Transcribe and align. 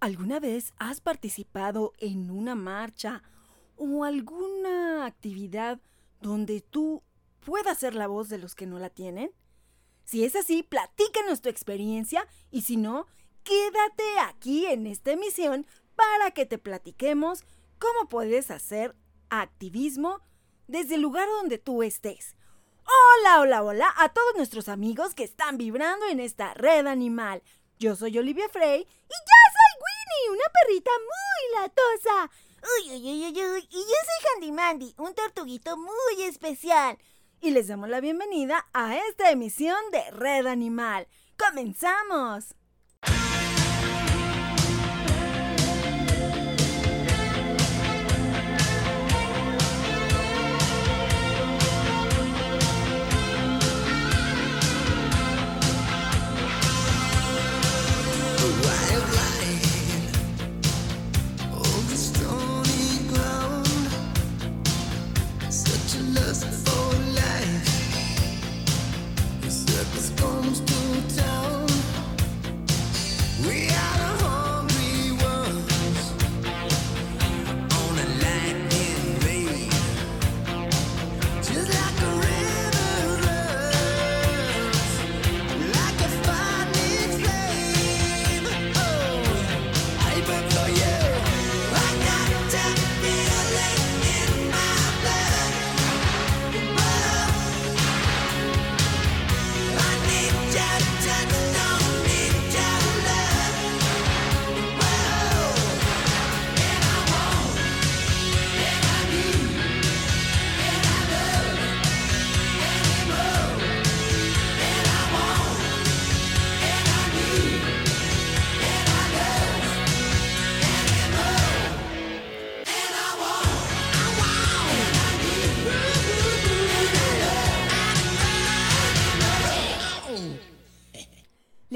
¿Alguna 0.00 0.40
vez 0.40 0.72
has 0.78 1.02
participado 1.02 1.92
en 1.98 2.30
una 2.30 2.54
marcha 2.54 3.22
o 3.76 4.04
alguna 4.04 5.04
actividad 5.04 5.78
donde 6.22 6.62
tú 6.62 7.02
puedas 7.44 7.76
ser 7.76 7.94
la 7.94 8.06
voz 8.06 8.30
de 8.30 8.38
los 8.38 8.54
que 8.54 8.64
no 8.64 8.78
la 8.78 8.88
tienen? 8.88 9.30
Si 10.04 10.24
es 10.24 10.36
así, 10.36 10.62
platícanos 10.62 11.42
tu 11.42 11.50
experiencia 11.50 12.26
y 12.50 12.62
si 12.62 12.78
no, 12.78 13.08
quédate 13.44 14.18
aquí 14.20 14.64
en 14.64 14.86
esta 14.86 15.10
emisión 15.10 15.66
para 15.96 16.30
que 16.30 16.46
te 16.46 16.56
platiquemos 16.56 17.44
cómo 17.78 18.08
puedes 18.08 18.50
hacer 18.50 18.96
activismo 19.28 20.22
desde 20.66 20.94
el 20.94 21.02
lugar 21.02 21.28
donde 21.28 21.58
tú 21.58 21.82
estés. 21.82 22.36
Hola, 22.86 23.42
hola, 23.42 23.62
hola 23.62 23.94
a 23.98 24.08
todos 24.08 24.34
nuestros 24.34 24.70
amigos 24.70 25.14
que 25.14 25.24
están 25.24 25.58
vibrando 25.58 26.06
en 26.06 26.20
esta 26.20 26.54
red 26.54 26.86
animal. 26.86 27.42
Yo 27.78 27.96
soy 27.96 28.16
Olivia 28.16 28.48
Frey 28.48 28.80
y 28.80 28.84
ya 28.84 29.50
una 30.30 30.44
perrita 30.52 30.90
muy 30.98 31.60
latosa. 31.60 32.30
Uy, 32.62 32.90
uy, 32.92 33.10
uy, 33.10 33.24
uy, 33.26 33.50
uy. 33.52 33.68
Y 33.70 33.78
yo 33.78 33.86
soy 33.86 34.30
Handy 34.34 34.52
Mandy, 34.52 34.94
un 34.98 35.14
tortuguito 35.14 35.76
muy 35.76 36.22
especial. 36.24 36.98
Y 37.40 37.50
les 37.50 37.68
damos 37.68 37.88
la 37.88 38.00
bienvenida 38.00 38.68
a 38.72 38.96
esta 38.96 39.30
emisión 39.30 39.78
de 39.92 40.10
Red 40.10 40.46
Animal. 40.46 41.08
¡Comenzamos! 41.38 42.54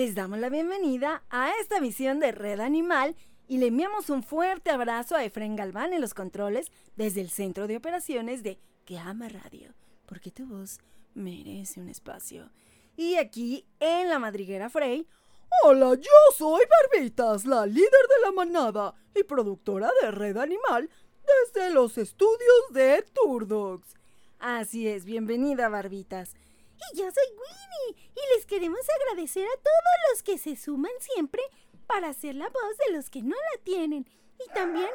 Les 0.05 0.15
damos 0.15 0.39
la 0.39 0.51
bienvenida 0.51 1.23
a 1.31 1.51
esta 1.63 1.81
misión 1.81 2.21
de 2.21 2.31
Red 2.31 2.61
Animal 2.61 3.17
y 3.49 3.57
le 3.57 3.69
enviamos 3.69 4.11
un 4.11 4.23
fuerte 4.23 4.69
abrazo 4.69 5.17
a 5.17 5.25
Efren 5.25 5.57
Galván 5.57 5.95
en 5.95 6.03
los 6.03 6.13
controles 6.13 6.71
desde 6.95 7.23
el 7.23 7.31
Centro 7.31 7.67
de 7.67 7.79
Operaciones 7.79 8.43
de 8.43 8.59
Que 8.85 8.99
Ama 8.99 9.31
Radio, 9.31 9.73
porque 10.05 10.31
tu 10.31 10.45
voz 10.45 10.79
merece 11.15 11.81
un 11.81 11.89
espacio. 11.89 12.51
Y 12.99 13.15
aquí 13.15 13.65
en 13.81 14.11
la 14.11 14.19
madriguera 14.19 14.69
Frey, 14.69 15.09
hola, 15.63 15.95
yo 15.95 16.37
soy 16.37 16.65
Barbitas, 16.69 17.47
la 17.47 17.65
líder 17.65 17.89
de 17.89 18.27
la 18.27 18.33
manada 18.33 18.95
y 19.15 19.23
productora 19.23 19.89
de 20.03 20.11
Red 20.11 20.37
Animal 20.37 20.91
desde 21.55 21.73
los 21.73 21.97
estudios 21.97 22.73
de 22.75 23.03
Turdogs. 23.15 23.95
Así 24.39 24.87
es, 24.87 25.07
bienvenida 25.07 25.71
Barbitas. 25.71 26.35
Y 26.93 26.99
yo 26.99 27.11
soy 27.11 27.25
Winnie 27.31 28.11
y 28.15 28.35
les 28.35 28.47
queremos 28.47 28.81
agradecer 29.01 29.47
a 29.47 29.57
todos 29.57 30.11
los 30.11 30.23
que 30.23 30.39
se 30.39 30.57
suman 30.57 30.93
siempre 31.01 31.43
para 31.87 32.13
ser 32.13 32.35
la 32.35 32.49
voz 32.49 32.77
de 32.87 32.93
los 32.93 33.11
que 33.11 33.23
no 33.23 33.37
la 33.37 33.63
tienen 33.63 34.09
y 34.39 34.53
también 34.53 34.91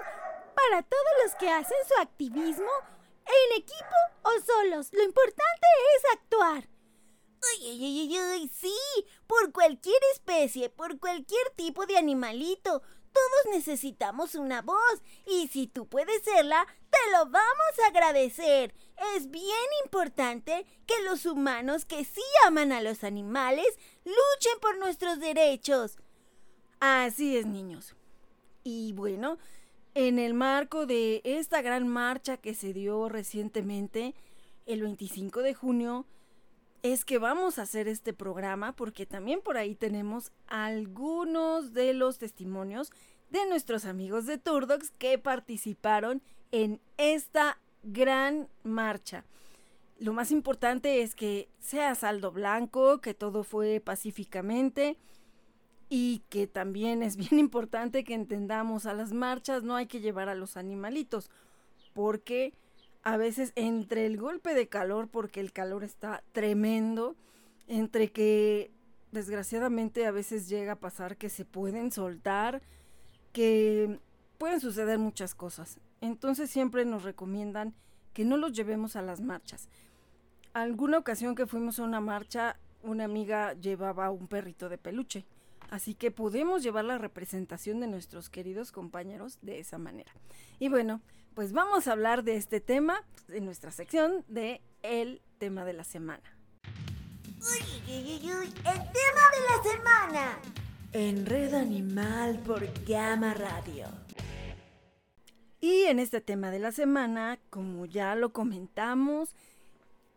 para 0.55 0.83
todos 0.83 1.13
los 1.23 1.35
que 1.35 1.49
hacen 1.49 1.78
su 1.88 2.01
activismo 2.01 2.72
en 3.25 3.57
equipo 3.57 3.95
o 4.23 4.31
solos. 4.45 4.89
Lo 4.91 5.03
importante 5.03 5.67
es 5.97 6.13
actuar. 6.13 6.69
Uy, 7.61 7.72
uy, 7.72 8.09
uy, 8.11 8.19
uy, 8.19 8.51
sí, 8.53 8.75
por 9.25 9.51
cualquier 9.53 10.01
especie, 10.13 10.69
por 10.69 10.99
cualquier 10.99 11.49
tipo 11.55 11.85
de 11.85 11.97
animalito. 11.97 12.81
Todos 13.19 13.56
necesitamos 13.56 14.35
una 14.35 14.62
voz 14.62 15.03
y 15.25 15.47
si 15.50 15.68
tú 15.68 15.88
puedes 15.88 16.24
serla, 16.24 16.66
te 16.90 16.97
lo 17.12 17.25
vamos 17.25 17.80
a 17.84 17.88
agradecer. 17.88 18.74
Es 19.16 19.30
bien 19.30 19.50
importante 19.84 20.66
que 20.85 21.03
los 21.03 21.25
humanos 21.25 21.84
que 21.84 22.06
sí 22.06 22.22
aman 22.47 22.72
a 22.72 22.81
los 22.81 23.03
animales 23.03 23.68
luchen 24.06 24.59
por 24.62 24.78
nuestros 24.78 25.19
derechos. 25.19 25.97
Así 26.79 27.35
es, 27.35 27.46
niños. 27.46 27.96
Y 28.63 28.94
bueno, 28.94 29.38
en 29.96 30.18
el 30.18 30.34
marco 30.34 30.85
de 30.85 31.22
esta 31.25 31.62
gran 31.62 31.90
marcha 31.90 32.38
que 32.38 32.53
se 32.53 32.72
dio 32.72 33.09
recientemente, 33.09 34.16
el 34.66 34.81
25 34.81 35.41
de 35.41 35.53
junio, 35.53 36.06
es 36.81 37.06
que 37.06 37.17
vamos 37.17 37.59
a 37.59 37.63
hacer 37.63 37.88
este 37.88 38.13
programa 38.13 38.75
porque 38.75 39.06
también 39.06 39.41
por 39.41 39.57
ahí 39.57 39.75
tenemos 39.75 40.31
algunos 40.47 41.73
de 41.73 41.94
los 41.94 42.17
testimonios 42.17 42.91
de 43.29 43.45
nuestros 43.47 43.85
amigos 43.85 44.25
de 44.25 44.38
Turdox 44.38 44.91
que 44.91 45.17
participaron 45.17 46.22
en 46.51 46.81
esta 46.97 47.59
gran 47.84 48.47
marcha. 48.63 49.25
Lo 50.00 50.13
más 50.13 50.31
importante 50.31 51.01
es 51.01 51.13
que 51.13 51.50
sea 51.59 51.94
saldo 51.95 52.31
blanco, 52.31 53.01
que 53.01 53.13
todo 53.13 53.44
fue 53.44 53.81
pacíficamente 53.81 54.97
y 55.90 56.22
que 56.29 56.47
también 56.47 57.03
es 57.03 57.17
bien 57.17 57.40
importante 57.40 58.03
que 58.03 58.13
entendamos 58.13 58.85
a 58.85 58.94
las 58.94 59.11
marchas 59.11 59.63
no 59.63 59.75
hay 59.75 59.88
que 59.88 60.00
llevar 60.00 60.29
a 60.29 60.35
los 60.35 60.56
animalitos 60.56 61.29
porque 61.94 62.53
a 63.03 63.17
veces 63.17 63.53
entre 63.55 64.05
el 64.05 64.17
golpe 64.17 64.53
de 64.53 64.67
calor, 64.67 65.07
porque 65.07 65.39
el 65.39 65.51
calor 65.51 65.83
está 65.83 66.23
tremendo, 66.31 67.15
entre 67.67 68.11
que 68.11 68.71
desgraciadamente 69.11 70.05
a 70.05 70.11
veces 70.11 70.49
llega 70.49 70.73
a 70.73 70.79
pasar 70.79 71.17
que 71.17 71.29
se 71.29 71.45
pueden 71.45 71.91
soltar, 71.91 72.61
que 73.31 73.99
pueden 74.37 74.59
suceder 74.59 74.99
muchas 74.99 75.35
cosas. 75.35 75.79
Entonces 76.01 76.49
siempre 76.49 76.85
nos 76.85 77.03
recomiendan 77.03 77.73
que 78.13 78.25
no 78.25 78.37
los 78.37 78.53
llevemos 78.53 78.95
a 78.95 79.01
las 79.01 79.21
marchas. 79.21 79.69
Alguna 80.53 80.97
ocasión 80.97 81.35
que 81.35 81.45
fuimos 81.45 81.79
a 81.79 81.83
una 81.83 82.01
marcha, 82.01 82.57
una 82.81 83.05
amiga 83.05 83.53
llevaba 83.53 84.09
un 84.09 84.27
perrito 84.27 84.69
de 84.69 84.77
peluche. 84.77 85.25
Así 85.69 85.93
que 85.93 86.09
podemos 86.09 86.63
llevar 86.63 86.85
la 86.85 86.97
representación 86.97 87.79
de 87.79 87.87
nuestros 87.87 88.29
queridos 88.29 88.71
compañeros 88.71 89.37
de 89.41 89.59
esa 89.59 89.78
manera. 89.78 90.11
Y 90.57 90.69
bueno, 90.69 91.02
pues 91.40 91.53
vamos 91.53 91.88
a 91.88 91.94
hablar 91.94 92.26
de 92.26 92.36
este 92.36 92.59
tema 92.59 93.02
en 93.30 93.46
nuestra 93.46 93.72
sección 93.72 94.26
de 94.28 94.59
El 94.84 95.22
tema 95.38 95.64
de 95.64 95.72
la 95.72 95.86
semana. 95.86 96.38
Uy, 97.26 97.82
uy, 97.88 98.20
uy, 98.24 98.47
el 98.47 98.53
tema 98.62 99.24
de 99.32 99.41
la 99.47 99.64
semana. 99.72 100.40
En 100.91 101.26
Red 101.26 101.53
Animal 101.53 102.40
por 102.40 102.68
Gama 102.86 103.34
Radio. 103.36 103.86
Y 105.62 105.84
en 105.84 106.00
este 106.00 106.20
tema 106.20 106.52
de 106.52 106.59
la 106.59 106.74
semana, 106.74 107.40
como 107.50 107.86
ya 107.86 108.16
lo 108.16 108.34
comentamos, 108.34 109.34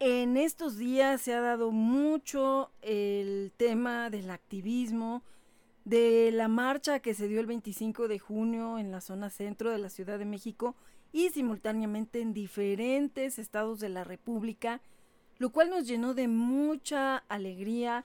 en 0.00 0.36
estos 0.36 0.76
días 0.76 1.20
se 1.20 1.34
ha 1.34 1.40
dado 1.40 1.70
mucho 1.70 2.72
el 2.82 3.52
tema 3.56 4.10
del 4.10 4.28
activismo, 4.28 5.22
de 5.84 6.32
la 6.32 6.48
marcha 6.48 6.98
que 6.98 7.14
se 7.14 7.28
dio 7.28 7.38
el 7.38 7.46
25 7.46 8.08
de 8.08 8.18
junio 8.18 8.80
en 8.80 8.90
la 8.90 9.00
zona 9.00 9.30
centro 9.30 9.70
de 9.70 9.78
la 9.78 9.88
Ciudad 9.88 10.18
de 10.18 10.24
México 10.24 10.74
y 11.12 11.30
simultáneamente 11.30 12.20
en 12.20 12.32
diferentes 12.32 13.38
estados 13.38 13.80
de 13.80 13.90
la 13.90 14.04
República, 14.04 14.80
lo 15.38 15.50
cual 15.50 15.70
nos 15.70 15.86
llenó 15.86 16.14
de 16.14 16.28
mucha 16.28 17.18
alegría, 17.28 18.04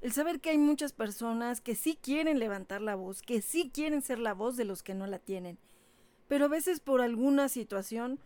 el 0.00 0.12
saber 0.12 0.40
que 0.40 0.50
hay 0.50 0.58
muchas 0.58 0.92
personas 0.92 1.60
que 1.60 1.74
sí 1.74 1.98
quieren 2.00 2.38
levantar 2.38 2.80
la 2.80 2.94
voz, 2.94 3.22
que 3.22 3.42
sí 3.42 3.70
quieren 3.74 4.02
ser 4.02 4.20
la 4.20 4.34
voz 4.34 4.56
de 4.56 4.64
los 4.64 4.82
que 4.82 4.94
no 4.94 5.06
la 5.06 5.18
tienen, 5.18 5.58
pero 6.28 6.44
a 6.44 6.48
veces 6.48 6.78
por 6.78 7.00
alguna 7.00 7.48
situación 7.48 8.20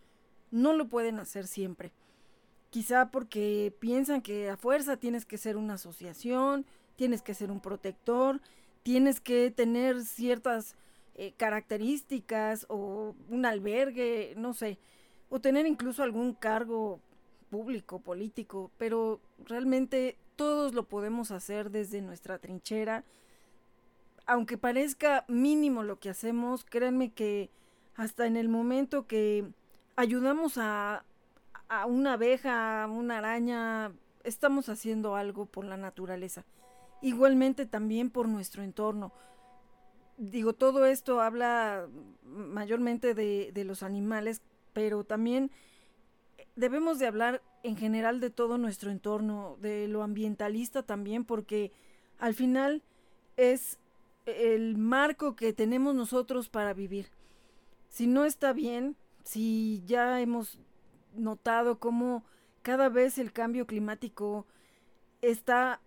no 0.51 0.73
lo 0.73 0.87
pueden 0.87 1.19
hacer 1.19 1.47
siempre. 1.47 1.91
Quizá 2.69 3.09
porque 3.09 3.73
piensan 3.79 4.21
que 4.21 4.49
a 4.49 4.57
fuerza 4.57 4.97
tienes 4.97 5.25
que 5.25 5.37
ser 5.37 5.57
una 5.57 5.75
asociación, 5.75 6.65
tienes 6.95 7.21
que 7.21 7.33
ser 7.33 7.49
un 7.49 7.59
protector, 7.59 8.41
tienes 8.83 9.19
que 9.19 9.49
tener 9.51 10.03
ciertas 10.03 10.75
eh, 11.15 11.33
características 11.37 12.65
o 12.69 13.15
un 13.29 13.45
albergue, 13.45 14.33
no 14.37 14.53
sé, 14.53 14.79
o 15.29 15.39
tener 15.39 15.65
incluso 15.65 16.03
algún 16.03 16.33
cargo 16.33 16.99
público, 17.49 17.99
político, 17.99 18.71
pero 18.77 19.19
realmente 19.45 20.17
todos 20.35 20.73
lo 20.73 20.83
podemos 20.87 21.31
hacer 21.31 21.69
desde 21.69 22.01
nuestra 22.01 22.39
trinchera. 22.39 23.03
Aunque 24.25 24.57
parezca 24.57 25.25
mínimo 25.27 25.83
lo 25.83 25.99
que 25.99 26.09
hacemos, 26.09 26.65
créanme 26.65 27.11
que 27.11 27.51
hasta 27.95 28.25
en 28.25 28.37
el 28.37 28.49
momento 28.49 29.05
que 29.05 29.45
ayudamos 29.95 30.57
a, 30.57 31.03
a 31.67 31.85
una 31.85 32.13
abeja, 32.13 32.83
a 32.83 32.87
una 32.87 33.19
araña, 33.19 33.91
estamos 34.23 34.69
haciendo 34.69 35.15
algo 35.15 35.45
por 35.45 35.65
la 35.65 35.77
naturaleza. 35.77 36.45
Igualmente 37.01 37.65
también 37.65 38.09
por 38.09 38.27
nuestro 38.27 38.63
entorno. 38.63 39.11
Digo, 40.17 40.53
todo 40.53 40.85
esto 40.85 41.21
habla 41.21 41.87
mayormente 42.23 43.13
de, 43.13 43.51
de 43.53 43.63
los 43.63 43.83
animales, 43.83 44.41
pero 44.73 45.03
también 45.03 45.51
debemos 46.55 46.99
de 46.99 47.07
hablar 47.07 47.41
en 47.63 47.77
general 47.77 48.19
de 48.19 48.29
todo 48.29 48.57
nuestro 48.57 48.91
entorno, 48.91 49.57
de 49.61 49.87
lo 49.87 50.03
ambientalista 50.03 50.83
también, 50.83 51.25
porque 51.25 51.71
al 52.19 52.33
final 52.33 52.83
es 53.37 53.79
el 54.25 54.77
marco 54.77 55.35
que 55.35 55.53
tenemos 55.53 55.95
nosotros 55.95 56.49
para 56.49 56.73
vivir. 56.73 57.07
Si 57.89 58.07
no 58.07 58.25
está 58.25 58.53
bien, 58.53 58.95
si 59.23 59.83
ya 59.85 60.19
hemos 60.21 60.59
notado 61.15 61.79
cómo 61.79 62.23
cada 62.61 62.89
vez 62.89 63.17
el 63.17 63.31
cambio 63.31 63.67
climático 63.67 64.45
está 65.21 65.81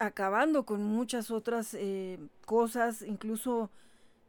acabando 0.00 0.64
con 0.64 0.82
muchas 0.82 1.30
otras 1.30 1.74
eh, 1.74 2.18
cosas, 2.46 3.02
incluso 3.02 3.70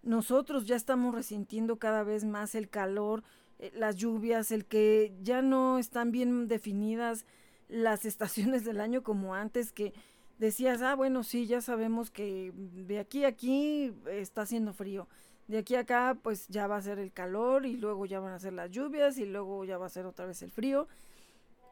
nosotros 0.04 0.66
ya 0.66 0.76
estamos 0.76 1.16
resintiendo 1.16 1.80
cada 1.80 2.04
vez 2.04 2.26
más 2.26 2.56
el 2.56 2.70
calor, 2.70 3.24
eh, 3.58 3.72
las 3.74 3.96
lluvias, 3.96 4.52
el 4.52 4.66
que 4.66 5.14
ya 5.24 5.42
no 5.42 5.80
están 5.80 6.12
bien 6.12 6.50
definidas 6.50 7.26
las 7.70 8.06
estaciones 8.06 8.66
del 8.66 8.82
año 8.82 9.02
como 9.02 9.34
antes, 9.34 9.72
que 9.72 9.94
decías, 10.40 10.82
ah, 10.82 10.94
bueno, 10.94 11.24
sí, 11.24 11.48
ya 11.48 11.62
sabemos 11.62 12.12
que 12.12 12.52
de 12.56 13.00
aquí 13.00 13.24
a 13.24 13.30
aquí 13.30 13.94
está 14.08 14.42
haciendo 14.42 14.74
frío. 14.74 15.08
De 15.48 15.58
aquí 15.58 15.76
a 15.76 15.82
acá, 15.82 16.18
pues 16.22 16.48
ya 16.50 16.68
va 16.68 16.78
a 16.78 16.82
ser 16.82 17.00
el 17.00 17.14
calor 17.14 17.66
y 17.66 17.78
luego 17.78 18.06
ya 18.06 18.20
van 18.20 18.34
a 18.34 18.40
ser 18.40 18.54
las 18.54 18.72
lluvias 18.72 19.18
y 19.18 19.26
luego 19.26 19.64
ya 19.64 19.78
va 19.78 19.86
a 19.86 19.90
ser 19.90 20.06
otra 20.06 20.26
vez 20.26 20.42
el 20.42 20.52
frío. 20.52 20.88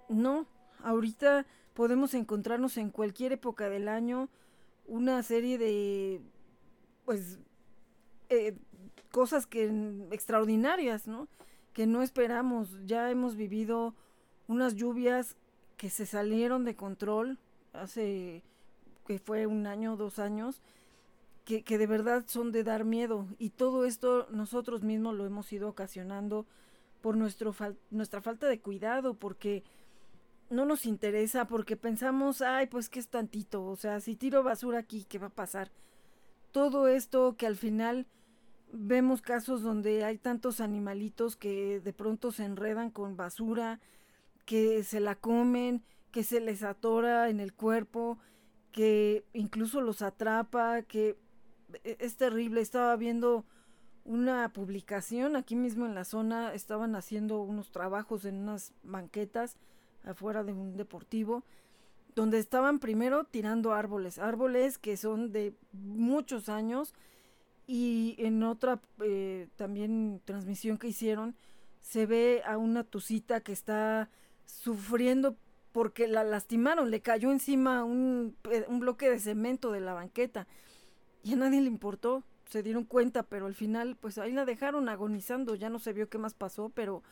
No, 0.08 0.48
ahorita 0.84 1.46
podemos 1.74 2.14
encontrarnos 2.14 2.78
en 2.78 2.90
cualquier 2.90 3.34
época 3.34 3.70
del 3.70 3.88
año 3.88 4.30
una 4.88 5.22
serie 5.24 5.58
de, 5.58 6.22
pues, 7.06 7.40
eh, 8.30 8.56
cosas 9.12 9.46
que 9.48 9.66
extraordinarias, 10.12 11.08
¿no? 11.08 11.28
que 11.74 11.88
no 11.88 12.02
esperamos. 12.02 12.76
Ya 12.86 13.10
hemos 13.10 13.36
vivido 13.36 13.96
unas 14.48 14.76
lluvias 14.76 15.38
que 15.78 15.90
se 15.90 16.06
salieron 16.06 16.66
de 16.66 16.76
control 16.76 17.38
hace 17.74 18.44
que 19.08 19.18
fue 19.18 19.48
un 19.48 19.66
año, 19.66 19.96
dos 19.96 20.20
años, 20.20 20.62
que, 21.46 21.64
que, 21.64 21.78
de 21.78 21.88
verdad 21.88 22.26
son 22.28 22.52
de 22.52 22.64
dar 22.64 22.86
miedo. 22.86 23.28
Y 23.40 23.52
todo 23.52 23.86
esto 23.86 24.28
nosotros 24.30 24.84
mismos 24.84 25.16
lo 25.16 25.26
hemos 25.26 25.52
ido 25.52 25.70
ocasionando 25.70 26.46
por 27.02 27.16
nuestro 27.16 27.56
nuestra 27.90 28.22
falta 28.22 28.48
de 28.48 28.60
cuidado, 28.60 29.14
porque 29.14 29.64
no 30.50 30.66
nos 30.66 30.86
interesa, 30.86 31.46
porque 31.46 31.78
pensamos, 31.78 32.42
ay, 32.42 32.68
pues 32.68 32.90
que 32.90 33.00
es 33.00 33.10
tantito, 33.10 33.66
o 33.66 33.76
sea, 33.76 34.00
si 34.00 34.16
tiro 34.16 34.44
basura 34.44 34.80
aquí, 34.80 35.06
¿qué 35.06 35.20
va 35.20 35.28
a 35.28 35.36
pasar? 35.36 35.72
Todo 36.52 36.88
esto 36.88 37.36
que 37.38 37.46
al 37.46 37.56
final 37.56 38.08
vemos 38.72 39.22
casos 39.22 39.62
donde 39.62 40.04
hay 40.04 40.18
tantos 40.18 40.62
animalitos 40.62 41.36
que 41.36 41.80
de 41.80 41.94
pronto 41.94 42.32
se 42.32 42.46
enredan 42.46 42.90
con 42.90 43.16
basura, 43.16 43.80
que 44.46 44.84
se 44.84 45.00
la 45.00 45.16
comen, 45.16 45.84
que 46.12 46.24
se 46.24 46.40
les 46.40 46.64
atora 46.64 47.30
en 47.30 47.40
el 47.40 47.54
cuerpo, 47.54 48.18
que 48.72 49.26
incluso 49.34 49.82
los 49.82 50.02
atrapa, 50.02 50.82
que 50.84 51.18
e-, 51.84 51.98
es 52.00 52.18
terrible. 52.18 52.62
Estaba 52.62 52.96
viendo 52.96 53.46
una 54.06 54.52
publicación 54.54 55.36
aquí 55.36 55.56
mismo 55.56 55.86
en 55.86 55.94
la 55.94 56.04
zona, 56.04 56.54
estaban 56.54 56.96
haciendo 56.96 57.42
unos 57.42 57.72
trabajos 57.72 58.26
en 58.26 58.38
unas 58.38 58.74
banquetas 58.84 59.58
afuera 60.04 60.44
de 60.44 60.54
un 60.54 60.78
deportivo, 60.78 61.44
donde 62.16 62.40
estaban 62.40 62.80
primero 62.80 63.24
tirando 63.24 63.74
árboles, 63.74 64.20
árboles 64.20 64.78
que 64.78 64.98
son 64.98 65.32
de 65.32 65.54
muchos 65.72 66.50
años, 66.50 66.94
y 67.68 68.16
en 68.18 68.42
otra 68.42 68.82
eh, 69.02 69.48
también 69.56 70.22
transmisión 70.26 70.78
que 70.78 70.88
hicieron, 70.88 71.36
se 71.82 72.08
ve 72.08 72.42
a 72.46 72.58
una 72.58 72.84
tucita 72.84 73.42
que 73.42 73.52
está 73.52 74.10
sufriendo 74.46 75.38
porque 75.72 76.08
la 76.08 76.24
lastimaron, 76.24 76.90
le 76.90 77.02
cayó 77.02 77.32
encima 77.32 77.84
un, 77.84 78.36
un 78.68 78.80
bloque 78.80 79.10
de 79.10 79.20
cemento 79.20 79.72
de 79.72 79.82
la 79.82 79.94
banqueta 79.94 80.48
y 81.24 81.34
a 81.34 81.36
nadie 81.36 81.62
le 81.62 81.68
importó, 81.68 82.24
se 82.50 82.64
dieron 82.64 82.86
cuenta, 82.86 83.24
pero 83.24 83.46
al 83.46 83.54
final 83.54 83.96
pues 83.96 84.18
ahí 84.18 84.32
la 84.32 84.46
dejaron 84.46 84.90
agonizando, 84.90 85.54
ya 85.54 85.70
no 85.70 85.78
se 85.78 85.94
vio 85.94 86.10
qué 86.10 86.18
más 86.18 86.34
pasó, 86.34 86.70
pero 86.70 87.04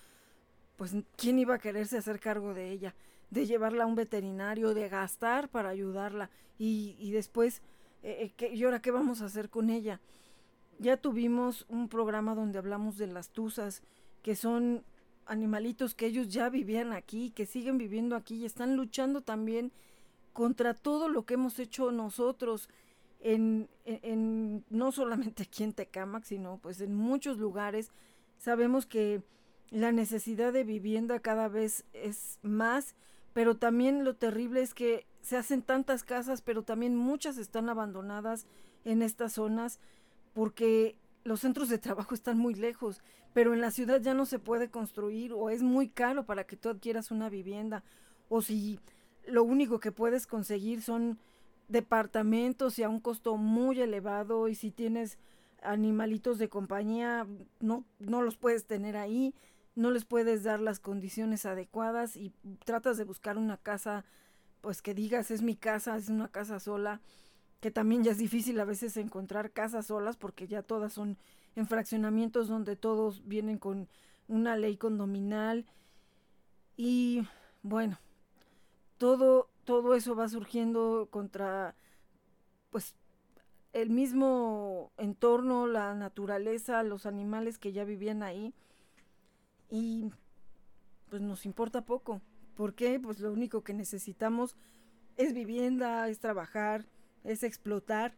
pues 0.78 0.96
quién 1.18 1.40
iba 1.40 1.56
a 1.56 1.60
quererse 1.60 1.98
hacer 1.98 2.20
cargo 2.20 2.54
de 2.54 2.72
ella, 2.72 2.96
de 3.30 3.46
llevarla 3.46 3.84
a 3.84 3.88
un 3.88 3.96
veterinario, 3.96 4.74
de 4.74 4.88
gastar 4.88 5.50
para 5.50 5.70
ayudarla 5.70 6.30
y, 6.58 6.96
y 7.00 7.12
después, 7.12 7.62
eh, 8.04 8.32
eh 8.38 8.54
¿y 8.54 8.64
ahora 8.64 8.82
qué 8.82 8.92
vamos 8.92 9.22
a 9.22 9.26
hacer 9.26 9.50
con 9.50 9.70
ella? 9.70 10.00
Ya 10.80 10.98
tuvimos 10.98 11.66
un 11.68 11.90
programa 11.90 12.36
donde 12.36 12.60
hablamos 12.60 12.98
de 12.98 13.08
las 13.08 13.30
tuzas, 13.30 13.82
que 14.22 14.36
son 14.36 14.84
animalitos 15.26 15.94
que 15.94 16.06
ellos 16.06 16.30
ya 16.30 16.50
vivían 16.50 16.94
aquí, 16.94 17.32
que 17.32 17.46
siguen 17.46 17.78
viviendo 17.78 18.16
aquí 18.16 18.36
y 18.36 18.46
están 18.46 18.76
luchando 18.76 19.22
también 19.22 19.72
contra 20.32 20.74
todo 20.74 21.10
lo 21.10 21.26
que 21.26 21.34
hemos 21.34 21.60
hecho 21.60 21.92
nosotros 21.92 22.70
en, 23.20 23.68
en, 23.86 24.64
no 24.70 24.92
solamente 24.92 25.44
aquí 25.44 25.64
en 25.64 25.74
Tecamac, 25.74 26.24
sino 26.24 26.60
pues 26.60 26.80
en 26.82 26.94
muchos 26.94 27.38
lugares. 27.38 27.92
Sabemos 28.38 28.86
que 28.86 29.24
la 29.70 29.92
necesidad 29.92 30.54
de 30.54 30.64
vivienda 30.64 31.20
cada 31.20 31.48
vez 31.48 31.86
es 31.94 32.40
más, 32.42 32.96
pero 33.34 33.58
también 33.58 34.04
lo 34.04 34.16
terrible 34.16 34.62
es 34.62 34.74
que 34.74 35.06
se 35.22 35.38
hacen 35.38 35.62
tantas 35.62 36.04
casas, 36.04 36.42
pero 36.42 36.64
también 36.64 36.96
muchas 36.96 37.38
están 37.38 37.70
abandonadas 37.70 38.48
en 38.86 39.02
estas 39.02 39.34
zonas 39.34 39.80
porque 40.34 40.96
los 41.24 41.42
centros 41.42 41.70
de 41.70 41.78
trabajo 41.78 42.16
están 42.16 42.38
muy 42.38 42.54
lejos, 42.54 43.02
pero 43.34 43.54
en 43.54 43.62
la 43.62 43.72
ciudad 43.72 44.02
ya 44.02 44.14
no 44.14 44.26
se 44.26 44.40
puede 44.40 44.70
construir 44.70 45.34
o 45.34 45.50
es 45.50 45.62
muy 45.62 45.90
caro 45.90 46.26
para 46.26 46.46
que 46.46 46.56
tú 46.56 46.70
adquieras 46.70 47.12
una 47.12 47.30
vivienda. 47.30 47.84
O 48.30 48.42
si 48.42 48.80
lo 49.26 49.44
único 49.44 49.80
que 49.80 49.92
puedes 49.92 50.26
conseguir 50.26 50.82
son 50.82 51.20
departamentos 51.68 52.80
y 52.80 52.84
a 52.84 52.90
un 52.90 53.02
costo 53.02 53.36
muy 53.36 53.82
elevado 53.82 54.48
y 54.48 54.56
si 54.56 54.72
tienes 54.72 55.18
animalitos 55.62 56.38
de 56.38 56.50
compañía 56.50 57.28
no 57.60 57.84
no 58.00 58.22
los 58.22 58.38
puedes 58.38 58.66
tener 58.66 58.96
ahí, 58.96 59.34
no 59.78 59.92
les 59.92 60.06
puedes 60.06 60.44
dar 60.44 60.60
las 60.60 60.80
condiciones 60.80 61.46
adecuadas 61.46 62.18
y 62.18 62.34
tratas 62.66 62.98
de 62.98 63.04
buscar 63.04 63.38
una 63.38 63.58
casa 63.58 64.06
pues 64.62 64.82
que 64.82 64.96
digas 64.96 65.30
es 65.30 65.44
mi 65.44 65.56
casa, 65.56 65.96
es 65.96 66.10
una 66.10 66.30
casa 66.30 66.60
sola 66.60 67.00
que 67.60 67.70
también 67.70 68.04
ya 68.04 68.12
es 68.12 68.18
difícil 68.18 68.60
a 68.60 68.66
veces 68.66 68.98
encontrar 68.98 69.52
casas 69.52 69.86
solas 69.86 70.18
porque 70.18 70.48
ya 70.48 70.64
todas 70.64 70.94
son 70.94 71.16
en 71.56 71.68
fraccionamientos 71.68 72.48
donde 72.48 72.76
todos 72.76 73.28
vienen 73.28 73.60
con 73.60 73.88
una 74.28 74.58
ley 74.58 74.78
condominal. 74.78 75.68
Y 76.76 77.28
bueno, 77.62 78.00
todo 78.98 79.48
todo 79.64 79.94
eso 79.94 80.16
va 80.16 80.28
surgiendo 80.28 81.08
contra 81.12 81.76
pues 82.72 82.96
el 83.74 83.92
mismo 83.92 84.92
entorno, 84.98 85.68
la 85.68 85.94
naturaleza, 85.94 86.82
los 86.82 87.06
animales 87.06 87.60
que 87.60 87.74
ya 87.74 87.84
vivían 87.84 88.24
ahí 88.24 88.56
y 89.70 90.12
pues 91.10 91.22
nos 91.22 91.46
importa 91.46 91.86
poco. 91.86 92.22
¿Por 92.56 92.74
qué? 92.74 93.00
Pues 93.00 93.20
lo 93.20 93.32
único 93.32 93.64
que 93.64 93.74
necesitamos 93.74 94.56
es 95.16 95.34
vivienda, 95.34 96.08
es 96.10 96.20
trabajar, 96.20 96.86
es 97.24 97.44
explotar 97.44 98.16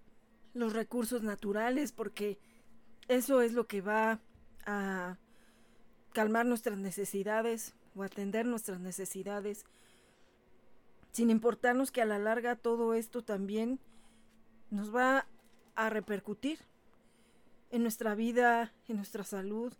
los 0.53 0.73
recursos 0.73 1.23
naturales 1.23 1.91
porque 1.91 2.39
eso 3.07 3.41
es 3.41 3.53
lo 3.53 3.67
que 3.67 3.81
va 3.81 4.19
a 4.65 5.17
calmar 6.13 6.45
nuestras 6.45 6.77
necesidades 6.77 7.75
o 7.95 8.03
atender 8.03 8.45
nuestras 8.45 8.79
necesidades. 8.79 9.65
sin 11.11 11.31
importarnos 11.31 11.89
que 11.89 12.03
a 12.03 12.05
la 12.05 12.19
larga 12.19 12.55
todo 12.55 12.93
esto 12.93 13.23
también 13.23 13.79
nos 14.69 14.95
va 14.95 15.25
a 15.75 15.89
repercutir 15.89 16.59
en 17.71 17.81
nuestra 17.81 18.13
vida, 18.13 18.71
en 18.87 18.97
nuestra 18.97 19.23
salud, 19.23 19.73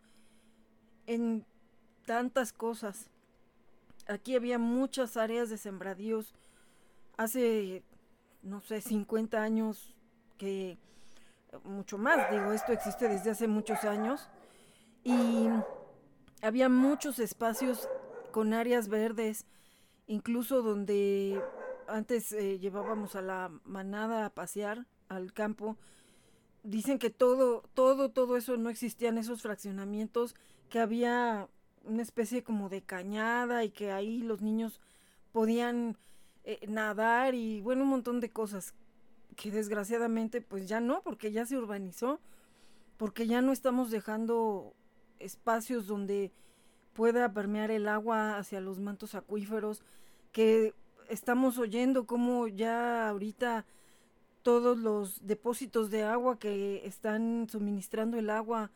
en 1.05 1.45
tantas 2.09 2.53
cosas. 2.53 3.07
Aquí 4.07 4.35
había 4.35 4.57
muchas 4.57 5.15
áreas 5.15 5.51
de 5.51 5.59
sembradíos 5.59 6.33
hace, 7.17 7.83
no 8.41 8.61
sé, 8.61 8.81
50 8.81 9.39
años 9.39 9.95
que 10.39 10.79
mucho 11.63 11.99
más, 11.99 12.31
digo, 12.31 12.51
esto 12.51 12.71
existe 12.71 13.07
desde 13.07 13.29
hace 13.29 13.47
muchos 13.47 13.83
años 13.83 14.27
y 15.03 15.49
había 16.41 16.67
muchos 16.67 17.19
espacios 17.19 17.87
con 18.31 18.55
áreas 18.55 18.87
verdes, 18.87 19.45
incluso 20.07 20.63
donde 20.63 21.39
antes 21.87 22.31
eh, 22.31 22.57
llevábamos 22.57 23.15
a 23.15 23.21
la 23.21 23.51
manada 23.65 24.25
a 24.25 24.31
pasear 24.31 24.87
al 25.09 25.31
campo. 25.31 25.77
Dicen 26.63 26.97
que 26.97 27.11
todo, 27.11 27.61
todo, 27.75 28.09
todo 28.09 28.35
eso 28.35 28.57
no 28.57 28.71
existía 28.71 29.09
en 29.09 29.19
esos 29.19 29.43
fraccionamientos, 29.43 30.33
que 30.69 30.79
había 30.79 31.47
una 31.83 32.01
especie 32.01 32.43
como 32.43 32.69
de 32.69 32.81
cañada 32.81 33.63
y 33.63 33.69
que 33.69 33.91
ahí 33.91 34.21
los 34.21 34.41
niños 34.41 34.79
podían 35.31 35.97
eh, 36.43 36.59
nadar 36.67 37.35
y 37.35 37.61
bueno, 37.61 37.83
un 37.83 37.89
montón 37.89 38.19
de 38.19 38.29
cosas 38.29 38.73
que 39.35 39.51
desgraciadamente 39.51 40.41
pues 40.41 40.67
ya 40.67 40.79
no, 40.79 41.01
porque 41.01 41.31
ya 41.31 41.45
se 41.45 41.57
urbanizó, 41.57 42.19
porque 42.97 43.27
ya 43.27 43.41
no 43.41 43.51
estamos 43.51 43.91
dejando 43.91 44.73
espacios 45.19 45.87
donde 45.87 46.31
pueda 46.93 47.31
permear 47.33 47.71
el 47.71 47.87
agua 47.87 48.37
hacia 48.37 48.59
los 48.59 48.79
mantos 48.79 49.15
acuíferos, 49.15 49.83
que 50.31 50.73
estamos 51.07 51.57
oyendo 51.57 52.05
como 52.05 52.47
ya 52.47 53.09
ahorita 53.09 53.65
todos 54.43 54.77
los 54.77 55.25
depósitos 55.25 55.89
de 55.89 56.03
agua 56.03 56.39
que 56.39 56.85
están 56.85 57.47
suministrando 57.49 58.17
el 58.17 58.29
agua 58.29 58.71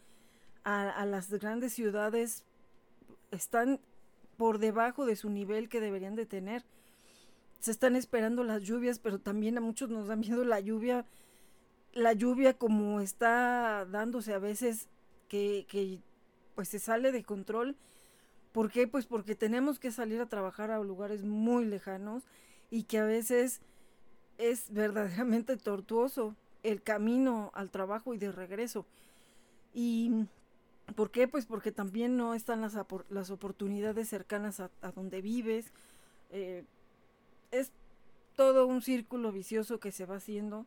a, 0.63 0.89
a, 0.89 1.05
las 1.05 1.29
grandes 1.29 1.73
ciudades 1.73 2.45
están 3.33 3.79
por 4.37 4.59
debajo 4.59 5.05
de 5.05 5.15
su 5.15 5.29
nivel 5.29 5.69
que 5.69 5.79
deberían 5.79 6.15
de 6.15 6.25
tener. 6.25 6.63
Se 7.59 7.71
están 7.71 7.95
esperando 7.95 8.43
las 8.43 8.63
lluvias, 8.63 8.99
pero 8.99 9.19
también 9.19 9.57
a 9.57 9.61
muchos 9.61 9.89
nos 9.89 10.07
da 10.07 10.15
miedo 10.15 10.43
la 10.43 10.59
lluvia, 10.59 11.05
la 11.93 12.13
lluvia 12.13 12.57
como 12.57 12.99
está 12.99 13.85
dándose 13.85 14.33
a 14.33 14.39
veces 14.39 14.89
que, 15.27 15.65
que 15.69 15.99
pues 16.55 16.69
se 16.69 16.79
sale 16.79 17.11
de 17.11 17.23
control. 17.23 17.77
¿Por 18.51 18.71
qué? 18.71 18.87
Pues 18.87 19.05
porque 19.05 19.35
tenemos 19.35 19.79
que 19.79 19.91
salir 19.91 20.19
a 20.21 20.29
trabajar 20.29 20.71
a 20.71 20.79
lugares 20.79 21.23
muy 21.23 21.65
lejanos 21.65 22.23
y 22.69 22.83
que 22.83 22.99
a 22.99 23.05
veces 23.05 23.61
es 24.37 24.71
verdaderamente 24.71 25.57
tortuoso 25.57 26.35
el 26.63 26.81
camino 26.81 27.51
al 27.53 27.69
trabajo 27.69 28.13
y 28.13 28.17
de 28.17 28.31
regreso. 28.31 28.85
¿Y 29.73 30.25
por 30.95 31.11
qué? 31.11 31.27
Pues 31.27 31.45
porque 31.45 31.71
también 31.71 32.17
no 32.17 32.33
están 32.33 32.61
las, 32.61 32.77
las 33.09 33.29
oportunidades 33.31 34.09
cercanas 34.09 34.59
a, 34.59 34.69
donde 34.95 35.21
vives. 35.21 35.71
Eh, 36.29 36.65
es 37.51 37.71
todo 38.35 38.67
un 38.67 38.81
círculo 38.81 39.31
vicioso 39.31 39.79
que 39.79 39.91
se 39.91 40.05
va 40.05 40.15
haciendo 40.15 40.65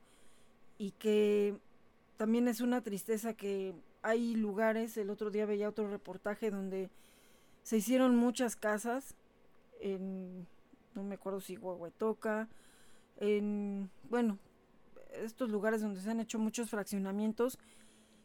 y 0.78 0.92
que 0.92 1.56
también 2.16 2.48
es 2.48 2.60
una 2.60 2.80
tristeza 2.80 3.34
que 3.34 3.74
hay 4.02 4.34
lugares, 4.36 4.96
el 4.96 5.10
otro 5.10 5.30
día 5.30 5.46
veía 5.46 5.68
otro 5.68 5.90
reportaje 5.90 6.50
donde 6.50 6.90
se 7.62 7.78
hicieron 7.78 8.16
muchas 8.16 8.54
casas 8.54 9.16
en, 9.80 10.46
no 10.94 11.02
me 11.02 11.16
acuerdo 11.16 11.40
si 11.40 11.56
Huehuetoca, 11.56 12.48
en, 13.18 13.90
bueno, 14.08 14.38
estos 15.12 15.50
lugares 15.50 15.80
donde 15.80 16.00
se 16.00 16.10
han 16.10 16.20
hecho 16.20 16.38
muchos 16.38 16.70
fraccionamientos 16.70 17.58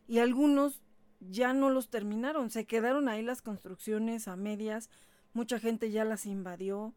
y 0.08 0.20
algunos 0.20 0.82
ya 1.30 1.54
no 1.54 1.70
los 1.70 1.90
terminaron, 1.90 2.50
se 2.50 2.66
quedaron 2.66 3.08
ahí 3.08 3.22
las 3.22 3.42
construcciones 3.42 4.28
a 4.28 4.36
medias, 4.36 4.90
mucha 5.34 5.60
gente 5.60 5.92
ya 5.92 6.04
las 6.04 6.26
invadió 6.26 6.94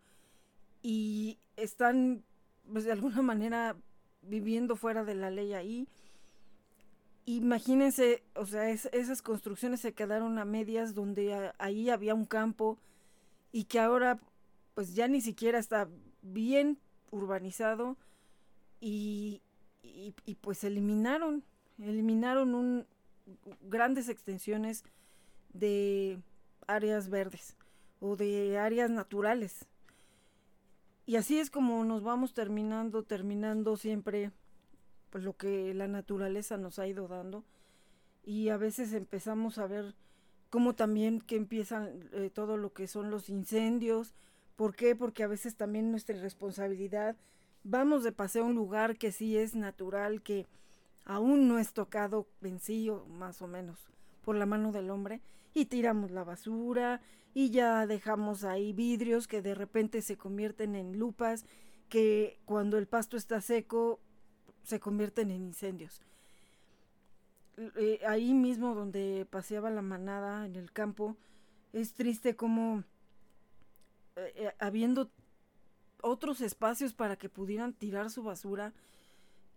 y 0.82 1.38
están 1.56 2.24
pues 2.72 2.84
de 2.84 2.92
alguna 2.92 3.22
manera 3.22 3.76
viviendo 4.22 4.76
fuera 4.76 5.04
de 5.04 5.14
la 5.14 5.30
ley 5.30 5.52
ahí. 5.52 5.88
Imagínense, 7.26 8.22
o 8.34 8.44
sea, 8.46 8.68
esas 8.68 9.22
construcciones 9.22 9.80
se 9.80 9.94
quedaron 9.94 10.38
a 10.38 10.44
medias 10.44 10.94
donde 10.94 11.52
ahí 11.58 11.88
había 11.88 12.14
un 12.14 12.26
campo 12.26 12.78
y 13.52 13.64
que 13.64 13.80
ahora 13.80 14.18
pues 14.74 14.94
ya 14.94 15.08
ni 15.08 15.20
siquiera 15.20 15.58
está 15.58 15.88
bien 16.22 16.78
urbanizado 17.10 17.96
y, 18.80 19.40
y, 19.82 20.34
pues 20.40 20.64
eliminaron, 20.64 21.44
eliminaron 21.78 22.54
un, 22.54 22.86
grandes 23.62 24.08
extensiones 24.08 24.84
de 25.52 26.18
áreas 26.66 27.08
verdes 27.08 27.56
o 28.00 28.16
de 28.16 28.58
áreas 28.58 28.90
naturales. 28.90 29.66
Y 31.06 31.16
así 31.16 31.38
es 31.38 31.50
como 31.50 31.84
nos 31.84 32.02
vamos 32.02 32.32
terminando, 32.32 33.02
terminando 33.02 33.76
siempre 33.76 34.30
pues 35.10 35.22
lo 35.22 35.36
que 35.36 35.74
la 35.74 35.86
naturaleza 35.86 36.56
nos 36.56 36.78
ha 36.78 36.86
ido 36.86 37.08
dando. 37.08 37.44
Y 38.24 38.48
a 38.48 38.56
veces 38.56 38.92
empezamos 38.94 39.58
a 39.58 39.66
ver 39.66 39.94
cómo 40.50 40.74
también 40.74 41.20
que 41.20 41.36
empiezan 41.36 42.08
eh, 42.12 42.30
todo 42.32 42.56
lo 42.56 42.72
que 42.72 42.86
son 42.86 43.10
los 43.10 43.28
incendios, 43.28 44.14
¿Por 44.56 44.76
qué? 44.76 44.94
Porque 44.94 45.24
a 45.24 45.28
veces 45.28 45.56
también 45.56 45.90
nuestra 45.90 46.16
responsabilidad, 46.20 47.16
vamos 47.64 48.04
de 48.04 48.12
paseo 48.12 48.44
a 48.44 48.46
un 48.46 48.54
lugar 48.54 48.96
que 48.96 49.10
sí 49.10 49.36
es 49.36 49.54
natural, 49.54 50.22
que 50.22 50.46
aún 51.04 51.48
no 51.48 51.58
es 51.58 51.72
tocado 51.72 52.26
vencido, 52.40 53.06
más 53.06 53.42
o 53.42 53.46
menos, 53.46 53.78
por 54.24 54.36
la 54.36 54.46
mano 54.46 54.72
del 54.72 54.90
hombre, 54.90 55.20
y 55.52 55.66
tiramos 55.66 56.10
la 56.10 56.24
basura, 56.24 57.00
y 57.34 57.50
ya 57.50 57.86
dejamos 57.86 58.44
ahí 58.44 58.72
vidrios 58.72 59.26
que 59.26 59.42
de 59.42 59.54
repente 59.54 60.02
se 60.02 60.16
convierten 60.16 60.74
en 60.74 60.98
lupas, 60.98 61.44
que 61.88 62.38
cuando 62.44 62.78
el 62.78 62.86
pasto 62.86 63.16
está 63.16 63.40
seco 63.40 64.00
se 64.62 64.80
convierten 64.80 65.30
en 65.30 65.44
incendios. 65.44 66.00
Eh, 67.56 68.00
ahí 68.06 68.34
mismo 68.34 68.74
donde 68.74 69.26
paseaba 69.30 69.70
la 69.70 69.82
manada 69.82 70.46
en 70.46 70.56
el 70.56 70.72
campo, 70.72 71.16
es 71.72 71.92
triste 71.92 72.34
como 72.34 72.82
eh, 74.16 74.32
eh, 74.36 74.52
habiendo 74.58 75.10
otros 76.00 76.40
espacios 76.40 76.94
para 76.94 77.16
que 77.16 77.28
pudieran 77.28 77.72
tirar 77.72 78.10
su 78.10 78.22
basura, 78.22 78.72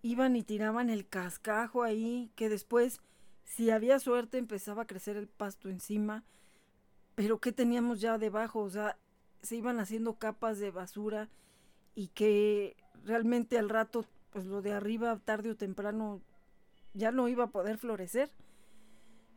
iban 0.08 0.36
y 0.38 0.44
tiraban 0.44 0.90
el 0.90 1.08
cascajo 1.08 1.84
ahí, 1.84 2.32
que 2.36 2.48
después, 2.48 3.02
si 3.44 3.70
había 3.72 4.00
suerte, 4.00 4.38
empezaba 4.38 4.84
a 4.84 4.88
crecer 4.88 5.18
el 5.18 5.28
pasto 5.28 5.70
encima, 5.70 6.24
pero 7.16 7.40
¿qué 7.40 7.52
teníamos 7.52 8.00
ya 8.00 8.18
debajo? 8.18 8.62
O 8.62 8.70
sea, 8.70 8.98
se 9.42 9.58
iban 9.58 9.80
haciendo 9.80 10.14
capas 10.14 10.60
de 10.60 10.72
basura 10.72 11.30
y 11.94 12.08
que 12.08 12.78
realmente 13.04 13.58
al 13.58 13.70
rato, 13.70 14.06
pues 14.32 14.46
lo 14.46 14.62
de 14.62 14.72
arriba, 14.72 15.20
tarde 15.26 15.52
o 15.52 15.58
temprano, 15.58 16.22
ya 16.94 17.12
no 17.12 17.28
iba 17.28 17.46
a 17.46 17.52
poder 17.52 17.78
florecer. 17.78 18.32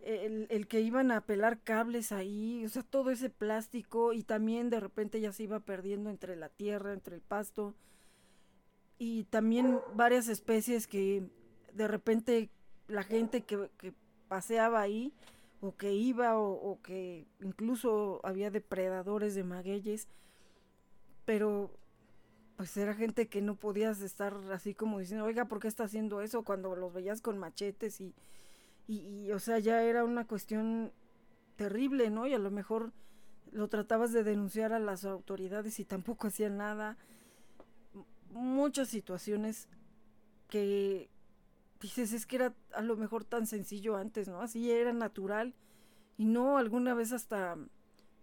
El, 0.03 0.67
que 0.67 0.81
iban 0.81 1.11
a 1.11 1.21
pelar 1.21 1.61
cables 1.61 2.11
ahí, 2.11 2.65
o 2.65 2.69
sea, 2.71 2.83
todo 2.83 3.11
ese 3.11 3.29
plástico 3.29 4.15
y 4.15 4.23
también 4.23 4.71
de 4.71 4.81
repente 4.81 5.21
ya 5.21 5.31
se 5.31 5.43
iba 5.43 5.61
perdiendo 5.61 6.09
entre 6.09 6.37
la 6.37 6.49
tierra, 6.49 6.95
entre 6.95 7.17
el 7.17 7.21
pasto 7.21 7.75
y 9.00 9.25
también 9.25 9.80
varias 9.97 10.28
especies 10.28 10.87
que 10.87 11.25
de 11.75 11.88
repente 11.88 12.50
la 12.87 13.02
gente 13.02 13.42
que, 13.42 13.69
paseaba 14.28 14.80
ahí 14.80 15.12
o 15.61 15.76
que 15.76 15.92
iba 15.92 16.38
o, 16.38 16.78
que 16.85 17.26
incluso 17.40 18.21
había 18.23 18.52
depredadores 18.52 19.35
de 19.35 19.42
magueyes, 19.42 20.07
pero 21.25 21.73
pues 22.54 22.76
era 22.76 22.95
gente 22.95 23.26
que 23.26 23.42
no 23.42 23.57
podías 23.57 24.00
estar 24.02 24.37
así 24.52 24.73
como 24.73 25.00
diciendo, 25.00 25.25
oiga, 25.25 25.47
¿por 25.47 25.59
qué 25.59 25.66
está 25.66 25.83
haciendo 25.83 26.21
eso? 26.21 26.45
Cuando 26.45 26.76
los 26.76 26.92
veías 26.92 27.21
con 27.21 27.38
machetes 27.38 28.00
y 28.00 28.14
y, 28.90 29.30
o 29.30 29.38
sea, 29.38 29.61
ya 29.61 29.85
era 29.85 30.02
una 30.02 30.26
cuestión 30.26 30.92
terrible, 31.54 32.11
¿no? 32.11 32.26
Y 32.26 32.35
a 32.35 32.40
lo 32.40 32.50
mejor 32.50 32.92
lo 33.52 33.69
tratabas 33.69 34.12
de 34.12 34.25
denunciar 34.25 34.73
a 34.73 34.80
las 34.80 35.04
autoridades 35.04 35.78
y 35.78 35.85
tampoco 35.85 36.26
hacían 36.26 36.57
nada. 36.57 36.97
Muchas 38.31 38.89
situaciones 38.89 39.69
que 40.49 41.11
dices, 41.81 42.13
es 42.13 42.27
que 42.27 42.37
era 42.37 42.55
a 42.73 42.83
lo 42.83 42.97
mejor 42.97 43.25
tan 43.25 43.47
sencillo 43.47 43.97
antes, 43.97 44.29
¿no? 44.29 44.41
Así 44.41 44.71
era 44.71 44.93
natural. 44.93 45.55
Y 46.17 46.25
no, 46.27 46.59
alguna 46.59 46.95
vez 46.95 47.13
hasta 47.13 47.57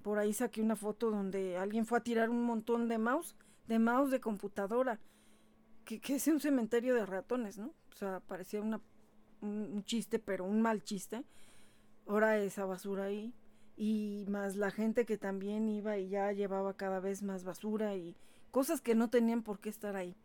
por 0.04 0.20
ahí 0.20 0.34
saqué 0.34 0.62
una 0.62 0.76
foto 0.76 1.10
donde 1.10 1.58
alguien 1.58 1.86
fue 1.86 1.98
a 1.98 2.04
tirar 2.04 2.30
un 2.30 2.44
montón 2.44 2.88
de 2.88 2.98
mouse, 2.98 3.36
de 3.68 3.80
mouse 3.80 4.12
de 4.12 4.22
computadora, 4.22 5.00
que, 5.84 6.00
que 6.00 6.16
es 6.16 6.28
un 6.28 6.40
cementerio 6.40 6.96
de 6.96 7.06
ratones, 7.06 7.58
¿no? 7.58 7.74
O 7.92 7.96
sea, 7.96 8.20
parecía 8.22 8.62
una 8.62 8.80
un, 9.42 9.84
chiste, 9.84 10.20
pero 10.20 10.46
un 10.46 10.62
mal 10.62 10.84
chiste. 10.84 11.24
Ahora 12.08 12.38
esa 12.38 12.66
basura 12.66 13.06
ahí. 13.06 13.34
Y 13.76 14.26
más 14.28 14.56
la 14.56 14.72
gente 14.72 15.06
que 15.06 15.18
también 15.18 15.70
iba 15.70 15.98
y 15.98 16.10
ya 16.10 16.32
llevaba 16.32 16.76
cada 16.76 17.00
vez 17.00 17.22
más 17.22 17.44
basura 17.44 17.96
y 17.96 18.16
cosas 18.52 18.82
que 18.82 18.96
no 18.96 19.10
tenían 19.10 19.44
por 19.44 19.60
qué 19.60 19.70
estar 19.70 19.96
ahí. 19.96 20.16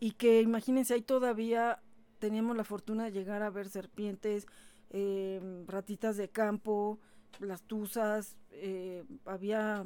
Y 0.00 0.12
que 0.12 0.42
imagínense, 0.42 0.94
ahí 0.94 1.02
todavía 1.02 1.80
teníamos 2.18 2.56
la 2.56 2.64
fortuna 2.64 3.04
de 3.04 3.12
llegar 3.12 3.42
a 3.42 3.50
ver 3.50 3.68
serpientes, 3.68 4.46
eh, 4.90 5.64
ratitas 5.66 6.16
de 6.16 6.28
campo, 6.28 6.98
las 7.40 7.62
tuzas, 7.62 8.36
eh, 8.50 9.04
había 9.24 9.84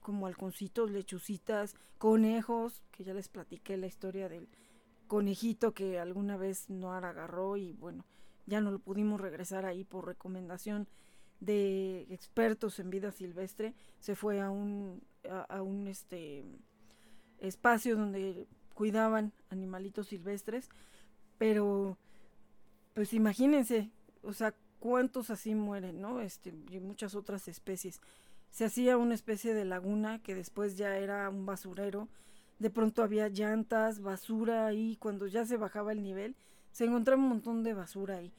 como 0.00 0.26
halconcitos, 0.26 0.90
lechucitas, 0.90 1.76
conejos, 1.98 2.82
que 2.90 3.04
ya 3.04 3.14
les 3.14 3.28
platiqué 3.28 3.76
la 3.76 3.86
historia 3.86 4.28
del 4.28 4.48
conejito 5.06 5.74
que 5.74 5.98
alguna 6.00 6.36
vez 6.36 6.68
no 6.70 6.92
agarró 6.92 7.56
y 7.56 7.72
bueno, 7.74 8.04
ya 8.46 8.60
no 8.60 8.70
lo 8.70 8.78
pudimos 8.78 9.20
regresar 9.20 9.64
ahí 9.64 9.84
por 9.84 10.06
recomendación 10.06 10.88
de 11.40 12.06
expertos 12.10 12.78
en 12.78 12.90
vida 12.90 13.10
silvestre, 13.10 13.74
se 13.98 14.14
fue 14.14 14.40
a 14.40 14.50
un, 14.50 15.02
a, 15.28 15.60
un 15.62 15.88
este 15.88 16.44
espacio 17.42 17.96
donde 17.96 18.46
cuidaban 18.74 19.32
animalitos 19.50 20.08
silvestres, 20.08 20.68
pero 21.38 21.98
pues 22.94 23.12
imagínense, 23.12 23.90
o 24.22 24.32
sea, 24.32 24.54
cuántos 24.78 25.30
así 25.30 25.54
mueren, 25.54 26.00
¿no? 26.00 26.20
Este, 26.20 26.52
y 26.70 26.80
muchas 26.80 27.14
otras 27.14 27.48
especies. 27.48 28.00
Se 28.50 28.64
hacía 28.64 28.96
una 28.96 29.14
especie 29.14 29.54
de 29.54 29.64
laguna 29.64 30.18
que 30.18 30.34
después 30.34 30.76
ya 30.76 30.96
era 30.96 31.28
un 31.30 31.46
basurero. 31.46 32.08
De 32.58 32.68
pronto 32.68 33.02
había 33.02 33.28
llantas, 33.28 34.00
basura 34.00 34.66
ahí. 34.66 34.96
Cuando 34.96 35.26
ya 35.26 35.46
se 35.46 35.56
bajaba 35.56 35.92
el 35.92 36.02
nivel, 36.02 36.36
se 36.72 36.84
encontraba 36.84 37.22
un 37.22 37.28
montón 37.28 37.62
de 37.62 37.74
basura 37.74 38.16
ahí. 38.16 38.32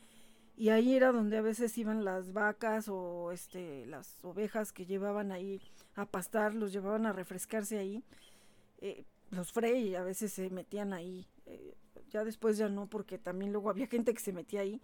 Y 0.55 0.69
ahí 0.69 0.95
era 0.95 1.11
donde 1.11 1.37
a 1.37 1.41
veces 1.41 1.75
iban 1.77 2.05
las 2.05 2.31
vacas 2.31 2.87
o 2.87 3.31
este, 3.31 3.85
las 3.87 4.23
ovejas 4.23 4.71
que 4.71 4.85
llevaban 4.85 5.31
ahí 5.31 5.61
a 5.95 6.05
pastar, 6.05 6.53
los 6.53 6.71
llevaban 6.71 7.05
a 7.05 7.13
refrescarse 7.13 7.79
ahí. 7.79 8.03
Eh, 8.83 9.05
los 9.31 9.51
Frey 9.51 9.95
a 9.95 10.03
veces 10.03 10.31
se 10.31 10.51
metían 10.51 10.93
ahí. 10.93 11.25
Eh, 11.47 11.75
ya 12.11 12.23
después 12.23 12.57
ya 12.57 12.69
no, 12.69 12.87
porque 12.87 13.17
también 13.17 13.51
luego 13.51 13.71
había 13.71 13.87
gente 13.87 14.13
que 14.13 14.19
se 14.19 14.33
metía 14.33 14.61
ahí 14.61 14.79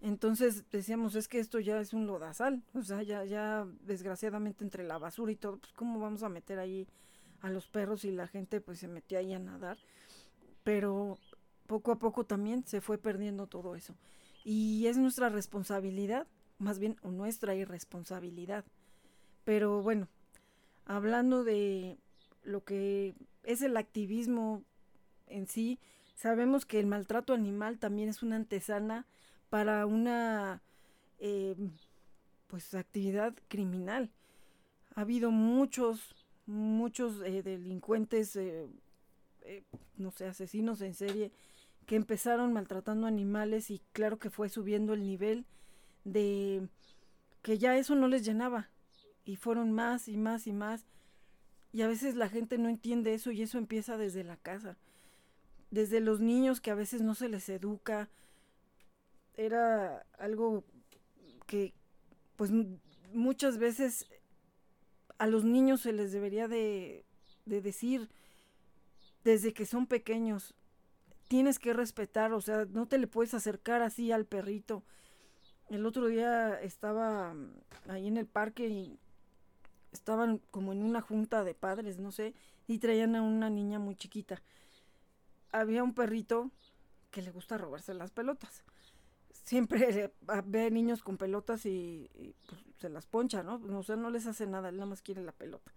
entonces 0.00 0.64
decíamos, 0.70 1.16
es 1.16 1.26
que 1.26 1.40
esto 1.40 1.58
ya 1.58 1.80
es 1.80 1.92
un 1.92 2.06
lodazal, 2.06 2.62
o 2.74 2.82
sea, 2.82 3.02
ya, 3.02 3.24
ya 3.24 3.66
desgraciadamente 3.82 4.62
entre 4.62 4.84
la 4.84 4.98
basura 4.98 5.32
y 5.32 5.36
todo, 5.36 5.58
pues 5.58 5.72
cómo 5.72 5.98
vamos 5.98 6.22
a 6.22 6.28
meter 6.28 6.58
ahí 6.58 6.86
a 7.40 7.50
los 7.50 7.66
perros 7.66 8.04
y 8.04 8.12
la 8.12 8.28
gente 8.28 8.60
pues 8.60 8.78
se 8.78 8.88
metió 8.88 9.18
ahí 9.18 9.32
a 9.32 9.38
nadar. 9.38 9.76
Pero 10.62 11.18
poco 11.66 11.92
a 11.92 11.98
poco 11.98 12.24
también 12.24 12.64
se 12.64 12.80
fue 12.80 12.98
perdiendo 12.98 13.46
todo 13.48 13.74
eso. 13.74 13.94
Y 14.44 14.86
es 14.86 14.96
nuestra 14.98 15.30
responsabilidad, 15.30 16.26
más 16.58 16.78
bien 16.78 16.96
nuestra 17.02 17.54
irresponsabilidad. 17.54 18.64
Pero 19.44 19.82
bueno, 19.82 20.08
hablando 20.84 21.42
de 21.42 21.98
lo 22.48 22.64
que 22.64 23.14
es 23.44 23.62
el 23.62 23.76
activismo 23.76 24.64
en 25.26 25.46
sí, 25.46 25.78
sabemos 26.16 26.64
que 26.64 26.80
el 26.80 26.86
maltrato 26.86 27.34
animal 27.34 27.78
también 27.78 28.08
es 28.08 28.22
una 28.22 28.36
antesana 28.36 29.06
para 29.50 29.86
una 29.86 30.62
eh, 31.18 31.54
pues 32.46 32.74
actividad 32.74 33.34
criminal. 33.48 34.10
Ha 34.94 35.02
habido 35.02 35.30
muchos, 35.30 36.14
muchos 36.46 37.20
eh, 37.22 37.42
delincuentes, 37.42 38.34
eh, 38.36 38.66
no 39.96 40.10
sé, 40.10 40.26
asesinos 40.26 40.80
en 40.80 40.94
serie, 40.94 41.30
que 41.86 41.96
empezaron 41.96 42.52
maltratando 42.52 43.06
animales 43.06 43.70
y 43.70 43.80
claro 43.92 44.18
que 44.18 44.30
fue 44.30 44.48
subiendo 44.48 44.94
el 44.94 45.06
nivel 45.06 45.44
de 46.04 46.66
que 47.42 47.58
ya 47.58 47.76
eso 47.76 47.94
no 47.94 48.08
les 48.08 48.24
llenaba. 48.24 48.68
Y 49.24 49.36
fueron 49.36 49.72
más 49.72 50.08
y 50.08 50.16
más 50.16 50.46
y 50.46 50.52
más 50.52 50.86
y 51.72 51.82
a 51.82 51.88
veces 51.88 52.14
la 52.14 52.28
gente 52.28 52.58
no 52.58 52.68
entiende 52.68 53.14
eso 53.14 53.30
y 53.30 53.42
eso 53.42 53.58
empieza 53.58 53.96
desde 53.96 54.24
la 54.24 54.36
casa, 54.36 54.76
desde 55.70 56.00
los 56.00 56.20
niños 56.20 56.60
que 56.60 56.70
a 56.70 56.74
veces 56.74 57.02
no 57.02 57.14
se 57.14 57.28
les 57.28 57.48
educa, 57.48 58.08
era 59.36 60.04
algo 60.18 60.64
que 61.46 61.74
pues 62.36 62.50
muchas 63.12 63.58
veces 63.58 64.08
a 65.18 65.26
los 65.26 65.44
niños 65.44 65.80
se 65.80 65.92
les 65.92 66.12
debería 66.12 66.48
de, 66.48 67.04
decir 67.44 68.08
desde 69.24 69.52
que 69.52 69.66
son 69.66 69.86
pequeños, 69.86 70.54
tienes 71.28 71.58
que 71.58 71.72
respetar, 71.72 72.32
o 72.32 72.40
sea, 72.40 72.66
no 72.66 72.86
te 72.86 72.98
le 72.98 73.06
puedes 73.06 73.34
acercar 73.34 73.82
así 73.82 74.12
al 74.12 74.24
perrito. 74.24 74.84
El 75.68 75.84
otro 75.84 76.06
día 76.06 76.58
estaba 76.60 77.34
ahí 77.88 78.06
en 78.06 78.16
el 78.16 78.26
parque 78.26 78.68
y 78.68 78.98
estaban 79.92 80.38
como 80.50 80.72
en 80.72 80.82
una 80.82 81.00
junta 81.00 81.44
de 81.44 81.54
padres, 81.54 81.98
no 81.98 82.12
sé, 82.12 82.34
y 82.66 82.78
traían 82.78 83.16
a 83.16 83.22
una 83.22 83.50
niña 83.50 83.78
muy 83.78 83.96
chiquita. 83.96 84.42
Había 85.52 85.82
un 85.82 85.94
perrito 85.94 86.50
que 87.10 87.22
le 87.22 87.30
gusta 87.30 87.56
robarse 87.58 87.94
las 87.94 88.10
pelotas 88.10 88.62
siempre 89.48 90.12
ve 90.44 90.70
niños 90.70 91.02
con 91.02 91.16
pelotas 91.16 91.64
y, 91.66 92.34
pues, 92.48 92.60
se 92.78 92.88
las 92.88 93.06
poncha, 93.06 93.42
¿no? 93.42 93.60
O 93.76 93.82
sea, 93.82 93.96
no 93.96 94.10
les 94.10 94.26
hace 94.26 94.46
nada, 94.46 94.68
él 94.68 94.76
nada 94.76 94.86
más 94.86 95.02
quiere 95.02 95.22
la 95.22 95.32
pelota. 95.32 95.72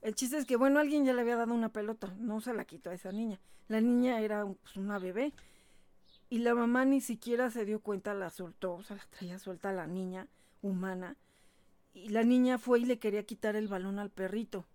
El 0.00 0.14
chiste 0.14 0.38
es 0.38 0.46
que, 0.46 0.56
bueno, 0.56 0.80
alguien 0.80 1.04
ya 1.04 1.12
le 1.12 1.20
había 1.20 1.36
dado 1.36 1.54
una 1.54 1.68
pelota, 1.68 2.14
no 2.18 2.40
se 2.40 2.54
la 2.54 2.64
quitó 2.64 2.90
a 2.90 2.94
esa 2.94 3.12
niña. 3.12 3.38
La 3.68 3.80
niña 3.80 4.20
era 4.20 4.46
pues, 4.46 4.76
una 4.76 4.98
bebé 4.98 5.32
y 6.30 6.38
la 6.38 6.54
mamá 6.54 6.84
ni 6.84 7.00
siquiera 7.00 7.50
se 7.50 7.64
dio 7.64 7.80
cuenta, 7.80 8.14
la 8.14 8.30
soltó, 8.30 8.74
o 8.74 8.82
sea, 8.82 8.96
la 8.96 9.06
traía 9.10 9.38
suelta 9.38 9.70
a 9.70 9.72
la 9.72 9.86
niña 9.86 10.28
humana. 10.62 11.16
Y 11.96 12.10
la 12.10 12.24
niña 12.24 12.58
fue 12.58 12.80
y 12.80 12.84
le 12.84 12.98
quería 12.98 13.24
quitar 13.24 13.56
el 13.56 13.68
balón 13.68 13.98
al 13.98 14.10
perrito. 14.10 14.66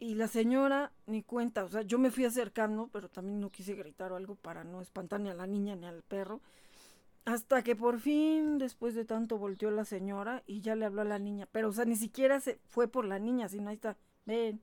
Y 0.00 0.16
la 0.16 0.26
señora 0.26 0.90
ni 1.06 1.22
cuenta, 1.22 1.64
o 1.64 1.68
sea, 1.68 1.82
yo 1.82 2.00
me 2.00 2.10
fui 2.10 2.24
acercando, 2.24 2.88
pero 2.92 3.08
también 3.08 3.40
no 3.40 3.50
quise 3.50 3.74
gritar 3.74 4.10
o 4.10 4.16
algo 4.16 4.34
para 4.34 4.64
no 4.64 4.80
espantar 4.82 5.20
ni 5.20 5.30
a 5.30 5.34
la 5.34 5.46
niña 5.46 5.76
ni 5.76 5.86
al 5.86 6.02
perro. 6.02 6.40
Hasta 7.26 7.62
que 7.62 7.76
por 7.76 8.00
fin, 8.00 8.58
después 8.58 8.96
de 8.96 9.04
tanto, 9.04 9.38
volteó 9.38 9.70
la 9.70 9.84
señora 9.84 10.42
y 10.48 10.62
ya 10.62 10.74
le 10.74 10.84
habló 10.84 11.02
a 11.02 11.04
la 11.04 11.20
niña. 11.20 11.46
Pero, 11.52 11.68
o 11.68 11.72
sea, 11.72 11.84
ni 11.84 11.94
siquiera 11.94 12.40
se 12.40 12.58
fue 12.66 12.88
por 12.88 13.04
la 13.04 13.20
niña, 13.20 13.48
sino 13.48 13.70
ahí 13.70 13.76
está, 13.76 13.96
ven, 14.24 14.60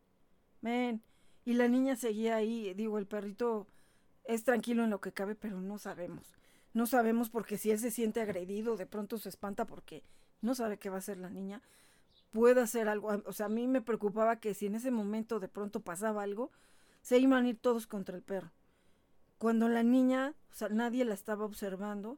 ven. 0.60 1.02
Y 1.46 1.54
la 1.54 1.70
niña 1.70 1.96
seguía 1.96 2.36
ahí, 2.36 2.74
digo, 2.74 2.98
el 2.98 3.08
perrito 3.08 3.68
es 4.26 4.44
tranquilo 4.44 4.84
en 4.84 4.90
lo 4.90 5.00
que 5.00 5.14
cabe, 5.14 5.36
pero 5.36 5.62
no 5.62 5.78
sabemos. 5.78 6.34
No 6.74 6.88
sabemos 6.88 7.30
porque 7.30 7.58
si 7.58 7.72
él 7.72 7.80
se 7.80 7.90
siente 7.90 8.20
agredido, 8.20 8.76
de 8.76 8.86
pronto 8.86 9.18
se 9.18 9.30
espanta 9.30 9.66
porque 9.66 10.04
no 10.44 10.56
sabe 10.56 10.78
qué 10.78 10.90
va 10.90 10.98
a 10.98 11.00
hacer 11.00 11.18
la 11.18 11.30
niña. 11.30 11.62
Puede 12.32 12.62
hacer 12.62 12.90
algo. 12.90 13.22
O 13.26 13.34
sea, 13.34 13.48
a 13.48 13.50
mí 13.50 13.68
me 13.68 13.82
preocupaba 13.82 14.36
que 14.40 14.54
si 14.54 14.66
en 14.66 14.76
ese 14.76 14.92
momento 14.92 15.40
de 15.40 15.48
pronto 15.48 15.80
pasaba 15.80 16.24
algo, 16.24 16.52
se 17.02 17.18
iban 17.18 17.46
a 17.46 17.50
ir 17.50 17.58
todos 17.58 17.88
contra 17.88 18.16
el 18.16 18.24
perro. 18.24 18.52
Cuando 19.38 19.68
la 19.68 19.84
niña, 19.84 20.36
o 20.52 20.56
sea, 20.56 20.70
nadie 20.70 21.06
la 21.06 21.14
estaba 21.14 21.46
observando 21.46 22.18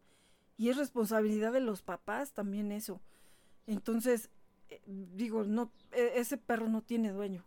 y 0.57 0.69
es 0.69 0.77
responsabilidad 0.77 1.53
de 1.53 1.59
los 1.59 1.81
papás 1.81 2.33
también 2.33 2.71
eso. 2.71 3.01
Entonces, 3.67 4.29
eh, 4.69 4.81
digo, 4.85 5.43
no, 5.43 5.71
e, 5.91 6.13
ese 6.15 6.37
perro 6.37 6.67
no 6.67 6.81
tiene 6.81 7.11
dueño. 7.11 7.45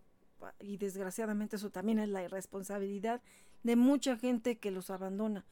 Y 0.59 0.77
desgraciadamente 0.77 1.57
eso 1.57 1.69
también 1.69 1.99
es 1.99 2.09
la 2.09 2.23
irresponsabilidad 2.23 3.21
de 3.63 3.75
mucha 3.75 4.15
gente 4.17 4.57
que 4.57 4.71
los 4.71 4.89
abandona. 4.89 5.45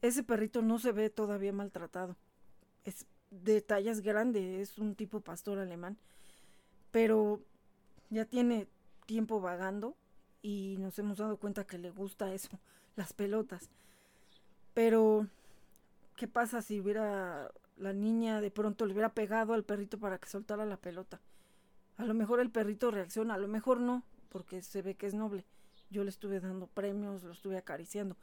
Ese 0.00 0.22
perrito 0.22 0.62
no 0.62 0.78
se 0.78 0.92
ve 0.92 1.10
todavía 1.10 1.52
maltratado. 1.52 2.16
Es 2.84 3.06
de 3.30 3.60
tallas 3.60 4.00
grandes, 4.00 4.70
es 4.70 4.78
un 4.78 4.94
tipo 4.94 5.20
pastor 5.20 5.58
alemán. 5.58 5.98
Pero 6.90 7.40
ya 8.10 8.24
tiene 8.24 8.68
tiempo 9.06 9.40
vagando 9.40 9.96
y 10.42 10.76
nos 10.78 10.98
hemos 10.98 11.18
dado 11.18 11.36
cuenta 11.36 11.66
que 11.66 11.78
le 11.78 11.90
gusta 11.90 12.32
eso, 12.32 12.58
las 12.96 13.12
pelotas. 13.12 13.70
Pero 14.74 15.26
¿Qué 16.16 16.26
pasa 16.26 16.62
si 16.62 16.80
hubiera 16.80 17.52
la 17.76 17.92
niña 17.92 18.40
de 18.40 18.50
pronto 18.50 18.86
le 18.86 18.94
hubiera 18.94 19.12
pegado 19.12 19.52
al 19.52 19.64
perrito 19.64 19.98
para 19.98 20.16
que 20.18 20.30
soltara 20.30 20.64
la 20.64 20.78
pelota? 20.78 21.20
A 21.98 22.04
lo 22.06 22.14
mejor 22.14 22.40
el 22.40 22.50
perrito 22.50 22.90
reacciona, 22.90 23.34
a 23.34 23.38
lo 23.38 23.48
mejor 23.48 23.80
no, 23.80 24.02
porque 24.30 24.62
se 24.62 24.80
ve 24.80 24.94
que 24.94 25.06
es 25.06 25.14
noble. 25.14 25.44
Yo 25.90 26.04
le 26.04 26.10
estuve 26.10 26.40
dando 26.40 26.68
premios, 26.68 27.22
lo 27.22 27.32
estuve 27.32 27.58
acariciando. 27.58 28.16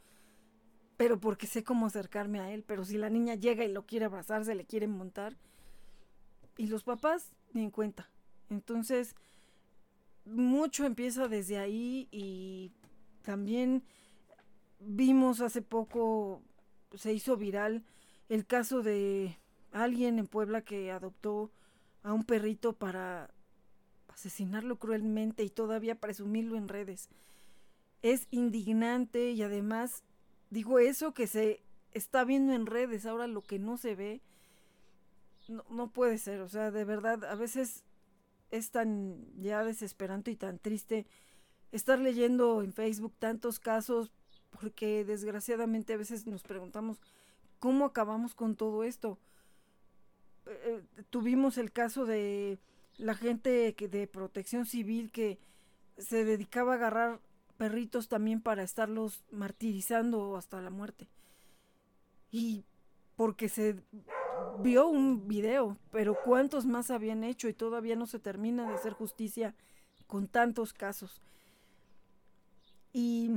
Pero 0.96 1.18
porque 1.18 1.46
sé 1.46 1.64
cómo 1.64 1.86
acercarme 1.86 2.40
a 2.40 2.52
él. 2.52 2.62
Pero 2.66 2.84
si 2.84 2.96
la 2.96 3.10
niña 3.10 3.34
llega 3.34 3.64
y 3.64 3.72
lo 3.72 3.86
quiere 3.86 4.04
abrazar, 4.04 4.44
se 4.44 4.54
le 4.54 4.64
quiere 4.64 4.86
montar. 4.86 5.36
Y 6.56 6.66
los 6.66 6.84
papás 6.84 7.32
ni 7.52 7.62
en 7.64 7.70
cuenta. 7.70 8.08
Entonces, 8.50 9.14
mucho 10.24 10.86
empieza 10.86 11.28
desde 11.28 11.58
ahí 11.58 12.08
y 12.10 12.72
también 13.22 13.82
vimos 14.80 15.40
hace 15.40 15.62
poco 15.62 16.42
se 16.94 17.12
hizo 17.12 17.36
viral 17.36 17.82
el 18.28 18.46
caso 18.46 18.82
de 18.82 19.36
alguien 19.72 20.18
en 20.18 20.26
Puebla 20.26 20.62
que 20.62 20.90
adoptó 20.90 21.50
a 22.02 22.12
un 22.12 22.24
perrito 22.24 22.74
para 22.74 23.30
asesinarlo 24.08 24.78
cruelmente 24.78 25.42
y 25.42 25.50
todavía 25.50 26.00
presumirlo 26.00 26.56
en 26.56 26.68
redes. 26.68 27.08
Es 28.02 28.28
indignante 28.30 29.32
y 29.32 29.42
además 29.42 30.04
digo 30.54 30.78
eso 30.78 31.12
que 31.12 31.26
se 31.26 31.60
está 31.92 32.24
viendo 32.24 32.52
en 32.54 32.66
redes, 32.66 33.06
ahora 33.06 33.26
lo 33.26 33.42
que 33.42 33.58
no 33.58 33.76
se 33.76 33.96
ve, 33.96 34.22
no, 35.48 35.64
no 35.68 35.90
puede 35.90 36.16
ser, 36.16 36.40
o 36.40 36.48
sea, 36.48 36.70
de 36.70 36.84
verdad, 36.84 37.24
a 37.24 37.34
veces 37.34 37.82
es 38.50 38.70
tan 38.70 39.26
ya 39.42 39.64
desesperante 39.64 40.30
y 40.30 40.36
tan 40.36 40.58
triste 40.58 41.06
estar 41.72 41.98
leyendo 41.98 42.62
en 42.62 42.72
Facebook 42.72 43.14
tantos 43.18 43.58
casos, 43.58 44.12
porque 44.50 45.04
desgraciadamente 45.04 45.92
a 45.92 45.96
veces 45.96 46.24
nos 46.26 46.44
preguntamos, 46.44 47.02
¿cómo 47.58 47.84
acabamos 47.84 48.36
con 48.36 48.54
todo 48.54 48.84
esto? 48.84 49.18
Eh, 50.46 50.84
tuvimos 51.10 51.58
el 51.58 51.72
caso 51.72 52.04
de 52.04 52.60
la 52.96 53.14
gente 53.14 53.74
que, 53.74 53.88
de 53.88 54.06
protección 54.06 54.66
civil 54.66 55.10
que 55.10 55.40
se 55.98 56.24
dedicaba 56.24 56.72
a 56.72 56.76
agarrar 56.76 57.20
perritos 57.56 58.08
también 58.08 58.40
para 58.40 58.62
estarlos 58.62 59.24
martirizando 59.30 60.36
hasta 60.36 60.60
la 60.60 60.70
muerte. 60.70 61.08
Y 62.30 62.64
porque 63.16 63.48
se 63.48 63.82
vio 64.60 64.88
un 64.88 65.28
video, 65.28 65.78
pero 65.90 66.16
cuántos 66.24 66.66
más 66.66 66.90
habían 66.90 67.24
hecho 67.24 67.48
y 67.48 67.54
todavía 67.54 67.96
no 67.96 68.06
se 68.06 68.18
termina 68.18 68.68
de 68.68 68.74
hacer 68.74 68.92
justicia 68.92 69.54
con 70.06 70.28
tantos 70.28 70.72
casos. 70.72 71.22
Y 72.92 73.30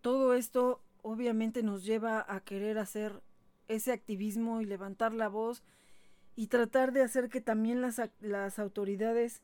todo 0.00 0.34
esto 0.34 0.80
obviamente 1.02 1.62
nos 1.62 1.84
lleva 1.84 2.24
a 2.28 2.40
querer 2.40 2.78
hacer 2.78 3.22
ese 3.68 3.92
activismo 3.92 4.60
y 4.60 4.64
levantar 4.64 5.12
la 5.12 5.28
voz 5.28 5.62
y 6.34 6.46
tratar 6.48 6.92
de 6.92 7.02
hacer 7.02 7.28
que 7.28 7.40
también 7.40 7.80
las, 7.80 8.00
las 8.20 8.58
autoridades 8.58 9.42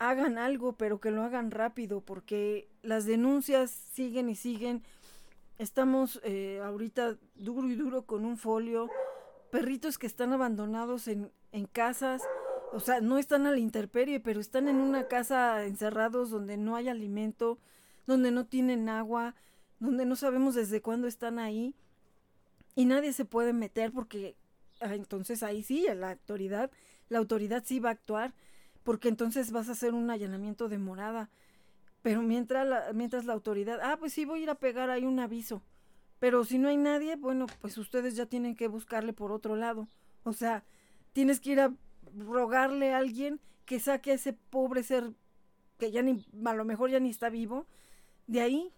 hagan 0.00 0.38
algo, 0.38 0.72
pero 0.72 0.98
que 0.98 1.10
lo 1.10 1.22
hagan 1.22 1.50
rápido, 1.50 2.00
porque 2.00 2.68
las 2.82 3.04
denuncias 3.04 3.70
siguen 3.70 4.30
y 4.30 4.34
siguen. 4.34 4.82
Estamos 5.58 6.20
eh, 6.24 6.60
ahorita 6.64 7.18
duro 7.36 7.68
y 7.68 7.76
duro 7.76 8.06
con 8.06 8.24
un 8.24 8.38
folio, 8.38 8.88
perritos 9.50 9.98
que 9.98 10.06
están 10.06 10.32
abandonados 10.32 11.06
en, 11.06 11.30
en 11.52 11.66
casas, 11.66 12.22
o 12.72 12.80
sea, 12.80 13.00
no 13.02 13.18
están 13.18 13.46
a 13.46 13.50
la 13.50 13.58
intemperie, 13.58 14.20
pero 14.20 14.40
están 14.40 14.68
en 14.68 14.76
una 14.76 15.06
casa 15.06 15.66
encerrados 15.66 16.30
donde 16.30 16.56
no 16.56 16.76
hay 16.76 16.88
alimento, 16.88 17.58
donde 18.06 18.30
no 18.30 18.46
tienen 18.46 18.88
agua, 18.88 19.34
donde 19.80 20.06
no 20.06 20.16
sabemos 20.16 20.54
desde 20.54 20.80
cuándo 20.80 21.08
están 21.08 21.38
ahí 21.38 21.74
y 22.74 22.86
nadie 22.86 23.12
se 23.12 23.26
puede 23.26 23.52
meter 23.52 23.92
porque 23.92 24.36
ah, 24.80 24.94
entonces 24.94 25.42
ahí 25.42 25.62
sí, 25.62 25.86
la 25.94 26.12
autoridad, 26.12 26.70
la 27.10 27.18
autoridad 27.18 27.64
sí 27.66 27.80
va 27.80 27.90
a 27.90 27.92
actuar 27.92 28.32
porque 28.82 29.08
entonces 29.08 29.52
vas 29.52 29.68
a 29.68 29.72
hacer 29.72 29.94
un 29.94 30.10
allanamiento 30.10 30.68
de 30.68 30.78
morada. 30.78 31.30
Pero 32.02 32.22
mientras 32.22 32.66
la, 32.66 32.92
mientras 32.94 33.26
la 33.26 33.34
autoridad, 33.34 33.80
ah, 33.82 33.96
pues 33.98 34.12
sí, 34.12 34.24
voy 34.24 34.40
a 34.40 34.42
ir 34.44 34.50
a 34.50 34.54
pegar 34.54 34.90
ahí 34.90 35.04
un 35.04 35.20
aviso. 35.20 35.62
Pero 36.18 36.44
si 36.44 36.58
no 36.58 36.68
hay 36.68 36.76
nadie, 36.76 37.16
bueno, 37.16 37.46
pues 37.60 37.78
ustedes 37.78 38.16
ya 38.16 38.26
tienen 38.26 38.56
que 38.56 38.68
buscarle 38.68 39.12
por 39.12 39.32
otro 39.32 39.56
lado. 39.56 39.88
O 40.22 40.32
sea, 40.32 40.64
tienes 41.12 41.40
que 41.40 41.52
ir 41.52 41.60
a 41.60 41.72
rogarle 42.18 42.92
a 42.92 42.98
alguien 42.98 43.40
que 43.64 43.80
saque 43.80 44.12
a 44.12 44.14
ese 44.14 44.32
pobre 44.32 44.82
ser 44.82 45.12
que 45.78 45.90
ya 45.90 46.02
ni, 46.02 46.24
a 46.44 46.54
lo 46.54 46.64
mejor 46.64 46.90
ya 46.90 47.00
ni 47.00 47.10
está 47.10 47.30
vivo, 47.30 47.66
de 48.26 48.40
ahí. 48.40 48.72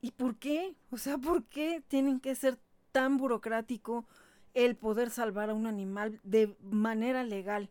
¿Y 0.00 0.12
por 0.12 0.36
qué? 0.36 0.76
O 0.90 0.98
sea, 0.98 1.18
¿por 1.18 1.44
qué 1.44 1.82
tienen 1.88 2.20
que 2.20 2.34
ser 2.34 2.58
tan 2.92 3.16
burocrático 3.16 4.06
el 4.54 4.76
poder 4.76 5.10
salvar 5.10 5.50
a 5.50 5.54
un 5.54 5.66
animal 5.66 6.20
de 6.22 6.54
manera 6.60 7.24
legal? 7.24 7.70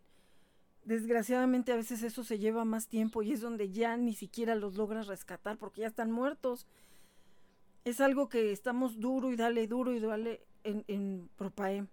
Desgraciadamente 0.86 1.72
a 1.72 1.76
veces 1.76 2.02
eso 2.02 2.24
se 2.24 2.38
lleva 2.38 2.64
más 2.64 2.86
tiempo 2.86 3.22
y 3.22 3.32
es 3.32 3.40
donde 3.40 3.70
ya 3.70 3.96
ni 3.96 4.14
siquiera 4.14 4.54
los 4.54 4.76
logras 4.76 5.08
rescatar 5.08 5.58
porque 5.58 5.82
ya 5.82 5.88
están 5.88 6.10
muertos. 6.10 6.66
Es 7.84 8.00
algo 8.00 8.28
que 8.28 8.52
estamos 8.52 8.98
duro 9.00 9.30
y 9.32 9.36
dale, 9.36 9.66
duro 9.66 9.92
y 9.92 10.00
dale 10.00 10.46
en, 10.64 10.84
en 10.88 11.28
Propaem. 11.36 11.88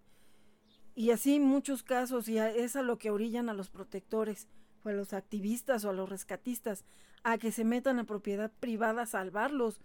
Y 0.95 1.09
así 1.09 1.39
muchos 1.39 1.81
casos, 1.81 2.29
y 2.29 2.37
es 2.37 2.75
a 2.75 2.83
lo 2.83 2.99
que 2.99 3.09
orillan 3.09 3.49
a 3.49 3.53
los 3.53 3.69
protectores, 3.69 4.47
o 4.83 4.89
a 4.89 4.93
los 4.93 5.13
activistas 5.13 5.85
o 5.85 5.89
a 5.89 5.93
los 5.93 6.09
rescatistas, 6.09 6.85
a 7.23 7.37
que 7.37 7.51
se 7.51 7.63
metan 7.63 7.99
a 7.99 8.03
propiedad 8.03 8.51
privada 8.59 9.03
a 9.03 9.07
salvarlos. 9.07 9.81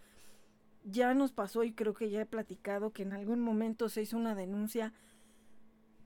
Ya 0.84 1.14
nos 1.14 1.32
pasó 1.32 1.64
y 1.64 1.72
creo 1.72 1.94
que 1.94 2.10
ya 2.10 2.20
he 2.20 2.26
platicado 2.26 2.92
que 2.92 3.04
en 3.04 3.12
algún 3.12 3.40
momento 3.40 3.88
se 3.88 4.02
hizo 4.02 4.16
una 4.16 4.34
denuncia 4.34 4.92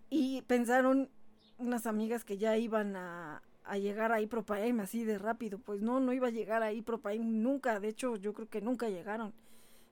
y 0.08 0.42
pensaron 0.42 1.10
unas 1.58 1.86
amigas 1.86 2.24
que 2.24 2.38
ya 2.38 2.56
iban 2.56 2.96
a, 2.96 3.42
a 3.64 3.78
llegar 3.78 4.12
ahí 4.12 4.26
Propaem 4.26 4.80
así 4.80 5.04
de 5.04 5.18
rápido. 5.18 5.58
Pues 5.58 5.82
no, 5.82 6.00
no 6.00 6.12
iba 6.12 6.28
a 6.28 6.30
llegar 6.30 6.62
ahí 6.62 6.82
Propaem 6.82 7.42
nunca. 7.42 7.80
De 7.80 7.88
hecho, 7.88 8.16
yo 8.16 8.32
creo 8.32 8.48
que 8.48 8.60
nunca 8.60 8.88
llegaron. 8.88 9.32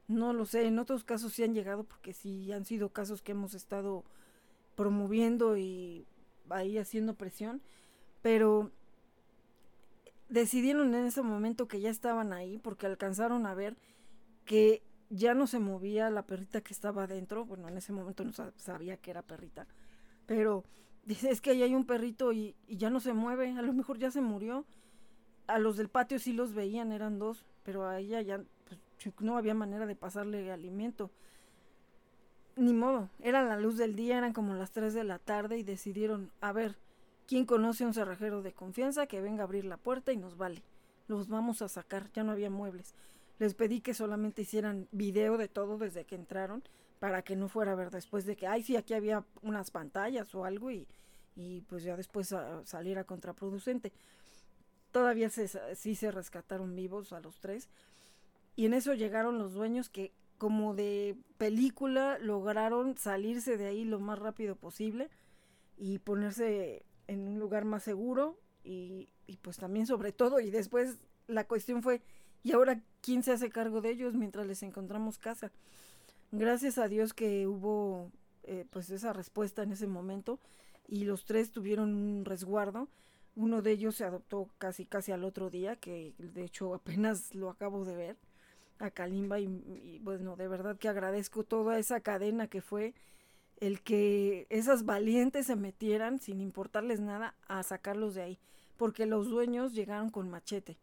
No 0.09 0.33
lo 0.33 0.45
sé, 0.45 0.67
en 0.67 0.79
otros 0.79 1.05
casos 1.05 1.33
sí 1.33 1.45
han 1.45 1.55
llegado 1.55 1.85
porque 1.85 2.13
sí 2.13 2.51
han 2.53 2.65
sido 2.65 2.89
casos 2.89 3.23
que 3.23 3.33
hemos 3.33 3.55
estado 3.55 4.05
promoviendo 4.75 5.57
y 5.57 6.05
ahí 6.49 6.79
haciendo 6.79 7.15
presión. 7.15 7.63
Pero 8.23 8.73
decidieron 10.29 10.95
en 10.95 11.07
ese 11.07 11.23
momento 11.23 11.69
que 11.69 11.81
ya 11.81 11.91
estaban 11.91 12.33
ahí 12.33 12.59
porque 12.59 12.87
alcanzaron 12.87 13.47
a 13.47 13.55
ver 13.55 13.77
que 14.45 14.83
ya 15.11 15.35
no 15.35 15.47
se 15.47 15.59
movía 15.59 16.11
la 16.11 16.27
perrita 16.27 16.61
que 16.61 16.73
estaba 16.73 17.05
adentro. 17.05 17.45
Bueno, 17.45 17.69
en 17.69 17.77
ese 17.77 17.93
momento 17.93 18.25
no 18.25 18.33
sabía 18.57 18.97
que 18.97 19.11
era 19.11 19.23
perrita. 19.23 19.67
Pero 20.27 20.65
Dice, 21.11 21.29
es 21.29 21.41
que 21.41 21.51
ahí 21.51 21.65
hay 21.65 21.75
un 21.75 21.87
perrito 21.87 22.33
y, 22.33 22.55
ya 22.69 22.89
no 22.89 23.01
se 23.01 23.13
mueve, 23.15 23.51
a 23.59 23.63
lo 23.63 23.73
mejor 23.73 23.99
ya 23.99 24.13
se 24.13 24.21
murió. 24.21 24.65
A 25.49 25.59
los 25.59 25.77
del 25.77 25.89
patio 25.89 26.21
sí 26.21 26.33
los 26.33 26.55
veían, 26.55 26.93
eran 26.93 27.19
dos, 27.19 27.45
pero 27.65 27.85
a 27.85 27.99
ella 27.99 28.23
ya 28.23 28.45
pues, 28.65 28.81
no 29.19 29.37
había 29.37 29.53
manera 29.53 29.87
de 29.87 29.97
pasarle 29.97 30.53
alimento. 30.53 31.11
Ni 32.55 32.73
modo, 32.73 33.11
era 33.19 33.43
la 33.43 33.59
luz 33.59 33.77
del 33.77 33.97
día, 33.97 34.19
eran 34.19 34.33
como 34.33 34.55
las 34.55 34.71
3 34.71 34.95
de 34.95 35.03
la 35.03 35.19
tarde 35.19 35.59
y 35.59 35.65
decidieron, 35.65 36.31
a 36.41 36.53
ver, 36.53 36.79
¿quién 37.27 37.45
conoce 37.45 37.83
a 37.83 37.89
un 37.89 37.95
cerrajero 37.95 38.41
de 38.41 38.53
confianza 38.53 39.09
que 39.09 39.21
venga 39.21 39.43
a 39.43 39.47
abrir 39.47 39.65
la 39.65 39.79
puerta 39.79 40.13
y 40.13 40.17
nos 40.17 40.37
vale? 40.37 40.63
Los 41.09 41.27
vamos 41.27 41.61
a 41.61 41.69
sacar, 41.69 42.09
ya 42.13 42.23
no 42.23 42.31
había 42.31 42.51
muebles. 42.51 42.95
Les 43.41 43.55
pedí 43.55 43.81
que 43.81 43.95
solamente 43.95 44.43
hicieran 44.43 44.87
video 44.93 45.39
de 45.39 45.49
todo 45.49 45.77
desde 45.77 46.05
que 46.05 46.15
entraron 46.15 46.63
para 47.01 47.23
que 47.23 47.35
no 47.35 47.49
fuera 47.49 47.73
a 47.73 47.75
ver 47.75 47.91
después 47.91 48.27
de 48.27 48.37
que, 48.37 48.47
ay, 48.47 48.63
sí, 48.63 48.77
aquí 48.77 48.95
había 48.95 49.25
unas 49.43 49.73
pantallas 49.73 50.33
o 50.37 50.45
algo 50.45 50.71
y, 50.71 50.87
y 51.41 51.63
pues 51.63 51.83
ya 51.83 51.97
después 51.97 52.35
saliera 52.65 53.05
contraproducente. 53.05 53.93
Todavía 54.93 55.31
se, 55.31 55.49
sí 55.77 55.95
se 55.95 56.11
rescataron 56.11 56.75
vivos 56.75 57.13
a 57.13 57.21
los 57.21 57.39
tres 57.41 57.69
y 58.57 58.67
en 58.67 58.75
eso 58.75 58.95
llegaron 58.95 59.39
los 59.39 59.55
dueños 59.55 59.89
que 59.89 60.13
como 60.37 60.75
de 60.75 61.17
película 61.39 62.19
lograron 62.19 62.97
salirse 62.97 63.57
de 63.57 63.67
ahí 63.67 63.85
lo 63.85 64.01
más 64.01 64.19
rápido 64.19 64.57
posible 64.57 65.09
y 65.77 65.99
ponerse 65.99 66.85
en 67.07 67.29
un 67.29 67.39
lugar 67.39 67.65
más 67.65 67.83
seguro 67.83 68.39
y, 68.65 69.09
y 69.27 69.37
pues 69.39 69.59
también 69.59 69.87
sobre 69.87 70.13
todo 70.13 70.41
y 70.41 70.51
después 70.51 70.99
la 71.27 71.47
cuestión 71.47 71.83
fue 71.83 72.03
¿y 72.43 72.53
ahora 72.53 72.83
quién 73.01 73.23
se 73.23 73.33
hace 73.33 73.51
cargo 73.51 73.81
de 73.81 73.91
ellos 73.91 74.15
mientras 74.15 74.47
les 74.47 74.63
encontramos 74.63 75.19
casa? 75.19 75.53
Gracias 76.33 76.79
a 76.79 76.89
Dios 76.89 77.13
que 77.13 77.47
hubo 77.47 78.11
eh, 78.45 78.65
pues 78.71 78.91
esa 78.91 79.13
respuesta 79.13 79.63
en 79.63 79.73
ese 79.73 79.87
momento 79.87 80.41
y 80.91 81.05
los 81.05 81.25
tres 81.25 81.53
tuvieron 81.53 81.95
un 81.95 82.25
resguardo. 82.25 82.89
Uno 83.37 83.63
de 83.63 83.73
ellos 83.73 83.97
se 83.97 84.05
adoptó 84.05 84.49
casi 84.59 84.85
casi 84.85 85.13
al 85.13 85.25
otro 85.25 85.49
día, 85.49 85.77
que 85.77 86.15
de 86.19 86.45
hecho 86.45 86.75
apenas 86.75 87.35
lo 87.35 87.51
acabo 87.51 87.85
de 87.85 87.97
ver, 87.97 88.17
a 88.79 88.91
Kalimba 88.91 89.39
y, 89.39 89.45
y 89.45 90.01
bueno, 90.03 90.37
de 90.37 90.49
verdad 90.49 90.77
que 90.77 90.89
agradezco 90.89 91.45
toda 91.45 91.79
esa 91.79 92.01
cadena 92.01 92.49
que 92.49 92.63
fue 92.63 92.95
el 93.59 93.83
que 93.83 94.47
esas 94.49 94.85
valientes 94.85 95.47
se 95.47 95.57
metieran 95.57 96.19
sin 96.19 96.41
importarles 96.41 97.01
nada 97.01 97.35
a 97.47 97.63
sacarlos 97.63 98.15
de 98.15 98.23
ahí, 98.23 98.39
porque 98.77 99.07
los 99.07 99.29
dueños 99.29 99.75
llegaron 99.75 100.11
con 100.11 100.31
machete 100.31 100.79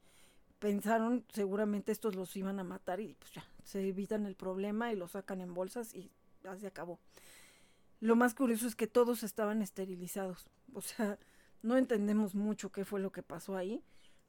pensaron 0.60 1.24
seguramente 1.34 1.92
estos 1.92 2.16
los 2.16 2.36
iban 2.36 2.60
a 2.60 2.64
matar 2.64 3.00
y 3.00 3.14
pues 3.14 3.32
ya, 3.34 3.46
se 3.64 3.88
evitan 3.88 4.26
el 4.26 4.36
problema 4.36 4.92
y 4.92 4.96
los 4.96 5.12
sacan 5.12 5.42
en 5.42 5.54
bolsas 5.54 5.94
y 5.94 6.10
ya 6.44 6.56
se 6.58 6.68
acabó. 6.68 7.00
Lo 8.00 8.16
más 8.16 8.34
curioso 8.34 8.68
es 8.68 8.76
que 8.76 8.88
todos 8.88 9.24
estaban 9.24 9.62
esterilizados. 9.62 10.46
O 10.74 10.82
sea, 10.82 11.18
no 11.62 11.78
entendemos 11.78 12.36
mucho 12.36 12.72
qué 12.72 12.86
fue 12.86 13.00
lo 13.00 13.12
que 13.12 13.24
pasó 13.24 13.56
ahí, 13.58 13.82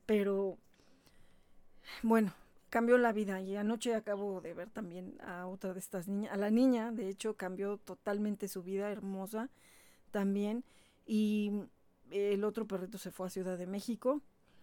pero 0.07 0.57
bueno, 2.03 2.33
cambió 2.71 2.99
la 2.99 3.13
vida 3.13 3.41
y 3.41 3.57
anoche 3.57 3.95
acabo 3.95 4.41
de 4.41 4.55
ver 4.55 4.71
también 4.71 5.19
a 5.21 5.47
otra 5.47 5.73
de 5.75 5.81
estas 5.81 6.09
niñas, 6.09 6.33
a 6.33 6.37
la 6.37 6.51
niña, 6.51 6.93
de 6.93 7.09
hecho, 7.09 7.35
cambió 7.35 7.79
totalmente 7.79 8.49
su 8.49 8.63
vida, 8.63 8.91
hermosa 8.91 9.51
también, 10.11 10.65
y 11.07 11.65
el 12.11 12.45
otro 12.45 12.67
perrito 12.67 12.99
se 12.99 13.11
fue 13.11 13.27
a 13.27 13.31
Ciudad 13.31 13.59
de 13.59 13.67
México, 13.67 14.23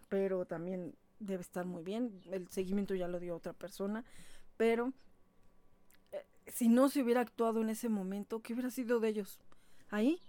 pero 0.09 0.45
también 0.45 0.95
debe 1.19 1.41
estar 1.41 1.65
muy 1.65 1.83
bien. 1.83 2.21
El 2.31 2.47
seguimiento 2.49 2.95
ya 2.95 3.07
lo 3.07 3.19
dio 3.19 3.35
otra 3.35 3.53
persona, 3.53 4.03
pero 4.57 4.93
si 6.47 6.67
no 6.69 6.89
se 6.89 7.01
hubiera 7.01 7.21
actuado 7.21 7.62
en 7.62 7.69
ese 7.69 7.89
momento, 7.89 8.41
¿qué 8.41 8.53
hubiera 8.53 8.69
sido 8.69 8.99
de 8.99 9.10
ellos? 9.10 9.39
Ahí, 9.89 10.19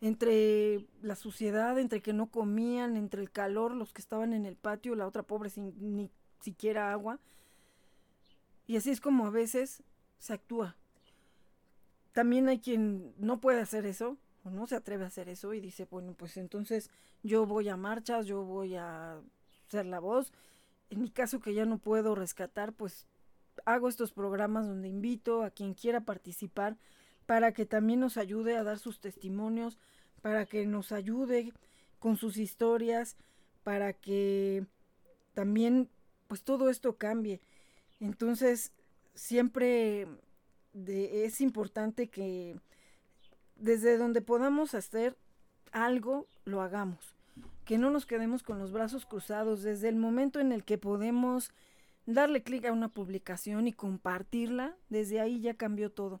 entre 0.00 0.86
la 1.02 1.16
suciedad, 1.16 1.78
entre 1.78 2.00
que 2.00 2.12
no 2.12 2.30
comían, 2.30 2.96
entre 2.96 3.22
el 3.22 3.30
calor, 3.30 3.74
los 3.74 3.92
que 3.92 4.00
estaban 4.00 4.32
en 4.32 4.46
el 4.46 4.56
patio, 4.56 4.94
la 4.94 5.06
otra 5.06 5.22
pobre 5.22 5.50
sin 5.50 5.74
ni 5.96 6.10
siquiera 6.40 6.92
agua. 6.92 7.18
Y 8.66 8.76
así 8.76 8.90
es 8.90 9.00
como 9.00 9.26
a 9.26 9.30
veces 9.30 9.82
se 10.18 10.32
actúa. 10.32 10.76
También 12.12 12.48
hay 12.48 12.60
quien 12.60 13.14
no 13.18 13.40
puede 13.40 13.60
hacer 13.60 13.86
eso, 13.86 14.16
o 14.44 14.50
no 14.50 14.66
se 14.66 14.76
atreve 14.76 15.04
a 15.04 15.08
hacer 15.08 15.28
eso 15.28 15.52
y 15.52 15.60
dice, 15.60 15.86
bueno, 15.90 16.14
pues 16.14 16.36
entonces 16.36 16.90
yo 17.22 17.44
voy 17.46 17.68
a 17.68 17.76
marchas, 17.76 18.26
yo 18.26 18.42
voy 18.42 18.76
a 18.76 19.20
ser 19.68 19.86
la 19.86 20.00
voz 20.00 20.32
en 20.90 21.00
mi 21.00 21.10
caso 21.10 21.40
que 21.40 21.54
ya 21.54 21.64
no 21.64 21.78
puedo 21.78 22.14
rescatar, 22.14 22.72
pues 22.72 23.06
hago 23.64 23.88
estos 23.88 24.12
programas 24.12 24.66
donde 24.66 24.88
invito 24.88 25.42
a 25.42 25.50
quien 25.50 25.74
quiera 25.74 26.00
participar 26.00 26.76
para 27.26 27.52
que 27.52 27.66
también 27.66 28.00
nos 28.00 28.16
ayude 28.16 28.56
a 28.56 28.64
dar 28.64 28.78
sus 28.78 29.00
testimonios, 29.00 29.78
para 30.22 30.46
que 30.46 30.66
nos 30.66 30.92
ayude 30.92 31.52
con 31.98 32.16
sus 32.16 32.36
historias, 32.36 33.16
para 33.62 33.92
que 33.92 34.66
también 35.34 35.88
pues 36.26 36.42
todo 36.42 36.70
esto 36.70 36.96
cambie. 36.96 37.40
Entonces, 38.00 38.72
siempre 39.14 40.08
es 40.74 41.40
importante 41.40 42.08
que 42.08 42.58
desde 43.56 43.98
donde 43.98 44.22
podamos 44.22 44.74
hacer 44.74 45.16
algo, 45.72 46.26
lo 46.44 46.62
hagamos. 46.62 47.14
Que 47.64 47.78
no 47.78 47.90
nos 47.90 48.06
quedemos 48.06 48.42
con 48.42 48.58
los 48.58 48.72
brazos 48.72 49.06
cruzados. 49.06 49.62
Desde 49.62 49.88
el 49.88 49.96
momento 49.96 50.40
en 50.40 50.52
el 50.52 50.64
que 50.64 50.78
podemos 50.78 51.52
darle 52.14 52.42
clic 52.42 52.64
a 52.66 52.72
una 52.72 52.88
publicación 52.88 53.66
y 53.66 53.72
compartirla, 53.72 54.76
desde 54.88 55.20
ahí 55.20 55.40
ya 55.40 55.54
cambió 55.54 55.90
todo. 55.90 56.20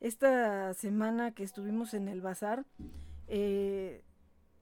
Esta 0.00 0.74
semana 0.74 1.32
que 1.32 1.42
estuvimos 1.42 1.94
en 1.94 2.08
el 2.08 2.20
bazar, 2.20 2.66
eh, 3.28 4.02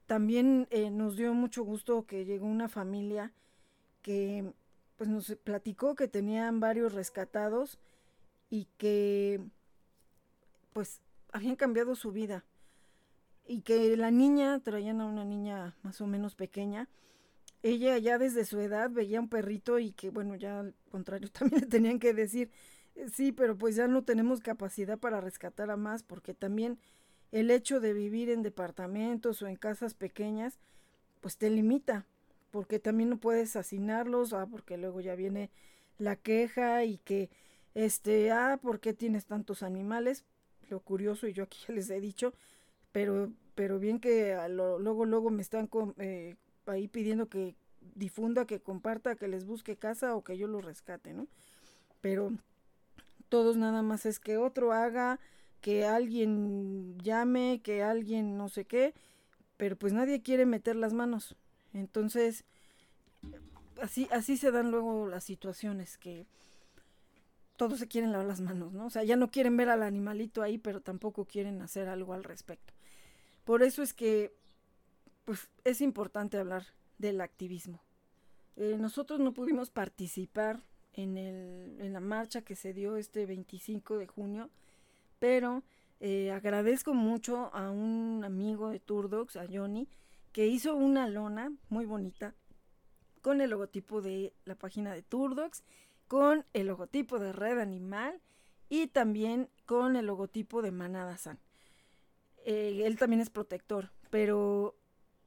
también 0.05 0.67
eh, 0.71 0.89
nos 0.89 1.17
dio 1.17 1.33
mucho 1.33 1.63
gusto 1.63 2.05
que 2.05 2.25
llegó 2.25 2.45
una 2.45 2.69
familia 2.69 3.33
que 4.01 4.53
pues 4.97 5.09
nos 5.09 5.35
platicó 5.43 5.95
que 5.95 6.07
tenían 6.07 6.59
varios 6.59 6.93
rescatados 6.93 7.79
y 8.49 8.67
que 8.77 9.41
pues 10.73 11.01
habían 11.31 11.55
cambiado 11.55 11.95
su 11.95 12.11
vida 12.11 12.45
y 13.47 13.61
que 13.61 13.95
la 13.97 14.11
niña, 14.11 14.59
traían 14.59 15.01
a 15.01 15.05
una 15.05 15.25
niña 15.25 15.75
más 15.83 16.01
o 16.01 16.07
menos 16.07 16.35
pequeña, 16.35 16.89
ella 17.65 17.97
ya 17.97 18.19
desde 18.19 18.45
su 18.45 18.59
edad 18.59 18.91
veía 18.91 19.19
un 19.19 19.27
perrito 19.27 19.79
y 19.79 19.91
que 19.91 20.11
bueno, 20.11 20.35
ya 20.35 20.59
al 20.59 20.75
contrario 20.91 21.29
también 21.33 21.61
le 21.61 21.67
tenían 21.67 21.99
que 21.99 22.13
decir, 22.13 22.51
eh, 22.95 23.07
sí, 23.11 23.31
pero 23.31 23.57
pues 23.57 23.75
ya 23.75 23.87
no 23.87 24.03
tenemos 24.03 24.41
capacidad 24.41 24.99
para 24.99 25.19
rescatar 25.19 25.71
a 25.71 25.77
más 25.77 26.03
porque 26.03 26.35
también 26.35 26.77
el 27.31 27.49
hecho 27.49 27.79
de 27.79 27.93
vivir 27.93 28.29
en 28.29 28.43
departamentos 28.43 29.41
o 29.41 29.47
en 29.47 29.55
casas 29.55 29.95
pequeñas, 29.95 30.59
pues 31.21 31.37
te 31.37 31.49
limita, 31.49 32.05
porque 32.51 32.79
también 32.79 33.09
no 33.09 33.17
puedes 33.17 33.55
asignarlos, 33.55 34.33
ah, 34.33 34.47
porque 34.49 34.77
luego 34.77 35.01
ya 35.01 35.15
viene 35.15 35.49
la 35.97 36.15
queja 36.17 36.85
y 36.85 36.99
que, 36.99 37.31
este, 37.73 38.31
ah, 38.31 38.59
¿por 38.61 38.79
qué 38.79 38.93
tienes 38.93 39.25
tantos 39.25 39.63
animales? 39.63 40.23
Lo 40.69 40.81
curioso, 40.81 41.27
y 41.27 41.33
yo 41.33 41.43
aquí 41.45 41.57
ya 41.67 41.73
les 41.73 41.89
he 41.89 41.99
dicho, 41.99 42.33
pero, 42.91 43.31
pero 43.55 43.79
bien 43.79 43.99
que 43.99 44.37
luego, 44.49 45.05
luego 45.05 45.31
me 45.31 45.41
están 45.41 45.67
eh, 45.97 46.35
ahí 46.67 46.87
pidiendo 46.87 47.27
que 47.27 47.55
difunda, 47.95 48.45
que 48.45 48.59
comparta, 48.59 49.15
que 49.15 49.27
les 49.27 49.45
busque 49.45 49.77
casa 49.77 50.15
o 50.15 50.23
que 50.23 50.37
yo 50.37 50.47
los 50.47 50.65
rescate, 50.65 51.13
¿no? 51.13 51.27
Pero 52.01 52.31
todos 53.29 53.57
nada 53.57 53.81
más 53.81 54.05
es 54.05 54.19
que 54.19 54.37
otro 54.37 54.73
haga, 54.73 55.19
que 55.61 55.85
alguien 55.85 56.97
llame, 56.99 57.61
que 57.63 57.83
alguien 57.83 58.37
no 58.37 58.49
sé 58.49 58.65
qué, 58.65 58.93
pero 59.57 59.75
pues 59.75 59.93
nadie 59.93 60.21
quiere 60.21 60.45
meter 60.45 60.75
las 60.75 60.93
manos. 60.93 61.35
Entonces, 61.73 62.45
así, 63.81 64.07
así 64.11 64.37
se 64.37 64.51
dan 64.51 64.71
luego 64.71 65.07
las 65.07 65.23
situaciones 65.23 65.97
que 65.97 66.27
todos 67.57 67.79
se 67.79 67.87
quieren 67.87 68.11
lavar 68.11 68.27
las 68.27 68.41
manos, 68.41 68.73
¿no? 68.73 68.85
O 68.85 68.89
sea, 68.89 69.03
ya 69.03 69.15
no 69.15 69.31
quieren 69.31 69.55
ver 69.57 69.69
al 69.69 69.83
animalito 69.83 70.41
ahí, 70.41 70.57
pero 70.57 70.81
tampoco 70.81 71.25
quieren 71.25 71.61
hacer 71.61 71.87
algo 71.87 72.13
al 72.13 72.23
respecto. 72.23 72.73
Por 73.43 73.63
eso 73.63 73.81
es 73.81 73.93
que, 73.93 74.33
pues, 75.25 75.49
es 75.63 75.81
importante 75.81 76.37
hablar 76.37 76.65
del 76.97 77.21
activismo. 77.21 77.81
Eh, 78.55 78.77
nosotros 78.79 79.19
no 79.19 79.33
pudimos 79.33 79.69
participar 79.69 80.63
en, 80.93 81.17
el, 81.17 81.77
en 81.81 81.93
la 81.93 81.99
marcha 81.99 82.41
que 82.41 82.55
se 82.55 82.73
dio 82.73 82.95
este 82.95 83.25
25 83.25 83.97
de 83.97 84.07
junio, 84.07 84.49
pero 85.19 85.63
eh, 85.99 86.31
agradezco 86.31 86.93
mucho 86.93 87.53
a 87.53 87.69
un 87.69 88.23
amigo 88.23 88.69
de 88.69 88.79
Turdox, 88.79 89.35
a 89.35 89.45
Johnny, 89.51 89.89
que 90.31 90.47
hizo 90.47 90.75
una 90.75 91.07
lona 91.07 91.51
muy 91.69 91.85
bonita 91.85 92.35
con 93.21 93.41
el 93.41 93.49
logotipo 93.49 94.01
de 94.01 94.33
la 94.45 94.55
página 94.55 94.93
de 94.93 95.01
Turdox, 95.01 95.63
con 96.07 96.45
el 96.53 96.67
logotipo 96.67 97.19
de 97.19 97.33
Red 97.33 97.59
Animal 97.59 98.21
y 98.69 98.87
también 98.87 99.49
con 99.65 99.95
el 99.95 100.05
logotipo 100.05 100.61
de 100.61 100.71
Manada 100.71 101.17
San. 101.17 101.39
Eh, 102.45 102.83
él 102.85 102.97
también 102.97 103.21
es 103.21 103.29
protector, 103.29 103.91
pero 104.11 104.75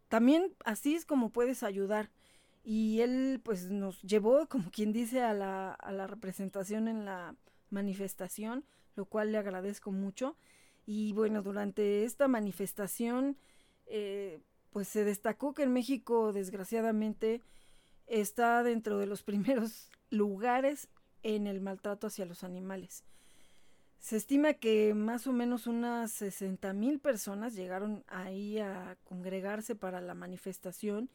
también 0.08 0.54
así 0.64 0.94
es 0.94 1.04
como 1.04 1.30
puedes 1.30 1.62
ayudar. 1.62 2.10
Y 2.64 3.00
él 3.00 3.40
pues 3.42 3.70
nos 3.70 4.02
llevó, 4.02 4.46
como 4.48 4.70
quien 4.70 4.92
dice, 4.92 5.22
a 5.22 5.32
la, 5.32 5.72
a 5.72 5.92
la 5.92 6.06
representación 6.06 6.88
en 6.88 7.04
la 7.04 7.34
manifestación, 7.70 8.64
lo 8.94 9.06
cual 9.06 9.32
le 9.32 9.38
agradezco 9.38 9.90
mucho. 9.90 10.36
Y 10.84 11.12
bueno, 11.12 11.42
durante 11.42 12.04
esta 12.04 12.28
manifestación 12.28 13.38
eh, 13.86 14.40
pues 14.70 14.88
se 14.88 15.04
destacó 15.04 15.54
que 15.54 15.62
en 15.62 15.72
México, 15.72 16.32
desgraciadamente, 16.32 17.42
está 18.06 18.62
dentro 18.62 18.98
de 18.98 19.06
los 19.06 19.22
primeros 19.24 19.90
lugares 20.10 20.88
en 21.22 21.46
el 21.46 21.60
maltrato 21.60 22.06
hacia 22.06 22.26
los 22.26 22.44
animales. 22.44 23.04
Se 23.98 24.16
estima 24.16 24.54
que 24.54 24.94
más 24.94 25.26
o 25.26 25.32
menos 25.32 25.66
unas 25.66 26.12
60 26.12 26.72
mil 26.72 27.00
personas 27.00 27.54
llegaron 27.54 28.04
ahí 28.06 28.58
a 28.58 28.96
congregarse 29.04 29.74
para 29.74 30.00
la 30.00 30.14
manifestación 30.14 31.10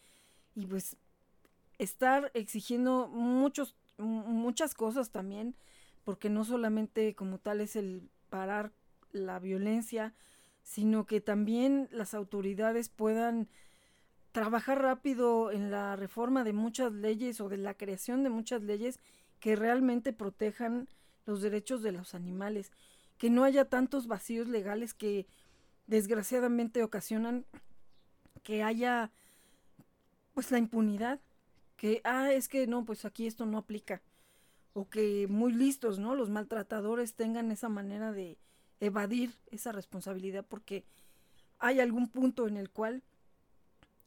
y 0.54 0.68
pues 0.68 0.98
estar 1.78 2.30
exigiendo 2.34 3.08
muchos, 3.08 3.76
muchas 3.98 4.74
cosas 4.74 5.12
también, 5.12 5.56
porque 6.04 6.30
no 6.30 6.44
solamente 6.44 7.16
como 7.16 7.40
tal 7.40 7.62
es 7.62 7.76
el 7.76 8.10
parar 8.30 8.72
la 9.12 9.40
violencia, 9.40 10.14
sino 10.62 11.06
que 11.06 11.22
también 11.22 11.88
las 11.92 12.14
autoridades 12.14 12.90
puedan 12.90 13.48
trabajar 14.32 14.82
rápido 14.82 15.52
en 15.52 15.72
la 15.72 15.96
reforma 15.96 16.44
de 16.44 16.54
muchas 16.54 16.92
leyes 16.92 17.40
o 17.40 17.50
de 17.50 17.58
la 17.58 17.76
creación 17.76 18.24
de 18.24 18.30
muchas 18.30 18.64
leyes 18.64 19.00
que 19.40 19.56
realmente 19.56 20.14
protejan 20.14 20.88
los 21.26 21.42
derechos 21.42 21.82
de 21.82 21.92
los 21.92 22.14
animales, 22.16 22.72
que 23.18 23.30
no 23.30 23.44
haya 23.44 23.66
tantos 23.66 24.08
vacíos 24.08 24.48
legales 24.48 24.94
que 24.94 25.28
desgraciadamente 25.88 26.84
ocasionan 26.84 27.46
que 28.44 28.64
haya 28.64 29.12
pues 30.34 30.52
la 30.52 30.58
impunidad, 30.58 31.20
que 31.78 32.02
ah, 32.04 32.32
es 32.32 32.48
que 32.48 32.68
no, 32.68 32.86
pues 32.86 33.06
aquí 33.06 33.28
esto 33.28 33.46
no 33.46 33.58
aplica 33.58 34.02
o 34.74 34.90
que 34.90 35.28
muy 35.28 35.54
listos, 35.54 36.00
¿no? 36.00 36.16
Los 36.16 36.30
maltratadores 36.30 37.14
tengan 37.14 37.52
esa 37.52 37.70
manera 37.70 38.12
de 38.12 38.38
evadir 38.80 39.36
esa 39.52 39.72
responsabilidad 39.72 40.46
porque 40.48 40.84
hay 41.60 41.80
algún 41.80 42.10
punto 42.10 42.48
en 42.48 42.58
el 42.58 42.70
cual 42.70 43.04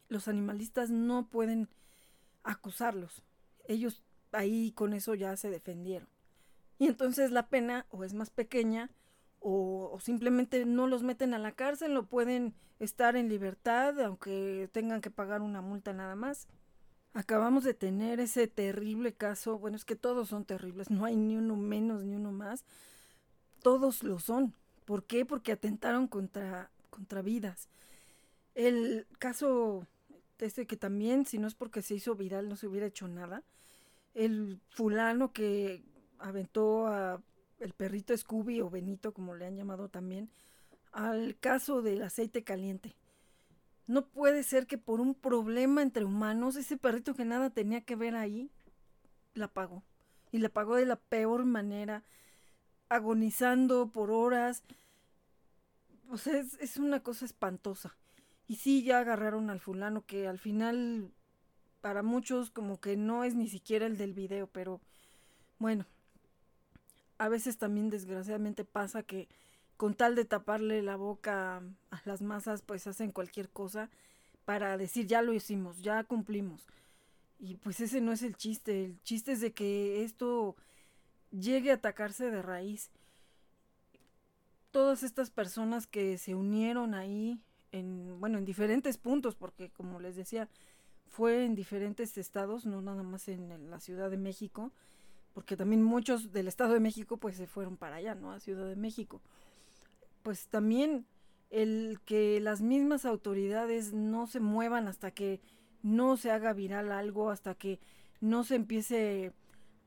los 0.09 0.29
animalistas 0.29 0.91
no 0.91 1.29
pueden 1.29 1.69
acusarlos. 2.43 3.23
Ellos 3.67 4.03
ahí 4.33 4.73
con 4.73 4.93
eso 4.93 5.15
ya 5.15 5.37
se 5.37 5.51
defendieron. 5.51 6.09
Y 6.79 6.87
entonces 6.87 7.31
la 7.31 7.49
pena 7.49 7.87
o 7.91 8.05
es 8.05 8.15
más 8.15 8.31
pequeña 8.31 8.91
o, 9.41 9.91
o, 9.93 10.01
simplemente 10.01 10.65
no 10.67 10.87
los 10.87 11.03
meten 11.03 11.35
a 11.35 11.39
la 11.39 11.53
cárcel 11.53 11.97
o 11.97 12.07
pueden 12.07 12.55
estar 12.79 13.17
en 13.17 13.29
libertad 13.29 14.01
aunque 14.01 14.69
tengan 14.73 15.01
que 15.01 15.11
pagar 15.11 15.43
una 15.43 15.61
multa 15.61 15.93
nada 15.93 16.17
más. 16.17 16.49
Acabamos 17.15 17.65
de 17.65 17.73
tener 17.73 18.21
ese 18.21 18.47
terrible 18.47 19.15
caso, 19.15 19.59
bueno 19.59 19.77
es 19.77 19.85
que 19.85 19.97
todos 19.97 20.29
son 20.29 20.45
terribles, 20.45 20.91
no 20.91 21.05
hay 21.05 21.17
ni 21.17 21.37
uno 21.37 21.57
menos 21.57 22.05
ni 22.05 22.17
uno 22.17 22.33
más, 22.33 22.65
todos 23.63 24.03
lo 24.03 24.19
son. 24.19 24.55
¿Por 24.85 25.05
qué? 25.05 25.25
Porque 25.25 25.53
atentaron 25.53 26.07
contra, 26.07 26.71
contra 26.91 27.23
vidas. 27.23 27.69
El 28.55 29.07
caso 29.19 29.87
este 30.39 30.67
que 30.67 30.77
también, 30.77 31.25
si 31.25 31.39
no 31.39 31.47
es 31.47 31.55
porque 31.55 31.83
se 31.83 31.95
hizo 31.95 32.15
viral, 32.15 32.49
no 32.49 32.57
se 32.57 32.67
hubiera 32.67 32.87
hecho 32.87 33.09
nada. 33.09 33.43
El 34.15 34.61
fulano 34.71 35.33
que 35.33 35.83
aventó 36.19 36.87
a 36.87 37.21
el 37.59 37.73
perrito 37.73 38.17
Scooby 38.17 38.61
o 38.61 38.71
Benito, 38.71 39.13
como 39.13 39.35
le 39.35 39.47
han 39.47 39.57
llamado 39.57 39.89
también, 39.89 40.31
al 40.93 41.37
caso 41.39 41.83
del 41.83 42.03
aceite 42.03 42.45
caliente. 42.45 42.97
No 43.87 44.07
puede 44.07 44.43
ser 44.43 44.67
que 44.67 44.79
por 44.79 45.01
un 45.01 45.15
problema 45.15 45.83
entre 45.83 46.05
humanos, 46.05 46.57
ese 46.57 46.77
perrito 46.77 47.15
que 47.15 47.25
nada 47.25 47.51
tenía 47.51 47.83
que 47.83 47.97
ver 47.97 48.17
ahí, 48.17 48.51
la 49.35 49.49
pagó. 49.49 49.85
Y 50.33 50.39
la 50.39 50.49
pagó 50.49 50.77
de 50.77 50.87
la 50.87 50.97
peor 50.97 51.45
manera 51.45 52.03
agonizando 52.89 53.89
por 53.89 54.11
horas. 54.11 54.65
O 56.11 56.19
sea, 56.19 56.39
es, 56.61 56.77
una 56.77 57.01
cosa 57.01 57.25
espantosa. 57.25 57.97
Y 58.49 58.57
sí, 58.57 58.83
ya 58.83 58.99
agarraron 58.99 59.51
al 59.51 59.61
fulano 59.61 60.05
que 60.05 60.27
al 60.27 60.39
final 60.39 61.13
para 61.81 62.03
muchos 62.03 62.51
como 62.51 62.81
que 62.81 62.97
no 62.97 63.23
es 63.23 63.35
ni 63.35 63.49
siquiera 63.49 63.87
el 63.87 63.97
del 63.97 64.13
video, 64.13 64.49
pero 64.49 64.81
bueno, 65.59 65.87
a 67.19 67.29
veces 67.29 67.59
también 67.59 67.91
desgraciadamente 67.91 68.65
pasa 68.65 69.03
que 69.03 69.29
con 69.77 69.95
tal 69.95 70.15
de 70.15 70.25
taparle 70.25 70.83
la 70.83 70.97
boca 70.97 71.63
a 71.91 72.03
las 72.05 72.23
masas, 72.23 72.63
pues 72.63 72.87
hacen 72.87 73.13
cualquier 73.13 73.51
cosa 73.51 73.91
para 74.45 74.77
decir 74.79 75.07
ya 75.07 75.23
lo 75.23 75.35
hicimos, 75.35 75.83
ya 75.83 76.03
cumplimos. 76.05 76.67
Y 77.39 77.57
pues 77.57 77.81
ese 77.81 78.01
no 78.01 78.13
es 78.13 78.23
el 78.23 78.37
chiste, 78.37 78.85
el 78.85 79.03
chiste 79.03 79.33
es 79.33 79.41
de 79.41 79.53
que 79.53 80.03
esto 80.03 80.57
llegue 81.31 81.71
a 81.71 81.75
atacarse 81.75 82.31
de 82.31 82.43
raíz. 82.43 82.91
Todas 84.71 85.03
estas 85.03 85.31
personas 85.31 85.87
que 85.87 86.17
se 86.19 86.35
unieron 86.35 86.95
ahí 86.95 87.41
en, 87.73 88.19
bueno, 88.21 88.39
en 88.39 88.45
diferentes 88.45 88.97
puntos, 88.97 89.35
porque 89.35 89.71
como 89.71 90.01
les 90.01 90.17
decía, 90.17 90.49
fue 91.09 91.45
en 91.45 91.55
diferentes 91.55 92.17
estados, 92.19 92.67
no 92.67 92.83
nada 92.83 93.03
más 93.03 93.29
en, 93.29 93.71
la 93.71 93.81
Ciudad 93.81 94.11
de 94.11 94.17
México, 94.17 94.73
porque 95.37 95.55
también 95.55 95.83
muchos 95.83 96.33
del 96.33 96.49
Estado 96.49 96.73
de 96.73 96.81
México 96.81 97.19
pues 97.19 97.37
se 97.37 97.47
fueron 97.47 97.77
para 97.77 97.97
allá, 97.97 98.15
¿no? 98.15 98.33
A 98.33 98.41
Ciudad 98.41 98.67
de 98.67 98.75
México. 98.75 99.21
Pues 100.23 100.47
también 100.47 101.05
el 101.51 102.01
que 102.07 102.41
las 102.41 102.63
mismas 102.63 103.05
autoridades 103.05 103.93
no 103.93 104.27
se 104.29 104.41
muevan 104.41 104.89
hasta 104.89 105.11
que 105.11 105.43
no 105.83 106.17
se 106.17 106.31
haga 106.31 106.55
viral 106.55 106.91
algo, 106.91 107.29
hasta 107.29 107.55
que 107.55 107.81
no 108.23 108.45
se 108.45 108.55
empiece 108.55 109.35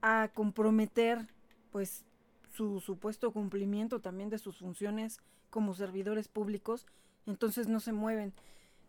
a 0.03 0.29
comprometer 0.35 1.25
pues 1.71 2.05
su 2.53 2.79
supuesto 2.79 3.31
cumplimiento 3.31 4.01
también 4.01 4.29
de 4.29 4.37
sus 4.37 4.59
funciones 4.59 5.19
como 5.49 5.73
servidores 5.73 6.27
públicos, 6.27 6.85
entonces 7.25 7.67
no 7.67 7.79
se 7.79 7.91
mueven. 7.91 8.33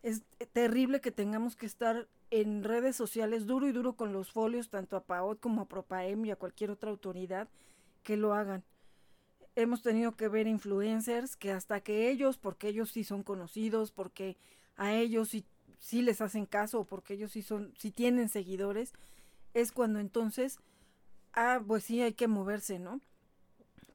Es 0.03 0.23
terrible 0.53 0.99
que 0.99 1.11
tengamos 1.11 1.55
que 1.55 1.65
estar 1.65 2.07
en 2.31 2.63
redes 2.63 2.95
sociales 2.95 3.45
duro 3.45 3.67
y 3.67 3.71
duro 3.71 3.93
con 3.93 4.13
los 4.13 4.31
folios, 4.31 4.69
tanto 4.69 4.95
a 4.95 5.03
PAOT 5.03 5.39
como 5.39 5.61
a 5.61 5.67
PROPAEM 5.67 6.25
y 6.25 6.31
a 6.31 6.37
cualquier 6.37 6.71
otra 6.71 6.89
autoridad 6.89 7.49
que 8.03 8.17
lo 8.17 8.33
hagan. 8.33 8.63
Hemos 9.55 9.83
tenido 9.83 10.13
que 10.15 10.29
ver 10.29 10.47
influencers 10.47 11.35
que 11.35 11.51
hasta 11.51 11.81
que 11.81 12.09
ellos, 12.09 12.37
porque 12.37 12.69
ellos 12.69 12.91
sí 12.91 13.03
son 13.03 13.21
conocidos, 13.21 13.91
porque 13.91 14.37
a 14.77 14.93
ellos 14.93 15.29
sí, 15.29 15.45
sí 15.77 16.01
les 16.01 16.21
hacen 16.21 16.45
caso, 16.45 16.85
porque 16.85 17.15
ellos 17.15 17.33
sí 17.33 17.41
son, 17.41 17.73
sí 17.77 17.91
tienen 17.91 18.29
seguidores, 18.29 18.93
es 19.53 19.71
cuando 19.73 19.99
entonces, 19.99 20.59
ah, 21.33 21.61
pues 21.67 21.83
sí 21.83 22.01
hay 22.01 22.13
que 22.13 22.27
moverse, 22.27 22.79
¿no? 22.79 23.01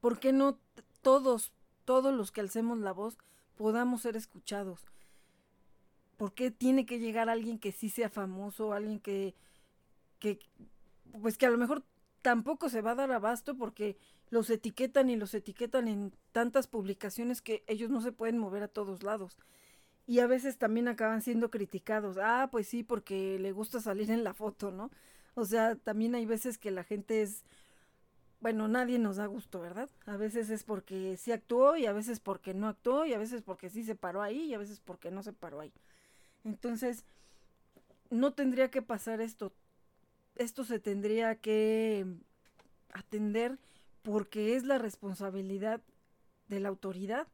¿Por 0.00 0.20
qué 0.20 0.32
no 0.32 0.58
todos, 1.00 1.52
todos 1.86 2.14
los 2.14 2.30
que 2.30 2.42
alcemos 2.42 2.78
la 2.78 2.92
voz 2.92 3.16
podamos 3.56 4.02
ser 4.02 4.14
escuchados? 4.14 4.84
¿Por 6.16 6.32
qué 6.34 6.50
tiene 6.50 6.86
que 6.86 6.98
llegar 6.98 7.28
alguien 7.28 7.58
que 7.58 7.72
sí 7.72 7.88
sea 7.90 8.08
famoso, 8.08 8.72
alguien 8.72 9.00
que, 9.00 9.34
que, 10.18 10.38
pues 11.20 11.36
que 11.36 11.46
a 11.46 11.50
lo 11.50 11.58
mejor 11.58 11.84
tampoco 12.22 12.68
se 12.68 12.80
va 12.82 12.92
a 12.92 12.96
dar 12.96 13.12
abasto 13.12 13.56
porque 13.56 13.96
los 14.30 14.50
etiquetan 14.50 15.10
y 15.10 15.16
los 15.16 15.34
etiquetan 15.34 15.88
en 15.88 16.12
tantas 16.32 16.66
publicaciones 16.66 17.40
que 17.42 17.62
ellos 17.66 17.90
no 17.90 18.00
se 18.00 18.12
pueden 18.12 18.38
mover 18.38 18.62
a 18.62 18.68
todos 18.68 19.02
lados. 19.02 19.36
Y 20.06 20.20
a 20.20 20.26
veces 20.26 20.58
también 20.58 20.88
acaban 20.88 21.22
siendo 21.22 21.50
criticados. 21.50 22.16
Ah, 22.20 22.48
pues 22.50 22.68
sí, 22.68 22.82
porque 22.82 23.38
le 23.38 23.52
gusta 23.52 23.80
salir 23.80 24.10
en 24.10 24.24
la 24.24 24.34
foto, 24.34 24.70
¿no? 24.70 24.90
O 25.34 25.44
sea, 25.44 25.76
también 25.76 26.14
hay 26.14 26.26
veces 26.26 26.58
que 26.58 26.70
la 26.70 26.84
gente 26.84 27.22
es, 27.22 27.44
bueno, 28.40 28.68
nadie 28.68 28.98
nos 28.98 29.16
da 29.16 29.26
gusto, 29.26 29.60
¿verdad? 29.60 29.90
A 30.06 30.16
veces 30.16 30.50
es 30.50 30.64
porque 30.64 31.16
sí 31.16 31.32
actuó 31.32 31.76
y 31.76 31.86
a 31.86 31.92
veces 31.92 32.20
porque 32.20 32.54
no 32.54 32.68
actuó 32.68 33.04
y 33.06 33.14
a 33.14 33.18
veces 33.18 33.42
porque 33.42 33.68
sí 33.68 33.84
se 33.84 33.96
paró 33.96 34.22
ahí 34.22 34.44
y 34.44 34.54
a 34.54 34.58
veces 34.58 34.80
porque 34.80 35.10
no 35.10 35.22
se 35.22 35.32
paró 35.32 35.60
ahí. 35.60 35.72
Entonces, 36.46 37.04
no 38.08 38.32
tendría 38.32 38.70
que 38.70 38.80
pasar 38.80 39.20
esto. 39.20 39.52
Esto 40.36 40.64
se 40.64 40.78
tendría 40.78 41.34
que 41.34 42.06
atender 42.92 43.58
porque 44.02 44.56
es 44.56 44.64
la 44.64 44.78
responsabilidad 44.78 45.82
de 46.48 46.60
la 46.60 46.68
autoridad 46.68 47.26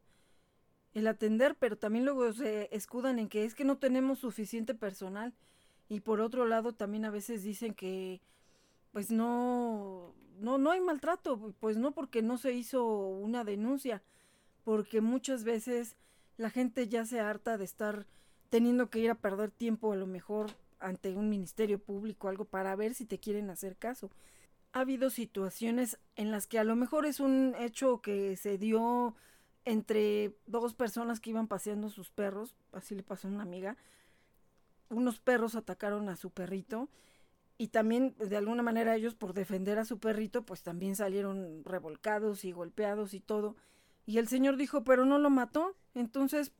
el 0.94 1.06
atender, 1.06 1.56
pero 1.58 1.76
también 1.76 2.04
luego 2.04 2.32
se 2.32 2.68
escudan 2.74 3.18
en 3.18 3.28
que 3.28 3.44
es 3.44 3.54
que 3.54 3.64
no 3.64 3.78
tenemos 3.78 4.18
suficiente 4.18 4.74
personal 4.74 5.32
y 5.88 6.00
por 6.00 6.20
otro 6.20 6.46
lado 6.46 6.72
también 6.72 7.04
a 7.04 7.10
veces 7.10 7.42
dicen 7.42 7.74
que 7.74 8.20
pues 8.92 9.10
no 9.10 10.14
no 10.40 10.58
no 10.58 10.70
hay 10.70 10.80
maltrato, 10.80 11.54
pues 11.60 11.76
no 11.76 11.92
porque 11.92 12.20
no 12.22 12.36
se 12.36 12.52
hizo 12.52 12.84
una 12.84 13.44
denuncia, 13.44 14.02
porque 14.64 15.00
muchas 15.00 15.44
veces 15.44 15.96
la 16.36 16.50
gente 16.50 16.88
ya 16.88 17.06
se 17.06 17.20
harta 17.20 17.56
de 17.56 17.64
estar 17.64 18.06
teniendo 18.52 18.90
que 18.90 18.98
ir 18.98 19.10
a 19.10 19.14
perder 19.14 19.50
tiempo 19.50 19.94
a 19.94 19.96
lo 19.96 20.06
mejor 20.06 20.50
ante 20.78 21.16
un 21.16 21.30
ministerio 21.30 21.78
público, 21.78 22.28
algo 22.28 22.44
para 22.44 22.76
ver 22.76 22.92
si 22.92 23.06
te 23.06 23.18
quieren 23.18 23.48
hacer 23.48 23.76
caso. 23.78 24.10
Ha 24.74 24.80
habido 24.80 25.08
situaciones 25.08 25.98
en 26.16 26.30
las 26.30 26.46
que 26.46 26.58
a 26.58 26.64
lo 26.64 26.76
mejor 26.76 27.06
es 27.06 27.18
un 27.18 27.54
hecho 27.58 28.02
que 28.02 28.36
se 28.36 28.58
dio 28.58 29.14
entre 29.64 30.36
dos 30.44 30.74
personas 30.74 31.18
que 31.18 31.30
iban 31.30 31.48
paseando 31.48 31.88
sus 31.88 32.10
perros, 32.10 32.54
así 32.72 32.94
le 32.94 33.02
pasó 33.02 33.26
a 33.26 33.30
una 33.30 33.42
amiga, 33.42 33.78
unos 34.90 35.18
perros 35.18 35.54
atacaron 35.54 36.10
a 36.10 36.16
su 36.16 36.28
perrito 36.28 36.90
y 37.56 37.68
también 37.68 38.14
de 38.18 38.36
alguna 38.36 38.62
manera 38.62 38.96
ellos 38.96 39.14
por 39.14 39.32
defender 39.32 39.78
a 39.78 39.86
su 39.86 39.98
perrito 39.98 40.44
pues 40.44 40.62
también 40.62 40.94
salieron 40.94 41.64
revolcados 41.64 42.44
y 42.44 42.52
golpeados 42.52 43.14
y 43.14 43.20
todo. 43.20 43.56
Y 44.04 44.18
el 44.18 44.28
señor 44.28 44.58
dijo, 44.58 44.84
pero 44.84 45.06
no 45.06 45.18
lo 45.18 45.30
mató, 45.30 45.74
entonces 45.94 46.52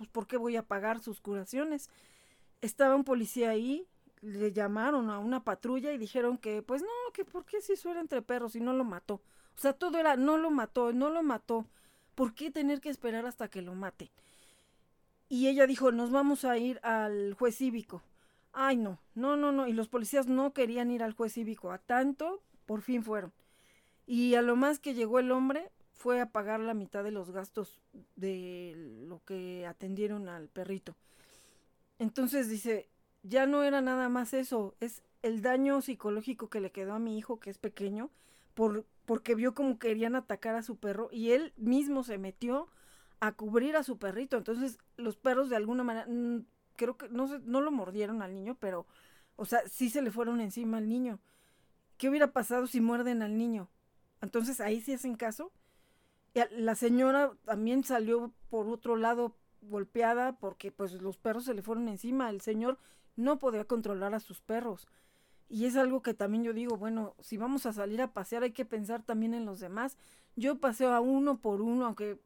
pues 0.00 0.08
¿por 0.08 0.26
qué 0.26 0.38
voy 0.38 0.56
a 0.56 0.62
pagar 0.62 1.00
sus 1.00 1.20
curaciones? 1.20 1.90
Estaba 2.62 2.96
un 2.96 3.04
policía 3.04 3.50
ahí, 3.50 3.86
le 4.22 4.50
llamaron 4.50 5.10
a 5.10 5.18
una 5.18 5.44
patrulla 5.44 5.92
y 5.92 5.98
dijeron 5.98 6.38
que, 6.38 6.62
pues 6.62 6.80
no, 6.80 6.88
que 7.12 7.26
por 7.26 7.44
qué 7.44 7.60
si 7.60 7.76
suena 7.76 8.00
entre 8.00 8.22
perros 8.22 8.56
y 8.56 8.60
no 8.60 8.72
lo 8.72 8.82
mató. 8.82 9.16
O 9.54 9.60
sea, 9.60 9.74
todo 9.74 9.98
era, 9.98 10.16
no 10.16 10.38
lo 10.38 10.50
mató, 10.50 10.94
no 10.94 11.10
lo 11.10 11.22
mató. 11.22 11.66
¿Por 12.14 12.32
qué 12.32 12.50
tener 12.50 12.80
que 12.80 12.88
esperar 12.88 13.26
hasta 13.26 13.48
que 13.48 13.60
lo 13.60 13.74
mate? 13.74 14.10
Y 15.28 15.48
ella 15.48 15.66
dijo, 15.66 15.92
nos 15.92 16.10
vamos 16.10 16.46
a 16.46 16.56
ir 16.56 16.80
al 16.82 17.34
juez 17.34 17.58
cívico. 17.58 18.00
Ay, 18.54 18.78
no, 18.78 19.00
no, 19.14 19.36
no, 19.36 19.52
no. 19.52 19.68
Y 19.68 19.74
los 19.74 19.88
policías 19.88 20.28
no 20.28 20.54
querían 20.54 20.90
ir 20.90 21.02
al 21.02 21.12
juez 21.12 21.34
cívico. 21.34 21.72
A 21.72 21.76
tanto, 21.76 22.40
por 22.64 22.80
fin 22.80 23.04
fueron. 23.04 23.34
Y 24.06 24.34
a 24.34 24.40
lo 24.40 24.56
más 24.56 24.78
que 24.78 24.94
llegó 24.94 25.18
el 25.18 25.30
hombre, 25.30 25.70
fue 26.00 26.18
a 26.22 26.32
pagar 26.32 26.60
la 26.60 26.72
mitad 26.72 27.04
de 27.04 27.10
los 27.10 27.30
gastos 27.30 27.78
de 28.16 28.72
lo 29.06 29.22
que 29.26 29.66
atendieron 29.66 30.30
al 30.30 30.48
perrito. 30.48 30.96
Entonces 31.98 32.48
dice, 32.48 32.88
ya 33.22 33.44
no 33.44 33.64
era 33.64 33.82
nada 33.82 34.08
más 34.08 34.32
eso, 34.32 34.74
es 34.80 35.02
el 35.20 35.42
daño 35.42 35.82
psicológico 35.82 36.48
que 36.48 36.60
le 36.60 36.72
quedó 36.72 36.94
a 36.94 36.98
mi 36.98 37.18
hijo, 37.18 37.38
que 37.38 37.50
es 37.50 37.58
pequeño, 37.58 38.08
por, 38.54 38.86
porque 39.04 39.34
vio 39.34 39.54
como 39.54 39.78
querían 39.78 40.16
atacar 40.16 40.54
a 40.54 40.62
su 40.62 40.78
perro 40.78 41.10
y 41.12 41.32
él 41.32 41.52
mismo 41.58 42.02
se 42.02 42.16
metió 42.16 42.68
a 43.20 43.32
cubrir 43.32 43.76
a 43.76 43.82
su 43.82 43.98
perrito. 43.98 44.38
Entonces 44.38 44.78
los 44.96 45.18
perros 45.18 45.50
de 45.50 45.56
alguna 45.56 45.84
manera, 45.84 46.06
mm, 46.08 46.46
creo 46.76 46.96
que 46.96 47.10
no, 47.10 47.26
no 47.40 47.60
lo 47.60 47.70
mordieron 47.72 48.22
al 48.22 48.34
niño, 48.34 48.56
pero, 48.58 48.86
o 49.36 49.44
sea, 49.44 49.60
sí 49.68 49.90
se 49.90 50.00
le 50.00 50.10
fueron 50.10 50.40
encima 50.40 50.78
al 50.78 50.88
niño. 50.88 51.20
¿Qué 51.98 52.08
hubiera 52.08 52.32
pasado 52.32 52.66
si 52.66 52.80
muerden 52.80 53.20
al 53.20 53.36
niño? 53.36 53.68
Entonces 54.22 54.62
ahí 54.62 54.80
sí 54.80 54.94
hacen 54.94 55.14
caso. 55.14 55.52
La 56.34 56.74
señora 56.74 57.32
también 57.44 57.84
salió 57.84 58.32
por 58.50 58.68
otro 58.68 58.96
lado 58.96 59.34
golpeada 59.62 60.38
porque 60.38 60.70
pues 60.72 60.92
los 60.94 61.18
perros 61.18 61.44
se 61.44 61.54
le 61.54 61.62
fueron 61.62 61.88
encima. 61.88 62.30
El 62.30 62.40
señor 62.40 62.78
no 63.16 63.38
podía 63.38 63.64
controlar 63.64 64.14
a 64.14 64.20
sus 64.20 64.40
perros. 64.40 64.88
Y 65.48 65.66
es 65.66 65.76
algo 65.76 66.02
que 66.02 66.14
también 66.14 66.44
yo 66.44 66.52
digo, 66.52 66.76
bueno, 66.76 67.16
si 67.18 67.36
vamos 67.36 67.66
a 67.66 67.72
salir 67.72 68.00
a 68.00 68.12
pasear 68.12 68.44
hay 68.44 68.52
que 68.52 68.64
pensar 68.64 69.02
también 69.02 69.34
en 69.34 69.44
los 69.44 69.58
demás. 69.58 69.96
Yo 70.36 70.60
paseo 70.60 70.92
a 70.92 71.00
uno 71.00 71.40
por 71.40 71.60
uno, 71.60 71.86
aunque 71.86 72.20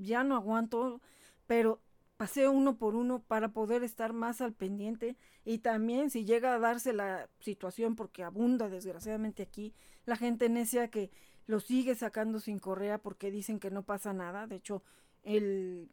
ya 0.00 0.24
no 0.24 0.34
aguanto, 0.34 1.00
pero 1.46 1.80
paseo 2.16 2.50
uno 2.50 2.76
por 2.76 2.94
uno 2.94 3.22
para 3.22 3.52
poder 3.52 3.84
estar 3.84 4.12
más 4.12 4.40
al 4.40 4.52
pendiente 4.52 5.16
y 5.44 5.58
también 5.58 6.10
si 6.10 6.24
llega 6.24 6.54
a 6.54 6.58
darse 6.58 6.92
la 6.92 7.28
situación 7.40 7.94
porque 7.94 8.24
abunda 8.24 8.68
desgraciadamente 8.68 9.42
aquí 9.42 9.74
la 10.06 10.16
gente 10.16 10.48
necia 10.48 10.88
que 10.88 11.10
lo 11.46 11.60
sigue 11.60 11.94
sacando 11.94 12.40
sin 12.40 12.58
correa 12.58 12.98
porque 12.98 13.30
dicen 13.30 13.58
que 13.60 13.70
no 13.70 13.82
pasa 13.82 14.12
nada. 14.12 14.46
De 14.46 14.56
hecho, 14.56 14.82
el, 15.22 15.90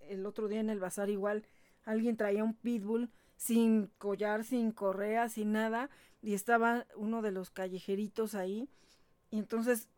el 0.00 0.26
otro 0.26 0.48
día 0.48 0.60
en 0.60 0.70
el 0.70 0.80
bazar 0.80 1.10
igual 1.10 1.44
alguien 1.84 2.16
traía 2.16 2.44
un 2.44 2.54
pitbull 2.54 3.10
sin 3.36 3.86
collar, 3.98 4.44
sin 4.44 4.72
correa, 4.72 5.28
sin 5.28 5.52
nada, 5.52 5.90
y 6.22 6.34
estaba 6.34 6.86
uno 6.96 7.22
de 7.22 7.30
los 7.30 7.50
callejeritos 7.50 8.34
ahí. 8.34 8.68
Y 9.30 9.38
entonces, 9.38 9.88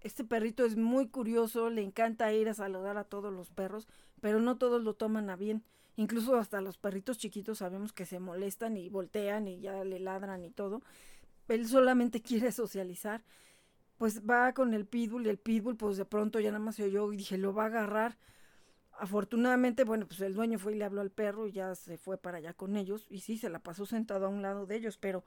este 0.00 0.24
perrito 0.24 0.64
es 0.64 0.76
muy 0.76 1.08
curioso, 1.08 1.68
le 1.68 1.82
encanta 1.82 2.32
ir 2.32 2.48
a 2.48 2.54
saludar 2.54 2.96
a 2.96 3.04
todos 3.04 3.32
los 3.32 3.50
perros, 3.50 3.88
pero 4.20 4.40
no 4.40 4.56
todos 4.56 4.82
lo 4.82 4.94
toman 4.94 5.28
a 5.30 5.36
bien. 5.36 5.64
Incluso 5.96 6.36
hasta 6.36 6.60
los 6.60 6.78
perritos 6.78 7.18
chiquitos 7.18 7.58
sabemos 7.58 7.92
que 7.92 8.06
se 8.06 8.20
molestan 8.20 8.76
y 8.76 8.88
voltean 8.88 9.48
y 9.48 9.60
ya 9.60 9.82
le 9.82 9.98
ladran 9.98 10.44
y 10.44 10.50
todo. 10.50 10.82
Él 11.48 11.66
solamente 11.66 12.22
quiere 12.22 12.52
socializar 12.52 13.24
pues 13.98 14.28
va 14.28 14.52
con 14.52 14.74
el 14.74 14.86
pitbull 14.86 15.26
y 15.26 15.30
el 15.30 15.38
pitbull 15.38 15.76
pues 15.76 15.96
de 15.96 16.04
pronto 16.04 16.40
ya 16.40 16.50
nada 16.50 16.64
más 16.64 16.76
se 16.76 16.84
oyó 16.84 17.12
y 17.12 17.16
dije, 17.16 17.38
lo 17.38 17.54
va 17.54 17.64
a 17.64 17.66
agarrar. 17.66 18.18
Afortunadamente, 18.98 19.84
bueno, 19.84 20.06
pues 20.06 20.20
el 20.20 20.34
dueño 20.34 20.58
fue 20.58 20.72
y 20.74 20.76
le 20.76 20.84
habló 20.84 21.02
al 21.02 21.10
perro 21.10 21.46
y 21.46 21.52
ya 21.52 21.74
se 21.74 21.98
fue 21.98 22.18
para 22.18 22.38
allá 22.38 22.54
con 22.54 22.76
ellos 22.76 23.06
y 23.10 23.20
sí, 23.20 23.36
se 23.38 23.50
la 23.50 23.58
pasó 23.58 23.86
sentado 23.86 24.26
a 24.26 24.30
un 24.30 24.42
lado 24.42 24.66
de 24.66 24.76
ellos, 24.76 24.96
pero, 24.96 25.24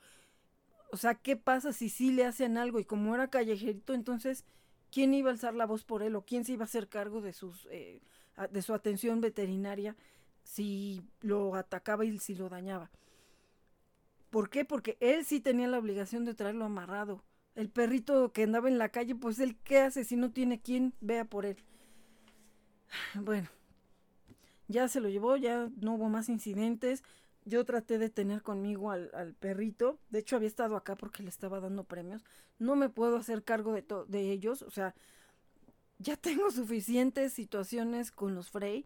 o 0.91 0.97
sea, 0.97 1.15
¿qué 1.15 1.35
pasa 1.35 1.71
si 1.73 1.89
sí 1.89 2.11
le 2.11 2.25
hacen 2.25 2.57
algo? 2.57 2.79
Y 2.79 2.85
como 2.85 3.13
era 3.13 3.29
callejerito, 3.29 3.93
entonces, 3.93 4.45
¿quién 4.91 5.13
iba 5.13 5.29
a 5.29 5.33
alzar 5.33 5.53
la 5.53 5.65
voz 5.67 5.83
por 5.83 6.01
él 6.01 6.15
o 6.15 6.25
quién 6.25 6.45
se 6.45 6.53
iba 6.53 6.63
a 6.63 6.65
hacer 6.65 6.89
cargo 6.89 7.21
de, 7.21 7.33
sus, 7.33 7.67
eh, 7.71 8.01
de 8.49 8.61
su 8.61 8.73
atención 8.73 9.21
veterinaria 9.21 9.95
si 10.43 11.03
lo 11.21 11.55
atacaba 11.55 12.05
y 12.05 12.17
si 12.17 12.33
lo 12.35 12.49
dañaba? 12.49 12.89
¿Por 14.29 14.49
qué? 14.49 14.65
Porque 14.65 14.97
él 14.99 15.25
sí 15.25 15.39
tenía 15.39 15.67
la 15.67 15.79
obligación 15.79 16.25
de 16.25 16.35
traerlo 16.35 16.65
amarrado. 16.65 17.23
El 17.59 17.69
perrito 17.69 18.31
que 18.31 18.43
andaba 18.43 18.69
en 18.69 18.77
la 18.77 18.87
calle, 18.87 19.15
pues 19.15 19.37
él 19.37 19.57
qué 19.65 19.79
hace 19.79 20.05
si 20.05 20.15
no 20.15 20.31
tiene 20.31 20.61
quien 20.61 20.93
vea 21.01 21.25
por 21.25 21.45
él. 21.45 21.57
Bueno, 23.15 23.49
ya 24.69 24.87
se 24.87 25.01
lo 25.01 25.09
llevó, 25.09 25.35
ya 25.35 25.69
no 25.81 25.95
hubo 25.95 26.07
más 26.07 26.29
incidentes. 26.29 27.03
Yo 27.43 27.65
traté 27.65 27.97
de 27.97 28.09
tener 28.09 28.43
conmigo 28.43 28.91
al, 28.91 29.35
perrito. 29.41 29.99
De 30.09 30.19
hecho, 30.19 30.37
había 30.37 30.47
estado 30.47 30.77
acá 30.77 30.95
porque 30.95 31.21
le 31.21 31.27
estaba 31.27 31.59
dando 31.59 31.83
premios. 31.83 32.23
No 32.59 32.77
me 32.77 32.87
puedo 32.87 33.17
hacer 33.17 33.43
cargo 33.43 33.73
de, 33.73 33.83
de 34.07 34.31
ellos. 34.31 34.61
O 34.61 34.71
sea, 34.71 34.95
ya 35.97 36.15
tengo 36.15 36.51
suficientes 36.51 37.33
situaciones 37.33 38.09
con 38.09 38.35
los 38.35 38.51
Frey. 38.51 38.85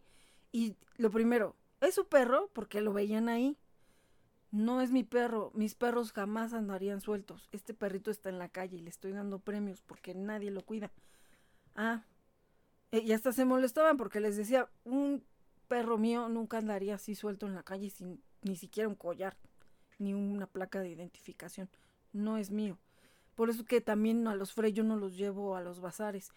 Y 0.51 0.77
lo 0.97 1.11
primero, 1.11 1.55
es 1.79 1.93
su 1.93 2.07
perro 2.07 2.49
porque 2.53 2.81
lo 2.81 2.91
veían 2.91 3.29
ahí. 3.29 3.55
No 4.53 4.81
es 4.81 4.91
mi 4.91 5.03
perro, 5.03 5.49
mis 5.55 5.73
perros 5.73 6.11
jamás 6.11 6.53
andarían 6.53 7.01
sueltos. 7.01 7.49
Este 7.51 7.73
perrito 7.73 8.11
está 8.11 8.29
en 8.29 8.37
la 8.37 8.49
calle 8.49 8.77
y 8.77 8.81
le 8.81 8.91
estoy 8.91 9.11
dando 9.11 9.39
premios 9.39 9.81
porque 9.81 10.13
nadie 10.13 10.51
lo 10.51 10.61
cuida. 10.61 10.91
Ah, 11.75 12.03
eh, 12.91 13.01
y 13.03 13.13
hasta 13.13 13.31
se 13.31 13.45
molestaban 13.45 13.97
porque 13.97 14.19
les 14.19 14.37
decía, 14.37 14.69
un 14.85 15.23
perro 15.67 15.97
mío 15.97 16.29
nunca 16.29 16.59
andaría 16.59 16.93
así 16.93 17.15
suelto 17.15 17.47
en 17.47 17.55
la 17.55 17.63
calle 17.63 17.89
sin 17.89 18.21
ni 18.43 18.55
siquiera 18.55 18.87
un 18.87 18.93
collar, 18.93 19.35
ni 19.97 20.13
una 20.13 20.45
placa 20.45 20.81
de 20.81 20.89
identificación. 20.89 21.67
No 22.11 22.37
es 22.37 22.51
mío. 22.51 22.77
Por 23.33 23.49
eso 23.49 23.65
que 23.65 23.81
también 23.81 24.27
a 24.27 24.35
los 24.35 24.53
Frey 24.53 24.71
yo 24.71 24.83
no 24.83 24.97
los 24.97 25.17
llevo 25.17 25.55
a 25.55 25.61
los 25.61 25.79
bazares, 25.79 26.31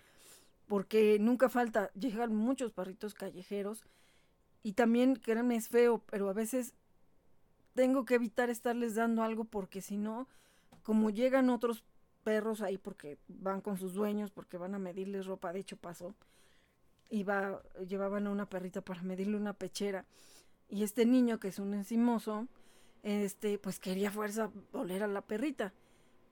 porque 0.67 1.19
nunca 1.21 1.51
falta, 1.51 1.91
llegan 1.93 2.35
muchos 2.35 2.73
perritos 2.73 3.13
callejeros 3.13 3.85
y 4.63 4.73
también, 4.73 5.17
créanme, 5.17 5.57
es 5.57 5.69
feo, 5.69 6.03
pero 6.11 6.31
a 6.31 6.33
veces 6.33 6.73
tengo 7.77 8.05
que 8.07 8.15
evitar 8.17 8.51
estarles 8.51 8.97
dando 8.97 9.23
algo 9.23 9.45
porque 9.45 9.81
si 9.83 9.99
no, 9.99 10.27
como 10.83 11.11
llegan 11.11 11.51
otros 11.51 11.85
perros 12.25 12.63
ahí 12.63 12.79
porque 12.79 13.19
van 13.29 13.61
con 13.61 13.77
sus 13.77 13.95
dueños, 13.95 14.33
porque 14.33 14.57
van 14.57 14.75
a 14.75 14.81
medirles 14.81 15.27
ropa, 15.27 15.53
de 15.53 15.61
hecho 15.61 15.77
pasó, 15.77 16.17
iba, 17.11 17.63
llevaban 17.87 18.27
a 18.27 18.31
una 18.31 18.49
perrita 18.49 18.81
para 18.81 19.03
medirle 19.03 19.37
una 19.37 19.53
pechera 19.53 20.07
y 20.69 20.83
este 20.83 21.05
niño 21.07 21.39
que 21.39 21.49
es 21.49 21.59
un 21.59 21.75
encimoso, 21.75 22.49
este, 23.03 23.59
pues 23.59 23.79
quería 23.79 24.11
fuerza 24.11 24.51
oler 24.73 25.05
a 25.05 25.07
la 25.07 25.21
perrita, 25.21 25.73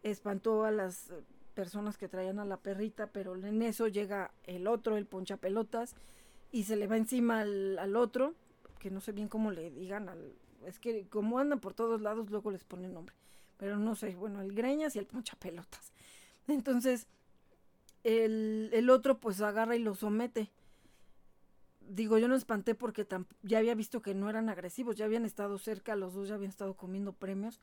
espantó 0.03 0.65
a 0.65 0.73
las 0.73 1.13
personas 1.55 1.99
que 1.99 2.09
traían 2.09 2.41
a 2.41 2.45
la 2.45 2.57
perrita, 2.57 3.09
pero 3.09 3.37
en 3.37 3.63
eso 3.63 3.87
llega 3.87 4.33
el 4.45 4.67
otro, 4.67 4.97
el 4.97 5.07
ponchapelotas, 5.07 5.95
y 6.51 6.65
se 6.65 6.77
le 6.77 6.87
va 6.87 6.97
encima 6.97 7.41
al, 7.41 7.79
al 7.79 7.97
otro, 7.97 8.35
que 8.81 8.91
no 8.91 9.01
sé 9.01 9.13
bien 9.13 9.29
cómo 9.29 9.53
le 9.53 9.71
digan 9.71 10.09
al, 10.09 10.35
es 10.67 10.79
que 10.79 11.09
como 11.09 11.39
andan 11.39 11.61
por 11.61 11.75
todos 11.75 12.01
lados, 12.01 12.31
luego 12.31 12.51
les 12.51 12.65
ponen 12.65 12.95
nombre. 12.95 13.15
Pero 13.57 13.79
no 13.79 13.95
sé, 13.95 14.15
bueno, 14.15 14.43
el 14.43 14.53
greñas 14.53 14.97
y 14.97 14.99
el 14.99 15.07
ponchapelotas. 15.07 15.93
Entonces, 16.49 17.07
el, 18.03 18.71
el 18.73 18.91
otro 18.91 19.19
pues 19.19 19.41
agarra 19.41 19.77
y 19.77 19.79
lo 19.81 19.95
somete. 19.95 20.51
Digo, 21.81 22.19
yo 22.19 22.29
no 22.29 22.35
espanté 22.35 22.75
porque 22.75 23.07
ya 23.43 23.59
había 23.59 23.75
visto 23.75 24.03
que 24.03 24.15
no 24.15 24.31
eran 24.31 24.49
agresivos, 24.49 24.97
ya 24.97 25.05
habían 25.05 25.25
estado 25.25 25.59
cerca, 25.59 25.97
los 25.97 26.15
dos 26.15 26.29
ya 26.29 26.35
habían 26.35 26.51
estado 26.51 26.75
comiendo 26.75 27.13
premios 27.13 27.61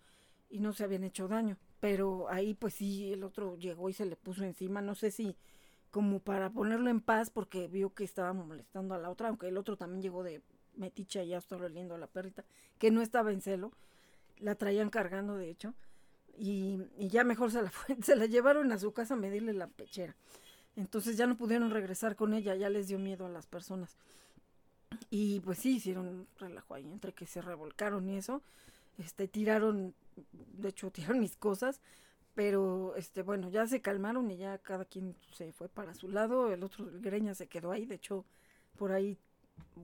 y 0.50 0.60
no 0.60 0.74
se 0.74 0.84
habían 0.84 1.04
hecho 1.04 1.28
daño. 1.28 1.58
Pero 1.80 2.30
ahí 2.30 2.54
pues 2.54 2.76
sí, 2.76 3.12
el 3.12 3.24
otro 3.24 3.58
llegó 3.58 3.90
y 3.90 3.94
se 3.94 4.06
le 4.06 4.16
puso 4.16 4.44
encima, 4.44 4.82
no 4.82 4.94
sé 4.94 5.10
si 5.10 5.36
como 5.90 6.20
para 6.20 6.52
ponerlo 6.52 6.90
en 6.90 7.02
paz 7.02 7.30
porque 7.30 7.68
vio 7.68 7.94
que 7.94 8.04
estaba 8.04 8.32
molestando 8.34 8.94
a 8.94 8.98
la 9.00 9.10
otra, 9.10 9.28
aunque 9.28 9.48
el 9.48 9.58
otro 9.58 9.76
también 9.76 10.02
llegó 10.02 10.24
de 10.24 10.42
meticha 10.76 11.24
ya 11.24 11.38
estaba 11.38 11.66
oliendo 11.66 11.96
a 11.96 11.98
la 11.98 12.08
perrita, 12.08 12.44
que 12.78 12.92
no 12.92 13.02
estaba 13.02 13.32
en 13.32 13.42
celo, 13.42 13.72
la 14.40 14.56
traían 14.56 14.90
cargando 14.90 15.38
de 15.38 15.50
hecho, 15.50 15.74
y, 16.38 16.80
ya 16.98 17.24
mejor 17.24 17.52
se 17.52 17.62
la, 17.62 17.72
se 18.02 18.16
la 18.16 18.26
llevaron 18.26 18.72
a 18.72 18.80
su 18.80 18.94
casa 18.94 19.14
a 19.14 19.18
medirle 19.18 19.54
la 19.54 19.68
pechera. 19.68 20.16
Entonces 20.76 21.18
ya 21.18 21.28
no 21.28 21.38
pudieron 21.38 21.70
regresar 21.70 22.16
con 22.16 22.34
ella, 22.34 22.56
ya 22.56 22.70
les 22.70 22.88
dio 22.88 22.98
miedo 22.98 23.26
a 23.26 23.30
las 23.30 23.46
personas. 23.46 23.98
Y 25.10 25.42
pues 25.42 25.60
sí, 25.60 25.76
hicieron 25.76 26.28
relajo 26.40 26.74
ahí, 26.74 26.86
entre 26.86 27.14
que 27.14 27.26
se 27.26 27.42
revolcaron 27.42 28.10
y 28.10 28.18
eso, 28.18 28.42
este, 28.98 29.28
tiraron, 29.28 29.94
de 30.32 30.70
hecho 30.70 30.92
tiraron 30.92 31.20
mis 31.20 31.36
cosas, 31.36 31.82
pero 32.34 32.96
este, 32.96 33.24
bueno, 33.24 33.50
ya 33.50 33.68
se 33.68 33.82
calmaron 33.82 34.30
y 34.32 34.38
ya 34.38 34.58
cada 34.58 34.86
quien 34.86 35.16
se 35.34 35.52
fue 35.52 35.70
para 35.70 35.94
su 35.94 36.10
lado, 36.10 36.52
el 36.52 36.64
otro 36.64 36.88
el 36.90 37.02
greña 37.02 37.36
se 37.36 37.48
quedó 37.48 37.72
ahí, 37.72 37.86
de 37.86 37.96
hecho 37.96 38.26
por 38.78 38.92
ahí 38.94 39.18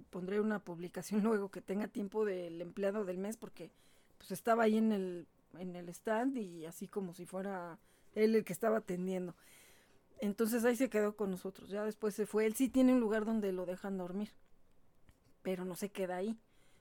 pondré 0.09 0.39
una 0.39 0.59
publicación 0.59 1.21
luego 1.23 1.49
que 1.49 1.61
tenga 1.61 1.87
tiempo 1.87 2.25
del 2.25 2.61
empleado 2.61 3.05
del 3.05 3.17
mes 3.17 3.37
porque 3.37 3.71
pues 4.17 4.31
estaba 4.31 4.63
ahí 4.63 4.77
en 4.77 4.91
el, 4.91 5.27
en 5.57 5.75
el 5.75 5.89
stand 5.89 6.37
y 6.37 6.65
así 6.65 6.87
como 6.87 7.13
si 7.13 7.25
fuera 7.25 7.77
él 8.15 8.35
el 8.35 8.43
que 8.43 8.53
estaba 8.53 8.77
atendiendo. 8.77 9.35
Entonces 10.19 10.65
ahí 10.65 10.75
se 10.75 10.89
quedó 10.89 11.15
con 11.15 11.29
nosotros, 11.29 11.69
ya 11.69 11.85
después 11.85 12.15
se 12.15 12.25
fue. 12.25 12.45
Él 12.45 12.55
sí 12.55 12.69
tiene 12.69 12.93
un 12.93 12.99
lugar 12.99 13.25
donde 13.25 13.51
lo 13.51 13.65
dejan 13.65 13.97
dormir, 13.97 14.31
pero 15.43 15.63
no 15.63 15.75
se 15.75 15.89
queda 15.89 16.17
ahí. 16.17 16.37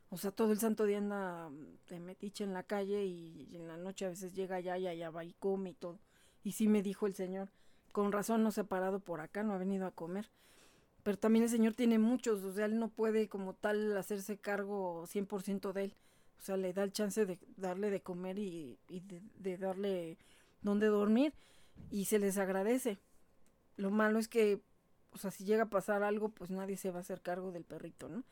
O 0.09 0.17
sea, 0.17 0.31
todo 0.31 0.53
el 0.53 0.59
santo 0.59 0.85
día 0.85 0.99
anda 0.99 1.51
de 1.89 2.01
metiche 2.01 2.45
en 2.45 2.55
la 2.55 2.63
calle 2.63 3.05
y, 3.05 3.51
en 3.55 3.67
la 3.67 3.77
noche 3.77 4.07
a 4.07 4.11
veces 4.11 4.33
llega 4.33 4.57
allá 4.57 4.79
y 4.79 4.87
allá 4.87 5.11
va 5.11 5.25
y 5.25 5.33
come 5.35 5.71
y 5.71 5.75
todo. 5.75 5.99
Y 6.45 6.53
sí 6.53 6.69
me 6.69 6.83
dijo 6.83 7.07
el 7.07 7.15
señor, 7.15 7.49
con 7.93 8.13
razón 8.13 8.43
no 8.43 8.53
se 8.53 8.63
ha 8.63 8.65
parado 8.65 9.01
por 9.01 9.21
acá, 9.21 9.43
no 9.43 9.53
ha 9.53 9.59
venido 9.59 9.87
a 9.87 9.91
comer 9.91 10.31
pero 11.07 11.19
también 11.19 11.45
el 11.45 11.49
Señor 11.49 11.75
tiene 11.75 12.01
muchos, 12.01 12.43
o 12.43 12.53
sea, 12.53 12.65
Él 12.65 12.81
no 12.81 12.89
puede 12.89 13.29
como 13.29 13.55
tal 13.55 13.97
hacerse 13.97 14.39
cargo 14.39 15.05
100% 15.07 15.73
de 15.73 15.85
Él, 15.85 15.95
o 16.37 16.43
sea, 16.43 16.57
le 16.57 16.73
da 16.73 16.83
el 16.83 16.91
chance 16.91 17.25
de 17.25 17.39
darle 17.57 17.91
de 17.91 18.01
comer 18.01 18.41
y, 18.41 18.77
de, 19.39 19.57
darle 19.57 20.19
donde 20.63 20.89
dormir 20.89 21.33
y 21.93 22.07
se 22.07 22.19
les 22.19 22.39
agradece. 22.39 22.99
Lo 23.77 23.93
malo 23.93 24.19
es 24.19 24.27
que, 24.27 24.61
o 25.13 25.19
sea, 25.19 25.31
si 25.31 25.45
llega 25.45 25.63
a 25.63 25.71
pasar 25.71 26.03
algo, 26.03 26.31
pues 26.31 26.51
nadie 26.51 26.77
se 26.77 26.91
va 26.91 26.99
a 26.99 27.03
hacer 27.03 27.23
cargo 27.23 27.53
del 27.53 27.63
perrito, 27.63 28.09
¿no? 28.09 28.25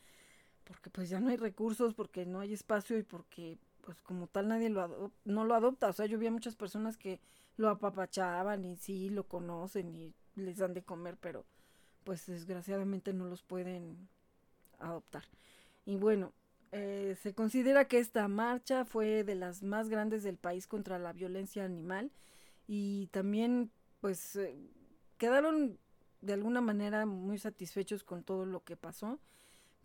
Porque 0.64 0.90
pues 0.90 1.08
ya 1.08 1.20
no 1.20 1.30
hay 1.30 1.36
recursos, 1.36 1.94
porque 1.94 2.26
no 2.26 2.40
hay 2.40 2.54
espacio 2.54 2.98
y 2.98 3.04
porque 3.04 3.56
pues 3.82 4.00
como 4.00 4.26
tal 4.26 4.48
nadie 4.48 4.68
lo 4.68 5.12
no 5.24 5.44
lo 5.44 5.54
adopta. 5.54 5.90
O 5.90 5.92
sea, 5.92 6.06
yo 6.06 6.18
vi 6.18 6.26
a 6.26 6.32
muchas 6.32 6.56
personas 6.56 6.96
que 6.96 7.20
lo 7.56 7.68
apapachaban 7.68 8.64
y 8.64 8.74
sí 8.78 9.10
lo 9.10 9.28
conocen 9.28 9.94
y 9.94 10.12
les 10.34 10.56
dan 10.56 10.74
de 10.74 10.82
comer, 10.82 11.16
pero 11.20 11.46
pues 12.04 12.26
desgraciadamente 12.26 13.12
no 13.12 13.26
los 13.26 13.42
pueden 13.42 14.08
adoptar. 14.78 15.24
Y 15.86 15.96
bueno, 15.96 16.32
eh, 16.72 17.16
se 17.22 17.34
considera 17.34 17.86
que 17.86 17.98
esta 17.98 18.26
marcha 18.28 18.84
fue 18.84 19.24
de 19.24 19.34
las 19.34 19.62
más 19.62 19.88
grandes 19.88 20.22
del 20.22 20.36
país 20.36 20.66
contra 20.66 20.98
la 20.98 21.12
violencia 21.12 21.64
animal 21.64 22.10
y 22.66 23.08
también 23.08 23.70
pues 24.00 24.36
eh, 24.36 24.56
quedaron 25.18 25.78
de 26.20 26.32
alguna 26.32 26.60
manera 26.60 27.06
muy 27.06 27.38
satisfechos 27.38 28.02
con 28.04 28.24
todo 28.24 28.46
lo 28.46 28.64
que 28.64 28.76
pasó, 28.76 29.20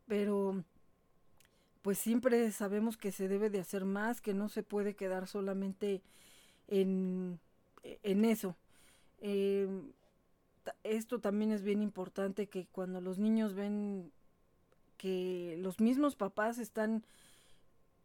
pero 0.07 0.63
pues 1.81 1.97
siempre 1.97 2.51
sabemos 2.51 2.97
que 2.97 3.11
se 3.11 3.27
debe 3.27 3.49
de 3.49 3.59
hacer 3.59 3.85
más, 3.85 4.21
que 4.21 4.33
no 4.33 4.49
se 4.49 4.63
puede 4.63 4.95
quedar 4.95 5.27
solamente 5.27 6.01
en, 6.67 7.39
en 7.83 8.25
eso. 8.25 8.55
Eh, 9.21 9.67
esto 10.83 11.19
también 11.19 11.51
es 11.51 11.63
bien 11.63 11.81
importante 11.81 12.47
que 12.47 12.67
cuando 12.67 13.01
los 13.01 13.19
niños 13.19 13.53
ven 13.53 14.11
que 14.97 15.55
los 15.59 15.79
mismos 15.79 16.15
papás 16.15 16.57
están 16.57 17.05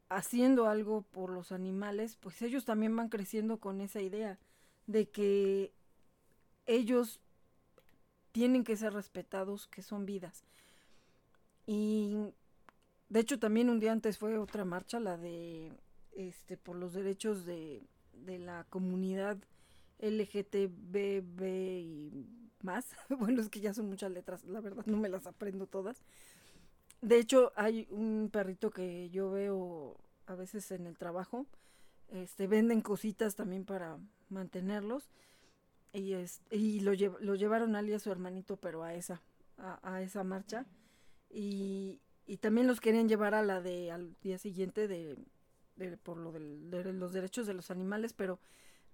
haciendo 0.08 0.68
algo 0.68 1.02
por 1.02 1.30
los 1.30 1.50
animales, 1.50 2.16
pues 2.16 2.40
ellos 2.42 2.64
también 2.64 2.94
van 2.94 3.08
creciendo 3.08 3.58
con 3.58 3.80
esa 3.80 4.00
idea 4.00 4.38
de 4.86 5.08
que 5.08 5.72
ellos 6.66 7.20
tienen 8.32 8.64
que 8.64 8.76
ser 8.76 8.92
respetados, 8.92 9.66
que 9.66 9.82
son 9.82 10.06
vidas. 10.06 10.44
Y 11.66 12.16
de 13.08 13.20
hecho 13.20 13.38
también 13.38 13.70
un 13.70 13.80
día 13.80 13.92
antes 13.92 14.18
fue 14.18 14.38
otra 14.38 14.64
marcha, 14.64 15.00
la 15.00 15.16
de 15.16 15.72
este 16.12 16.56
por 16.56 16.76
los 16.76 16.92
derechos 16.92 17.44
de, 17.44 17.82
de 18.12 18.38
la 18.38 18.64
comunidad 18.70 19.38
LGTB 19.98 20.96
y 21.80 22.43
más. 22.64 22.86
bueno, 23.08 23.40
es 23.40 23.48
que 23.48 23.60
ya 23.60 23.74
son 23.74 23.88
muchas 23.88 24.10
letras, 24.10 24.44
la 24.44 24.60
verdad 24.60 24.84
no 24.86 24.96
me 24.96 25.08
las 25.08 25.26
aprendo 25.26 25.66
todas. 25.66 26.02
De 27.00 27.18
hecho, 27.18 27.52
hay 27.54 27.86
un 27.90 28.30
perrito 28.32 28.70
que 28.70 29.10
yo 29.10 29.30
veo 29.30 29.96
a 30.26 30.34
veces 30.34 30.70
en 30.70 30.86
el 30.86 30.96
trabajo. 30.96 31.46
Este, 32.08 32.46
venden 32.46 32.80
cositas 32.80 33.34
también 33.34 33.64
para 33.64 33.98
mantenerlos. 34.28 35.10
Y, 35.92 36.14
es, 36.14 36.40
y 36.50 36.80
lo, 36.80 36.92
lo 37.20 37.34
llevaron 37.34 37.76
a 37.76 37.80
a 37.80 37.98
su 37.98 38.10
hermanito, 38.10 38.56
pero 38.56 38.82
a 38.82 38.94
esa, 38.94 39.20
a, 39.58 40.02
esa 40.02 40.24
marcha. 40.24 40.66
Y, 41.30 42.00
y, 42.26 42.38
también 42.38 42.66
los 42.66 42.80
querían 42.80 43.08
llevar 43.08 43.34
a 43.34 43.42
la 43.42 43.60
de 43.60 43.90
al 43.92 44.16
día 44.22 44.38
siguiente 44.38 44.88
de, 44.88 45.16
por 46.02 46.16
lo 46.16 46.32
de 46.32 46.92
los 46.92 47.12
derechos 47.12 47.46
de 47.46 47.54
los 47.54 47.70
animales, 47.70 48.12
pero 48.12 48.40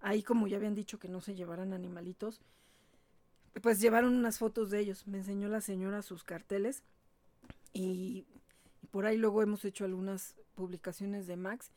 ahí 0.01 0.23
como 0.23 0.47
ya 0.47 0.57
habían 0.57 0.75
dicho 0.75 0.99
que 0.99 1.09
no 1.09 1.21
se 1.21 1.35
llevaran 1.35 1.73
animalitos, 1.73 2.41
pues 3.62 3.80
llevaron 3.80 4.14
unas 4.14 4.38
fotos 4.38 4.70
de 4.70 4.80
ellos. 4.80 5.07
Me 5.07 5.18
enseñó 5.18 5.48
la 5.48 5.61
señora 5.61 6.03
sus 6.03 6.24
carteles 6.24 6.82
y, 7.72 8.26
por 8.90 9.07
ahí 9.07 9.16
luego 9.16 9.42
hemos 9.42 9.64
hecho 9.64 9.84
algunas 9.84 10.34
publicaciones 10.55 11.26
de 11.26 11.36
Max 11.36 11.70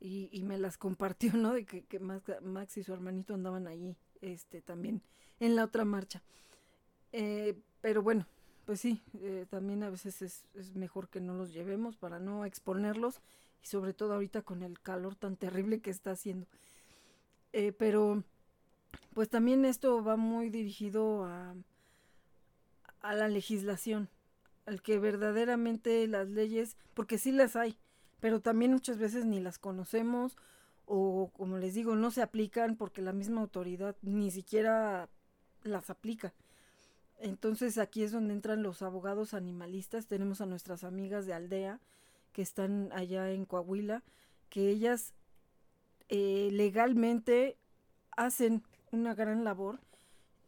y, 0.00 0.42
me 0.44 0.58
las 0.58 0.78
compartió, 0.78 1.32
¿no? 1.34 1.52
De 1.52 1.64
que, 1.64 1.84
que 1.84 2.00
Max, 2.00 2.76
y 2.76 2.82
su 2.82 2.92
hermanito 2.92 3.34
andaban 3.34 3.66
allí, 3.66 3.96
este, 4.20 4.60
también 4.60 5.02
en 5.38 5.56
la 5.56 5.64
otra 5.64 5.84
marcha. 5.84 6.22
Eh, 7.12 7.56
pero 7.80 8.02
bueno, 8.02 8.26
pues 8.64 8.80
sí, 8.80 9.00
eh, 9.20 9.46
también 9.50 9.82
a 9.82 9.90
veces 9.90 10.22
es, 10.22 10.44
es, 10.54 10.74
mejor 10.74 11.08
que 11.08 11.20
no 11.20 11.34
los 11.34 11.52
llevemos 11.52 11.96
para 11.96 12.18
no 12.18 12.44
exponerlos 12.44 13.20
y 13.62 13.66
sobre 13.66 13.92
todo 13.92 14.14
ahorita 14.14 14.42
con 14.42 14.62
el 14.62 14.80
calor 14.80 15.14
tan 15.14 15.36
terrible 15.36 15.80
que 15.80 15.90
está 15.90 16.12
haciendo. 16.12 16.46
Eh, 17.52 17.72
pero 17.72 18.24
pues 19.14 19.28
también 19.28 19.64
esto 19.64 20.02
va 20.02 20.16
muy 20.16 20.50
dirigido 20.50 21.24
a, 21.24 21.54
a 23.00 23.14
la 23.14 23.28
legislación, 23.28 24.08
al 24.66 24.82
que 24.82 24.98
verdaderamente 24.98 26.06
las 26.06 26.28
leyes, 26.28 26.76
porque 26.94 27.18
sí 27.18 27.32
las 27.32 27.56
hay, 27.56 27.76
pero 28.20 28.40
también 28.40 28.72
muchas 28.72 28.98
veces 28.98 29.24
ni 29.24 29.40
las 29.40 29.58
conocemos 29.58 30.36
o 30.86 31.30
como 31.36 31.58
les 31.58 31.74
digo, 31.74 31.96
no 31.96 32.10
se 32.10 32.22
aplican 32.22 32.76
porque 32.76 33.02
la 33.02 33.12
misma 33.12 33.40
autoridad 33.40 33.96
ni 34.02 34.30
siquiera 34.30 35.08
las 35.62 35.90
aplica. 35.90 36.34
Entonces 37.18 37.78
aquí 37.78 38.02
es 38.02 38.12
donde 38.12 38.34
entran 38.34 38.62
los 38.62 38.82
abogados 38.82 39.32
animalistas, 39.32 40.06
tenemos 40.06 40.40
a 40.40 40.46
nuestras 40.46 40.84
amigas 40.84 41.24
de 41.24 41.34
aldea 41.34 41.80
que 42.32 42.42
están 42.42 42.90
allá 42.92 43.30
en 43.30 43.44
Coahuila, 43.44 44.02
que 44.48 44.68
ellas 44.68 45.14
eh, 46.08 46.48
legalmente 46.52 47.56
hacen 48.16 48.64
una 48.92 49.14
gran 49.14 49.42
labor 49.42 49.80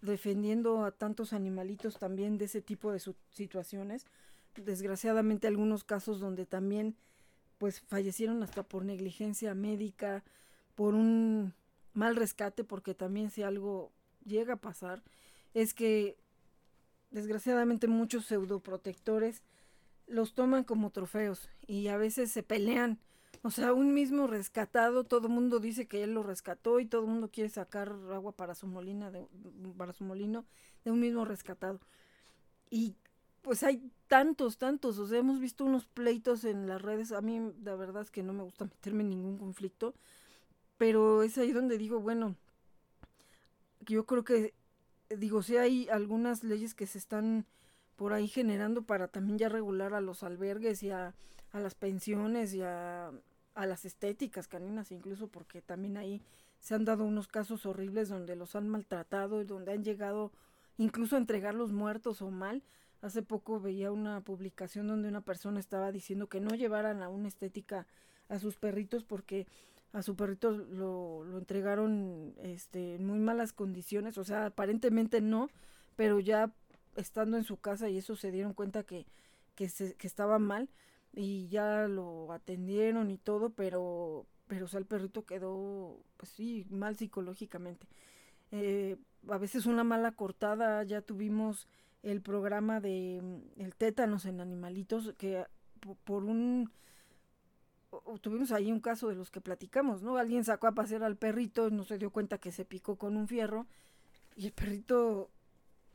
defendiendo 0.01 0.84
a 0.84 0.92
tantos 0.92 1.32
animalitos 1.32 1.99
también 1.99 2.38
de 2.38 2.45
ese 2.45 2.62
tipo 2.62 2.92
de 2.92 3.01
situaciones. 3.30 4.07
Desgraciadamente 4.55 5.49
algunos 5.49 5.82
casos 5.82 6.20
donde 6.20 6.47
también 6.47 6.95
pues 7.59 7.80
fallecieron 7.80 8.42
hasta 8.42 8.62
por 8.62 8.84
negligencia 8.84 9.55
médica, 9.55 10.22
por 10.74 10.95
un 10.95 11.55
mal 11.95 12.16
rescate, 12.16 12.64
porque 12.64 12.95
también 12.95 13.30
si 13.30 13.42
algo 13.42 13.92
llega 14.24 14.55
a 14.55 14.61
pasar, 14.61 15.03
es 15.55 15.72
que 15.72 16.16
desgraciadamente 17.11 17.86
muchos 17.86 18.26
pseudoprotectores 18.26 19.42
los 20.07 20.34
toman 20.34 20.64
como 20.64 20.90
trofeos 20.90 21.49
y 21.66 21.88
a 21.88 21.97
veces 21.97 22.30
se 22.30 22.42
pelean. 22.42 22.99
O 23.47 23.51
sea, 23.51 23.74
un 23.74 23.92
mismo 23.92 24.26
rescatado, 24.26 25.05
todo 25.05 25.26
el 25.26 25.34
mundo 25.34 25.61
dice 25.61 25.86
que 25.86 26.03
él 26.03 26.14
lo 26.14 26.22
rescató 26.22 26.80
y 26.80 26.86
todo 26.86 27.03
el 27.03 27.09
mundo 27.09 27.28
quiere 27.30 27.51
sacar 27.51 27.95
agua 28.11 28.32
para 28.32 28.55
su 28.55 28.66
molina 28.66 29.11
de, 29.11 29.28
para 29.76 29.92
su 29.92 30.03
molino 30.03 30.47
de 30.82 30.90
un 30.90 30.99
mismo 30.99 31.26
rescatado. 31.26 31.78
Y 32.70 32.97
pues 33.42 33.62
hay 33.62 33.92
tantos, 34.09 34.57
tantos, 34.57 34.99
o 34.99 35.07
sea, 35.07 35.18
hemos 35.18 35.40
visto 35.40 35.62
unos 35.66 35.84
pleitos 35.84 36.47
en 36.47 36.66
las 36.66 36.80
redes, 36.80 37.12
a 37.12 37.20
mí 37.20 37.53
la 37.62 37.76
verdad 37.76 38.01
es 38.01 38.11
que 38.11 38.22
no 38.22 38.32
me 38.32 38.45
gusta 38.45 38.64
meterme 38.64 39.03
en 39.03 39.11
ningún 39.11 39.36
conflicto, 39.36 39.95
pero 40.78 41.22
es 41.22 41.36
ahí 41.36 41.53
donde 41.53 41.76
digo, 41.76 42.01
bueno, 42.01 42.36
yo 43.80 44.07
creo 44.07 44.24
que, 44.24 44.55
digo, 45.11 45.42
si 45.42 45.59
hay 45.59 45.86
algunas 45.90 46.45
leyes 46.45 46.74
que 46.74 46.86
se 46.86 46.97
están 46.97 47.45
por 47.97 48.14
ahí 48.14 48.26
generando 48.26 48.84
para 48.84 49.09
también 49.09 49.36
ya 49.36 49.51
regular 49.51 49.92
a 49.92 50.01
los 50.01 50.22
albergues 50.22 50.82
y 50.82 50.90
a, 50.90 51.14
a 51.53 51.61
las 51.61 51.74
pensiones 51.74 52.55
y 52.55 52.62
a, 52.62 53.12
a 53.55 53.66
las 53.66 53.84
estéticas 53.84 54.48
caninas 54.48 54.92
incluso, 54.92 55.28
porque 55.28 55.62
también 55.62 55.96
ahí 55.96 56.22
se 56.61 56.74
han 56.74 56.84
dado 56.84 57.05
unos 57.05 57.28
casos 57.28 57.66
horribles 57.66 58.09
donde 58.09 58.36
los 58.36 58.57
han 58.57 58.68
maltratado 58.68 59.40
y 59.40 59.44
donde 59.44 59.72
han 59.72 59.84
llegado 59.84 60.32
incluso 60.78 61.16
a 61.16 61.18
entregarlos 61.18 61.72
muertos 61.72 62.22
o 62.22 62.30
mal, 62.30 62.62
Hace 63.05 63.22
poco 63.22 63.61
veía 63.61 63.92
una 63.92 64.22
publicación 64.22 64.88
donde 64.88 65.11
una 65.11 65.20
persona 65.20 65.61
estaba 65.61 65.92
diciendo 65.92 66.30
que 66.30 66.40
no 66.40 66.55
llevaran 66.55 67.02
a 67.02 67.11
una 67.11 67.28
estética 67.28 67.86
a 68.30 68.38
sus 68.38 68.57
perritos 68.57 69.05
porque 69.05 69.46
a 69.92 70.00
su 70.00 70.16
perrito 70.16 70.52
lo, 70.52 71.22
lo 71.22 71.36
entregaron 71.36 72.34
este, 72.38 72.94
en 72.94 73.07
muy 73.07 73.18
malas 73.18 73.52
condiciones, 73.52 74.16
o 74.16 74.24
sea, 74.24 74.46
aparentemente 74.46 75.20
no, 75.20 75.50
pero 75.96 76.18
ya 76.18 76.50
estando 76.96 77.36
en 77.36 77.44
su 77.44 77.59
casa 77.59 77.90
y 77.90 77.98
eso 77.98 78.16
se 78.16 78.30
dieron 78.30 78.55
cuenta 78.55 78.84
que, 78.84 79.05
que, 79.55 79.68
se, 79.68 79.92
que 79.96 80.07
estaba 80.07 80.38
mal 80.38 80.70
y 81.16 81.48
ya 81.48 81.86
lo 81.88 82.32
atendieron 82.32 83.10
y 83.10 83.18
todo, 83.18 83.50
pero, 83.50 84.26
pero 84.46 84.66
o 84.66 84.68
sea, 84.68 84.80
el 84.80 84.86
perrito 84.86 85.24
quedó, 85.24 86.00
pues 86.16 86.30
sí, 86.30 86.66
mal 86.70 86.96
psicológicamente. 86.96 87.86
Eh, 88.50 88.96
a 89.28 89.38
veces 89.38 89.66
una 89.66 89.84
mala 89.84 90.12
cortada, 90.12 90.82
ya 90.84 91.02
tuvimos 91.02 91.68
el 92.02 92.20
programa 92.20 92.80
de 92.80 93.20
mm, 93.22 93.60
el 93.60 93.74
tétanos 93.74 94.26
en 94.26 94.40
animalitos 94.40 95.14
que 95.18 95.44
por 96.04 96.24
un 96.24 96.70
tuvimos 98.20 98.50
ahí 98.50 98.72
un 98.72 98.80
caso 98.80 99.08
de 99.08 99.14
los 99.14 99.30
que 99.30 99.40
platicamos, 99.40 100.02
¿no? 100.02 100.16
Alguien 100.16 100.44
sacó 100.44 100.66
a 100.66 100.72
pasear 100.72 101.04
al 101.04 101.16
perrito, 101.16 101.70
no 101.70 101.84
se 101.84 101.98
dio 101.98 102.10
cuenta 102.10 102.38
que 102.38 102.50
se 102.50 102.64
picó 102.64 102.96
con 102.96 103.16
un 103.16 103.28
fierro 103.28 103.66
y 104.36 104.46
el 104.46 104.52
perrito 104.52 105.30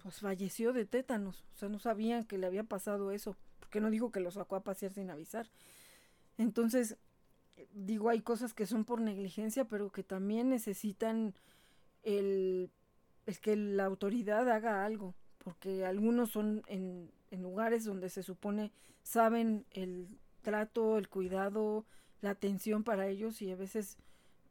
pues 0.01 0.19
falleció 0.19 0.73
de 0.73 0.85
tétanos, 0.85 1.45
o 1.53 1.57
sea, 1.57 1.69
no 1.69 1.79
sabían 1.79 2.25
que 2.25 2.37
le 2.37 2.47
había 2.47 2.63
pasado 2.63 3.11
eso, 3.11 3.35
porque 3.59 3.81
no 3.81 3.89
dijo 3.89 4.11
que 4.11 4.19
lo 4.19 4.31
sacó 4.31 4.55
a 4.55 4.63
pasear 4.63 4.93
sin 4.93 5.09
avisar. 5.09 5.49
Entonces, 6.37 6.97
digo, 7.73 8.09
hay 8.09 8.21
cosas 8.21 8.53
que 8.53 8.65
son 8.65 8.85
por 8.85 9.01
negligencia, 9.01 9.65
pero 9.65 9.91
que 9.91 10.03
también 10.03 10.49
necesitan 10.49 11.33
el, 12.03 12.71
el 13.25 13.39
que 13.39 13.55
la 13.55 13.85
autoridad 13.85 14.49
haga 14.49 14.85
algo 14.85 15.15
porque 15.39 15.85
algunos 15.85 16.29
son 16.31 16.63
en, 16.67 17.11
lugares 17.31 17.85
donde 17.85 18.09
se 18.09 18.23
supone 18.23 18.71
saben 19.03 19.65
el 19.71 20.07
trato, 20.41 20.97
el 20.97 21.09
cuidado, 21.09 21.85
la 22.21 22.31
atención 22.31 22.83
para 22.83 23.07
ellos 23.07 23.41
y 23.41 23.51
a 23.51 23.55
veces 23.55 23.97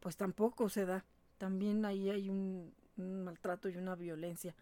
pues 0.00 0.16
tampoco 0.16 0.68
se 0.68 0.86
da. 0.86 1.04
También 1.38 1.84
ahí 1.84 2.10
hay 2.10 2.28
un, 2.28 2.72
maltrato 2.96 3.68
y 3.68 3.76
una 3.76 3.94
violencia 3.94 4.56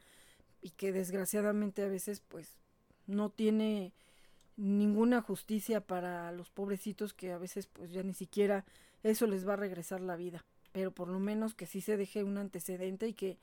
y 0.66 0.70
que 0.70 0.92
desgraciadamente 0.92 1.82
a 1.82 1.88
veces 1.88 2.20
pues 2.26 2.56
no 3.06 3.30
tiene 3.30 3.92
ninguna 4.56 5.22
justicia 5.22 5.80
para 5.80 6.32
los 6.32 6.50
pobrecitos 6.50 7.14
que 7.14 7.30
a 7.30 7.38
veces 7.38 7.68
pues 7.68 7.92
ya 7.92 8.02
ni 8.02 8.14
siquiera 8.14 8.64
eso 9.04 9.28
les 9.28 9.46
va 9.46 9.52
a 9.52 9.56
regresar 9.56 10.00
la 10.00 10.16
vida, 10.16 10.44
pero 10.72 10.90
por 10.90 11.06
lo 11.06 11.20
menos 11.20 11.54
que 11.54 11.66
sí 11.66 11.80
se 11.80 11.96
deje 11.96 12.24
un 12.24 12.36
antecedente 12.36 13.06
y 13.06 13.12
que 13.12 13.38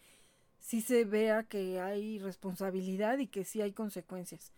sí 0.59 0.81
se 0.81 1.05
vea 1.05 1.43
que 1.43 1.79
hay 1.79 2.19
responsabilidad 2.19 3.19
y 3.19 3.27
que 3.27 3.45
sí 3.45 3.61
hay 3.61 3.71
consecuencias. 3.71 4.51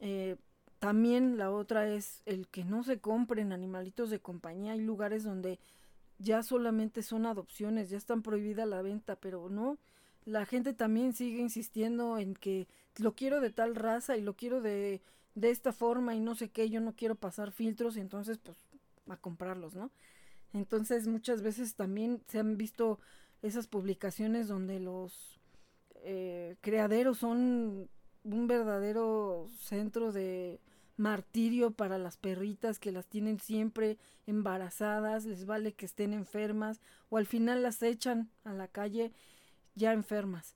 Eh, 0.00 0.36
también 0.78 1.36
la 1.36 1.50
otra 1.50 1.86
es 1.88 2.22
el 2.24 2.48
que 2.48 2.64
no 2.64 2.84
se 2.84 3.00
compren 3.00 3.52
animalitos 3.52 4.08
de 4.08 4.18
compañía. 4.18 4.72
Hay 4.72 4.80
lugares 4.80 5.24
donde 5.24 5.58
ya 6.18 6.42
solamente 6.42 7.02
son 7.02 7.26
adopciones, 7.26 7.90
ya 7.90 7.98
están 7.98 8.22
prohibida 8.22 8.64
la 8.64 8.80
venta, 8.80 9.16
pero 9.16 9.50
no. 9.50 9.76
La 10.24 10.46
gente 10.46 10.72
también 10.72 11.12
sigue 11.12 11.40
insistiendo 11.40 12.18
en 12.18 12.34
que 12.34 12.68
lo 12.98 13.14
quiero 13.14 13.40
de 13.40 13.50
tal 13.50 13.74
raza 13.74 14.16
y 14.16 14.20
lo 14.20 14.34
quiero 14.34 14.60
de, 14.60 15.00
de 15.34 15.50
esta 15.50 15.72
forma 15.72 16.14
y 16.14 16.20
no 16.20 16.34
sé 16.34 16.50
qué, 16.50 16.70
yo 16.70 16.80
no 16.80 16.94
quiero 16.94 17.14
pasar 17.14 17.52
filtros 17.52 17.96
y 17.96 18.00
entonces 18.00 18.38
pues 18.38 18.56
a 19.08 19.16
comprarlos, 19.16 19.74
¿no? 19.74 19.90
Entonces 20.52 21.06
muchas 21.06 21.42
veces 21.42 21.74
también 21.74 22.22
se 22.28 22.38
han 22.38 22.56
visto 22.56 23.00
esas 23.40 23.66
publicaciones 23.66 24.48
donde 24.48 24.80
los 24.80 25.40
eh, 26.04 26.56
creaderos 26.60 27.18
son 27.18 27.88
un 28.24 28.46
verdadero 28.46 29.48
centro 29.58 30.12
de 30.12 30.60
martirio 30.96 31.72
para 31.72 31.98
las 31.98 32.16
perritas 32.16 32.78
que 32.78 32.92
las 32.92 33.06
tienen 33.06 33.40
siempre 33.40 33.98
embarazadas, 34.26 35.24
les 35.24 35.46
vale 35.46 35.72
que 35.72 35.86
estén 35.86 36.12
enfermas 36.12 36.80
o 37.08 37.16
al 37.16 37.26
final 37.26 37.62
las 37.62 37.82
echan 37.82 38.30
a 38.44 38.52
la 38.52 38.68
calle 38.68 39.12
ya 39.74 39.92
enfermas. 39.92 40.54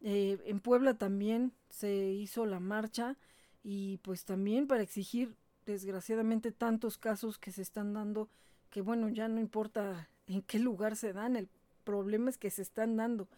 Eh, 0.00 0.38
en 0.46 0.60
Puebla 0.60 0.94
también 0.94 1.52
se 1.70 2.10
hizo 2.12 2.46
la 2.46 2.60
marcha 2.60 3.16
y 3.64 3.98
pues 3.98 4.24
también 4.24 4.66
para 4.66 4.82
exigir 4.82 5.34
desgraciadamente 5.66 6.52
tantos 6.52 6.98
casos 6.98 7.38
que 7.38 7.52
se 7.52 7.62
están 7.62 7.92
dando 7.92 8.28
que 8.70 8.80
bueno 8.80 9.08
ya 9.08 9.28
no 9.28 9.40
importa 9.40 10.08
en 10.26 10.42
qué 10.42 10.58
lugar 10.58 10.96
se 10.96 11.12
dan, 11.12 11.36
el 11.36 11.48
problemas 11.88 12.36
que 12.36 12.50
se 12.50 12.60
están 12.60 12.98
dando. 12.98 13.28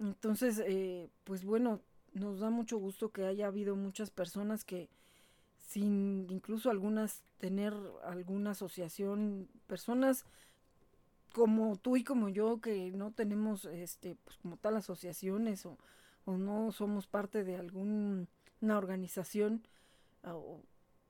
Entonces, 0.00 0.58
eh, 0.64 1.10
pues 1.24 1.44
bueno, 1.44 1.82
nos 2.14 2.40
da 2.40 2.48
mucho 2.48 2.78
gusto 2.78 3.10
que 3.10 3.26
haya 3.26 3.46
habido 3.46 3.76
muchas 3.76 4.10
personas 4.10 4.64
que 4.64 4.88
sin 5.60 6.26
incluso 6.30 6.70
algunas 6.70 7.22
tener 7.36 7.74
alguna 8.02 8.52
asociación, 8.52 9.50
personas 9.66 10.24
como 11.34 11.76
tú 11.76 11.96
y 11.96 12.04
como 12.04 12.28
yo 12.28 12.60
que 12.60 12.92
no 12.92 13.10
tenemos 13.10 13.64
este 13.64 14.14
pues 14.24 14.38
como 14.38 14.56
tal 14.56 14.76
asociaciones 14.76 15.66
o, 15.66 15.76
o 16.24 16.36
no 16.38 16.70
somos 16.70 17.08
parte 17.08 17.42
de 17.42 17.56
alguna 17.56 18.28
organización 18.62 19.66
o 20.22 20.62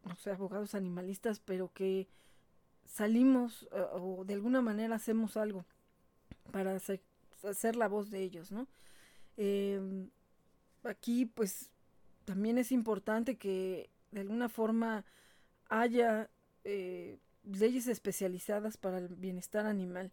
no 0.03 0.17
sé, 0.17 0.31
abogados 0.31 0.75
animalistas, 0.75 1.41
pero 1.41 1.73
que 1.73 2.09
salimos 2.87 3.69
eh, 3.73 3.85
o 3.93 4.25
de 4.25 4.35
alguna 4.35 4.63
manera 4.63 4.97
hacemos 4.97 5.37
algo 5.37 5.67
para 6.53 6.75
hacer, 6.75 7.77
la 7.77 7.89
voz 7.89 8.11
de 8.11 8.23
ellos, 8.23 8.51
¿no? 8.51 8.67
Em, 9.37 10.09
aquí 10.85 11.27
pues 11.27 11.71
también 12.25 12.57
es 12.57 12.73
importante 12.73 13.37
que 13.37 13.91
de 14.11 14.21
alguna 14.23 14.49
forma 14.49 15.05
haya 15.69 16.31
eh, 16.65 17.19
leyes 17.45 17.87
especializadas 17.87 18.77
para 18.77 18.99
el 18.99 19.09
bienestar 19.09 19.67
animal. 19.67 20.13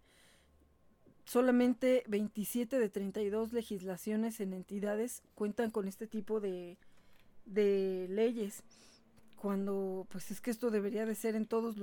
Solamente 1.25 2.03
27 2.07 2.79
de 2.79 2.89
32 2.89 3.53
legislaciones 3.53 4.39
en 4.39 4.53
entidades 4.53 5.21
cuentan 5.35 5.71
con 5.71 5.87
este 5.87 6.07
tipo 6.07 6.39
de, 6.39 6.77
de 7.45 8.07
leyes. 8.09 8.63
Cuando, 9.35 10.07
pues 10.09 10.29
es 10.31 10.41
que 10.41 10.51
esto 10.51 10.69
debería 10.69 11.05
de 11.05 11.15
ser 11.15 11.35
en 11.35 11.45
todos, 11.45 11.75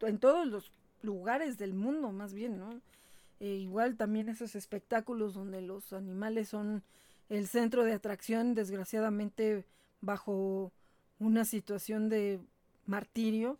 en 0.00 0.18
todos 0.18 0.46
los 0.46 0.72
lugares 1.02 1.58
del 1.58 1.74
mundo, 1.74 2.12
más 2.12 2.32
bien, 2.32 2.58
¿no? 2.58 2.80
Eh, 3.40 3.56
igual 3.56 3.96
también 3.96 4.28
esos 4.28 4.54
espectáculos 4.54 5.34
donde 5.34 5.62
los 5.62 5.92
animales 5.92 6.48
son 6.48 6.84
el 7.28 7.48
centro 7.48 7.82
de 7.84 7.92
atracción, 7.92 8.54
desgraciadamente 8.54 9.64
bajo 10.00 10.70
una 11.18 11.44
situación 11.44 12.08
de 12.08 12.40
martirio, 12.86 13.58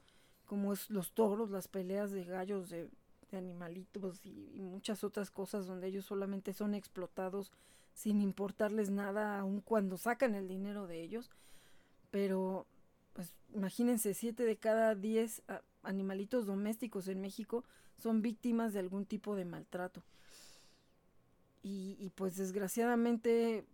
como 0.53 0.75
es 0.75 0.91
los 0.91 1.13
toros, 1.13 1.51
las 1.51 1.67
peleas 1.67 2.11
de 2.11 2.25
gallos, 2.25 2.69
de, 2.69 2.91
animalitos 3.33 4.21
y, 4.27 4.61
muchas 4.61 5.03
otras 5.03 5.31
cosas 5.31 5.67
donde 5.67 5.87
ellos 5.87 6.05
solamente 6.05 6.53
son 6.53 6.75
explotados 6.75 7.51
sin 7.95 8.21
importarles 8.21 8.91
nada, 8.91 9.39
aun 9.39 9.63
cuando 9.63 9.97
sacan 9.97 10.35
el 10.35 10.49
dinero 10.49 10.87
de 10.87 11.01
ellos. 11.01 11.31
Pero, 12.11 12.67
pues 13.15 13.33
imagínense, 13.55 14.13
siete 14.13 14.45
de 14.45 14.59
cada 14.59 14.95
diez 14.95 15.43
animalitos 15.83 16.45
domésticos 16.45 17.09
en 17.09 17.23
México 17.23 17.65
son 17.97 18.21
víctimas 18.21 18.75
de 18.75 18.81
algún 18.81 19.07
tipo 19.07 19.35
de 19.35 19.47
maltrato. 19.47 20.03
Y, 21.63 21.97
y, 21.99 22.11
pues 22.11 22.37
desgraciadamente 22.37 23.65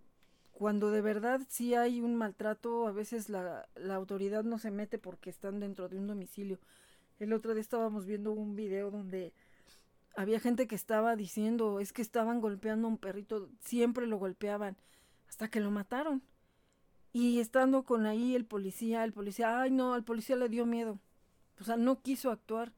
cuando 0.59 0.90
de 0.90 1.02
verdad 1.02 1.40
sí 1.48 1.76
hay 1.76 2.00
un 2.00 2.16
maltrato, 2.16 2.88
a 2.88 2.90
veces 2.90 3.28
la, 3.28 3.68
la, 3.76 3.94
autoridad 3.94 4.42
no 4.42 4.59
se 4.59 4.72
mete 4.72 4.98
porque 4.98 5.30
están 5.30 5.61
dentro 5.61 5.88
de 5.88 5.96
un 5.96 6.09
domicilio. 6.09 6.59
El 7.20 7.32
otro 7.32 7.54
día 7.54 7.61
estábamos 7.61 8.06
viendo 8.06 8.32
un 8.32 8.56
video 8.56 8.90
donde 8.90 9.32
había 10.16 10.40
gente 10.40 10.66
que 10.66 10.74
estaba 10.74 11.14
diciendo, 11.14 11.78
es 11.78 11.92
que 11.92 12.02
estaban 12.02 12.40
golpeando 12.40 12.88
a 12.88 12.90
un 12.90 12.98
perrito, 12.98 13.48
siempre 13.61 14.09
lo 14.09 14.18
golpeaban, 14.18 14.76
hasta 15.28 15.46
que 15.46 15.61
lo 15.61 15.70
mataron. 15.70 16.22
Y 17.12 17.38
estando 17.38 17.84
con 17.84 18.04
ahí 18.04 18.34
el 18.34 18.44
policía, 18.44 19.04
el 19.04 19.12
policía, 19.12 19.61
ay 19.61 19.70
no, 19.70 19.94
al 19.94 20.02
policía 20.02 20.34
le 20.34 20.48
dio 20.48 20.66
miedo. 20.66 20.98
O 21.61 21.64
sea, 21.64 21.76
no 21.76 22.02
quiso 22.02 22.32
actuar. 22.32 22.72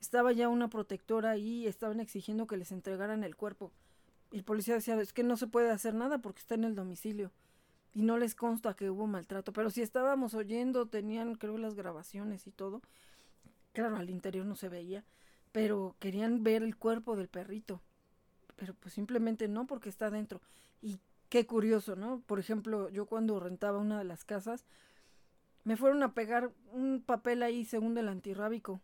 Estaba 0.00 0.32
ya 0.32 0.48
una 0.48 0.68
protectora 0.68 1.30
ahí, 1.30 1.68
estaban 1.68 2.00
exigiendo 2.00 2.48
que 2.48 2.56
les 2.56 2.72
entregaran 2.72 3.22
el 3.22 3.36
cuerpo. 3.36 3.70
Y 4.30 4.38
el 4.38 4.44
policía 4.44 4.74
decía, 4.74 5.00
es 5.00 5.12
que 5.12 5.22
no 5.22 5.36
se 5.36 5.46
puede 5.46 5.70
hacer 5.70 5.94
nada 5.94 6.18
porque 6.18 6.40
está 6.40 6.54
en 6.54 6.64
el 6.64 6.74
domicilio. 6.74 7.32
Y 7.92 8.02
no 8.02 8.18
les 8.18 8.34
consta 8.34 8.74
que 8.74 8.90
hubo 8.90 9.06
maltrato. 9.06 9.52
Pero 9.52 9.70
si 9.70 9.82
estábamos 9.82 10.34
oyendo, 10.34 10.86
tenían 10.86 11.34
creo 11.34 11.58
las 11.58 11.74
grabaciones 11.74 12.46
y 12.46 12.52
todo. 12.52 12.82
Claro, 13.72 13.96
al 13.96 14.10
interior 14.10 14.46
no 14.46 14.54
se 14.54 14.68
veía. 14.68 15.04
Pero 15.50 15.96
querían 15.98 16.44
ver 16.44 16.62
el 16.62 16.76
cuerpo 16.76 17.16
del 17.16 17.28
perrito. 17.28 17.82
Pero 18.54 18.74
pues 18.74 18.94
simplemente 18.94 19.48
no 19.48 19.66
porque 19.66 19.88
está 19.88 20.06
adentro. 20.06 20.40
Y 20.80 21.00
qué 21.28 21.46
curioso, 21.46 21.96
¿no? 21.96 22.20
Por 22.26 22.38
ejemplo, 22.38 22.88
yo 22.90 23.06
cuando 23.06 23.40
rentaba 23.40 23.78
una 23.78 23.98
de 23.98 24.04
las 24.04 24.24
casas, 24.24 24.64
me 25.64 25.76
fueron 25.76 26.02
a 26.04 26.14
pegar 26.14 26.52
un 26.72 27.02
papel 27.04 27.42
ahí 27.42 27.64
según 27.64 27.98
el 27.98 28.08
antirrábico. 28.08 28.80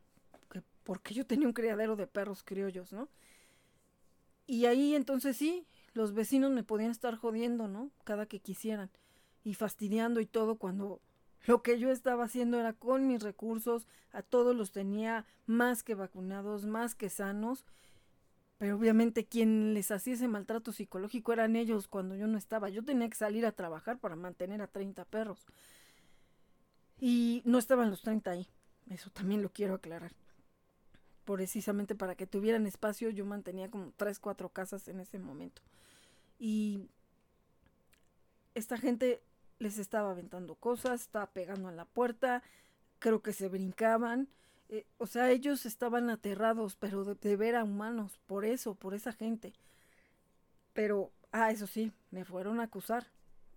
Que 0.50 0.62
porque 0.82 1.14
yo 1.14 1.24
tenía 1.24 1.46
un 1.46 1.52
criadero 1.52 1.94
de 1.94 2.08
perros 2.08 2.42
criollos, 2.42 2.92
¿no? 2.92 3.08
Y 4.46 4.66
ahí 4.66 4.94
entonces 4.94 5.36
sí, 5.36 5.66
los 5.92 6.12
vecinos 6.12 6.52
me 6.52 6.62
podían 6.62 6.90
estar 6.90 7.16
jodiendo, 7.16 7.68
¿no? 7.68 7.90
Cada 8.04 8.26
que 8.26 8.40
quisieran. 8.40 8.90
Y 9.42 9.54
fastidiando 9.54 10.20
y 10.20 10.26
todo 10.26 10.56
cuando 10.56 11.00
lo 11.46 11.62
que 11.62 11.78
yo 11.78 11.90
estaba 11.90 12.24
haciendo 12.24 12.58
era 12.58 12.72
con 12.72 13.06
mis 13.06 13.22
recursos, 13.22 13.86
a 14.12 14.22
todos 14.22 14.54
los 14.54 14.72
tenía 14.72 15.26
más 15.46 15.82
que 15.82 15.94
vacunados, 15.94 16.66
más 16.66 16.94
que 16.94 17.10
sanos. 17.10 17.64
Pero 18.58 18.76
obviamente 18.76 19.26
quien 19.26 19.74
les 19.74 19.90
hacía 19.90 20.14
ese 20.14 20.28
maltrato 20.28 20.72
psicológico 20.72 21.32
eran 21.32 21.56
ellos 21.56 21.88
cuando 21.88 22.14
yo 22.14 22.26
no 22.26 22.38
estaba. 22.38 22.68
Yo 22.68 22.84
tenía 22.84 23.08
que 23.08 23.16
salir 23.16 23.44
a 23.46 23.52
trabajar 23.52 23.98
para 23.98 24.16
mantener 24.16 24.62
a 24.62 24.68
30 24.68 25.04
perros. 25.04 25.46
Y 26.98 27.42
no 27.44 27.58
estaban 27.58 27.90
los 27.90 28.02
30 28.02 28.30
ahí. 28.30 28.48
Eso 28.88 29.10
también 29.10 29.42
lo 29.42 29.50
quiero 29.50 29.74
aclarar 29.74 30.12
precisamente 31.26 31.94
para 31.94 32.14
que 32.14 32.26
tuvieran 32.26 32.66
espacio, 32.66 33.10
yo 33.10 33.26
mantenía 33.26 33.68
como 33.68 33.92
tres, 33.96 34.18
cuatro 34.18 34.48
casas 34.48 34.88
en 34.88 35.00
ese 35.00 35.18
momento. 35.18 35.60
Y 36.38 36.88
esta 38.54 38.78
gente 38.78 39.20
les 39.58 39.78
estaba 39.78 40.12
aventando 40.12 40.54
cosas, 40.54 41.02
estaba 41.02 41.26
pegando 41.26 41.68
a 41.68 41.72
la 41.72 41.84
puerta, 41.84 42.42
creo 43.00 43.22
que 43.22 43.32
se 43.32 43.48
brincaban. 43.48 44.28
Eh, 44.68 44.86
o 44.98 45.06
sea, 45.06 45.30
ellos 45.30 45.66
estaban 45.66 46.10
aterrados, 46.10 46.76
pero 46.76 47.04
de, 47.04 47.36
ver 47.36 47.56
a 47.56 47.64
humanos, 47.64 48.20
por 48.26 48.44
eso, 48.44 48.74
por 48.76 48.94
esa 48.94 49.12
gente. 49.12 49.52
Pero, 50.72 51.10
ah, 51.32 51.50
eso 51.50 51.66
sí, 51.66 51.92
me 52.10 52.24
fueron 52.24 52.60
a 52.60 52.64
acusar, 52.64 53.06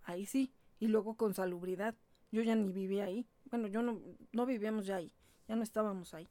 ahí 0.04 0.26
sí, 0.26 0.52
y 0.80 0.88
luego 0.88 1.14
con 1.14 1.34
salubridad. 1.34 1.94
Yo 2.32 2.42
ya 2.42 2.56
ni 2.56 2.72
vivía 2.72 3.04
ahí. 3.04 3.26
Bueno, 3.44 3.68
yo 3.68 3.82
no, 3.82 4.00
no 4.32 4.46
vivíamos 4.46 4.86
ya 4.86 4.96
ahí, 4.96 5.12
ya 5.46 5.54
no 5.54 5.62
estábamos 5.62 6.14
ahí. 6.14 6.28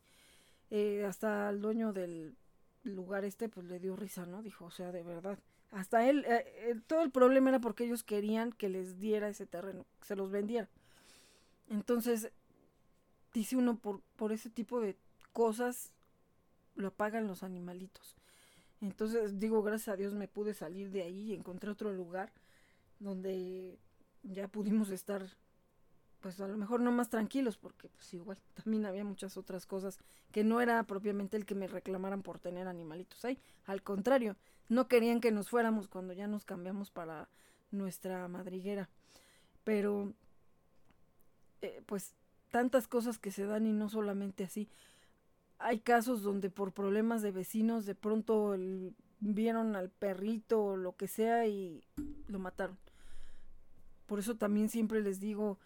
Eh, 0.72 1.06
hasta 1.06 1.50
el 1.50 1.62
dueño 1.62 1.94
del 1.94 2.36
lugar 2.84 3.26
este 3.26 3.50
pues 3.50 3.66
le 3.68 3.80
dio 3.80 3.96
risa, 3.96 4.26
¿no? 4.26 4.42
Dijo, 4.42 4.66
o 4.66 4.72
sea, 4.72 4.92
de 4.92 5.04
verdad. 5.04 5.40
Hasta 5.72 6.10
él, 6.10 6.26
eh, 6.28 6.46
eh, 6.46 6.76
todo 6.88 7.02
el 7.02 7.12
problema 7.12 7.50
era 7.50 7.60
porque 7.60 7.86
ellos 7.86 8.04
querían 8.04 8.52
que 8.52 8.70
les 8.70 9.00
diera 9.00 9.30
ese 9.30 9.46
terreno, 9.46 9.86
que 10.00 10.08
se 10.08 10.16
los 10.16 10.32
vendiera. 10.32 10.68
Entonces, 11.70 12.32
dice 13.34 13.56
uno, 13.56 13.78
por, 13.78 14.02
por 14.16 14.32
ese 14.32 14.50
tipo 14.50 14.82
de 14.82 14.98
cosas 15.34 15.94
lo 16.76 16.92
pagan 16.92 17.28
los 17.28 17.44
animalitos. 17.44 18.16
Entonces, 18.82 19.40
digo, 19.40 19.62
gracias 19.62 19.90
a 19.90 19.98
Dios 19.98 20.14
me 20.14 20.28
pude 20.28 20.54
salir 20.54 20.90
de 20.90 21.04
ahí 21.04 21.32
y 21.32 21.36
encontré 21.36 21.70
otro 21.70 21.92
lugar 21.94 22.32
donde 23.00 23.78
ya 24.24 24.48
pudimos 24.48 24.90
estar 24.90 25.28
pues 26.22 26.40
a 26.42 26.48
lo 26.48 26.58
mejor 26.58 26.82
no 26.82 26.92
más 26.92 27.10
tranquilos, 27.10 27.58
porque 27.58 27.90
pues 27.90 28.14
igual 28.14 28.38
también 28.64 28.86
había 28.86 29.04
muchas 29.04 29.38
otras 29.38 29.66
cosas 29.66 30.00
que 30.32 30.44
no 30.44 30.62
era 30.62 30.84
propiamente 30.84 31.38
el 31.38 31.46
que 31.46 31.56
me 31.56 31.68
reclamaran 31.68 32.22
por 32.22 32.40
tener 32.40 32.68
animalitos 32.68 33.24
ahí. 33.26 33.40
Al 33.66 33.82
contrario, 33.82 34.36
no 34.68 34.88
querían 34.88 35.22
que 35.22 35.32
nos 35.32 35.50
fuéramos 35.50 35.88
cuando 35.88 36.14
ya 36.14 36.28
nos 36.28 36.46
cambiamos 36.46 36.92
para 36.92 37.30
nuestra 37.72 38.28
madriguera. 38.28 38.90
Pero, 39.64 40.14
eh, 41.62 41.82
pues 41.86 42.14
tantas 42.52 42.88
cosas 42.88 43.18
que 43.18 43.32
se 43.32 43.46
dan 43.46 43.66
y 43.66 43.74
no 43.74 43.90
solamente 43.90 44.44
así. 44.44 44.70
Hay 45.60 45.80
casos 45.80 46.22
donde 46.22 46.50
por 46.50 46.72
problemas 46.72 47.22
de 47.22 47.32
vecinos 47.32 47.86
de 47.86 47.96
pronto 47.96 48.56
vieron 49.20 49.76
al 49.76 49.90
perrito 49.90 50.64
o 50.64 50.78
lo 50.78 50.96
que 50.96 51.08
sea 51.08 51.48
y 51.48 51.84
lo 52.28 52.40
mataron. 52.40 52.78
Por 54.06 54.20
eso 54.20 54.36
también 54.36 54.70
siempre 54.70 55.02
les 55.02 55.20
digo, 55.20 55.60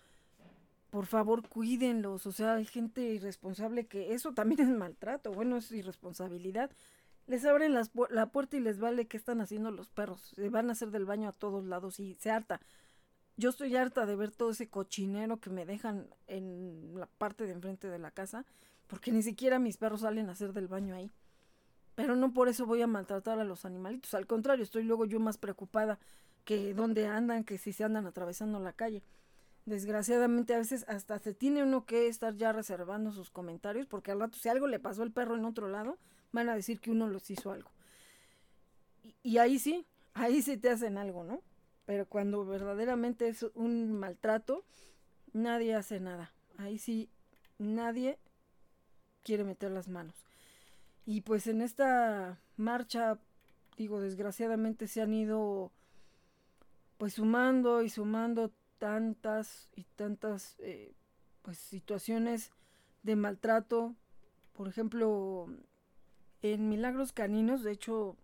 por 0.94 1.08
favor 1.08 1.50
cuídenlos, 1.50 2.28
o 2.28 2.32
sea, 2.32 2.54
hay 2.54 2.66
gente 2.66 3.02
irresponsable 3.02 3.88
que 3.88 4.14
eso 4.14 4.32
también 4.34 4.60
es 4.70 4.70
maltrato, 4.70 5.34
bueno, 5.34 5.58
es 5.58 5.72
irresponsabilidad. 5.72 6.70
Les 7.26 7.44
abren 7.46 7.74
la 7.74 8.26
puerta 8.28 8.58
y 8.58 8.60
les 8.60 8.80
vale 8.80 9.08
qué 9.08 9.18
están 9.18 9.41
haciendo 9.41 9.72
los 9.72 9.89
perros, 9.89 10.34
se 10.36 10.50
van 10.50 10.70
a 10.70 10.74
hacer 10.74 10.91
del 10.91 11.06
baño 11.06 11.30
a 11.30 11.32
todos 11.32 11.66
lados 11.66 12.00
y 12.00 12.14
se 12.20 12.30
harta. 12.30 12.62
Yo 13.38 13.50
estoy 13.50 13.76
harta 13.76 14.06
de 14.06 14.16
ver 14.16 14.30
todo 14.30 14.52
ese 14.52 14.70
cochinero 14.70 15.39
que 15.39 15.50
me 15.50 15.66
dejan 15.66 16.06
en 16.28 16.94
la 16.94 17.08
parte 17.08 17.48
de 17.48 17.54
enfrente 17.54 17.88
de 17.88 17.98
la 17.98 18.12
casa, 18.12 18.46
porque 18.86 19.12
ni 19.12 19.24
siquiera 19.24 19.58
mis 19.58 19.78
perros 19.78 20.02
salen 20.02 20.30
a 20.30 20.34
hacer 20.34 20.54
del 20.54 20.68
baño 20.68 20.94
ahí. 20.94 21.10
Pero 21.96 22.16
no 22.16 22.34
por 22.34 22.50
eso 22.50 22.68
voy 22.68 22.84
a 22.84 22.88
maltratar 22.88 23.39
a 23.39 23.46
los 23.46 23.66
animalitos, 23.66 24.14
al 24.14 24.28
contrario, 24.28 24.64
estoy 24.64 24.84
luego 24.84 25.06
yo 25.06 25.20
más 25.20 25.39
preocupada 25.39 25.98
que 26.46 26.76
dónde 26.76 27.08
andan, 27.08 27.46
que 27.46 27.58
si 27.58 27.74
se 27.74 27.84
andan 27.84 28.06
atravesando 28.06 28.60
la 28.60 28.74
calle 28.74 29.02
desgraciadamente 29.66 30.53
a 30.53 30.57
veces 30.57 30.86
hasta 30.88 31.20
se 31.20 31.34
tiene 31.34 31.64
uno 31.64 31.86
que 31.86 32.07
estar 32.07 32.36
ya 32.36 32.51
reservando 32.51 33.11
sus 33.11 33.30
comentarios 33.30 33.88
porque 33.88 34.11
al 34.11 34.20
rato 34.20 34.38
si 34.38 34.49
algo 34.49 34.68
le 34.68 34.80
pasó 34.80 35.03
al 35.03 35.11
perro 35.11 35.36
en 35.36 35.45
otro 35.45 35.68
lado, 35.68 35.97
van 36.32 36.49
a 36.49 36.55
decir 36.55 36.80
que 36.80 36.91
uno 36.91 37.07
los 37.07 37.30
hizo 37.30 37.51
algo. 37.51 37.72
Y, 39.22 39.38
ahí 39.38 39.59
sí, 39.59 39.86
ahí 40.14 40.41
sí 40.41 40.57
te 40.57 40.70
hacen 40.70 40.97
algo, 40.97 41.24
¿no? 41.24 41.41
Pero 41.86 42.07
cuando 42.07 42.45
verdaderamente 42.45 43.28
es 43.28 43.43
un 43.53 43.91
maltrato, 43.91 44.64
nadie 45.34 45.76
hace 45.76 45.99
nada. 45.99 46.32
Ahí 46.57 46.78
sí, 46.78 47.09
nadie 47.57 48.18
quiere 49.24 49.43
meter 49.43 49.72
las 49.72 49.89
manos. 49.89 50.16
Y 51.05 51.22
pues 51.22 51.47
en 51.47 51.61
esta 51.61 52.39
marcha, 52.55 53.20
digo, 53.78 53.99
desgraciadamente 53.99 54.88
se 54.88 55.01
han 55.01 55.14
ido 55.14 55.72
pues 56.97 57.16
sumando 57.16 57.82
y 57.82 57.89
sumando 57.89 58.51
tantas 58.84 59.70
y 59.78 59.86
tantas 59.96 60.58
eh, 60.60 60.94
pues 61.42 61.58
situaciones 61.58 62.52
de 63.02 63.16
maltrato 63.16 63.96
por 64.52 64.68
ejemplo 64.68 65.48
en 66.42 66.68
Milagros 66.68 67.14
Caninos 67.14 67.64
de 67.64 67.72
hecho 67.72 68.18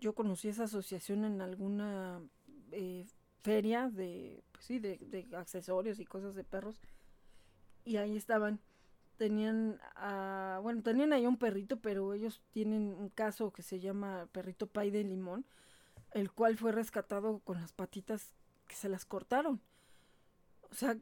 yo 0.00 0.14
conocí 0.14 0.48
esa 0.48 0.64
asociación 0.64 1.26
en 1.26 1.42
alguna 1.42 2.22
eh, 2.72 3.04
feria 3.42 3.90
de 3.90 4.42
pues 4.52 4.64
sí 4.64 4.78
de, 4.78 4.96
de 4.96 5.28
accesorios 5.36 6.00
y 6.00 6.06
cosas 6.06 6.34
de 6.34 6.44
perros 6.44 6.80
y 7.84 7.98
ahí 7.98 8.16
estaban 8.16 8.60
tenían, 9.18 9.78
bueno, 10.62 10.82
tenían 10.82 11.12
ahí 11.12 11.26
un 11.26 11.36
perrito, 11.36 11.76
pero 11.76 12.14
ellos 12.14 12.42
tienen 12.52 12.94
un 12.98 13.10
caso 13.10 13.52
que 13.52 13.62
se 13.62 13.78
llama 13.78 14.28
perrito 14.32 14.66
pay 14.66 14.90
de 14.90 15.04
limón, 15.04 15.44
el 16.12 16.32
cual 16.32 16.56
fue 16.56 16.72
rescatado 16.72 17.40
con 17.40 17.60
las 17.60 17.72
patitas 17.72 18.32
que 18.66 18.74
se 18.74 18.88
las 18.88 19.04
cortaron. 19.04 19.60
O 20.74 20.76
sea, 20.76 20.98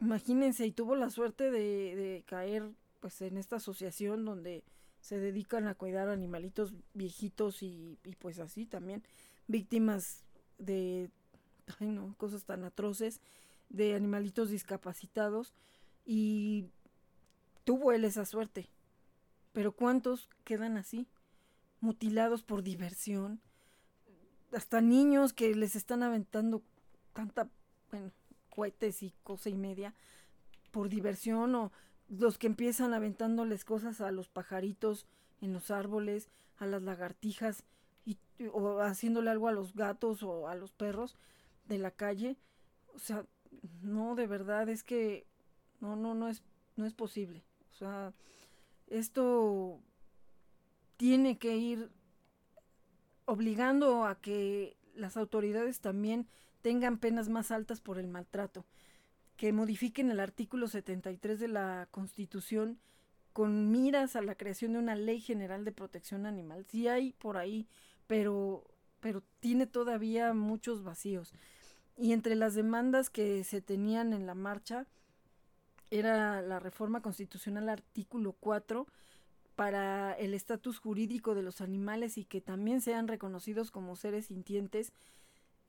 imagínense, 0.00 0.66
y 0.66 0.72
tuvo 0.72 0.96
la 0.96 1.08
suerte 1.08 1.52
de, 1.52 1.94
de 1.94 2.24
caer 2.26 2.68
pues 2.98 3.22
en 3.22 3.36
esta 3.36 3.56
asociación 3.56 4.24
donde 4.24 4.64
se 5.00 5.20
dedican 5.20 5.68
a 5.68 5.76
cuidar 5.76 6.08
animalitos 6.08 6.74
viejitos 6.92 7.62
y, 7.62 7.98
y 8.02 8.16
pues 8.16 8.40
así 8.40 8.66
también 8.66 9.04
víctimas 9.46 10.24
de 10.58 11.08
ay 11.78 11.88
no, 11.88 12.16
cosas 12.18 12.44
tan 12.44 12.64
atroces 12.64 13.20
de 13.68 13.94
animalitos 13.94 14.50
discapacitados 14.50 15.52
y 16.04 16.66
tuvo 17.62 17.92
él 17.92 18.04
esa 18.04 18.24
suerte. 18.24 18.68
Pero 19.52 19.70
¿cuántos 19.70 20.28
quedan 20.42 20.78
así? 20.78 21.06
Mutilados 21.80 22.42
por 22.42 22.64
diversión. 22.64 23.40
Hasta 24.52 24.80
niños 24.80 25.32
que 25.32 25.54
les 25.54 25.76
están 25.76 26.02
aventando 26.02 26.60
tanta, 27.12 27.48
bueno, 27.90 28.10
cohetes 28.54 29.02
y 29.02 29.12
cosa 29.24 29.48
y 29.48 29.54
media 29.54 29.94
por 30.70 30.88
diversión 30.88 31.54
o 31.54 31.72
los 32.08 32.38
que 32.38 32.46
empiezan 32.46 32.94
aventándoles 32.94 33.64
cosas 33.64 34.00
a 34.00 34.10
los 34.10 34.28
pajaritos 34.28 35.06
en 35.40 35.52
los 35.52 35.70
árboles, 35.70 36.28
a 36.58 36.66
las 36.66 36.82
lagartijas 36.82 37.64
y, 38.04 38.18
o 38.52 38.80
haciéndole 38.80 39.30
algo 39.30 39.48
a 39.48 39.52
los 39.52 39.74
gatos 39.74 40.22
o 40.22 40.48
a 40.48 40.54
los 40.54 40.72
perros 40.72 41.16
de 41.68 41.78
la 41.78 41.90
calle. 41.90 42.36
O 42.94 42.98
sea, 42.98 43.24
no, 43.82 44.14
de 44.14 44.26
verdad 44.26 44.68
es 44.68 44.82
que 44.82 45.26
no, 45.80 45.96
no, 45.96 46.14
no 46.14 46.28
es, 46.28 46.42
no 46.76 46.84
es 46.84 46.92
posible. 46.92 47.42
O 47.72 47.74
sea, 47.74 48.12
esto 48.88 49.80
tiene 50.96 51.38
que 51.38 51.56
ir 51.56 51.90
obligando 53.24 54.04
a 54.04 54.20
que 54.20 54.76
las 54.94 55.16
autoridades 55.16 55.80
también 55.80 56.28
tengan 56.62 56.98
penas 56.98 57.28
más 57.28 57.50
altas 57.50 57.80
por 57.80 57.98
el 57.98 58.08
maltrato, 58.08 58.64
que 59.36 59.52
modifiquen 59.52 60.10
el 60.10 60.20
artículo 60.20 60.68
73 60.68 61.38
de 61.40 61.48
la 61.48 61.88
Constitución 61.90 62.78
con 63.32 63.70
miras 63.70 64.14
a 64.16 64.22
la 64.22 64.34
creación 64.34 64.74
de 64.74 64.78
una 64.78 64.94
ley 64.94 65.20
general 65.20 65.64
de 65.64 65.72
protección 65.72 66.26
animal. 66.26 66.64
Sí 66.68 66.88
hay 66.88 67.12
por 67.12 67.36
ahí, 67.36 67.66
pero, 68.06 68.64
pero 69.00 69.22
tiene 69.40 69.66
todavía 69.66 70.32
muchos 70.34 70.82
vacíos. 70.82 71.32
Y 71.96 72.12
entre 72.12 72.34
las 72.36 72.54
demandas 72.54 73.10
que 73.10 73.44
se 73.44 73.60
tenían 73.60 74.12
en 74.12 74.26
la 74.26 74.34
marcha 74.34 74.86
era 75.90 76.40
la 76.40 76.58
reforma 76.58 77.02
constitucional 77.02 77.68
artículo 77.68 78.34
4 78.40 78.86
para 79.56 80.12
el 80.14 80.34
estatus 80.34 80.78
jurídico 80.78 81.34
de 81.34 81.42
los 81.42 81.60
animales 81.60 82.16
y 82.16 82.24
que 82.24 82.40
también 82.40 82.80
sean 82.80 83.08
reconocidos 83.08 83.70
como 83.70 83.96
seres 83.96 84.26
sintientes, 84.26 84.92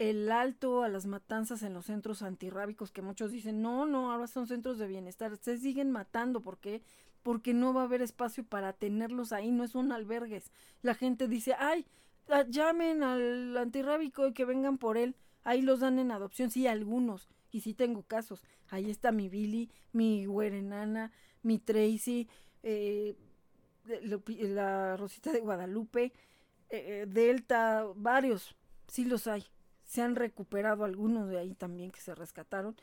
el 0.10 0.32
alto 0.32 0.84
a 0.84 0.90
las 0.90 1.06
matanzas 1.06 1.64
en 1.64 1.74
los 1.74 1.86
centros 1.86 2.24
antirrábicos 2.24 2.92
que 2.92 3.02
muchos 3.02 3.32
dicen, 3.32 3.62
no, 3.62 3.86
no, 3.86 4.12
ahora 4.12 4.28
son 4.28 4.48
centros 4.48 4.78
de 4.78 4.88
bienestar, 4.88 5.38
se 5.38 5.58
siguen 5.58 5.92
matando, 5.92 6.42
¿por 6.42 6.58
qué? 6.58 6.82
Porque 7.22 7.54
no 7.54 7.74
va 7.74 7.82
a 7.82 7.86
haber 7.86 8.02
espacio 8.02 8.44
para 8.44 8.74
tenerlos 8.74 9.32
ahí, 9.32 9.52
no 9.52 9.66
son 9.68 9.94
albergues. 9.94 10.52
La 10.82 10.94
gente 10.94 11.30
dice, 11.30 11.56
ay, 11.58 11.86
ah, 12.28 12.44
llamen 12.50 13.02
al 13.02 13.56
antirrábico 13.58 14.28
y 14.28 14.34
que 14.34 14.44
vengan 14.44 14.78
por 14.78 14.98
él. 14.98 15.16
Ahí 15.46 15.62
los 15.62 15.80
dan 15.80 16.00
en 16.00 16.12
adopción, 16.12 16.52
sí, 16.52 16.68
algunos. 16.68 17.30
Y 17.52 17.62
sí 17.62 17.74
tengo 17.74 18.04
casos. 18.04 18.44
Ahí 18.70 18.90
está 18.90 19.12
mi 19.14 19.30
Billy, 19.30 19.70
mi 19.94 20.26
Güerenana, 20.26 21.12
mi 21.44 21.60
Tracy, 21.60 22.28
eh, 22.64 23.16
la 23.86 24.98
Rosita 24.98 25.32
de 25.32 25.40
Guadalupe, 25.40 26.06
eh, 26.06 26.12
eh, 26.70 27.06
Delta, 27.08 27.86
varios. 27.96 28.56
Sí 28.88 29.06
los 29.06 29.28
hay. 29.28 29.46
Se 29.94 30.02
han 30.02 30.16
recuperado 30.16 30.86
algunos 30.86 31.30
de 31.30 31.38
ahí 31.38 31.54
también 31.54 31.92
que 31.92 32.02
se 32.02 32.16
rescataron. 32.16 32.76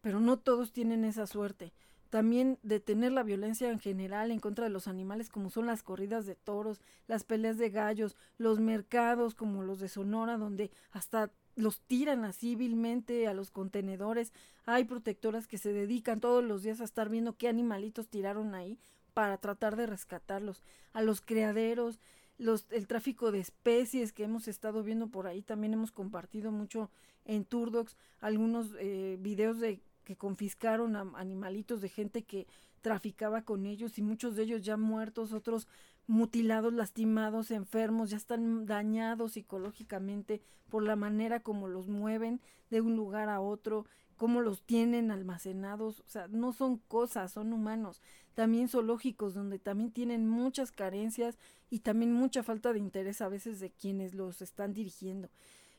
Pero 0.00 0.18
no 0.18 0.36
todos 0.36 0.72
tienen 0.72 1.04
esa 1.04 1.28
suerte 1.28 1.72
también 2.14 2.60
detener 2.62 3.10
la 3.10 3.24
violencia 3.24 3.68
en 3.72 3.80
general 3.80 4.30
en 4.30 4.38
contra 4.38 4.62
de 4.62 4.70
los 4.70 4.86
animales 4.86 5.30
como 5.30 5.50
son 5.50 5.66
las 5.66 5.82
corridas 5.82 6.26
de 6.26 6.36
toros, 6.36 6.80
las 7.08 7.24
peleas 7.24 7.58
de 7.58 7.70
gallos, 7.70 8.16
los 8.38 8.60
mercados 8.60 9.34
como 9.34 9.64
los 9.64 9.80
de 9.80 9.88
Sonora 9.88 10.38
donde 10.38 10.70
hasta 10.92 11.32
los 11.56 11.80
tiran 11.80 12.24
así 12.24 12.54
vilmente 12.54 13.26
a 13.26 13.34
los 13.34 13.50
contenedores. 13.50 14.32
Hay 14.64 14.84
protectoras 14.84 15.48
que 15.48 15.58
se 15.58 15.72
dedican 15.72 16.20
todos 16.20 16.44
los 16.44 16.62
días 16.62 16.80
a 16.80 16.84
estar 16.84 17.08
viendo 17.08 17.36
qué 17.36 17.48
animalitos 17.48 18.06
tiraron 18.06 18.54
ahí 18.54 18.78
para 19.12 19.38
tratar 19.38 19.74
de 19.74 19.86
rescatarlos. 19.86 20.62
A 20.92 21.02
los 21.02 21.20
criaderos, 21.20 21.98
los, 22.38 22.66
el 22.70 22.86
tráfico 22.86 23.32
de 23.32 23.40
especies 23.40 24.12
que 24.12 24.24
hemos 24.24 24.48
estado 24.48 24.82
viendo 24.82 25.08
por 25.08 25.26
ahí, 25.26 25.42
también 25.42 25.72
hemos 25.72 25.92
compartido 25.92 26.50
mucho 26.50 26.90
en 27.24 27.44
Turdox 27.44 27.96
algunos 28.20 28.74
eh, 28.78 29.16
videos 29.20 29.60
de 29.60 29.80
que 30.04 30.16
confiscaron 30.16 30.96
a 30.96 31.10
animalitos 31.14 31.80
de 31.80 31.88
gente 31.88 32.22
que 32.22 32.46
traficaba 32.82 33.42
con 33.42 33.64
ellos 33.64 33.98
y 33.98 34.02
muchos 34.02 34.36
de 34.36 34.42
ellos 34.42 34.62
ya 34.62 34.76
muertos, 34.76 35.32
otros 35.32 35.66
mutilados, 36.06 36.74
lastimados, 36.74 37.50
enfermos, 37.50 38.10
ya 38.10 38.18
están 38.18 38.66
dañados 38.66 39.32
psicológicamente 39.32 40.42
por 40.68 40.82
la 40.82 40.96
manera 40.96 41.40
como 41.40 41.66
los 41.66 41.88
mueven 41.88 42.40
de 42.70 42.82
un 42.82 42.94
lugar 42.94 43.30
a 43.30 43.40
otro, 43.40 43.86
cómo 44.16 44.40
los 44.40 44.62
tienen 44.62 45.10
almacenados, 45.10 46.00
o 46.00 46.08
sea, 46.08 46.28
no 46.28 46.52
son 46.52 46.78
cosas, 46.78 47.32
son 47.32 47.52
humanos, 47.52 48.00
también 48.34 48.68
zoológicos 48.68 49.34
donde 49.34 49.58
también 49.58 49.92
tienen 49.92 50.28
muchas 50.28 50.72
carencias 50.72 51.38
y 51.70 51.80
también 51.80 52.12
mucha 52.12 52.42
falta 52.42 52.72
de 52.72 52.78
interés 52.78 53.20
a 53.20 53.28
veces 53.28 53.60
de 53.60 53.70
quienes 53.70 54.14
los 54.14 54.42
están 54.42 54.74
dirigiendo. 54.74 55.30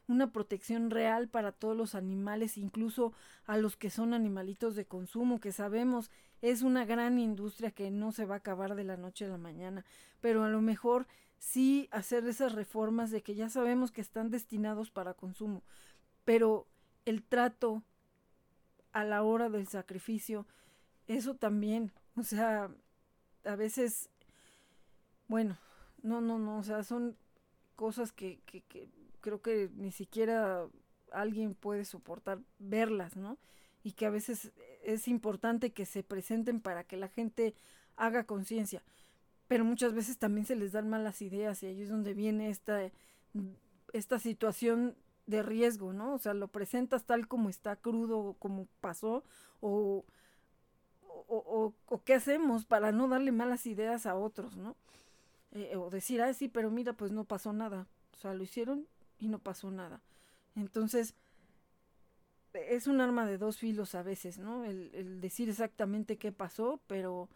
Una 0.08 0.32
protección 0.32 0.92
real 0.92 1.28
para 1.28 1.52
todos 1.52 1.76
los 1.76 1.96
animales, 1.96 2.58
incluso 2.58 3.14
a 3.46 3.58
los 3.58 3.76
que 3.76 3.90
son 3.90 4.14
animalitos 4.14 4.76
de 4.76 4.86
consumo, 4.86 5.40
que 5.40 5.52
sabemos 5.52 6.12
es 6.42 6.62
una 6.62 6.86
gran 6.86 7.18
industria 7.18 7.72
que 7.72 7.90
no 7.90 8.12
se 8.12 8.26
va 8.26 8.36
a 8.36 8.38
acabar 8.38 8.76
de 8.76 8.84
la 8.84 8.98
noche 8.98 9.26
a 9.26 9.30
la 9.30 9.38
mañana, 9.38 9.84
pero 10.22 10.44
a 10.44 10.50
lo 10.50 10.62
mejor 10.62 11.08
sí 11.40 11.88
hacer 11.92 12.26
esas 12.28 12.54
reformas 12.54 13.12
de 13.12 13.24
que 13.24 13.36
ya 13.36 13.50
sabemos 13.50 13.92
que 13.92 14.02
están 14.02 14.30
destinados 14.30 14.92
para 14.92 15.14
consumo, 15.14 15.64
pero 16.24 16.68
el 17.06 17.24
trato 17.24 17.84
a 18.96 19.04
la 19.04 19.24
hora 19.24 19.50
del 19.50 19.68
sacrificio, 19.68 20.48
eso 21.06 21.36
también, 21.36 21.92
o 22.16 22.24
sea, 22.24 22.72
a 23.44 23.56
veces, 23.58 24.10
bueno, 25.28 25.58
no, 26.02 26.22
no, 26.22 26.40
no, 26.40 26.60
o 26.60 26.64
sea, 26.64 26.82
son 26.82 27.18
cosas 27.76 28.14
que, 28.14 28.40
que, 28.46 28.62
que 28.62 28.88
creo 29.20 29.42
que 29.42 29.70
ni 29.76 29.92
siquiera 29.92 30.66
alguien 31.12 31.56
puede 31.56 31.84
soportar 31.84 32.40
verlas, 32.58 33.18
¿no? 33.18 33.38
Y 33.84 33.92
que 33.92 34.06
a 34.06 34.10
veces 34.10 34.54
es 34.82 35.10
importante 35.10 35.74
que 35.74 35.86
se 35.86 36.02
presenten 36.02 36.62
para 36.62 36.86
que 36.86 36.96
la 36.96 37.10
gente 37.10 37.54
haga 37.98 38.24
conciencia. 38.24 38.82
Pero 39.50 39.66
muchas 39.66 39.94
veces 39.94 40.18
también 40.18 40.46
se 40.46 40.56
les 40.56 40.72
dan 40.72 40.90
malas 40.90 41.22
ideas 41.22 41.62
y 41.64 41.66
ahí 41.66 41.82
es 41.82 41.90
donde 41.90 42.14
viene 42.14 42.50
esta, 42.50 42.80
esta 43.92 44.20
situación 44.20 44.96
de 45.28 45.44
riesgo, 45.44 45.94
¿no? 45.94 46.14
O 46.14 46.18
sea, 46.20 46.34
lo 46.34 46.48
presentas 46.48 47.06
tal 47.06 47.28
como 47.28 47.50
está 47.50 47.76
crudo, 47.76 48.36
como 48.40 48.68
pasó, 48.82 49.24
o, 49.62 50.06
o, 51.28 51.74
o, 51.88 52.04
qué 52.04 52.14
hacemos 52.14 52.66
para 52.66 52.92
no 52.92 53.08
darle 53.08 53.32
malas 53.32 53.66
ideas 53.66 54.06
a 54.06 54.16
otros, 54.16 54.58
¿no? 54.58 54.76
Eh, 55.52 55.76
o 55.76 55.90
decir, 55.90 56.22
ah, 56.22 56.34
sí, 56.34 56.48
pero 56.48 56.70
mira, 56.70 56.94
pues 56.94 57.12
no 57.12 57.24
pasó 57.24 57.54
nada. 57.54 57.88
O 58.14 58.18
sea, 58.18 58.34
lo 58.34 58.44
hicieron 58.44 58.88
y 59.20 59.28
no 59.28 59.40
pasó 59.40 59.72
nada. 59.72 60.02
Entonces, 60.56 61.16
es 62.54 62.88
un 62.88 63.02
arma 63.02 63.26
de 63.26 63.38
dos 63.38 63.58
filos 63.58 63.96
a 63.96 64.04
veces, 64.04 64.38
¿no? 64.38 64.66
El, 64.66 65.22
decir 65.22 65.50
exactamente 65.50 66.18
qué 66.18 66.32
pasó, 66.32 66.80
pero 66.88 67.30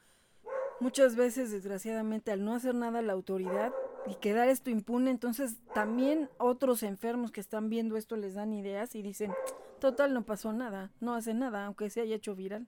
muchas 0.79 1.15
veces, 1.15 1.51
desgraciadamente, 1.51 2.31
al 2.31 2.43
no 2.43 2.53
hacer 2.53 2.75
nada 2.75 3.01
la 3.01 3.13
autoridad 3.13 3.73
y 4.09 4.15
quedar 4.15 4.49
esto 4.49 4.69
impune, 4.69 5.11
entonces 5.11 5.55
también 5.73 6.29
otros 6.37 6.83
enfermos 6.83 7.31
que 7.31 7.41
están 7.41 7.69
viendo 7.69 7.95
esto 7.97 8.15
les 8.15 8.33
dan 8.33 8.53
ideas 8.53 8.95
y 8.95 9.01
dicen, 9.01 9.31
total, 9.79 10.13
no 10.13 10.23
pasó 10.23 10.51
nada, 10.51 10.91
no 10.99 11.13
hace 11.13 11.33
nada, 11.33 11.65
aunque 11.65 11.89
se 11.89 12.01
haya 12.01 12.15
hecho 12.15 12.35
viral. 12.35 12.67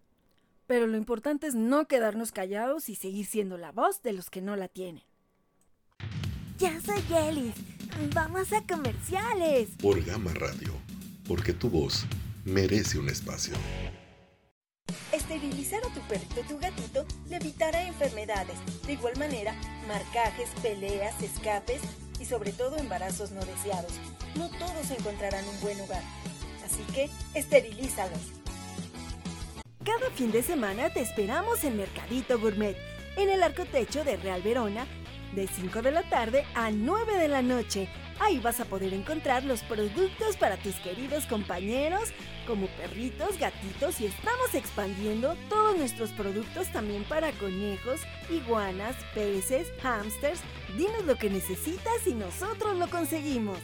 Pero 0.68 0.88
lo 0.88 0.98
importante 0.98 1.48
es 1.48 1.56
no 1.56 1.88
quedarnos 1.88 2.32
callados 2.32 2.90
y 2.90 2.96
seguir 2.96 3.26
siendo 3.26 3.58
la 3.58 3.72
voz 3.72 4.02
de 4.04 4.14
los 4.14 4.30
que 4.30 4.42
no 4.42 4.56
la 4.56 4.68
tienen. 4.68 5.04
Ya 6.58 6.80
soy 6.82 7.02
Yelis 7.10 7.56
Vamos 8.14 8.52
a 8.54 8.62
comerciales. 8.62 9.70
Por 9.82 10.04
Gama 10.04 10.34
Radio, 10.34 10.74
porque 11.28 11.54
tu 11.54 11.70
voz 11.70 12.06
merece 12.46 12.98
un 12.98 13.10
espacio. 13.10 13.54
Esterilizar 15.32 15.80
a 15.86 15.94
tu 15.94 16.02
perrito 16.02 16.42
o 16.42 16.44
tu 16.44 16.60
gatito 16.60 17.06
le 17.30 17.38
evitará 17.38 17.82
enfermedades. 17.88 18.58
De 18.86 18.94
igual 18.94 19.18
manera, 19.18 19.56
marcajes, 19.88 20.50
peleas, 20.62 21.24
escapes 21.24 21.80
y 22.20 22.26
sobre 22.26 22.52
todo 22.52 22.76
embarazos 22.76 23.32
no 23.32 23.40
deseados. 23.40 23.94
No 24.36 24.50
todos 24.50 24.92
encontrarán 24.92 25.48
un 25.48 25.58
buen 25.62 25.80
hogar. 25.80 26.04
Así 26.66 26.84
que 26.94 27.10
esterilízalos. 27.34 28.20
Cada 29.86 30.12
fin 30.12 30.34
de 30.34 30.44
semana 30.44 30.92
te 30.92 31.00
esperamos 31.00 31.64
en 31.64 31.78
Mercadito 31.78 32.38
Gourmet, 32.38 32.76
en 33.16 33.30
el 33.30 33.42
arco 33.42 33.64
techo 33.64 34.04
de 34.04 34.18
Real 34.18 34.42
Verona, 34.42 34.86
de 35.34 35.48
5 35.48 35.82
de 35.82 35.92
la 35.94 36.04
tarde 36.10 36.46
a 36.56 36.72
9 36.72 37.18
de 37.18 37.30
la 37.30 37.42
noche. 37.42 37.88
Ahí 38.24 38.38
vas 38.38 38.60
a 38.60 38.66
poder 38.66 38.94
encontrar 38.94 39.44
los 39.44 39.64
productos 39.64 40.38
para 40.38 40.56
tus 40.56 40.76
queridos 40.76 41.26
compañeros, 41.26 42.14
como 42.46 42.68
perritos, 42.68 43.40
gatitos 43.40 44.00
y 44.00 44.06
estamos 44.06 44.54
expandiendo 44.54 45.36
todos 45.50 45.76
nuestros 45.76 46.12
productos 46.12 46.72
también 46.72 47.04
para 47.06 47.32
conejos, 47.32 48.00
iguanas, 48.30 48.96
peces, 49.16 49.70
hámsters. 49.82 50.40
Dinos 50.78 51.04
lo 51.08 51.16
que 51.16 51.32
necesitas 51.32 52.06
y 52.06 52.14
nosotros 52.14 52.78
lo 52.78 52.88
conseguimos. 52.92 53.58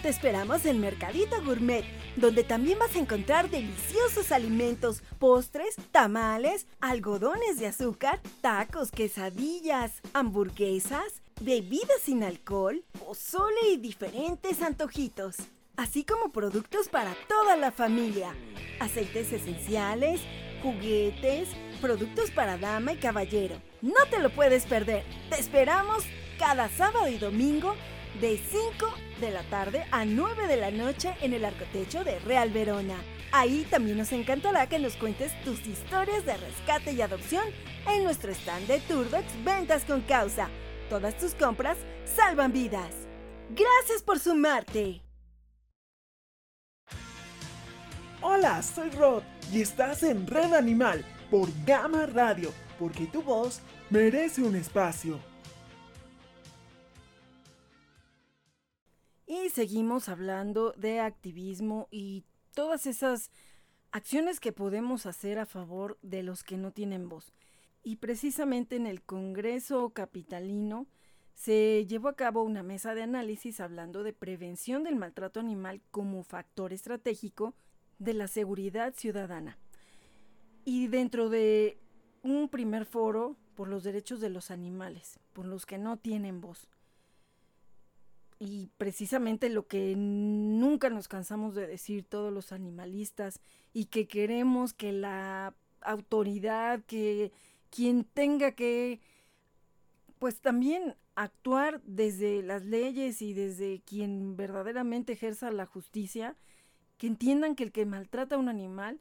Te 0.00 0.10
esperamos 0.10 0.64
en 0.64 0.80
Mercadito 0.80 1.42
Gourmet, 1.44 1.84
donde 2.14 2.44
también 2.44 2.78
vas 2.78 2.94
a 2.94 3.00
encontrar 3.00 3.50
deliciosos 3.50 4.30
alimentos, 4.30 5.02
postres, 5.18 5.74
tamales, 5.90 6.68
algodones 6.80 7.58
de 7.58 7.66
azúcar, 7.66 8.20
tacos, 8.40 8.92
quesadillas, 8.92 9.94
hamburguesas, 10.12 11.20
bebidas 11.40 12.00
sin 12.02 12.24
alcohol, 12.24 12.84
pozole 12.98 13.70
y 13.72 13.76
diferentes 13.76 14.60
antojitos, 14.62 15.36
así 15.76 16.04
como 16.04 16.32
productos 16.32 16.88
para 16.88 17.14
toda 17.28 17.56
la 17.56 17.70
familia, 17.70 18.34
aceites 18.80 19.32
esenciales, 19.32 20.20
juguetes, 20.62 21.48
productos 21.80 22.30
para 22.30 22.58
dama 22.58 22.92
y 22.92 22.96
caballero. 22.96 23.56
No 23.82 24.06
te 24.10 24.18
lo 24.18 24.30
puedes 24.30 24.66
perder. 24.66 25.04
Te 25.30 25.38
esperamos 25.38 26.04
cada 26.38 26.68
sábado 26.68 27.08
y 27.08 27.18
domingo 27.18 27.74
de 28.20 28.38
5 28.38 28.92
de 29.20 29.30
la 29.30 29.42
tarde 29.44 29.84
a 29.92 30.04
9 30.04 30.48
de 30.48 30.56
la 30.56 30.70
noche 30.70 31.14
en 31.20 31.32
el 31.34 31.44
arcotecho 31.44 32.02
de 32.02 32.18
Real 32.20 32.50
Verona. 32.50 32.96
Ahí 33.30 33.66
también 33.70 33.98
nos 33.98 34.10
encantará 34.12 34.68
que 34.68 34.78
nos 34.78 34.96
cuentes 34.96 35.38
tus 35.44 35.64
historias 35.66 36.24
de 36.24 36.36
rescate 36.36 36.92
y 36.92 37.02
adopción 37.02 37.44
en 37.86 38.02
nuestro 38.02 38.32
stand 38.32 38.66
de 38.66 38.80
Turdox 38.80 39.24
Ventas 39.44 39.84
con 39.84 40.00
Causa. 40.00 40.48
Todas 40.88 41.18
tus 41.18 41.34
compras 41.34 41.76
salvan 42.06 42.50
vidas. 42.50 42.94
Gracias 43.50 44.02
por 44.02 44.18
sumarte. 44.18 45.02
Hola, 48.22 48.62
soy 48.62 48.88
Rod 48.90 49.22
y 49.52 49.60
estás 49.60 50.02
en 50.02 50.26
Red 50.26 50.54
Animal 50.54 51.04
por 51.30 51.48
Gama 51.66 52.06
Radio, 52.06 52.52
porque 52.78 53.06
tu 53.06 53.22
voz 53.22 53.60
merece 53.90 54.42
un 54.42 54.56
espacio. 54.56 55.20
Y 59.26 59.50
seguimos 59.50 60.08
hablando 60.08 60.72
de 60.72 61.00
activismo 61.00 61.86
y 61.90 62.24
todas 62.54 62.86
esas 62.86 63.30
acciones 63.92 64.40
que 64.40 64.52
podemos 64.52 65.04
hacer 65.04 65.38
a 65.38 65.44
favor 65.44 65.98
de 66.00 66.22
los 66.22 66.42
que 66.44 66.56
no 66.56 66.72
tienen 66.72 67.10
voz. 67.10 67.34
Y 67.82 67.96
precisamente 67.96 68.76
en 68.76 68.86
el 68.86 69.02
Congreso 69.02 69.90
Capitalino 69.90 70.86
se 71.34 71.86
llevó 71.86 72.08
a 72.08 72.16
cabo 72.16 72.42
una 72.42 72.62
mesa 72.62 72.94
de 72.94 73.02
análisis 73.02 73.60
hablando 73.60 74.02
de 74.02 74.12
prevención 74.12 74.82
del 74.82 74.96
maltrato 74.96 75.40
animal 75.40 75.80
como 75.90 76.22
factor 76.24 76.72
estratégico 76.72 77.54
de 77.98 78.14
la 78.14 78.28
seguridad 78.28 78.94
ciudadana. 78.94 79.58
Y 80.64 80.88
dentro 80.88 81.28
de 81.28 81.78
un 82.22 82.48
primer 82.48 82.84
foro 82.84 83.36
por 83.54 83.68
los 83.68 83.84
derechos 83.84 84.20
de 84.20 84.30
los 84.30 84.50
animales, 84.50 85.20
por 85.32 85.46
los 85.46 85.64
que 85.64 85.78
no 85.78 85.96
tienen 85.96 86.40
voz 86.40 86.68
y 88.38 88.70
precisamente 88.78 89.48
lo 89.48 89.66
que 89.66 89.94
nunca 89.96 90.90
nos 90.90 91.08
cansamos 91.08 91.54
de 91.54 91.66
decir 91.66 92.04
todos 92.04 92.32
los 92.32 92.52
animalistas 92.52 93.40
y 93.72 93.86
que 93.86 94.06
queremos 94.06 94.72
que 94.72 94.92
la 94.92 95.54
autoridad, 95.80 96.82
que 96.84 97.32
quien 97.70 98.04
tenga 98.04 98.52
que, 98.52 99.00
pues 100.18 100.40
también 100.40 100.96
actuar 101.14 101.80
desde 101.84 102.42
las 102.42 102.64
leyes 102.64 103.22
y 103.22 103.34
desde 103.34 103.80
quien 103.80 104.36
verdaderamente 104.36 105.14
ejerza 105.14 105.50
la 105.50 105.66
justicia, 105.66 106.36
que 106.96 107.06
entiendan 107.06 107.54
que 107.54 107.64
el 107.64 107.72
que 107.72 107.86
maltrata 107.86 108.36
a 108.36 108.38
un 108.38 108.48
animal 108.48 109.00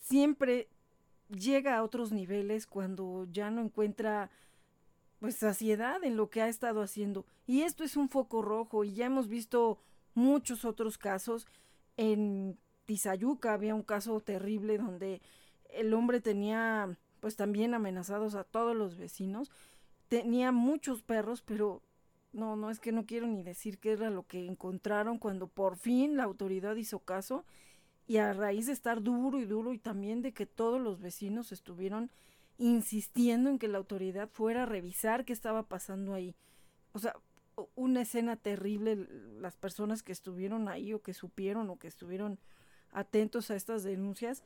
siempre 0.00 0.68
llega 1.28 1.76
a 1.76 1.82
otros 1.82 2.12
niveles 2.12 2.66
cuando 2.66 3.26
ya 3.30 3.50
no 3.50 3.60
encuentra 3.60 4.30
pues 5.18 5.36
saciedad 5.36 6.02
en 6.04 6.16
lo 6.16 6.30
que 6.30 6.42
ha 6.42 6.48
estado 6.48 6.82
haciendo. 6.82 7.26
Y 7.46 7.62
esto 7.62 7.84
es 7.84 7.96
un 7.96 8.08
foco 8.08 8.42
rojo 8.42 8.84
y 8.84 8.94
ya 8.94 9.06
hemos 9.06 9.28
visto 9.28 9.78
muchos 10.14 10.64
otros 10.64 10.96
casos. 10.96 11.46
En 11.96 12.58
Tizayuca 12.86 13.52
había 13.52 13.74
un 13.74 13.82
caso 13.82 14.20
terrible 14.20 14.78
donde 14.78 15.20
el 15.70 15.92
hombre 15.92 16.20
tenía 16.20 16.96
pues 17.20 17.36
también 17.36 17.74
amenazados 17.74 18.34
a 18.34 18.44
todos 18.44 18.74
los 18.76 18.96
vecinos. 18.96 19.50
Tenía 20.08 20.52
muchos 20.52 21.02
perros, 21.02 21.42
pero 21.42 21.82
no, 22.32 22.56
no 22.56 22.70
es 22.70 22.80
que 22.80 22.92
no 22.92 23.06
quiero 23.06 23.26
ni 23.26 23.42
decir 23.42 23.78
qué 23.78 23.92
era 23.92 24.10
lo 24.10 24.26
que 24.26 24.46
encontraron 24.46 25.18
cuando 25.18 25.48
por 25.48 25.76
fin 25.76 26.16
la 26.16 26.24
autoridad 26.24 26.76
hizo 26.76 27.00
caso 27.00 27.44
y 28.06 28.16
a 28.16 28.32
raíz 28.32 28.66
de 28.66 28.72
estar 28.72 29.02
duro 29.02 29.38
y 29.38 29.44
duro 29.44 29.72
y 29.72 29.78
también 29.78 30.22
de 30.22 30.32
que 30.32 30.46
todos 30.46 30.80
los 30.80 31.00
vecinos 31.00 31.52
estuvieron 31.52 32.10
insistiendo 32.56 33.50
en 33.50 33.58
que 33.58 33.68
la 33.68 33.78
autoridad 33.78 34.28
fuera 34.28 34.64
a 34.64 34.66
revisar 34.66 35.24
qué 35.24 35.32
estaba 35.32 35.64
pasando 35.64 36.14
ahí. 36.14 36.34
O 36.92 36.98
sea, 36.98 37.14
una 37.74 38.02
escena 38.02 38.36
terrible, 38.36 39.06
las 39.40 39.56
personas 39.56 40.02
que 40.02 40.12
estuvieron 40.12 40.68
ahí 40.68 40.92
o 40.92 41.02
que 41.02 41.14
supieron 41.14 41.70
o 41.70 41.78
que 41.78 41.88
estuvieron 41.88 42.38
atentos 42.92 43.50
a 43.50 43.56
estas 43.56 43.82
denuncias 43.82 44.42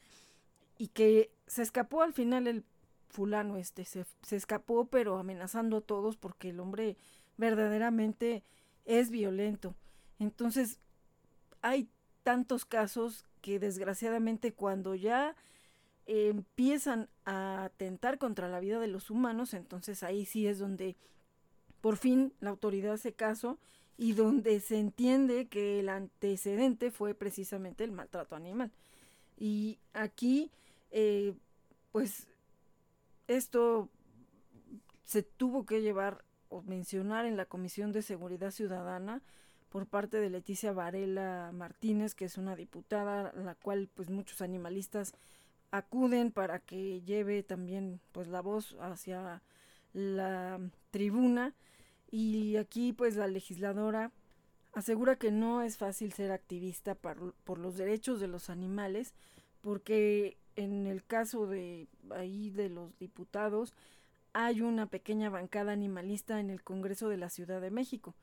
y 0.83 0.89
que 0.89 1.31
se 1.47 1.63
escapó 1.63 2.03
al 2.03 2.13
final 2.13 2.49
el 2.49 2.65
fulano 3.09 3.57
este, 3.57 3.85
se, 3.85 4.05
se 4.23 4.35
escapó 4.35 4.87
pero 4.87 5.17
amenazando 5.17 5.77
a 5.77 5.81
todos 5.81 6.17
porque 6.17 6.49
el 6.49 6.59
hombre 6.59 6.97
verdaderamente 7.37 8.43
es 8.85 9.11
violento. 9.11 9.77
Entonces, 10.19 10.81
hay 11.61 11.89
tantos 12.25 12.65
casos 12.65 13.25
que 13.43 13.61
desgraciadamente 13.61 14.55
cuando 14.55 14.97
ya 14.97 15.37
empiezan 16.07 17.09
a 17.27 17.63
atentar 17.63 18.19
contra 18.19 18.49
la 18.49 18.59
vida 18.59 18.81
de 18.81 18.89
los 18.89 19.09
humanos, 19.09 19.55
entonces 19.55 20.03
ahí 20.03 20.27
sí 20.27 20.49
es 20.49 20.59
donde 20.59 20.97
por 21.81 21.97
fin 21.97 22.33
la 22.41 22.51
autoridad 22.51 22.95
hace 22.95 23.13
caso 23.13 23.61
y 23.97 24.15
donde 24.15 24.59
se 24.59 24.81
entiende 24.81 25.47
que 25.47 25.79
el 25.79 25.89
antecedente 25.91 26.91
fue 26.91 27.15
precisamente 27.15 27.85
el 27.85 27.93
maltrato 27.93 28.35
animal. 28.35 28.73
Y 29.39 29.79
aquí, 29.93 30.51
eh, 30.93 31.35
pues, 31.91 32.29
esto 33.27 33.89
se 35.05 35.23
tuvo 35.23 35.65
que 35.67 35.81
llevar 35.81 36.25
o 36.49 36.63
mencionar 36.63 37.25
en 37.25 37.37
la 37.37 37.47
Comisión 37.47 37.93
de 37.93 38.03
Seguridad 38.03 38.51
Ciudadana 38.51 39.23
por 39.71 39.87
parte 39.87 40.21
de 40.21 40.29
Leticia 40.29 40.73
Varela 40.73 41.51
Martínez, 41.55 42.15
que 42.15 42.27
es 42.27 42.37
una 42.37 42.55
diputada, 42.55 43.33
la 43.33 43.55
cual 43.55 43.89
pues 43.95 44.11
muchos 44.11 44.43
animalistas 44.43 45.15
acuden 45.71 46.31
para 46.31 46.59
que 46.59 47.01
lleve 47.01 47.43
también 47.43 48.01
pues 48.13 48.29
la 48.29 48.43
voz 48.43 48.77
hacia 48.81 49.43
la 49.95 50.61
tribuna. 50.91 51.55
Y 52.11 52.57
aquí 52.57 52.93
pues 52.93 53.17
la 53.17 53.29
legisladora 53.29 54.13
asegura 54.75 55.17
que 55.17 55.31
no 55.31 55.63
es 55.63 55.79
fácil 55.79 56.13
ser 56.13 56.33
activista 56.33 56.95
por 56.95 57.59
los 57.59 57.79
derechos 57.79 58.21
de 58.21 58.29
los 58.29 58.51
animales 58.51 59.15
porque 59.63 60.37
en 60.57 60.87
el 60.87 61.05
caso 61.05 61.47
de 61.47 61.89
ahí 62.11 62.51
de 62.51 62.69
los 62.69 62.99
diputados 62.99 63.75
hay 64.33 64.63
una 64.63 64.87
pequeña 64.87 65.29
bancada 65.31 65.73
animalista 65.73 66.41
en 66.41 66.51
el 66.51 66.63
Congreso 66.63 67.09
de 67.09 67.19
la 67.19 67.29
Ciudad 67.29 67.61
de 67.61 67.71
México 67.71 68.15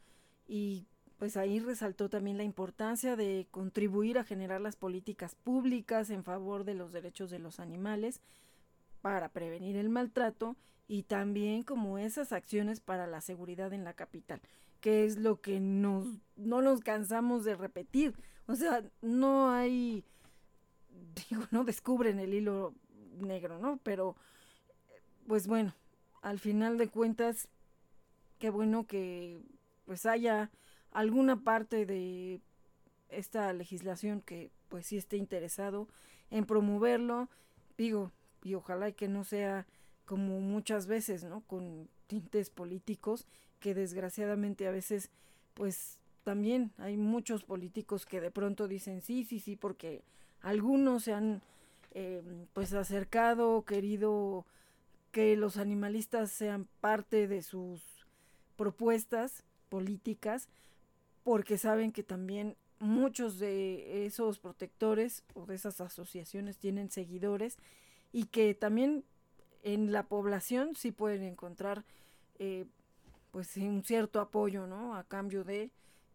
y 0.48 0.88
pues 1.20 1.36
ahí 1.36 1.60
resaltó 1.60 2.10
también 2.10 2.38
la 2.38 2.44
importancia 2.44 3.16
de 3.16 3.48
contribuir 3.52 4.18
a 4.18 4.24
generar 4.24 4.62
las 4.62 4.78
políticas 4.78 5.36
públicas 5.36 6.10
en 6.10 6.24
favor 6.24 6.64
de 6.64 6.74
los 6.74 6.94
derechos 6.94 7.30
de 7.30 7.40
los 7.40 7.60
animales 7.60 8.22
para 9.02 9.30
prevenir 9.30 9.76
el 9.76 9.90
maltrato 9.90 10.56
y 10.88 11.04
también 11.04 11.64
como 11.64 12.00
esas 12.00 12.32
acciones 12.32 12.80
para 12.80 13.06
la 13.06 13.22
seguridad 13.22 13.74
en 13.74 13.84
la 13.84 13.94
capital, 13.94 14.42
que 14.80 15.06
es 15.06 15.18
lo 15.18 15.42
que 15.42 15.60
nos, 15.60 16.08
no 16.36 16.62
nos 16.62 16.80
cansamos 16.80 17.44
de 17.44 17.56
repetir. 17.56 18.16
O 18.48 18.56
sea, 18.56 18.84
no 19.02 19.52
hay, 19.52 20.04
digo, 21.30 21.44
no 21.52 21.64
descubren 21.64 22.20
el 22.20 22.34
hilo 22.34 22.74
negro, 23.20 23.60
¿no? 23.60 23.80
Pero, 23.84 24.16
pues 25.28 25.48
bueno, 25.48 25.76
al 26.22 26.40
final 26.40 26.78
de 26.78 26.90
cuentas, 26.90 27.48
qué 28.40 28.50
bueno 28.50 28.88
que 28.88 29.40
pues 29.86 30.06
haya 30.06 30.52
alguna 30.92 31.44
parte 31.44 31.86
de 31.86 32.42
esta 33.10 33.52
legislación 33.54 34.22
que 34.22 34.52
pues 34.70 34.88
sí 34.88 34.98
esté 34.98 35.18
interesado 35.18 35.88
en 36.30 36.46
promoverlo, 36.46 37.30
digo, 37.78 38.12
y 38.44 38.54
ojalá 38.54 38.92
que 38.92 39.08
no 39.08 39.24
sea 39.24 39.66
como 40.06 40.40
muchas 40.40 40.88
veces, 40.88 41.24
¿no? 41.24 41.42
Con 41.42 41.90
tintes 42.08 42.50
políticos 42.50 43.28
que 43.60 43.74
desgraciadamente 43.74 44.68
a 44.68 44.72
veces 44.72 45.10
pues 45.54 46.00
también 46.24 46.72
hay 46.78 46.98
muchos 46.98 47.44
políticos 47.44 48.06
que 48.06 48.22
de 48.22 48.32
pronto 48.32 48.68
dicen 48.68 49.02
sí, 49.02 49.24
sí, 49.24 49.40
sí, 49.40 49.56
porque 49.56 50.04
algunos 50.42 51.04
se 51.04 51.14
han 51.14 51.42
eh, 51.92 52.22
pues 52.54 52.74
acercado, 52.74 53.64
querido 53.64 54.46
que 55.12 55.36
los 55.36 55.58
animalistas 55.58 56.32
sean 56.32 56.68
parte 56.82 57.28
de 57.28 57.42
sus 57.42 57.82
propuestas 58.56 59.44
políticas, 59.70 60.50
porque 61.24 61.58
saben 61.58 61.92
que 61.92 62.04
también 62.04 62.56
muchos 62.80 63.40
de 63.40 64.06
esos 64.06 64.40
protectores 64.40 65.24
o 65.34 65.46
de 65.46 65.56
esas 65.56 65.82
asociaciones 65.82 66.58
tienen 66.58 66.92
seguidores 66.92 67.58
y 68.12 68.26
que 68.26 68.54
también 68.54 69.04
en 69.64 69.92
la 69.92 70.04
población 70.04 70.76
sí 70.76 70.92
pueden 70.92 71.24
encontrar 71.24 71.84
eh, 72.38 72.66
pues 73.32 73.56
un 73.58 73.84
cierto 73.84 74.22
apoyo, 74.22 74.66
¿no? 74.66 74.96
A 74.96 75.04
cambio 75.04 75.44
de 75.44 75.72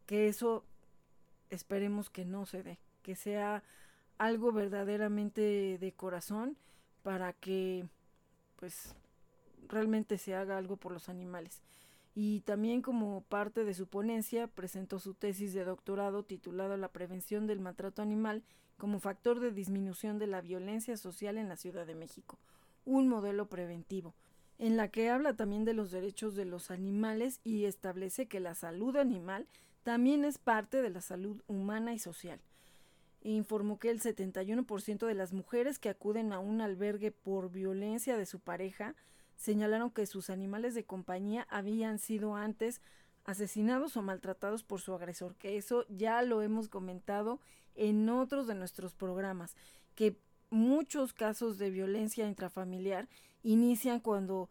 que 0.06 0.28
eso 0.28 0.64
esperemos 1.50 2.10
que 2.10 2.24
no 2.24 2.46
se 2.46 2.62
dé, 2.62 2.78
que 3.02 3.14
sea 3.14 3.62
algo 4.18 4.52
verdaderamente 4.52 5.78
de 5.78 5.92
corazón 5.92 6.56
para 7.02 7.32
que 7.32 7.86
pues 8.56 8.94
realmente 9.68 10.18
se 10.18 10.34
haga 10.34 10.56
algo 10.56 10.76
por 10.76 10.92
los 10.92 11.08
animales. 11.08 11.62
Y 12.14 12.40
también 12.40 12.80
como 12.80 13.22
parte 13.22 13.64
de 13.64 13.74
su 13.74 13.88
ponencia 13.88 14.46
presentó 14.46 15.00
su 15.00 15.14
tesis 15.14 15.52
de 15.52 15.64
doctorado 15.64 16.22
titulado 16.22 16.76
La 16.76 16.88
prevención 16.88 17.46
del 17.46 17.60
maltrato 17.60 18.02
animal 18.02 18.44
como 18.78 19.00
factor 19.00 19.40
de 19.40 19.50
disminución 19.50 20.18
de 20.18 20.26
la 20.26 20.40
violencia 20.40 20.96
social 20.96 21.38
en 21.38 21.48
la 21.48 21.56
Ciudad 21.56 21.86
de 21.86 21.94
México, 21.94 22.38
un 22.84 23.08
modelo 23.08 23.46
preventivo, 23.48 24.14
en 24.58 24.76
la 24.76 24.88
que 24.88 25.10
habla 25.10 25.34
también 25.34 25.64
de 25.64 25.74
los 25.74 25.90
derechos 25.90 26.34
de 26.34 26.44
los 26.44 26.70
animales 26.70 27.40
y 27.44 27.64
establece 27.64 28.26
que 28.26 28.40
la 28.40 28.54
salud 28.54 28.96
animal 28.96 29.46
también 29.82 30.24
es 30.24 30.38
parte 30.38 30.82
de 30.82 30.90
la 30.90 31.00
salud 31.00 31.42
humana 31.46 31.94
y 31.94 31.98
social. 31.98 32.40
Informó 33.24 33.78
que 33.78 33.90
el 33.90 34.00
71% 34.00 35.06
de 35.06 35.14
las 35.14 35.32
mujeres 35.32 35.80
que 35.80 35.88
acuden 35.88 36.32
a 36.32 36.38
un 36.38 36.60
albergue 36.60 37.10
por 37.10 37.50
violencia 37.50 38.16
de 38.16 38.26
su 38.26 38.38
pareja 38.38 38.94
señalaron 39.36 39.90
que 39.90 40.06
sus 40.06 40.30
animales 40.30 40.74
de 40.74 40.84
compañía 40.84 41.46
habían 41.50 41.98
sido 41.98 42.36
antes 42.36 42.80
asesinados 43.24 43.96
o 43.96 44.02
maltratados 44.02 44.62
por 44.62 44.80
su 44.80 44.94
agresor, 44.94 45.34
que 45.36 45.56
eso 45.56 45.86
ya 45.88 46.22
lo 46.22 46.42
hemos 46.42 46.68
comentado 46.68 47.40
en 47.74 48.08
otros 48.08 48.46
de 48.46 48.54
nuestros 48.54 48.94
programas, 48.94 49.56
que 49.94 50.18
muchos 50.50 51.12
casos 51.12 51.58
de 51.58 51.70
violencia 51.70 52.28
intrafamiliar 52.28 53.08
inician 53.42 54.00
cuando 54.00 54.50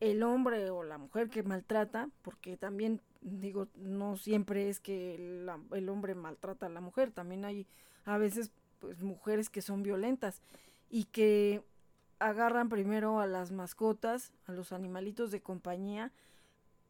el 0.00 0.22
hombre 0.22 0.70
o 0.70 0.82
la 0.82 0.98
mujer 0.98 1.28
que 1.28 1.42
maltrata, 1.42 2.08
porque 2.22 2.56
también 2.56 3.00
digo, 3.20 3.68
no 3.76 4.16
siempre 4.16 4.68
es 4.68 4.80
que 4.80 5.14
el, 5.14 5.88
hombre 5.88 6.14
maltrata 6.14 6.66
a 6.66 6.70
la 6.70 6.80
mujer, 6.80 7.12
también 7.12 7.44
hay 7.44 7.66
a 8.04 8.18
veces 8.18 8.50
pues 8.78 9.02
mujeres 9.02 9.48
que 9.48 9.62
son 9.62 9.82
violentas 9.82 10.40
y 10.90 11.04
que 11.04 11.62
agarran 12.18 12.68
primero 12.68 13.20
a 13.20 13.26
las 13.26 13.50
mascotas, 13.50 14.32
a 14.46 14.52
los 14.52 14.72
animalitos 14.72 15.30
de 15.30 15.40
compañía 15.40 16.12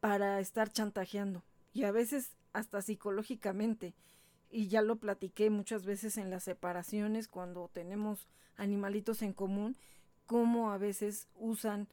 para 0.01 0.41
estar 0.41 0.71
chantajeando 0.71 1.43
y 1.73 1.85
a 1.85 1.93
veces 1.93 2.33
hasta 2.53 2.83
psicológicamente 2.83 3.95
y 4.51 4.69
ya 4.69 4.83
lo 4.83 4.97
platiqué 4.97 5.49
muchas 5.49 5.85
veces 5.85 6.19
en 6.19 6.31
las 6.31 6.45
separaciones 6.45 7.29
cuando 7.29 7.71
tenemos 7.73 8.29
animalitos 8.57 9.23
en 9.23 9.33
común, 9.33 9.77
cómo 10.27 10.71
a 10.71 10.79
veces 10.79 11.29
usan 11.35 11.89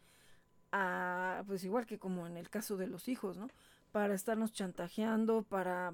a, 0.71 1.43
pues 1.47 1.63
igual 1.63 1.85
que 1.85 1.97
como 1.97 2.27
en 2.27 2.37
el 2.37 2.49
caso 2.49 2.77
de 2.77 2.87
los 2.87 3.07
hijos, 3.07 3.37
¿no? 3.37 3.47
Para 3.91 4.13
estarnos 4.13 4.51
chantajeando, 4.51 5.43
para 5.43 5.93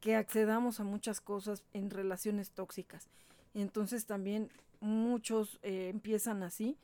que 0.00 0.16
accedamos 0.16 0.80
a 0.80 0.84
muchas 0.84 1.20
cosas 1.20 1.62
en 1.72 1.90
relaciones 1.90 2.50
tóxicas. 2.50 3.08
Entonces 3.54 4.06
también 4.06 4.50
muchos 4.80 5.58
eh, 5.62 5.88
empiezan 5.90 6.42
así, 6.42 6.76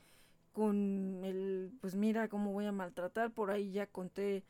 con 0.53 1.23
el, 1.23 1.71
pues 1.81 1.93
mira 1.93 2.27
cómo 2.29 2.51
voy 2.51 2.65
a 2.65 2.71
maltratar, 2.71 3.31
por 3.31 3.51
ahí 3.51 3.71
ya 3.71 3.85
conté 3.85 4.43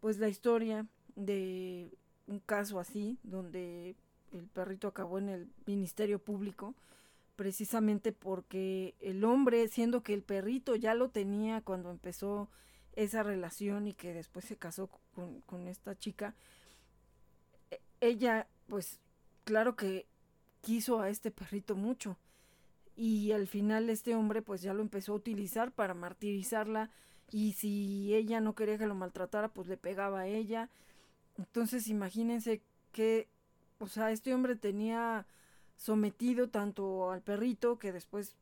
pues 0.00 0.18
la 0.18 0.28
historia 0.28 0.86
de 1.16 1.90
un 2.28 2.38
caso 2.38 2.78
así, 2.78 3.18
donde 3.24 3.96
el 4.32 4.46
perrito 4.46 4.86
acabó 4.88 5.18
en 5.18 5.28
el 5.28 5.48
Ministerio 5.66 6.18
Público, 6.18 6.74
precisamente 7.36 8.12
porque 8.12 8.94
el 9.00 9.24
hombre, 9.24 9.66
siendo 9.68 10.02
que 10.02 10.14
el 10.14 10.22
perrito 10.22 10.76
ya 10.76 10.94
lo 10.94 11.08
tenía 11.08 11.60
cuando 11.62 11.90
empezó 11.90 12.48
esa 12.94 13.22
relación 13.22 13.86
y 13.86 13.94
que 13.94 14.12
después 14.12 14.44
se 14.44 14.56
casó 14.56 14.88
con, 15.46 15.68
esta 15.68 15.96
chica, 15.96 16.34
ella, 18.00 18.46
pues, 18.68 19.00
claro 19.44 19.76
que 19.76 20.06
quiso 20.62 21.00
a 21.00 21.08
este 21.10 21.30
perrito 21.30 21.76
mucho. 21.76 22.16
Y 22.96 23.32
al 23.32 23.46
final 23.46 23.88
este 23.88 24.14
hombre 24.14 24.42
pues 24.42 24.62
ya 24.62 24.74
lo 24.74 24.82
empezó 24.82 25.12
a 25.12 25.16
utilizar 25.16 25.72
para 25.72 25.94
martirizarla 25.94 26.90
y 27.32 27.52
si 27.54 28.14
ella 28.14 28.40
no 28.40 28.54
quería 28.54 28.76
que 28.76 28.86
lo 28.86 28.94
maltratara 28.94 29.48
pues 29.48 29.68
le 29.68 29.76
pegaba 29.78 30.20
a 30.20 30.26
ella 30.26 30.68
entonces 31.40 31.88
imagínense 31.88 32.60
que, 32.92 33.28
o 33.78 33.88
sea, 33.88 34.10
este 34.12 34.34
hombre 34.34 34.56
tenía 34.56 35.26
sometido 35.76 36.48
tanto 36.50 37.10
al 37.10 37.22
perrito 37.22 37.78
que 37.78 37.92
después 37.92 38.36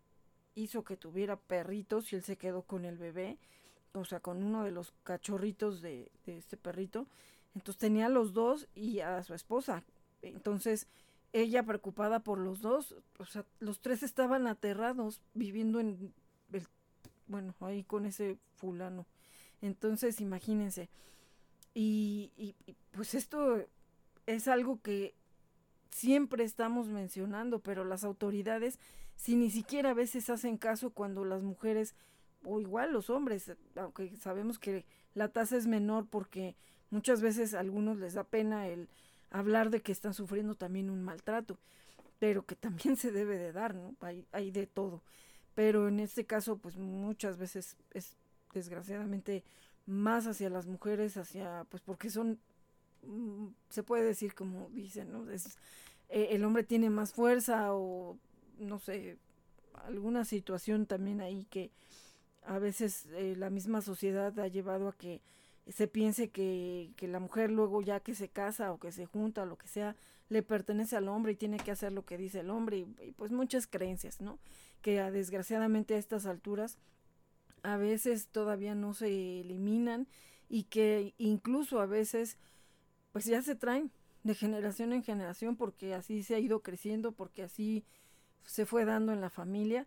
hizo 0.57 0.83
que 0.85 0.97
tuviera 0.97 1.37
perritos 1.37 2.13
y 2.13 2.17
él 2.17 2.25
se 2.25 2.37
quedó 2.37 2.63
con 2.63 2.85
el 2.85 2.99
bebé, 2.99 3.39
o 3.93 4.05
sea, 4.05 4.19
con 4.19 4.43
uno 4.43 4.65
de 4.65 4.73
los 4.73 4.93
cachorritos 5.05 5.81
de, 5.81 6.11
de 6.27 6.39
este 6.39 6.57
perrito. 6.57 7.07
Entonces 7.55 7.79
tenía 7.79 8.07
a 8.07 8.11
los 8.11 8.33
dos 8.33 8.69
y 8.75 9.01
a 9.01 9.23
su 9.23 9.35
esposa. 9.35 9.85
Entonces 10.23 10.87
ella 11.33 11.63
preocupada 11.63 12.21
por 12.21 12.39
los 12.39 12.61
dos, 12.61 12.95
o 13.19 13.25
sea, 13.25 13.45
los 13.61 13.81
tres 13.81 14.03
estaban 14.03 14.47
aterrados 14.47 15.21
viviendo 15.35 15.81
en 15.81 16.13
el, 16.53 16.67
bueno, 17.27 17.55
ahí 17.61 17.85
con 17.85 18.07
ese 18.07 18.39
fulano. 18.57 19.07
Entonces 19.61 20.21
imagínense. 20.21 20.89
Y, 21.75 22.55
pues 22.93 23.15
esto 23.15 23.65
es 24.27 24.49
algo 24.49 24.81
que 24.83 25.15
siempre 25.91 26.43
estamos 26.43 26.89
mencionando, 26.89 27.61
pero 27.61 27.85
las 27.85 28.03
autoridades, 28.03 28.81
si 29.15 29.37
ni 29.37 29.51
siquiera 29.51 29.91
a 29.91 29.95
veces 29.95 30.29
hacen 30.31 30.57
caso 30.57 30.91
cuando 30.91 31.25
las 31.25 31.43
mujeres, 31.43 31.95
o 32.45 32.61
igual 32.61 32.93
los 32.93 33.11
hombres, 33.11 33.53
aunque 33.77 34.17
sabemos 34.17 34.59
que 34.59 34.87
la 35.15 35.29
tasa 35.29 35.57
es 35.57 35.67
menor 35.67 36.07
porque 36.09 36.57
muchas 36.91 37.21
veces 37.21 37.55
a 37.55 37.61
algunos 37.61 37.99
les 37.99 38.15
da 38.15 38.25
pena 38.25 38.69
el 38.69 38.89
hablar 39.31 39.71
de 39.71 39.83
que 39.83 39.93
están 39.93 40.15
sufriendo 40.15 40.55
también 40.55 40.91
un 40.91 41.03
maltrato, 41.03 41.59
pero 42.19 42.47
que 42.47 42.57
también 42.57 42.97
se 42.97 43.13
debe 43.13 43.39
de 43.39 43.53
dar, 43.53 43.75
¿no? 43.75 43.95
Hay, 44.01 44.27
hay 44.33 44.51
de 44.51 44.67
todo. 44.67 45.03
Pero 45.55 45.89
en 45.89 46.01
este 46.01 46.25
caso, 46.25 46.59
pues 46.59 46.77
muchas 46.77 47.37
veces 47.37 47.77
es 47.93 48.17
desgraciadamente 48.55 49.45
más 49.87 50.27
hacia 50.27 50.51
las 50.51 50.67
mujeres, 50.67 51.17
hacia, 51.17 51.65
pues 51.71 51.83
porque 51.83 52.11
son, 52.11 52.39
mm, 53.03 53.49
se 53.69 53.83
puede 53.83 54.05
decir 54.05 54.35
como 54.35 54.69
dicen, 54.71 55.13
¿no? 55.13 55.29
Es, 55.31 55.57
eh, 56.11 56.29
el 56.31 56.45
hombre 56.45 56.65
tiene 56.65 56.91
más 56.91 57.13
fuerza 57.13 57.75
o, 57.75 58.19
no 58.59 58.79
sé, 58.79 59.19
alguna 59.87 60.25
situación 60.25 60.87
también 60.87 61.21
ahí 61.21 61.47
que 61.51 61.71
a 62.45 62.59
veces 62.59 63.07
eh, 63.13 63.35
la 63.37 63.51
misma 63.51 63.83
sociedad 63.83 64.39
ha 64.39 64.49
llevado 64.49 64.89
a 64.89 64.97
que 64.97 65.21
se 65.69 65.89
piense 65.89 66.31
que, 66.31 66.93
que, 66.97 67.09
la 67.09 67.21
mujer 67.21 67.51
luego 67.51 67.83
ya 67.83 68.01
que 68.01 68.15
se 68.15 68.29
casa 68.29 68.73
o 68.73 68.79
que 68.79 68.93
se 68.93 69.07
junta 69.07 69.43
o 69.43 69.47
lo 69.47 69.59
que 69.59 69.69
sea, 69.69 69.97
le 70.29 70.43
pertenece 70.43 70.97
al 70.97 71.09
hombre 71.09 71.33
y 71.33 71.37
tiene 71.37 71.59
que 71.59 71.71
hacer 71.71 71.93
lo 71.93 72.05
que 72.05 72.19
dice 72.19 72.41
el 72.41 72.51
hombre 72.51 72.79
y, 72.79 72.97
y 73.07 73.13
pues 73.13 73.33
muchas 73.33 73.67
creencias, 73.67 74.21
¿no? 74.21 74.39
Que 74.83 75.03
desgraciadamente 75.11 75.95
a 75.95 75.99
estas 75.99 76.27
alturas 76.27 76.79
a 77.63 77.77
veces 77.77 78.29
todavía 78.29 78.75
no 78.75 78.95
se 78.95 79.41
eliminan 79.41 80.07
y 80.49 80.65
que 80.65 81.15
incluso 81.19 81.81
a 81.81 81.87
veces 81.87 82.39
pues 83.13 83.25
ya 83.25 83.43
se 83.43 83.55
traen 83.55 83.91
de 84.23 84.35
generación 84.35 84.93
en 84.93 85.03
generación 85.03 85.57
porque 85.57 85.95
así 85.95 86.23
se 86.23 86.35
ha 86.35 86.39
ido 86.39 86.61
creciendo, 86.61 87.13
porque 87.13 87.43
así 87.43 87.85
se 88.45 88.67
fue 88.67 88.85
dando 88.85 89.13
en 89.13 89.21
la 89.21 89.31
familia 89.31 89.87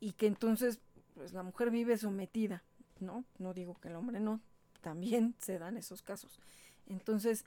y 0.00 0.12
que 0.12 0.26
entonces 0.26 0.80
pues 1.14 1.32
la 1.32 1.42
mujer 1.42 1.70
vive 1.70 1.96
sometida, 1.96 2.64
¿no? 3.00 3.24
No 3.38 3.54
digo 3.54 3.78
que 3.80 3.88
el 3.88 3.96
hombre 3.96 4.20
no, 4.20 4.40
también 4.82 5.34
se 5.38 5.58
dan 5.58 5.78
esos 5.78 6.02
casos. 6.02 6.38
Entonces 6.86 7.46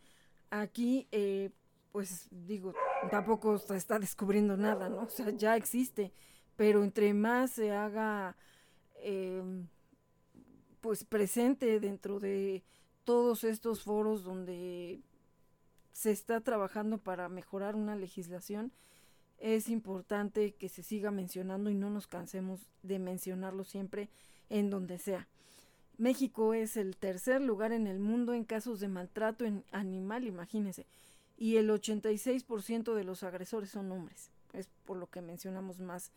aquí 0.49 1.07
eh, 1.11 1.51
pues 1.91 2.27
digo, 2.31 2.73
tampoco 3.11 3.59
se 3.59 3.77
está 3.77 3.99
descubriendo 3.99 4.57
nada, 4.57 4.89
¿no? 4.89 5.03
O 5.03 5.09
sea, 5.09 5.29
ya 5.29 5.55
existe, 5.55 6.11
pero 6.55 6.83
entre 6.83 7.13
más 7.13 7.51
se 7.51 7.71
haga 7.71 8.35
Em, 9.07 9.67
pues 10.81 11.03
presente 11.03 11.79
dentro 11.79 12.19
de 12.19 12.63
todos 13.03 13.43
estos 13.43 13.83
foros 13.83 14.23
donde 14.23 15.03
se 15.91 16.09
está 16.09 16.41
trabajando 16.41 16.97
para 16.97 17.29
mejorar 17.29 17.75
una 17.75 17.95
legislación, 17.95 18.71
es 19.37 19.69
importante 19.69 20.55
que 20.55 20.69
se 20.69 20.81
siga 20.81 21.11
mencionando 21.11 21.69
y 21.69 21.75
no 21.75 21.91
nos 21.91 22.07
cansemos 22.07 22.71
de 22.81 22.97
mencionarlo 22.97 23.63
siempre 23.63 24.09
en 24.49 24.71
donde 24.71 24.97
sea. 24.97 25.27
México 25.97 26.53
es 26.53 26.77
el 26.77 26.95
tercer 26.97 27.41
lugar 27.41 27.71
en 27.71 27.87
el 27.87 27.99
mundo 27.99 28.33
en 28.33 28.43
casos 28.43 28.79
de 28.79 28.87
maltrato 28.87 29.45
en 29.45 29.63
animal, 29.71 30.25
imagínense, 30.25 30.85
y 31.37 31.57
el 31.57 31.69
86% 31.69 32.93
de 32.93 33.03
los 33.03 33.23
agresores 33.23 33.69
son 33.69 33.91
hombres. 33.91 34.31
Es 34.53 34.69
por 34.85 34.97
lo 34.97 35.07
que 35.07 35.21
mencionamos 35.21 35.79
más 35.79 36.11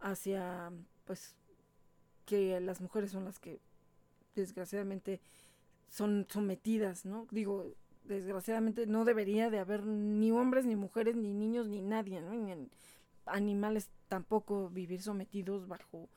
hacia, 0.00 0.72
pues, 1.04 1.34
que 2.24 2.58
las 2.60 2.80
mujeres 2.80 3.10
son 3.10 3.24
las 3.24 3.38
que 3.38 3.60
desgraciadamente 4.34 5.20
son 5.88 6.26
sometidas, 6.28 7.04
¿no? 7.04 7.26
Digo, 7.30 7.74
desgraciadamente 8.04 8.86
no 8.86 9.04
debería 9.04 9.50
de 9.50 9.58
haber 9.58 9.84
ni 9.84 10.30
hombres, 10.30 10.64
ni 10.64 10.76
mujeres, 10.76 11.16
ni 11.16 11.34
niños, 11.34 11.68
ni 11.68 11.82
nadie, 11.82 12.20
¿no? 12.20 12.32
Ni 12.34 12.68
animales 13.26 13.90
tampoco 14.08 14.68
vivir 14.70 15.02
sometidos 15.02 15.68
bajo 15.68 16.08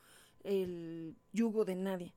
el 0.44 1.16
yugo 1.34 1.66
de 1.66 1.76
nadie. 1.76 2.14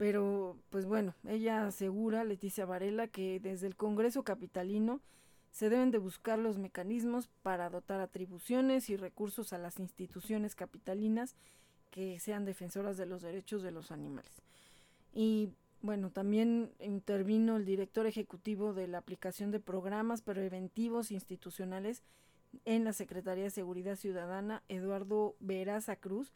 Pero, 0.00 0.56
pues 0.70 0.86
bueno, 0.86 1.14
ella 1.28 1.66
asegura, 1.66 2.24
Leticia 2.24 2.64
Varela, 2.64 3.06
que 3.06 3.38
desde 3.38 3.66
el 3.66 3.76
Congreso 3.76 4.22
Capitalino 4.22 5.02
se 5.50 5.68
deben 5.68 5.90
de 5.90 5.98
buscar 5.98 6.38
los 6.38 6.56
mecanismos 6.56 7.28
para 7.42 7.68
dotar 7.68 8.00
atribuciones 8.00 8.88
y 8.88 8.96
recursos 8.96 9.52
a 9.52 9.58
las 9.58 9.78
instituciones 9.78 10.54
capitalinas 10.54 11.36
que 11.90 12.18
sean 12.18 12.46
defensoras 12.46 12.96
de 12.96 13.04
los 13.04 13.20
derechos 13.20 13.62
de 13.62 13.72
los 13.72 13.90
animales. 13.90 14.40
Y 15.12 15.50
bueno, 15.82 16.08
también 16.08 16.72
intervino 16.80 17.58
el 17.58 17.66
director 17.66 18.06
ejecutivo 18.06 18.72
de 18.72 18.88
la 18.88 18.96
aplicación 18.96 19.50
de 19.50 19.60
programas 19.60 20.22
preventivos 20.22 21.10
institucionales 21.10 22.02
en 22.64 22.84
la 22.84 22.94
Secretaría 22.94 23.44
de 23.44 23.50
Seguridad 23.50 23.96
Ciudadana, 23.96 24.62
Eduardo 24.70 25.36
Veraza 25.40 25.96
Cruz, 25.96 26.32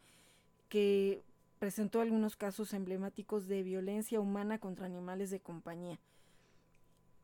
que 0.68 1.22
presentó 1.58 2.00
algunos 2.00 2.36
casos 2.36 2.72
emblemáticos 2.74 3.46
de 3.48 3.62
violencia 3.62 4.20
humana 4.20 4.58
contra 4.58 4.86
animales 4.86 5.30
de 5.30 5.40
compañía. 5.40 5.98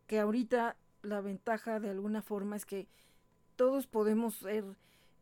Que 0.06 0.18
ahorita 0.18 0.76
la 1.02 1.20
ventaja 1.20 1.80
de 1.80 1.90
alguna 1.90 2.22
forma 2.22 2.56
es 2.56 2.66
que 2.66 2.88
todos 3.56 3.86
podemos 3.86 4.36
ser 4.36 4.64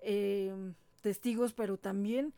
eh, 0.01 0.55
testigos, 1.01 1.53
pero 1.53 1.77
también 1.77 2.33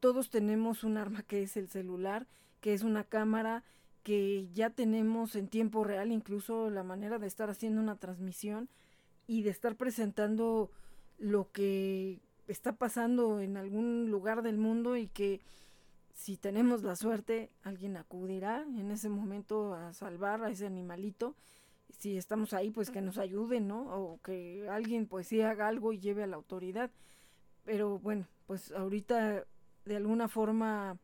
todos 0.00 0.30
tenemos 0.30 0.84
un 0.84 0.96
arma 0.96 1.22
que 1.22 1.42
es 1.42 1.56
el 1.56 1.68
celular, 1.68 2.26
que 2.60 2.74
es 2.74 2.82
una 2.82 3.04
cámara 3.04 3.64
que 4.02 4.48
ya 4.54 4.70
tenemos 4.70 5.36
en 5.36 5.48
tiempo 5.48 5.84
real, 5.84 6.12
incluso 6.12 6.70
la 6.70 6.82
manera 6.82 7.18
de 7.18 7.26
estar 7.26 7.50
haciendo 7.50 7.80
una 7.80 7.96
transmisión 7.96 8.68
y 9.26 9.42
de 9.42 9.50
estar 9.50 9.76
presentando 9.76 10.70
lo 11.18 11.50
que 11.52 12.20
está 12.46 12.76
pasando 12.76 13.40
en 13.40 13.56
algún 13.56 14.10
lugar 14.10 14.42
del 14.42 14.56
mundo 14.56 14.96
y 14.96 15.08
que 15.08 15.40
si 16.18 16.36
tenemos 16.36 16.82
la 16.82 16.96
suerte, 16.96 17.48
alguien 17.62 17.96
acudirá 17.96 18.62
en 18.62 18.90
ese 18.90 19.08
momento 19.08 19.74
a 19.74 19.92
salvar 19.92 20.42
a 20.42 20.50
ese 20.50 20.66
animalito. 20.66 21.36
Si 21.96 22.18
estamos 22.18 22.52
ahí, 22.54 22.70
pues 22.70 22.90
que 22.90 23.00
nos 23.00 23.18
ayude, 23.18 23.60
¿no? 23.60 23.82
O 23.82 24.20
que 24.20 24.68
alguien 24.68 25.06
pues 25.06 25.28
sí 25.28 25.40
haga 25.42 25.68
algo 25.68 25.92
y 25.92 26.00
lleve 26.00 26.24
a 26.24 26.26
la 26.26 26.34
autoridad. 26.34 26.90
Pero 27.64 28.00
bueno, 28.00 28.26
pues 28.48 28.72
ahorita 28.72 29.44
de 29.84 29.96
alguna 29.96 30.26
forma 30.26 30.98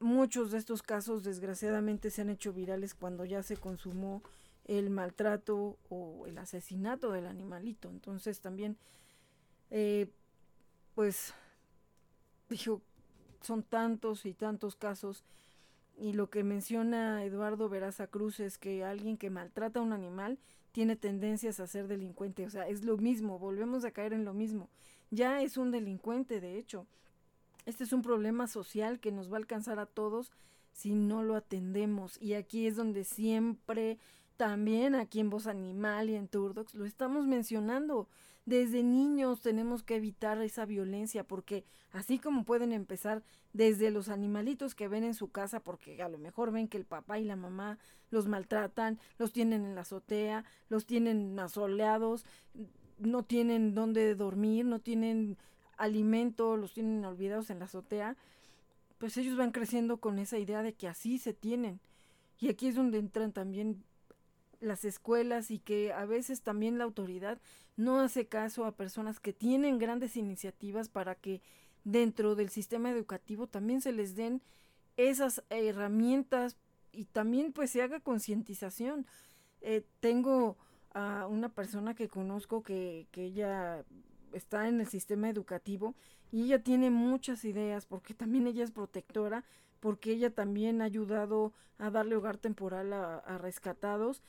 muchos 0.00 0.50
de 0.50 0.58
estos 0.58 0.82
casos 0.82 1.22
desgraciadamente 1.22 2.10
se 2.10 2.22
han 2.22 2.30
hecho 2.30 2.52
virales 2.52 2.94
cuando 2.94 3.24
ya 3.24 3.44
se 3.44 3.58
consumó 3.58 4.24
el 4.64 4.90
maltrato 4.90 5.78
o 5.88 6.26
el 6.26 6.36
asesinato 6.36 7.12
del 7.12 7.28
animalito. 7.28 7.88
Entonces 7.88 8.40
también, 8.40 8.76
eh, 9.70 10.10
pues, 10.96 11.32
dijo, 12.48 12.82
son 13.40 13.62
tantos 13.62 14.26
y 14.26 14.34
tantos 14.34 14.76
casos. 14.76 15.24
Y 15.98 16.12
lo 16.12 16.30
que 16.30 16.44
menciona 16.44 17.24
Eduardo 17.24 17.68
Veraza 17.68 18.06
Cruz 18.06 18.40
es 18.40 18.58
que 18.58 18.84
alguien 18.84 19.16
que 19.16 19.30
maltrata 19.30 19.80
a 19.80 19.82
un 19.82 19.92
animal 19.92 20.38
tiene 20.72 20.96
tendencias 20.96 21.60
a 21.60 21.66
ser 21.66 21.88
delincuente. 21.88 22.46
O 22.46 22.50
sea, 22.50 22.68
es 22.68 22.84
lo 22.84 22.96
mismo, 22.96 23.38
volvemos 23.38 23.84
a 23.84 23.90
caer 23.90 24.12
en 24.12 24.24
lo 24.24 24.32
mismo. 24.32 24.68
Ya 25.10 25.42
es 25.42 25.56
un 25.56 25.70
delincuente, 25.70 26.40
de 26.40 26.58
hecho. 26.58 26.86
Este 27.66 27.84
es 27.84 27.92
un 27.92 28.02
problema 28.02 28.46
social 28.46 29.00
que 29.00 29.12
nos 29.12 29.30
va 29.30 29.36
a 29.36 29.38
alcanzar 29.40 29.78
a 29.78 29.86
todos 29.86 30.32
si 30.72 30.94
no 30.94 31.22
lo 31.22 31.34
atendemos. 31.34 32.20
Y 32.20 32.34
aquí 32.34 32.66
es 32.66 32.76
donde 32.76 33.04
siempre, 33.04 33.98
también 34.36 34.94
aquí 34.94 35.20
en 35.20 35.30
Voz 35.30 35.46
Animal 35.46 36.08
y 36.10 36.14
en 36.14 36.28
Turdox, 36.28 36.74
lo 36.74 36.86
estamos 36.86 37.26
mencionando. 37.26 38.08
Desde 38.50 38.82
niños 38.82 39.42
tenemos 39.42 39.84
que 39.84 39.94
evitar 39.94 40.42
esa 40.42 40.66
violencia 40.66 41.22
porque 41.22 41.64
así 41.92 42.18
como 42.18 42.44
pueden 42.44 42.72
empezar 42.72 43.22
desde 43.52 43.92
los 43.92 44.08
animalitos 44.08 44.74
que 44.74 44.88
ven 44.88 45.04
en 45.04 45.14
su 45.14 45.30
casa 45.30 45.60
porque 45.60 46.02
a 46.02 46.08
lo 46.08 46.18
mejor 46.18 46.50
ven 46.50 46.66
que 46.66 46.76
el 46.76 46.84
papá 46.84 47.20
y 47.20 47.24
la 47.24 47.36
mamá 47.36 47.78
los 48.10 48.26
maltratan, 48.26 48.98
los 49.18 49.32
tienen 49.32 49.64
en 49.64 49.76
la 49.76 49.82
azotea, 49.82 50.44
los 50.68 50.84
tienen 50.84 51.38
asoleados, 51.38 52.26
no 52.98 53.22
tienen 53.22 53.72
dónde 53.72 54.16
dormir, 54.16 54.64
no 54.64 54.80
tienen 54.80 55.38
alimento, 55.76 56.56
los 56.56 56.74
tienen 56.74 57.04
olvidados 57.04 57.50
en 57.50 57.60
la 57.60 57.66
azotea, 57.66 58.16
pues 58.98 59.16
ellos 59.16 59.36
van 59.36 59.52
creciendo 59.52 59.98
con 59.98 60.18
esa 60.18 60.40
idea 60.40 60.64
de 60.64 60.72
que 60.72 60.88
así 60.88 61.18
se 61.18 61.34
tienen. 61.34 61.78
Y 62.40 62.48
aquí 62.48 62.66
es 62.66 62.74
donde 62.74 62.98
entran 62.98 63.30
también 63.30 63.84
las 64.58 64.84
escuelas 64.84 65.52
y 65.52 65.60
que 65.60 65.92
a 65.92 66.04
veces 66.04 66.42
también 66.42 66.78
la 66.78 66.84
autoridad 66.84 67.40
no 67.80 68.00
hace 68.00 68.26
caso 68.26 68.64
a 68.64 68.76
personas 68.76 69.20
que 69.20 69.32
tienen 69.32 69.78
grandes 69.78 70.16
iniciativas 70.16 70.88
para 70.88 71.14
que 71.14 71.40
dentro 71.84 72.34
del 72.34 72.50
sistema 72.50 72.90
educativo 72.90 73.46
también 73.46 73.80
se 73.80 73.92
les 73.92 74.14
den 74.14 74.42
esas 74.96 75.42
herramientas 75.50 76.56
y 76.92 77.06
también 77.06 77.52
pues 77.52 77.70
se 77.70 77.82
haga 77.82 78.00
concientización. 78.00 79.06
Eh, 79.62 79.84
tengo 80.00 80.56
a 80.92 81.26
una 81.28 81.48
persona 81.48 81.94
que 81.94 82.08
conozco 82.08 82.62
que, 82.62 83.06
que 83.12 83.24
ella 83.24 83.84
está 84.32 84.68
en 84.68 84.80
el 84.80 84.88
sistema 84.88 85.28
educativo 85.28 85.94
y 86.32 86.44
ella 86.44 86.62
tiene 86.62 86.90
muchas 86.90 87.44
ideas 87.44 87.86
porque 87.86 88.14
también 88.14 88.46
ella 88.46 88.64
es 88.64 88.70
protectora, 88.70 89.44
porque 89.80 90.12
ella 90.12 90.30
también 90.34 90.80
ha 90.80 90.84
ayudado 90.84 91.52
a 91.78 91.90
darle 91.90 92.16
hogar 92.16 92.36
temporal 92.36 92.92
a, 92.92 93.38
rescatados 93.38 94.22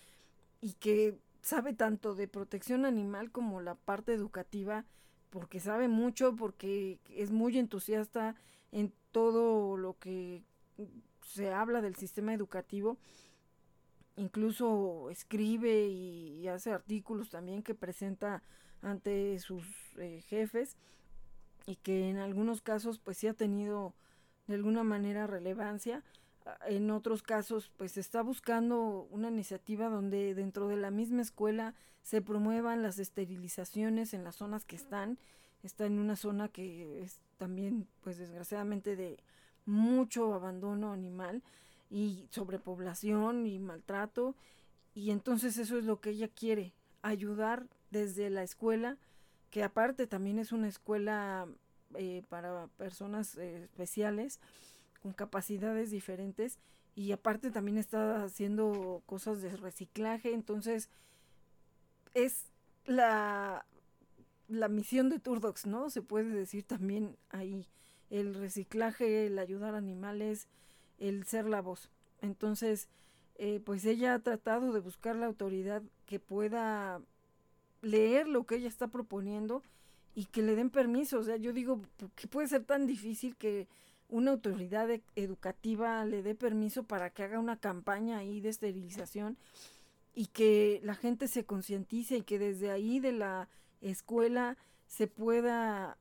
y 0.62 0.74
que 0.74 1.18
sabe 1.42 1.74
tanto 1.74 2.16
de 2.16 2.28
protección 2.28 2.86
animal 2.86 3.32
como 3.32 3.62
la 3.62 3.76
parte 3.76 4.14
educativa, 4.14 4.86
porque 5.30 5.60
sabe 5.60 5.88
mucho, 5.88 6.36
porque 6.36 7.00
es 7.10 7.32
muy 7.32 7.58
entusiasta 7.58 8.36
en 8.72 8.94
todo 9.12 9.78
lo 9.78 9.98
que 9.98 10.44
se 11.26 11.54
habla 11.54 11.82
del 11.82 11.96
sistema 11.96 12.34
educativo. 12.34 12.98
Incluso 14.18 15.10
escribe 15.10 15.88
y 15.88 16.48
hace 16.48 16.72
artículos 16.72 17.30
también 17.30 17.64
que 17.64 17.76
presenta 17.76 18.44
ante 18.82 19.40
sus 19.40 19.64
eh, 19.98 20.22
jefes 20.28 20.76
y 21.66 21.76
que 21.78 22.10
en 22.10 22.18
algunos 22.18 22.62
casos 22.62 23.00
pues 23.00 23.18
sí 23.18 23.28
ha 23.28 23.34
tenido 23.34 23.94
de 24.48 24.56
alguna 24.56 24.84
manera 24.84 25.28
relevancia. 25.28 26.04
En 26.68 26.90
otros 26.92 27.22
casos 27.24 27.72
pues 27.78 27.98
está 27.98 28.22
buscando 28.22 29.08
una 29.12 29.30
iniciativa 29.30 29.90
donde 29.90 30.34
dentro 30.34 30.68
de 30.68 30.78
la 30.78 30.92
misma 30.92 31.22
escuela 31.22 31.76
se 32.02 32.22
promuevan 32.22 32.82
las 32.82 32.98
esterilizaciones 33.00 34.14
en 34.14 34.24
las 34.24 34.36
zonas 34.38 34.66
que 34.66 34.76
están. 34.76 35.20
Está 35.64 35.86
en 35.86 36.00
una 36.00 36.16
zona 36.16 36.48
que 36.48 37.04
es 37.04 37.20
también 37.38 37.88
pues 38.02 38.18
desgraciadamente 38.18 38.96
de 38.96 39.18
mucho 39.66 40.34
abandono 40.34 40.92
animal 40.92 41.44
y 41.90 42.28
sobrepoblación 42.32 43.46
y 43.46 43.60
maltrato 43.60 44.36
y 44.94 45.12
entonces 45.12 45.58
eso 45.58 45.78
es 45.78 45.86
lo 45.86 46.02
que 46.02 46.12
ella 46.12 46.28
quiere 46.28 46.74
ayudar 47.02 47.68
desde 47.92 48.30
la 48.30 48.44
escuela, 48.44 48.98
que 49.50 49.64
aparte 49.64 50.08
también 50.08 50.40
es 50.40 50.52
una 50.52 50.68
escuela 50.68 51.48
eh, 51.96 52.24
para 52.30 52.68
personas 52.78 53.38
eh, 53.38 53.64
especiales 53.64 54.40
con 55.02 55.14
capacidades 55.14 55.92
diferentes 55.92 56.60
y 56.96 57.12
aparte 57.12 57.52
también 57.52 57.78
está 57.78 58.24
haciendo 58.24 59.02
cosas 59.06 59.42
de 59.42 59.56
reciclaje, 59.56 60.34
entonces 60.34 60.90
es 62.14 62.46
la, 62.86 63.66
la 64.48 64.68
misión 64.68 65.10
de 65.10 65.20
Turdox, 65.20 65.66
¿no? 65.66 65.90
Se 65.90 66.02
puede 66.02 66.30
decir 66.30 66.64
también 66.64 67.18
ahí 67.30 67.68
el 68.10 68.36
reciclaje, 68.36 69.28
el 69.28 69.40
ayudar 69.40 69.74
a 69.74 69.78
animales, 69.78 70.48
el 71.00 71.26
ser 71.26 71.46
la 71.46 71.62
voz. 71.62 71.90
Entonces, 72.22 72.90
eh, 73.36 73.62
pues 73.64 73.86
ella 73.86 74.14
ha 74.14 74.20
tratado 74.20 74.74
de 74.74 74.82
buscar 74.82 75.16
la 75.16 75.26
autoridad 75.26 75.82
que 76.06 76.20
pueda 76.20 77.02
leer 77.82 78.28
lo 78.28 78.46
que 78.46 78.56
ella 78.56 78.68
está 78.68 78.88
proponiendo 78.88 79.64
y 80.14 80.26
que 80.26 80.42
le 80.42 80.56
den 80.56 80.70
permiso. 80.70 81.20
O 81.20 81.24
sea, 81.24 81.38
yo 81.38 81.54
digo, 81.54 81.82
que 82.16 82.28
puede 82.28 82.48
ser 82.48 82.66
tan 82.66 82.86
difícil 82.86 83.36
que 83.38 83.68
una 84.12 84.32
autoridad 84.32 84.92
e-, 84.92 85.02
educativa 85.16 86.06
le 86.06 86.22
dé 86.22 86.36
permiso 86.36 86.84
para 86.84 87.10
que 87.10 87.24
haga 87.24 87.40
una 87.40 87.58
campaña 87.58 88.20
ahí 88.20 88.42
de 88.42 88.50
esterilización 88.50 89.38
y 90.14 90.28
que 90.28 90.80
la 90.84 90.94
gente 90.94 91.28
se 91.28 91.46
concientice 91.46 92.18
y 92.18 92.22
que 92.22 92.38
desde 92.38 92.70
ahí 92.70 93.00
de 93.00 93.14
la 93.14 93.48
escuela 93.82 94.58
se 94.86 95.08
pueda 95.08 95.98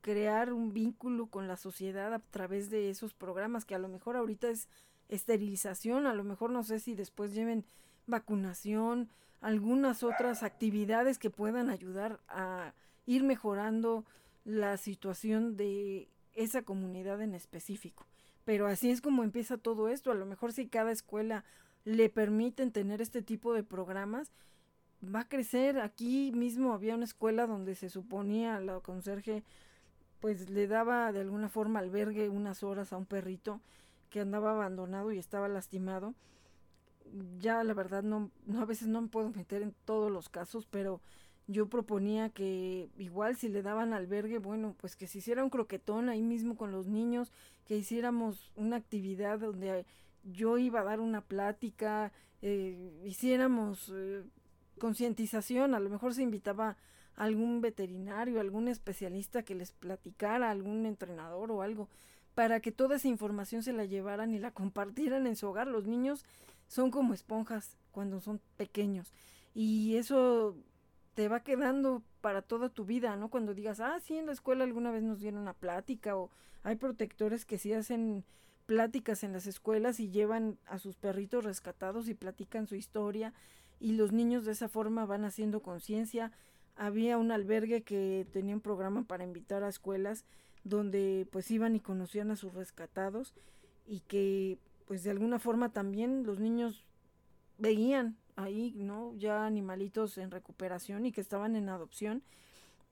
crear 0.00 0.52
un 0.52 0.72
vínculo 0.72 1.26
con 1.26 1.46
la 1.46 1.56
sociedad 1.56 2.12
a 2.12 2.18
través 2.18 2.70
de 2.70 2.90
esos 2.90 3.14
programas 3.14 3.64
que 3.64 3.74
a 3.74 3.78
lo 3.78 3.88
mejor 3.88 4.16
ahorita 4.16 4.48
es 4.48 4.68
esterilización, 5.08 6.06
a 6.06 6.14
lo 6.14 6.24
mejor 6.24 6.50
no 6.50 6.64
sé 6.64 6.80
si 6.80 6.94
después 6.94 7.34
lleven 7.34 7.64
vacunación, 8.06 9.10
algunas 9.40 10.02
otras 10.02 10.42
actividades 10.42 11.18
que 11.18 11.30
puedan 11.30 11.68
ayudar 11.68 12.20
a 12.28 12.72
ir 13.06 13.22
mejorando 13.22 14.04
la 14.44 14.76
situación 14.76 15.56
de 15.56 16.08
esa 16.34 16.62
comunidad 16.62 17.20
en 17.22 17.34
específico. 17.34 18.06
Pero 18.44 18.66
así 18.66 18.90
es 18.90 19.00
como 19.00 19.24
empieza 19.24 19.56
todo 19.56 19.88
esto. 19.88 20.10
A 20.10 20.14
lo 20.14 20.26
mejor 20.26 20.52
si 20.52 20.66
cada 20.66 20.90
escuela 20.92 21.44
le 21.84 22.08
permiten 22.08 22.72
tener 22.72 23.00
este 23.00 23.22
tipo 23.22 23.54
de 23.54 23.62
programas, 23.62 24.32
va 25.02 25.20
a 25.20 25.28
crecer. 25.28 25.78
Aquí 25.78 26.32
mismo 26.32 26.72
había 26.72 26.94
una 26.94 27.04
escuela 27.04 27.46
donde 27.46 27.74
se 27.74 27.88
suponía 27.88 28.60
la 28.60 28.80
conserje 28.80 29.44
pues 30.22 30.48
le 30.50 30.68
daba 30.68 31.10
de 31.10 31.20
alguna 31.20 31.48
forma 31.48 31.80
albergue 31.80 32.28
unas 32.28 32.62
horas 32.62 32.92
a 32.92 32.96
un 32.96 33.06
perrito 33.06 33.60
que 34.08 34.20
andaba 34.20 34.52
abandonado 34.52 35.10
y 35.10 35.18
estaba 35.18 35.48
lastimado. 35.48 36.14
Ya 37.40 37.64
la 37.64 37.74
verdad 37.74 38.04
no, 38.04 38.30
no 38.46 38.60
a 38.60 38.64
veces 38.64 38.86
no 38.86 39.02
me 39.02 39.08
puedo 39.08 39.30
meter 39.30 39.62
en 39.62 39.74
todos 39.84 40.12
los 40.12 40.28
casos, 40.28 40.64
pero 40.70 41.00
yo 41.46 41.68
proponía 41.68 42.30
que 42.30 42.88
igual 42.98 43.36
si 43.36 43.48
le 43.48 43.62
daban 43.62 43.92
albergue, 43.92 44.38
bueno, 44.38 44.74
pues 44.78 44.96
que 44.96 45.06
se 45.06 45.18
hiciera 45.18 45.42
un 45.42 45.50
croquetón 45.50 46.08
ahí 46.08 46.22
mismo 46.22 46.56
con 46.56 46.70
los 46.70 46.86
niños, 46.86 47.32
que 47.66 47.76
hiciéramos 47.76 48.52
una 48.56 48.76
actividad 48.76 49.38
donde 49.38 49.84
yo 50.24 50.58
iba 50.58 50.80
a 50.80 50.84
dar 50.84 51.00
una 51.00 51.20
plática, 51.20 52.12
eh, 52.42 53.02
hiciéramos 53.04 53.92
eh, 53.94 54.22
concientización, 54.78 55.74
a 55.74 55.80
lo 55.80 55.90
mejor 55.90 56.14
se 56.14 56.22
invitaba 56.22 56.76
a 57.16 57.24
algún 57.24 57.60
veterinario, 57.60 58.40
algún 58.40 58.68
especialista 58.68 59.42
que 59.42 59.54
les 59.54 59.72
platicara, 59.72 60.50
algún 60.50 60.86
entrenador 60.86 61.50
o 61.50 61.62
algo, 61.62 61.88
para 62.34 62.60
que 62.60 62.72
toda 62.72 62.96
esa 62.96 63.08
información 63.08 63.62
se 63.62 63.72
la 63.72 63.84
llevaran 63.84 64.32
y 64.32 64.38
la 64.38 64.50
compartieran 64.54 65.26
en 65.26 65.36
su 65.36 65.48
hogar. 65.48 65.66
Los 65.66 65.86
niños 65.86 66.24
son 66.68 66.90
como 66.90 67.14
esponjas 67.14 67.76
cuando 67.90 68.20
son 68.20 68.40
pequeños 68.56 69.12
y 69.54 69.96
eso 69.96 70.56
te 71.14 71.28
va 71.28 71.40
quedando 71.40 72.02
para 72.20 72.42
toda 72.42 72.68
tu 72.68 72.84
vida, 72.84 73.16
¿no? 73.16 73.28
Cuando 73.28 73.54
digas, 73.54 73.80
ah, 73.80 73.98
sí, 74.00 74.16
en 74.16 74.26
la 74.26 74.32
escuela 74.32 74.64
alguna 74.64 74.90
vez 74.90 75.02
nos 75.02 75.20
dieron 75.20 75.40
una 75.40 75.52
plática 75.52 76.16
o 76.16 76.30
hay 76.62 76.76
protectores 76.76 77.44
que 77.44 77.58
sí 77.58 77.72
hacen 77.72 78.24
pláticas 78.66 79.24
en 79.24 79.32
las 79.32 79.46
escuelas 79.46 80.00
y 80.00 80.10
llevan 80.10 80.58
a 80.66 80.78
sus 80.78 80.96
perritos 80.96 81.44
rescatados 81.44 82.08
y 82.08 82.14
platican 82.14 82.66
su 82.66 82.76
historia 82.76 83.34
y 83.80 83.92
los 83.92 84.12
niños 84.12 84.44
de 84.44 84.52
esa 84.52 84.68
forma 84.68 85.04
van 85.04 85.24
haciendo 85.24 85.60
conciencia. 85.60 86.32
Había 86.76 87.18
un 87.18 87.32
albergue 87.32 87.82
que 87.82 88.26
tenía 88.32 88.54
un 88.54 88.60
programa 88.60 89.02
para 89.02 89.24
invitar 89.24 89.62
a 89.64 89.68
escuelas 89.68 90.24
donde 90.64 91.26
pues 91.30 91.50
iban 91.50 91.74
y 91.74 91.80
conocían 91.80 92.30
a 92.30 92.36
sus 92.36 92.54
rescatados 92.54 93.34
y 93.86 94.00
que 94.00 94.58
pues 94.86 95.02
de 95.02 95.10
alguna 95.10 95.38
forma 95.38 95.72
también 95.72 96.24
los 96.24 96.38
niños 96.38 96.84
veían 97.58 98.16
ahí, 98.36 98.72
¿no? 98.76 99.14
Ya 99.16 99.46
animalitos 99.46 100.18
en 100.18 100.30
recuperación 100.30 101.06
y 101.06 101.12
que 101.12 101.20
estaban 101.20 101.56
en 101.56 101.68
adopción 101.68 102.22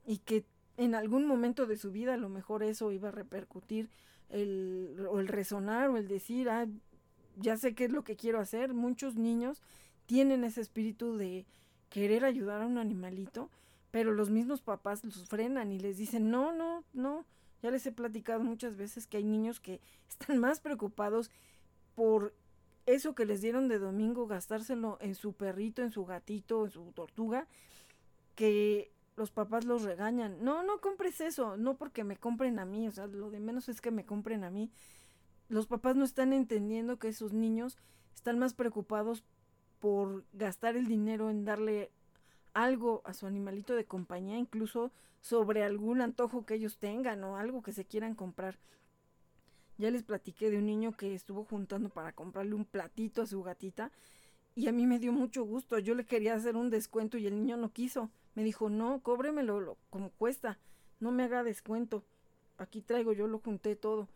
y 0.07 0.19
que 0.19 0.45
en 0.77 0.95
algún 0.95 1.27
momento 1.27 1.67
de 1.67 1.77
su 1.77 1.91
vida 1.93 2.15
a 2.15 2.19
lo 2.19 2.29
mejor 2.29 2.62
eso 2.62 2.93
iba 2.93 3.09
a 3.09 3.12
repercutir 3.12 3.91
el, 4.31 5.07
o 5.11 5.21
el 5.21 5.29
resonar 5.29 5.91
o 5.91 5.97
el 5.97 6.09
decir, 6.09 6.49
ah, 6.49 6.67
ya 7.37 7.57
sé 7.57 7.75
qué 7.75 7.85
es 7.85 7.93
lo 7.93 8.05
que 8.05 8.17
quiero 8.17 8.41
hacer. 8.41 8.73
Muchos 8.75 9.17
niños 9.17 9.62
tienen 10.07 10.45
ese 10.45 10.61
espíritu 10.61 11.17
de 11.17 11.47
querer 11.89 12.25
ayudar 12.25 12.62
a 12.62 12.67
un 12.67 12.79
animalito, 12.79 13.51
pero 13.91 14.12
los 14.12 14.31
mismos 14.31 14.62
papás 14.62 15.05
los 15.05 15.29
frenan 15.29 15.73
y 15.73 15.79
les 15.79 15.97
dicen, 15.97 16.31
no, 16.31 16.53
no, 16.53 16.85
no. 16.93 17.27
Ya 17.62 17.71
les 17.71 17.85
he 17.87 17.93
platicado 17.93 18.41
muchas 18.41 18.77
veces 18.77 19.07
que 19.07 19.19
hay 19.19 19.25
niños 19.25 19.61
que 19.61 19.81
están 20.09 20.39
más 20.39 20.61
preocupados 20.61 21.31
por 21.95 22.33
eso 22.95 23.15
que 23.15 23.27
les 23.27 23.41
dieron 23.41 23.69
de 23.69 23.79
domingo, 23.79 24.27
gastárselo 24.27 24.99
en 25.01 25.15
su 25.15 25.33
perrito, 25.33 25.83
en 25.83 25.93
su 25.93 26.05
gatito, 26.05 26.65
en 26.65 26.71
su 26.71 26.93
tortuga, 26.93 27.47
que 28.35 28.93
los 29.17 29.31
papás 29.31 29.65
los 29.65 29.83
regañan. 29.83 30.43
No, 30.43 30.62
no 30.62 30.81
compres 30.81 31.21
eso, 31.21 31.57
no 31.57 31.77
porque 31.77 32.05
me 32.05 32.17
compren 32.17 32.59
a 32.59 32.65
mí, 32.65 32.89
o 32.89 32.91
sea, 32.91 33.07
lo 33.07 33.31
de 33.31 33.41
menos 33.41 33.69
es 33.69 33.81
que 33.81 33.91
me 33.91 34.05
compren 34.05 34.45
a 34.45 34.51
mí. 34.51 34.71
Los 35.49 35.67
papás 35.67 35.97
no 35.97 36.05
están 36.05 36.33
entendiendo 36.33 36.99
que 36.99 37.09
esos 37.09 37.33
niños 37.33 37.77
están 38.15 38.39
más 38.39 38.55
preocupados 38.55 39.25
por 39.79 40.25
gastar 40.33 40.77
el 40.77 40.87
dinero 40.87 41.31
en 41.31 41.45
darle 41.45 41.91
algo 42.55 43.03
a 43.05 43.15
su 43.15 43.27
animalito 43.27 43.75
de 43.75 43.85
compañía, 43.85 44.39
incluso 44.39 44.93
sobre 45.21 45.62
algún 45.62 46.01
antojo 46.01 46.47
que 46.47 46.55
ellos 46.55 46.79
tengan 46.79 47.23
o 47.25 47.37
algo 47.37 47.62
que 47.62 47.73
se 47.73 47.85
quieran 47.85 48.15
comprar. 48.15 48.59
Ya 49.81 49.90
les 49.90 50.02
platiqué 50.02 50.51
de 50.51 50.59
un 50.59 50.66
niño 50.66 50.93
que 50.93 51.15
estuvo 51.15 51.47
juntando 51.47 51.89
para 51.89 52.12
comprarle 52.12 52.55
un 52.55 52.66
platito 52.66 53.23
a 53.23 53.27
su 53.27 53.43
gatita 53.43 53.90
y 54.55 54.69
a 54.69 54.73
mí 54.73 54.86
me 54.86 54.98
dio 54.98 55.11
mucho 55.11 55.43
gusto. 55.43 55.78
Yo 55.78 55.94
le 55.94 56.05
quería 56.05 56.35
hacer 56.35 56.55
un 56.55 56.69
descuento 56.69 57.16
y 57.16 57.27
el 57.27 57.35
niño 57.35 57.57
no 57.57 57.73
quiso. 57.73 58.11
Me 58.35 58.44
dijo, 58.44 58.69
no, 58.69 59.01
cóbremelo 59.01 59.59
lo, 59.59 59.78
como 59.89 60.11
cuesta, 60.11 60.59
no 60.98 61.12
me 61.12 61.23
haga 61.23 61.43
descuento. 61.44 62.05
Aquí 62.59 62.82
traigo, 62.82 63.15
yo 63.15 63.27
lo 63.27 63.39
junté 63.39 63.74
todo. 63.74 64.07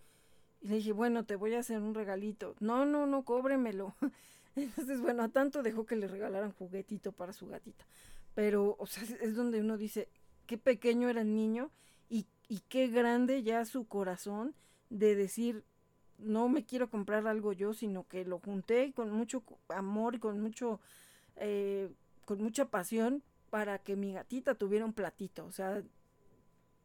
Y 0.61 0.69
le 0.69 0.77
dije, 0.77 0.93
bueno, 0.93 1.25
te 1.25 1.35
voy 1.35 1.55
a 1.55 1.61
hacer 1.61 1.81
un 1.81 1.95
regalito. 1.95 2.57
No, 2.61 2.85
no, 2.85 3.07
no, 3.07 3.25
cóbremelo. 3.25 3.95
Entonces, 4.57 5.01
bueno, 5.01 5.23
a 5.23 5.31
tanto 5.31 5.63
dejó 5.63 5.87
que 5.87 5.97
le 5.97 6.09
regalaran 6.09 6.53
juguetito 6.53 7.13
para 7.13 7.33
su 7.33 7.47
gatita. 7.47 7.87
Pero, 8.35 8.77
o 8.79 8.87
sea, 8.87 9.03
es 9.23 9.35
donde 9.35 9.61
uno 9.61 9.79
dice, 9.79 10.11
qué 10.47 10.59
pequeño 10.59 11.09
era 11.09 11.23
el 11.23 11.35
niño 11.35 11.71
y, 12.11 12.27
y 12.49 12.61
qué 12.69 12.89
grande 12.89 13.43
ya 13.43 13.65
su 13.65 13.87
corazón 13.87 14.55
de 14.95 15.17
decir, 15.17 15.65
no 16.19 16.49
me 16.49 16.65
quiero 16.65 16.89
comprar 16.89 17.27
algo 17.27 17.53
yo, 17.53 17.75
sino 17.75 18.07
que 18.07 18.25
lo 18.25 18.39
junté 18.39 18.93
con 18.93 19.11
mucho 19.11 19.43
amor 19.69 20.15
y 20.15 20.19
con 20.21 20.41
mucho, 20.41 20.81
eh, 21.37 21.91
con 22.25 22.41
mucha 22.41 22.67
pasión 22.67 23.23
para 23.51 23.79
que 23.81 23.97
mi 23.97 24.13
gatita 24.13 24.55
tuviera 24.55 24.85
un 24.85 24.93
platito. 24.93 25.45
O 25.47 25.51
sea, 25.51 25.83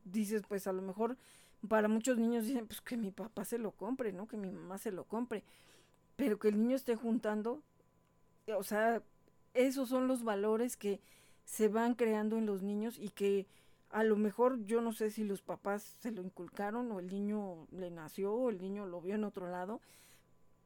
dices, 0.05 0.41
pues 0.47 0.65
a 0.65 0.73
lo 0.73 0.81
mejor 0.81 1.17
para 1.67 1.87
muchos 1.87 2.17
niños 2.17 2.45
dicen, 2.45 2.65
pues 2.65 2.81
que 2.81 2.97
mi 2.97 3.11
papá 3.11 3.45
se 3.45 3.59
lo 3.59 3.71
compre, 3.71 4.11
¿no? 4.11 4.27
Que 4.27 4.37
mi 4.37 4.49
mamá 4.49 4.79
se 4.79 4.91
lo 4.91 5.03
compre. 5.03 5.43
Pero 6.15 6.39
que 6.39 6.47
el 6.47 6.57
niño 6.57 6.75
esté 6.75 6.95
juntando, 6.95 7.61
o 8.47 8.63
sea, 8.63 9.03
esos 9.53 9.89
son 9.89 10.07
los 10.07 10.23
valores 10.23 10.77
que 10.77 10.99
se 11.45 11.67
van 11.67 11.93
creando 11.93 12.37
en 12.37 12.47
los 12.47 12.63
niños 12.63 12.97
y 12.97 13.09
que 13.09 13.45
a 13.91 14.03
lo 14.03 14.15
mejor 14.15 14.63
yo 14.65 14.81
no 14.81 14.93
sé 14.93 15.09
si 15.09 15.23
los 15.23 15.41
papás 15.41 15.83
se 15.99 16.11
lo 16.11 16.21
inculcaron 16.21 16.91
o 16.91 16.99
el 16.99 17.07
niño 17.07 17.67
le 17.71 17.89
nació 17.89 18.33
o 18.33 18.49
el 18.49 18.61
niño 18.61 18.85
lo 18.85 19.01
vio 19.01 19.15
en 19.15 19.23
otro 19.23 19.49
lado, 19.49 19.81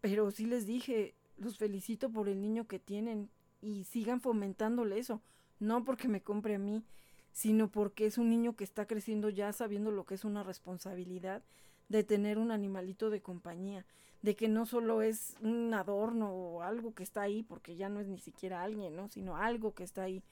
pero 0.01 0.29
sí 0.31 0.45
les 0.45 0.65
dije, 0.65 1.15
los 1.37 1.57
felicito 1.57 2.09
por 2.09 2.27
el 2.27 2.41
niño 2.41 2.67
que 2.67 2.79
tienen 2.79 3.29
y 3.61 3.85
sigan 3.85 4.19
fomentándole 4.19 4.99
eso, 4.99 5.21
no 5.59 5.85
porque 5.85 6.09
me 6.09 6.21
compre 6.21 6.55
a 6.55 6.59
mí, 6.59 6.83
sino 7.31 7.69
porque 7.69 8.05
es 8.05 8.17
un 8.17 8.29
niño 8.29 8.55
que 8.55 8.65
está 8.65 8.85
creciendo 8.85 9.29
ya 9.29 9.53
sabiendo 9.53 9.91
lo 9.91 10.05
que 10.05 10.15
es 10.15 10.25
una 10.25 10.43
responsabilidad 10.43 11.43
de 11.87 12.03
tener 12.03 12.37
un 12.37 12.51
animalito 12.51 13.09
de 13.09 13.21
compañía, 13.21 13.85
de 14.21 14.35
que 14.35 14.49
no 14.49 14.65
solo 14.65 15.01
es 15.01 15.35
un 15.41 15.73
adorno 15.73 16.31
o 16.33 16.61
algo 16.61 16.93
que 16.93 17.03
está 17.03 17.21
ahí, 17.21 17.43
porque 17.43 17.75
ya 17.75 17.89
no 17.89 17.99
es 17.99 18.07
ni 18.07 18.19
siquiera 18.19 18.63
alguien, 18.63 18.95
¿no? 18.95 19.07
sino 19.07 19.37
algo 19.37 19.73
que 19.73 19.83
está 19.83 20.03
ahí 20.03 20.23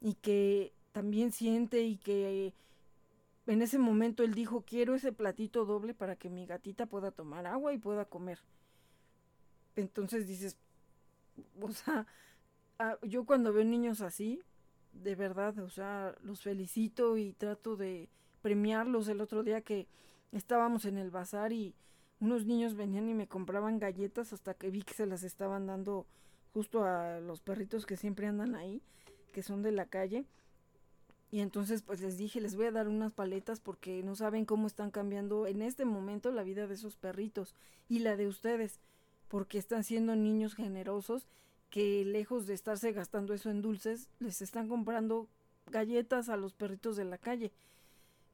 y 0.00 0.14
que 0.14 0.72
también 0.94 1.32
siente 1.32 1.82
y 1.82 1.96
que 1.96 2.54
en 3.48 3.62
ese 3.62 3.78
momento 3.78 4.22
él 4.22 4.32
dijo, 4.32 4.62
quiero 4.64 4.94
ese 4.94 5.12
platito 5.12 5.64
doble 5.64 5.92
para 5.92 6.14
que 6.14 6.30
mi 6.30 6.46
gatita 6.46 6.86
pueda 6.86 7.10
tomar 7.10 7.46
agua 7.46 7.72
y 7.72 7.78
pueda 7.78 8.04
comer. 8.04 8.38
Entonces 9.74 10.28
dices, 10.28 10.56
o 11.60 11.72
sea, 11.72 12.06
ah, 12.78 12.96
yo 13.02 13.26
cuando 13.26 13.52
veo 13.52 13.64
niños 13.64 14.02
así, 14.02 14.40
de 14.92 15.16
verdad, 15.16 15.58
o 15.58 15.68
sea, 15.68 16.14
los 16.22 16.42
felicito 16.42 17.16
y 17.16 17.32
trato 17.32 17.74
de 17.74 18.08
premiarlos. 18.40 19.08
El 19.08 19.20
otro 19.20 19.42
día 19.42 19.62
que 19.62 19.88
estábamos 20.30 20.84
en 20.84 20.96
el 20.96 21.10
bazar 21.10 21.52
y 21.52 21.74
unos 22.20 22.46
niños 22.46 22.76
venían 22.76 23.08
y 23.08 23.14
me 23.14 23.26
compraban 23.26 23.80
galletas 23.80 24.32
hasta 24.32 24.54
que 24.54 24.70
vi 24.70 24.82
que 24.82 24.94
se 24.94 25.06
las 25.06 25.24
estaban 25.24 25.66
dando 25.66 26.06
justo 26.52 26.84
a 26.84 27.18
los 27.18 27.40
perritos 27.40 27.84
que 27.84 27.96
siempre 27.96 28.28
andan 28.28 28.54
ahí, 28.54 28.80
que 29.32 29.42
son 29.42 29.62
de 29.62 29.72
la 29.72 29.86
calle. 29.86 30.24
Y 31.34 31.40
entonces 31.40 31.82
pues 31.82 32.00
les 32.00 32.16
dije, 32.16 32.40
les 32.40 32.54
voy 32.54 32.66
a 32.66 32.70
dar 32.70 32.86
unas 32.86 33.12
paletas 33.12 33.58
porque 33.58 34.04
no 34.04 34.14
saben 34.14 34.44
cómo 34.44 34.68
están 34.68 34.92
cambiando 34.92 35.48
en 35.48 35.62
este 35.62 35.84
momento 35.84 36.30
la 36.30 36.44
vida 36.44 36.68
de 36.68 36.74
esos 36.74 36.94
perritos 36.94 37.56
y 37.88 37.98
la 37.98 38.14
de 38.14 38.28
ustedes, 38.28 38.78
porque 39.26 39.58
están 39.58 39.82
siendo 39.82 40.14
niños 40.14 40.54
generosos 40.54 41.26
que 41.70 42.04
lejos 42.04 42.46
de 42.46 42.54
estarse 42.54 42.92
gastando 42.92 43.34
eso 43.34 43.50
en 43.50 43.62
dulces, 43.62 44.08
les 44.20 44.42
están 44.42 44.68
comprando 44.68 45.26
galletas 45.72 46.28
a 46.28 46.36
los 46.36 46.52
perritos 46.52 46.94
de 46.94 47.04
la 47.04 47.18
calle. 47.18 47.50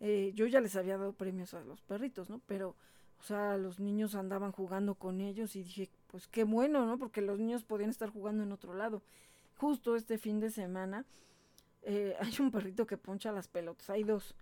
Eh, 0.00 0.32
yo 0.34 0.46
ya 0.46 0.60
les 0.60 0.76
había 0.76 0.98
dado 0.98 1.14
premios 1.14 1.54
a 1.54 1.62
los 1.62 1.80
perritos, 1.80 2.28
¿no? 2.28 2.42
Pero, 2.46 2.76
o 3.18 3.22
sea, 3.22 3.56
los 3.56 3.80
niños 3.80 4.14
andaban 4.14 4.52
jugando 4.52 4.94
con 4.94 5.22
ellos 5.22 5.56
y 5.56 5.62
dije, 5.62 5.88
pues 6.08 6.28
qué 6.28 6.44
bueno, 6.44 6.84
¿no? 6.84 6.98
Porque 6.98 7.22
los 7.22 7.38
niños 7.38 7.64
podían 7.64 7.88
estar 7.88 8.10
jugando 8.10 8.42
en 8.42 8.52
otro 8.52 8.74
lado. 8.74 9.00
Justo 9.56 9.96
este 9.96 10.18
fin 10.18 10.38
de 10.38 10.50
semana 10.50 11.06
eh, 11.82 12.16
hay 12.20 12.34
un 12.40 12.50
perrito 12.50 12.86
que 12.86 12.96
poncha 12.96 13.32
las 13.32 13.48
pelotas, 13.48 13.90
hay 13.90 14.04
dos. 14.04 14.34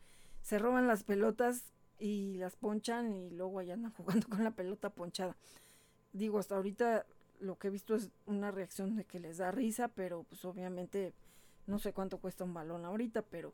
Se 0.43 0.59
roban 0.59 0.87
las 0.87 1.05
pelotas 1.05 1.73
y 1.99 2.37
las 2.39 2.57
ponchan 2.57 3.13
y 3.13 3.31
luego 3.31 3.59
allá 3.59 3.75
andan 3.75 3.93
jugando 3.97 4.29
con 4.29 4.45
la 4.45 4.51
pelota 4.51 4.91
ponchada. 4.91 5.37
Digo, 6.13 6.39
hasta 6.39 6.57
ahorita 6.57 7.07
lo 7.41 7.59
que 7.59 7.69
he 7.69 7.71
visto 7.71 7.95
es 7.95 8.11
una 8.27 8.51
reacción 8.51 8.97
de 8.97 9.05
que 9.05 9.21
les 9.21 9.39
da 9.39 9.51
risa, 9.51 9.89
pero 9.89 10.25
pues 10.25 10.45
obviamente 10.45 11.15
no 11.67 11.79
sé 11.79 11.93
cuánto 11.93 12.19
cuesta 12.19 12.45
un 12.45 12.55
balón 12.55 12.85
ahorita, 12.85 13.23
pero 13.23 13.53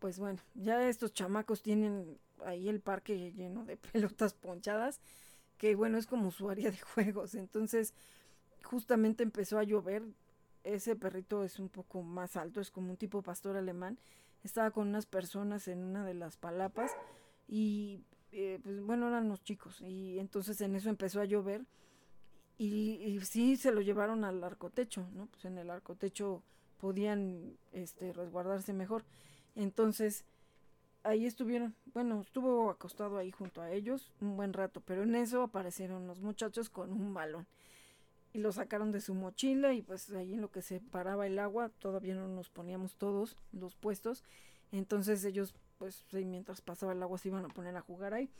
pues 0.00 0.18
bueno, 0.18 0.40
ya 0.54 0.88
estos 0.88 1.12
chamacos 1.12 1.62
tienen 1.62 2.18
ahí 2.44 2.68
el 2.68 2.80
parque 2.80 3.32
lleno 3.32 3.64
de 3.64 3.76
pelotas 3.92 4.34
ponchadas, 4.34 5.00
que 5.58 5.74
bueno, 5.74 5.98
es 5.98 6.06
como 6.06 6.30
su 6.30 6.50
área 6.50 6.70
de 6.70 6.78
juegos. 6.94 7.34
Entonces, 7.34 7.94
justamente 8.64 9.22
empezó 9.22 9.58
a 9.58 9.64
llover. 9.64 10.02
Ese 10.64 10.96
perrito 10.96 11.44
es 11.44 11.58
un 11.58 11.68
poco 11.68 12.02
más 12.02 12.36
alto, 12.36 12.60
es 12.60 12.70
como 12.70 12.90
un 12.90 12.96
tipo 12.96 13.22
pastor 13.22 13.56
alemán. 13.56 13.98
Estaba 14.44 14.70
con 14.70 14.88
unas 14.88 15.06
personas 15.06 15.68
en 15.68 15.82
una 15.82 16.04
de 16.04 16.14
las 16.14 16.36
palapas 16.36 16.92
y 17.48 18.00
eh, 18.32 18.60
pues 18.62 18.80
bueno, 18.82 19.08
eran 19.08 19.28
los 19.28 19.42
chicos. 19.42 19.80
Y 19.80 20.18
entonces 20.18 20.60
en 20.60 20.76
eso 20.76 20.88
empezó 20.88 21.20
a 21.20 21.24
llover 21.24 21.64
y, 22.58 23.18
sí 23.22 23.56
se 23.56 23.72
lo 23.72 23.80
llevaron 23.80 24.24
al 24.24 24.44
arcotecho, 24.44 25.06
¿no? 25.14 25.26
Pues 25.26 25.46
en 25.46 25.56
el 25.56 25.70
arcotecho 25.70 26.42
podían 26.78 27.56
este, 27.72 28.12
resguardarse 28.12 28.74
mejor. 28.74 29.04
Entonces, 29.56 30.24
ahí 31.02 31.24
estuvieron, 31.24 31.74
bueno, 31.94 32.20
estuvo 32.20 32.70
acostado 32.70 33.16
ahí 33.16 33.30
junto 33.30 33.62
a 33.62 33.70
ellos 33.70 34.12
un 34.20 34.36
buen 34.36 34.52
rato, 34.52 34.82
pero 34.84 35.04
en 35.04 35.14
eso 35.14 35.42
aparecieron 35.42 36.06
los 36.06 36.20
muchachos 36.20 36.68
con 36.68 36.92
un 36.92 37.14
balón 37.14 37.46
y 38.32 38.38
lo 38.38 38.52
sacaron 38.52 38.92
de 38.92 39.00
su 39.00 39.14
mochila 39.14 39.72
y 39.74 39.82
pues 39.82 40.10
ahí 40.10 40.34
en 40.34 40.40
lo 40.40 40.50
que 40.50 40.62
se 40.62 40.80
paraba 40.80 41.26
el 41.26 41.38
agua 41.38 41.70
todavía 41.78 42.14
no 42.14 42.28
nos 42.28 42.48
poníamos 42.48 42.94
todos 42.96 43.36
los 43.52 43.74
puestos, 43.74 44.24
entonces 44.72 45.24
ellos 45.24 45.54
pues 45.78 46.04
mientras 46.12 46.60
pasaba 46.60 46.92
el 46.92 47.02
agua 47.02 47.18
se 47.18 47.28
iban 47.28 47.44
a 47.44 47.48
poner 47.48 47.76
a 47.76 47.80
jugar 47.80 48.14
ahí 48.14 48.30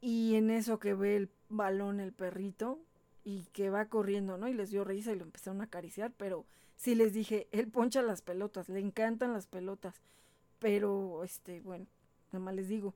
y 0.00 0.34
en 0.36 0.50
eso 0.50 0.78
que 0.78 0.94
ve 0.94 1.16
el 1.16 1.30
balón 1.48 2.00
el 2.00 2.12
perrito 2.12 2.78
y 3.24 3.44
que 3.52 3.70
va 3.70 3.86
corriendo, 3.86 4.36
¿no? 4.36 4.48
Y 4.48 4.54
les 4.54 4.70
dio 4.70 4.84
risa 4.84 5.12
y 5.12 5.16
lo 5.16 5.22
empezaron 5.22 5.60
a 5.60 5.64
acariciar, 5.64 6.12
pero 6.16 6.44
sí 6.76 6.96
les 6.96 7.12
dije, 7.12 7.46
él 7.52 7.68
poncha 7.68 8.02
las 8.02 8.20
pelotas, 8.20 8.68
le 8.68 8.80
encantan 8.80 9.32
las 9.32 9.46
pelotas 9.46 10.00
pero, 10.62 11.24
este, 11.24 11.60
bueno, 11.60 11.86
nada 12.32 12.44
más 12.44 12.54
les 12.54 12.68
digo. 12.68 12.94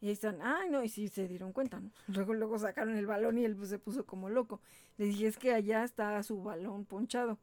Y 0.00 0.10
están, 0.10 0.40
ay, 0.42 0.70
no, 0.70 0.84
y 0.84 0.88
sí 0.88 1.08
se 1.08 1.26
dieron 1.26 1.52
cuenta, 1.52 1.80
¿no? 1.80 1.90
Luego, 2.08 2.34
luego 2.34 2.58
sacaron 2.58 2.96
el 2.96 3.06
balón 3.06 3.38
y 3.38 3.44
él 3.44 3.56
pues, 3.56 3.70
se 3.70 3.78
puso 3.78 4.06
como 4.06 4.28
loco. 4.28 4.60
Le 4.96 5.06
dije, 5.06 5.26
es 5.26 5.38
que 5.38 5.52
allá 5.52 5.84
está 5.84 6.22
su 6.22 6.42
balón 6.42 6.84
ponchado. 6.84 7.38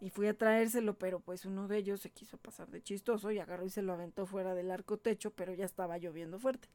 Y 0.00 0.10
fui 0.10 0.28
a 0.28 0.34
traérselo, 0.34 0.94
pero 0.96 1.18
pues 1.18 1.44
uno 1.44 1.66
de 1.66 1.78
ellos 1.78 2.00
se 2.00 2.10
quiso 2.10 2.38
pasar 2.38 2.70
de 2.70 2.80
chistoso 2.80 3.32
y 3.32 3.40
agarró 3.40 3.66
y 3.66 3.70
se 3.70 3.82
lo 3.82 3.92
aventó 3.92 4.26
fuera 4.26 4.54
del 4.54 4.70
arco 4.70 4.96
techo, 4.96 5.32
pero 5.32 5.52
ya 5.54 5.64
estaba 5.64 5.98
lloviendo 5.98 6.38
fuerte. 6.38 6.68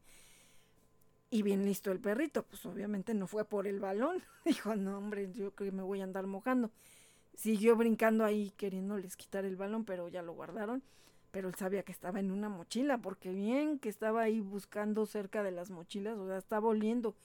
Y 1.30 1.42
bien 1.42 1.64
listo 1.64 1.90
el 1.90 2.00
perrito, 2.00 2.42
pues 2.44 2.66
obviamente 2.66 3.14
no 3.14 3.26
fue 3.26 3.46
por 3.46 3.66
el 3.66 3.80
balón. 3.80 4.22
Dijo, 4.44 4.76
no, 4.76 4.98
hombre, 4.98 5.32
yo 5.32 5.54
creo 5.54 5.70
que 5.70 5.76
me 5.76 5.82
voy 5.82 6.02
a 6.02 6.04
andar 6.04 6.26
mojando. 6.26 6.70
Siguió 7.34 7.76
brincando 7.76 8.26
ahí 8.26 8.52
queriéndoles 8.58 9.16
quitar 9.16 9.46
el 9.46 9.56
balón, 9.56 9.86
pero 9.86 10.08
ya 10.08 10.20
lo 10.22 10.34
guardaron 10.34 10.82
pero 11.34 11.48
él 11.48 11.56
sabía 11.56 11.82
que 11.82 11.90
estaba 11.90 12.20
en 12.20 12.30
una 12.30 12.48
mochila, 12.48 12.98
porque 12.98 13.32
bien 13.32 13.80
que 13.80 13.88
estaba 13.88 14.22
ahí 14.22 14.38
buscando 14.38 15.04
cerca 15.04 15.42
de 15.42 15.50
las 15.50 15.68
mochilas, 15.68 16.16
o 16.16 16.28
sea, 16.28 16.38
estaba 16.38 16.68
oliendo. 16.68 17.16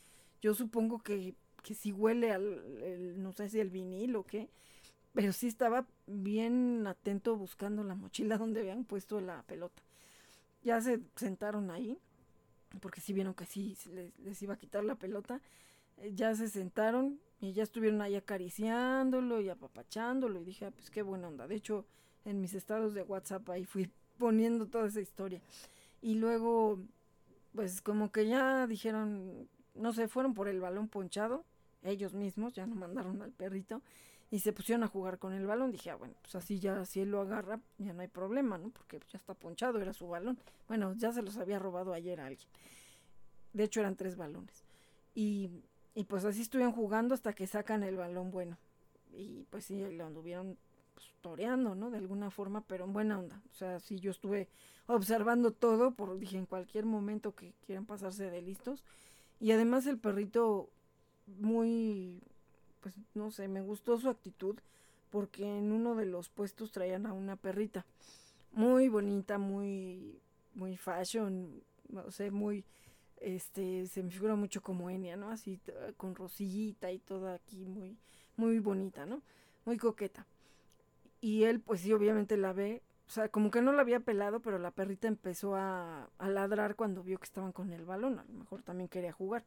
Yo 0.41 0.55
supongo 0.55 0.97
que, 0.97 1.35
que 1.61 1.75
sí 1.75 1.91
huele 1.91 2.31
al, 2.31 3.21
no 3.21 3.33
sé 3.33 3.49
si 3.49 3.59
el 3.59 3.69
vinil 3.69 4.15
o 4.15 4.23
qué, 4.23 4.49
pero 5.13 5.31
sí 5.31 5.45
estaba 5.45 5.85
bien 6.07 6.87
atento 6.87 7.37
buscando 7.37 7.83
la 7.83 7.93
mochila 7.93 8.37
donde 8.39 8.61
habían 8.61 8.83
puesto 8.83 9.21
la 9.21 9.43
pelota. 9.43 9.83
Ya 10.63 10.81
se 10.81 11.01
sentaron 11.15 11.69
ahí, 11.69 11.99
porque 12.81 13.01
sí 13.01 13.13
vieron 13.13 13.35
que 13.35 13.45
sí 13.45 13.77
les, 13.93 14.17
les 14.17 14.41
iba 14.41 14.55
a 14.55 14.57
quitar 14.57 14.83
la 14.83 14.95
pelota. 14.95 15.39
Eh, 15.97 16.13
ya 16.15 16.33
se 16.33 16.49
sentaron 16.49 17.19
y 17.41 17.53
ya 17.53 17.61
estuvieron 17.61 18.01
ahí 18.01 18.15
acariciándolo 18.15 19.39
y 19.39 19.49
apapachándolo 19.49 20.41
y 20.41 20.45
dije, 20.45 20.65
ah, 20.65 20.71
pues 20.71 20.89
qué 20.89 21.03
buena 21.03 21.27
onda. 21.27 21.47
De 21.47 21.53
hecho, 21.53 21.85
en 22.25 22.41
mis 22.41 22.55
estados 22.55 22.95
de 22.95 23.03
WhatsApp 23.03 23.47
ahí 23.51 23.65
fui 23.65 23.91
poniendo 24.19 24.67
toda 24.67 24.87
esa 24.87 25.01
historia. 25.01 25.41
Y 26.01 26.15
luego, 26.15 26.79
pues 27.55 27.81
como 27.81 28.11
que 28.11 28.27
ya 28.27 28.67
dijeron, 28.67 29.49
no 29.73 29.93
sé, 29.93 30.07
fueron 30.07 30.35
por 30.35 30.47
el 30.47 30.59
balón 30.59 30.87
ponchado, 30.87 31.43
ellos 31.81 32.13
mismos, 32.13 32.53
ya 32.53 32.67
no 32.67 32.75
mandaron 32.75 33.21
al 33.23 33.31
perrito, 33.31 33.81
y 34.29 34.39
se 34.39 34.53
pusieron 34.53 34.83
a 34.83 34.87
jugar 34.87 35.17
con 35.17 35.33
el 35.33 35.47
balón. 35.47 35.71
Dije, 35.71 35.89
ah, 35.89 35.95
bueno, 35.95 36.13
pues 36.21 36.35
así 36.35 36.59
ya, 36.59 36.85
si 36.85 36.99
él 36.99 37.09
lo 37.09 37.21
agarra, 37.21 37.59
ya 37.79 37.93
no 37.93 38.01
hay 38.01 38.07
problema, 38.07 38.59
¿no? 38.59 38.69
Porque 38.69 38.99
ya 39.11 39.17
está 39.17 39.33
ponchado, 39.33 39.81
era 39.81 39.93
su 39.93 40.07
balón. 40.07 40.37
Bueno, 40.67 40.93
ya 40.95 41.11
se 41.11 41.23
los 41.23 41.37
había 41.37 41.57
robado 41.57 41.93
ayer 41.93 42.19
a 42.19 42.27
alguien. 42.27 42.47
De 43.53 43.63
hecho, 43.63 43.79
eran 43.79 43.95
tres 43.95 44.15
balones. 44.15 44.63
Y, 45.15 45.49
y 45.95 46.03
pues 46.03 46.25
así 46.25 46.41
estuvieron 46.41 46.73
jugando 46.73 47.15
hasta 47.15 47.33
que 47.33 47.47
sacan 47.47 47.81
el 47.81 47.95
balón 47.97 48.29
bueno. 48.29 48.57
Y 49.11 49.45
pues 49.49 49.65
sí, 49.65 49.83
lo 49.91 50.05
anduvieron 50.05 50.57
pues, 50.99 51.15
toreando, 51.21 51.75
¿no? 51.75 51.89
De 51.89 51.97
alguna 51.97 52.29
forma, 52.29 52.61
pero 52.61 52.83
en 52.83 52.93
buena 52.93 53.17
onda. 53.17 53.41
O 53.51 53.55
sea, 53.55 53.79
sí, 53.79 53.99
yo 53.99 54.11
estuve 54.11 54.49
observando 54.87 55.51
todo, 55.51 55.91
por 55.91 56.17
dije, 56.19 56.37
en 56.37 56.45
cualquier 56.45 56.85
momento 56.85 57.33
que 57.33 57.53
quieran 57.65 57.85
pasarse 57.85 58.29
de 58.29 58.41
listos. 58.41 58.83
Y 59.39 59.51
además 59.51 59.87
el 59.87 59.97
perrito 59.97 60.69
muy, 61.25 62.21
pues 62.81 62.95
no 63.13 63.31
sé, 63.31 63.47
me 63.47 63.61
gustó 63.61 63.97
su 63.97 64.09
actitud, 64.09 64.57
porque 65.09 65.43
en 65.57 65.71
uno 65.71 65.95
de 65.95 66.05
los 66.05 66.27
puestos 66.27 66.71
traían 66.71 67.05
a 67.05 67.13
una 67.13 67.37
perrita. 67.37 67.85
Muy 68.51 68.89
bonita, 68.89 69.37
muy, 69.37 70.19
muy 70.53 70.75
fashion, 70.75 71.63
no 71.87 72.11
sé, 72.11 72.29
muy, 72.29 72.65
este, 73.21 73.87
se 73.87 74.03
me 74.03 74.11
figura 74.11 74.35
mucho 74.35 74.61
como 74.61 74.89
Enya, 74.89 75.15
¿no? 75.15 75.29
Así 75.29 75.61
con 75.95 76.13
rosillita 76.13 76.91
y 76.91 76.99
toda 76.99 77.35
aquí 77.35 77.63
muy, 77.65 77.97
muy 78.35 78.59
bonita, 78.59 79.05
¿no? 79.05 79.21
Muy 79.63 79.77
coqueta. 79.77 80.25
Y 81.21 81.43
él, 81.43 81.59
pues 81.59 81.81
sí, 81.81 81.93
obviamente 81.93 82.37
la 82.37 82.53
ve. 82.53 82.81
O 83.07 83.11
sea, 83.11 83.29
como 83.29 83.51
que 83.51 83.61
no 83.61 83.73
la 83.73 83.81
había 83.81 83.99
pelado, 83.99 84.39
pero 84.39 84.59
la 84.59 84.71
perrita 84.71 85.07
empezó 85.07 85.55
a, 85.55 86.09
a 86.17 86.29
ladrar 86.29 86.75
cuando 86.75 87.03
vio 87.03 87.17
que 87.17 87.25
estaban 87.25 87.51
con 87.51 87.73
el 87.73 87.85
balón. 87.85 88.19
A 88.19 88.23
lo 88.23 88.33
mejor 88.33 88.61
también 88.61 88.87
quería 88.87 89.11
jugar. 89.11 89.43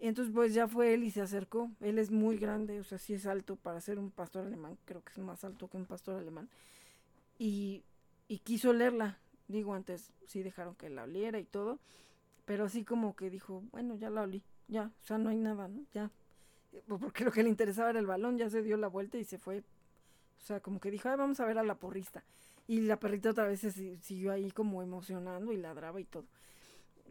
Y 0.00 0.08
entonces, 0.08 0.34
pues 0.34 0.52
ya 0.52 0.66
fue 0.66 0.94
él 0.94 1.04
y 1.04 1.12
se 1.12 1.20
acercó. 1.20 1.70
Él 1.80 1.98
es 1.98 2.10
muy 2.10 2.36
grande, 2.36 2.80
o 2.80 2.84
sea, 2.84 2.98
sí 2.98 3.14
es 3.14 3.24
alto 3.24 3.54
para 3.54 3.80
ser 3.80 4.00
un 4.00 4.10
pastor 4.10 4.44
alemán. 4.44 4.76
Creo 4.84 5.00
que 5.02 5.12
es 5.12 5.18
más 5.18 5.44
alto 5.44 5.68
que 5.68 5.76
un 5.76 5.86
pastor 5.86 6.16
alemán. 6.16 6.48
Y, 7.38 7.84
y 8.26 8.38
quiso 8.38 8.70
olerla. 8.70 9.18
Digo, 9.46 9.74
antes 9.74 10.10
sí 10.26 10.42
dejaron 10.42 10.74
que 10.74 10.90
la 10.90 11.04
oliera 11.04 11.38
y 11.38 11.44
todo. 11.44 11.78
Pero 12.44 12.64
así 12.64 12.84
como 12.84 13.14
que 13.14 13.30
dijo, 13.30 13.62
bueno, 13.70 13.94
ya 13.94 14.10
la 14.10 14.22
olí. 14.22 14.42
Ya, 14.66 14.90
o 15.00 15.04
sea, 15.04 15.18
no 15.18 15.30
hay 15.30 15.36
nada, 15.36 15.68
¿no? 15.68 15.84
Ya. 15.92 16.10
Porque 16.88 17.24
lo 17.24 17.30
que 17.30 17.44
le 17.44 17.48
interesaba 17.48 17.90
era 17.90 18.00
el 18.00 18.06
balón, 18.06 18.38
ya 18.38 18.50
se 18.50 18.62
dio 18.62 18.76
la 18.76 18.88
vuelta 18.88 19.18
y 19.18 19.24
se 19.24 19.38
fue 19.38 19.62
o 20.42 20.44
sea, 20.44 20.60
como 20.60 20.80
que 20.80 20.90
dijo, 20.90 21.08
Ay, 21.08 21.16
vamos 21.16 21.38
a 21.38 21.46
ver 21.46 21.58
a 21.58 21.62
la 21.62 21.76
porrista. 21.76 22.24
Y 22.66 22.80
la 22.80 22.98
perrita 22.98 23.30
otra 23.30 23.46
vez 23.46 23.60
se 23.60 23.70
siguió 23.98 24.32
ahí 24.32 24.50
como 24.50 24.82
emocionando 24.82 25.52
y 25.52 25.56
ladraba 25.56 26.00
y 26.00 26.04
todo. 26.04 26.26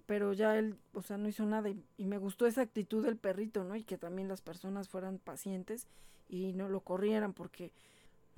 Pero 0.06 0.34
ya 0.34 0.58
él, 0.58 0.78
o 0.94 1.02
sea, 1.02 1.18
no 1.18 1.30
hizo 1.30 1.46
nada. 1.46 1.70
Y, 1.70 2.06
me 2.06 2.18
gustó 2.18 2.46
esa 2.46 2.62
actitud 2.62 3.06
del 3.06 3.18
perrito, 3.18 3.64
¿no? 3.64 3.76
Y 3.76 3.84
que 3.84 3.98
también 3.98 4.28
las 4.28 4.42
personas 4.42 4.90
fueran 4.90 5.18
pacientes 5.18 5.88
y 6.28 6.52
no 6.54 6.68
lo 6.68 6.82
corrieran, 6.82 7.34
porque 7.34 7.72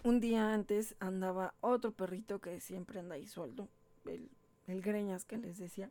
un 0.03 0.19
día 0.19 0.53
antes 0.53 0.95
andaba 0.99 1.55
otro 1.61 1.91
perrito 1.91 2.39
que 2.39 2.59
siempre 2.59 2.99
anda 2.99 3.15
ahí 3.15 3.27
suelto, 3.27 3.69
el, 4.05 4.29
el 4.67 4.81
greñas 4.81 5.25
que 5.25 5.37
les 5.37 5.57
decía. 5.57 5.89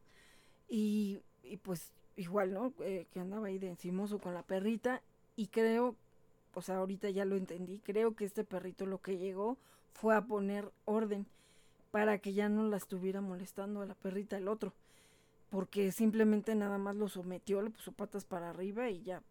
Y, 0.68 1.20
y 1.42 1.56
pues 1.56 1.92
igual, 2.16 2.52
¿no? 2.52 2.72
Eh, 2.80 3.06
que 3.10 3.20
andaba 3.20 3.48
ahí 3.48 3.58
de 3.58 3.68
encimoso 3.68 4.18
con 4.20 4.34
la 4.34 4.42
perrita. 4.44 5.02
Y 5.34 5.48
creo 5.48 5.96
sea, 6.60 6.76
ahorita 6.76 7.08
ya 7.10 7.24
lo 7.24 7.36
entendí, 7.36 7.78
creo 7.78 8.14
que 8.14 8.24
este 8.24 8.44
perrito 8.44 8.84
lo 8.84 9.00
que 9.00 9.16
llegó 9.16 9.56
fue 9.94 10.14
a 10.14 10.22
poner 10.26 10.70
orden 10.84 11.26
para 11.90 12.18
que 12.18 12.32
ya 12.32 12.48
no 12.48 12.68
la 12.68 12.76
estuviera 12.76 13.20
molestando 13.20 13.80
a 13.80 13.86
la 13.86 13.94
perrita 13.94 14.36
el 14.36 14.48
otro, 14.48 14.72
porque 15.50 15.92
simplemente 15.92 16.54
nada 16.54 16.78
más 16.78 16.96
lo 16.96 17.08
sometió, 17.08 17.62
le 17.62 17.70
puso 17.70 17.92
patas 17.92 18.24
para 18.24 18.50
arriba 18.50 18.90
y 18.90 19.02
ya, 19.02 19.22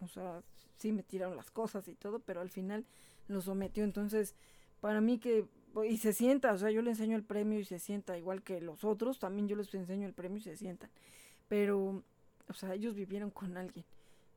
o 0.00 0.08
sea, 0.08 0.42
sí 0.78 0.92
me 0.92 1.02
tiraron 1.02 1.36
las 1.36 1.50
cosas 1.50 1.86
y 1.88 1.94
todo, 1.94 2.20
pero 2.20 2.40
al 2.40 2.50
final 2.50 2.86
lo 3.28 3.40
sometió, 3.40 3.84
entonces, 3.84 4.34
para 4.80 5.00
mí 5.00 5.18
que, 5.18 5.46
y 5.88 5.98
se 5.98 6.12
sienta, 6.12 6.52
o 6.52 6.58
sea, 6.58 6.70
yo 6.70 6.82
le 6.82 6.90
enseño 6.90 7.16
el 7.16 7.24
premio 7.24 7.58
y 7.58 7.64
se 7.64 7.78
sienta, 7.78 8.16
igual 8.16 8.42
que 8.42 8.60
los 8.60 8.84
otros, 8.84 9.18
también 9.18 9.48
yo 9.48 9.56
les 9.56 9.72
enseño 9.74 10.06
el 10.06 10.14
premio 10.14 10.38
y 10.38 10.42
se 10.42 10.56
sientan, 10.56 10.90
pero, 11.48 12.02
o 12.48 12.52
sea, 12.54 12.74
ellos 12.74 12.94
vivieron 12.94 13.30
con 13.30 13.56
alguien 13.56 13.84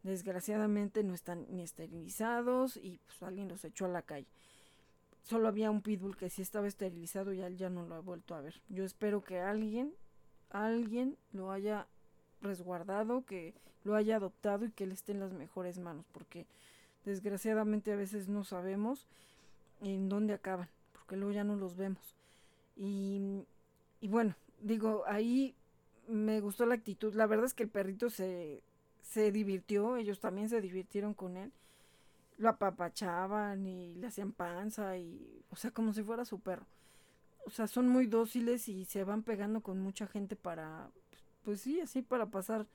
Desgraciadamente 0.03 1.03
no 1.03 1.13
están 1.13 1.45
ni 1.49 1.63
esterilizados 1.63 2.77
y 2.77 2.99
pues 3.07 3.23
alguien 3.23 3.47
los 3.47 3.63
echó 3.63 3.85
a 3.85 3.89
la 3.89 4.01
calle. 4.01 4.27
Solo 5.23 5.47
había 5.47 5.71
un 5.71 5.81
pitbull 5.81 6.17
que 6.17 6.30
sí 6.30 6.41
estaba 6.41 6.67
esterilizado 6.67 7.31
y 7.31 7.41
él 7.41 7.57
ya 7.57 7.69
no 7.69 7.85
lo 7.85 7.95
ha 7.95 8.01
vuelto 8.01 8.35
a 8.35 8.41
ver. 8.41 8.61
Yo 8.67 8.84
espero 8.84 9.23
que 9.23 9.39
alguien, 9.39 9.93
alguien 10.49 11.17
lo 11.31 11.51
haya 11.51 11.88
resguardado, 12.41 13.23
que 13.25 13.53
lo 13.85 13.95
haya 13.95 14.17
adoptado 14.17 14.65
y 14.65 14.71
que 14.71 14.84
él 14.84 14.91
esté 14.91 15.13
en 15.13 15.21
las 15.21 15.31
mejores 15.31 15.80
manos, 15.80 16.05
porque 16.11 16.45
desgraciadamente 17.05 17.93
a 17.93 17.95
veces 17.95 18.27
no 18.27 18.43
sabemos 18.43 19.07
en 19.81 20.09
dónde 20.09 20.34
acaban, 20.34 20.69
porque 20.91 21.15
luego 21.15 21.31
ya 21.31 21.45
no 21.45 21.55
los 21.55 21.77
vemos. 21.77 22.17
Y, 22.75 23.45
y 24.01 24.09
bueno, 24.09 24.35
digo, 24.59 25.03
ahí 25.07 25.55
me 26.07 26.41
gustó 26.41 26.65
la 26.65 26.75
actitud. 26.75 27.13
La 27.13 27.27
verdad 27.27 27.45
es 27.45 27.53
que 27.53 27.63
el 27.63 27.69
perrito 27.69 28.09
se, 28.09 28.61
se 29.03 29.31
divirtió, 29.31 29.97
ellos 29.97 30.19
también 30.19 30.49
se 30.49 30.61
divirtieron 30.61 31.13
con 31.13 31.38
él. 31.38 31.51
Lo 32.38 32.49
apapachaban 32.49 33.67
y 33.67 33.93
le 33.95 34.07
hacían 34.07 34.31
panza 34.31 34.97
y, 34.97 35.43
o 35.51 35.55
sea, 35.55 35.71
como 35.71 35.93
si 35.93 36.01
fuera 36.01 36.25
su 36.25 36.39
perro. 36.39 36.65
o 37.45 37.51
sea, 37.51 37.67
son 37.67 37.89
muy 37.89 38.07
dóciles 38.07 38.67
y 38.69 38.85
se 38.85 39.03
van 39.03 39.23
pegando 39.23 39.61
con 39.61 39.80
mucha 39.80 40.07
gente 40.07 40.35
para, 40.35 40.89
pues 41.43 41.61
sí, 41.61 41.80
así 41.81 42.01
para 42.01 42.27
pasar 42.27 42.65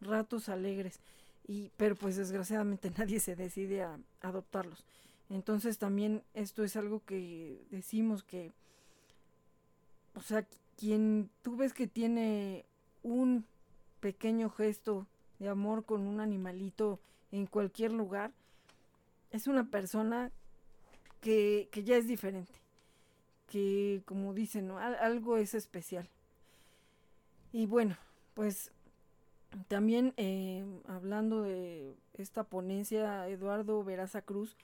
ratos 0.00 0.48
alegres. 0.48 1.00
Y, 1.46 1.70
pero 1.76 1.94
pues 1.94 2.16
desgraciadamente 2.16 2.90
nadie 2.98 3.20
se 3.20 3.36
decide 3.36 3.82
a, 3.82 3.98
adoptarlos. 4.22 4.84
Entonces 5.30 5.78
también 5.78 6.22
esto 6.34 6.64
es 6.64 6.76
algo 6.76 7.02
que 7.04 7.64
decimos 7.70 8.24
que, 8.24 8.52
o 10.14 10.22
sea, 10.22 10.46
quien 10.76 11.30
tú 11.42 11.56
ves 11.56 11.72
que 11.72 11.86
tiene 11.86 12.64
un 13.02 13.46
pequeño 14.00 14.50
gesto 14.50 15.06
de 15.38 15.48
amor 15.48 15.84
con 15.84 16.06
un 16.06 16.20
animalito 16.20 17.00
en 17.32 17.46
cualquier 17.46 17.92
lugar, 17.92 18.32
es 19.30 19.46
una 19.46 19.64
persona 19.64 20.30
que, 21.20 21.68
que 21.72 21.82
ya 21.82 21.96
es 21.96 22.06
diferente, 22.06 22.52
que 23.48 24.02
como 24.04 24.34
dicen, 24.34 24.70
algo 24.70 25.36
es 25.36 25.54
especial. 25.54 26.08
Y 27.52 27.66
bueno, 27.66 27.96
pues 28.34 28.70
también 29.68 30.12
eh, 30.16 30.64
hablando 30.86 31.42
de 31.42 31.94
esta 32.14 32.44
ponencia, 32.44 33.28
Eduardo 33.28 33.82
Veraza 33.84 34.22
Cruz, 34.22 34.56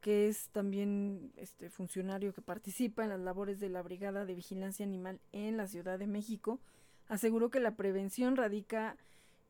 que 0.00 0.28
es 0.28 0.48
también 0.50 1.32
este 1.36 1.68
funcionario 1.68 2.32
que 2.32 2.42
participa 2.42 3.02
en 3.02 3.10
las 3.10 3.20
labores 3.20 3.58
de 3.58 3.68
la 3.68 3.82
Brigada 3.82 4.24
de 4.24 4.34
Vigilancia 4.34 4.86
Animal 4.86 5.18
en 5.32 5.56
la 5.56 5.66
Ciudad 5.66 5.98
de 5.98 6.06
México, 6.06 6.60
aseguró 7.08 7.50
que 7.50 7.60
la 7.60 7.76
prevención 7.76 8.36
radica 8.36 8.96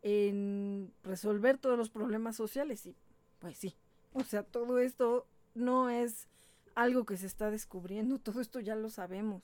en 0.09 0.93
resolver 1.03 1.59
todos 1.59 1.77
los 1.77 1.91
problemas 1.91 2.37
sociales 2.37 2.87
y 2.87 2.95
pues 3.41 3.59
sí, 3.59 3.75
o 4.13 4.23
sea, 4.23 4.45
todo 4.45 4.79
esto 4.79 5.27
no 5.57 5.91
es 5.91 6.29
algo 6.77 7.05
que 7.05 7.17
se 7.17 7.27
está 7.27 7.51
descubriendo, 7.51 8.19
todo 8.23 8.41
esto 8.41 8.61
ya 8.61 8.77
lo 8.77 8.89
sabemos, 8.89 9.43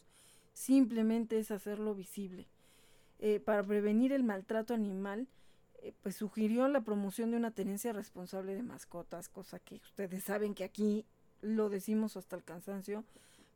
simplemente 0.52 1.40
es 1.40 1.50
hacerlo 1.50 1.96
visible. 1.96 2.46
Eh, 3.18 3.40
para 3.40 3.64
prevenir 3.64 4.12
el 4.12 4.22
maltrato 4.22 4.72
animal, 4.72 5.26
eh, 5.82 5.92
pues 6.00 6.14
sugirió 6.14 6.68
la 6.68 6.82
promoción 6.82 7.32
de 7.32 7.38
una 7.38 7.50
tenencia 7.50 7.92
responsable 7.92 8.54
de 8.54 8.62
mascotas, 8.62 9.28
cosa 9.28 9.58
que 9.58 9.80
ustedes 9.82 10.22
saben 10.22 10.54
que 10.54 10.62
aquí 10.62 11.04
lo 11.40 11.70
decimos 11.70 12.16
hasta 12.16 12.36
el 12.36 12.44
cansancio, 12.44 13.02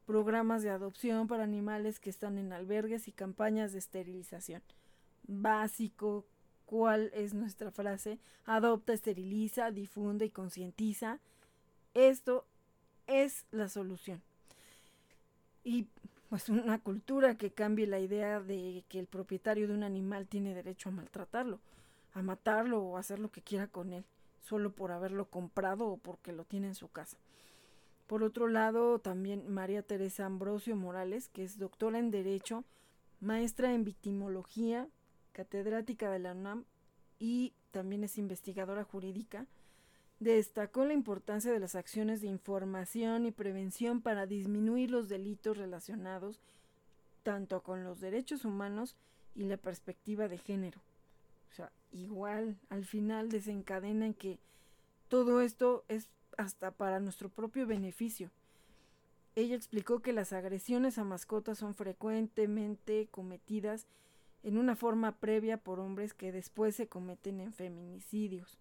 programas 0.07 0.65
de 0.65 0.71
adopción 0.71 1.29
para 1.29 1.45
animales 1.45 2.01
que 2.01 2.11
están 2.11 2.37
en 2.37 2.53
albergues 2.53 3.07
y 3.07 3.13
campañas 3.13 3.73
de 3.73 3.79
esterilización. 3.79 4.63
Básico, 5.29 6.25
¿cuál 6.67 7.11
es 7.15 7.33
nuestra 7.33 7.71
frase? 7.71 8.19
Adopta, 8.45 8.93
esteriliza, 8.93 9.71
difunde 9.71 10.27
y 10.27 10.31
concientiza. 10.31 11.21
Esto 11.95 12.45
es 13.07 13.47
la 13.51 13.69
solución. 13.69 14.23
Y 15.65 15.87
pues 16.29 16.49
una 16.49 16.79
cultura 16.79 17.37
que 17.37 17.51
cambie 17.51 17.87
la 17.87 18.01
idea 18.01 18.41
de 18.41 18.85
que 18.89 18.99
el 18.99 19.07
propietario 19.07 19.67
de 19.67 19.75
un 19.75 19.83
animal 19.83 20.27
tiene 20.27 20.55
derecho 20.55 20.91
a 20.91 20.93
maltratarlo 20.93 21.61
a 22.17 22.23
matarlo 22.23 22.83
o 22.83 22.97
hacer 22.97 23.19
lo 23.19 23.31
que 23.31 23.43
quiera 23.43 23.67
con 23.67 23.93
él, 23.93 24.05
solo 24.41 24.73
por 24.73 24.91
haberlo 24.91 25.27
comprado 25.27 25.87
o 25.87 25.99
porque 25.99 26.33
lo 26.33 26.45
tiene 26.45 26.69
en 26.69 26.75
su 26.75 26.89
casa. 26.89 27.19
Por 28.07 28.23
otro 28.23 28.49
lado, 28.49 28.99
también 29.01 29.53
María 29.53 29.83
Teresa 29.83 30.25
Ambrosio 30.25 30.77
Morales, 30.77 31.29
que 31.29 31.45
es 31.45 31.59
doctora 31.59 31.99
en 31.99 32.11
Derecho, 32.11 32.65
maestra 33.21 33.75
en 33.75 33.85
Victimología, 33.85 34.89
catedrática 35.37 36.11
de 36.11 36.19
la 36.19 36.33
UNAM 36.33 36.65
y 37.19 37.53
también 37.71 38.05
es 38.05 38.17
investigadora 38.17 38.85
jurídica, 38.85 39.47
destacó 40.19 40.85
la 40.85 40.95
importancia 40.95 41.53
de 41.53 41.61
las 41.61 41.75
acciones 41.75 42.21
de 42.23 42.29
información 42.29 43.27
y 43.27 43.33
prevención 43.33 44.01
para 44.01 44.27
disminuir 44.27 44.91
los 44.91 45.09
delitos 45.09 45.59
relacionados 45.59 46.41
tanto 47.23 47.63
con 47.63 47.85
los 47.85 48.01
derechos 48.01 48.45
humanos 48.45 48.97
y 49.35 49.45
la 49.45 49.57
perspectiva 49.57 50.29
de 50.29 50.39
género 50.39 50.81
sea, 51.57 51.73
igual 51.91 52.57
al 52.69 52.85
final 52.85 53.31
desencadena 53.31 54.07
en 54.07 54.15
que 54.15 54.39
todo 55.09 55.41
esto 55.41 55.85
es 55.89 56.09
hasta 56.37 56.71
para 56.71 57.01
nuestro 57.01 57.29
propio 57.29 57.67
beneficio. 57.67 58.31
Ella 59.35 59.57
explicó 59.57 60.01
que 60.01 60.13
las 60.13 60.33
agresiones 60.33 60.99
a 60.99 61.05
mascotas 61.05 61.59
son 61.59 61.75
frecuentemente 61.75 63.09
cometidas 63.11 63.87
en 64.43 64.59
una 64.59 64.77
forma 64.77 65.19
previa 65.19 65.57
por 65.57 65.81
hombres 65.81 66.15
que 66.15 66.33
después 66.33 66.77
se 66.77 66.89
cometen 66.89 67.41
en 67.41 67.53
feminicidios. 67.53 68.59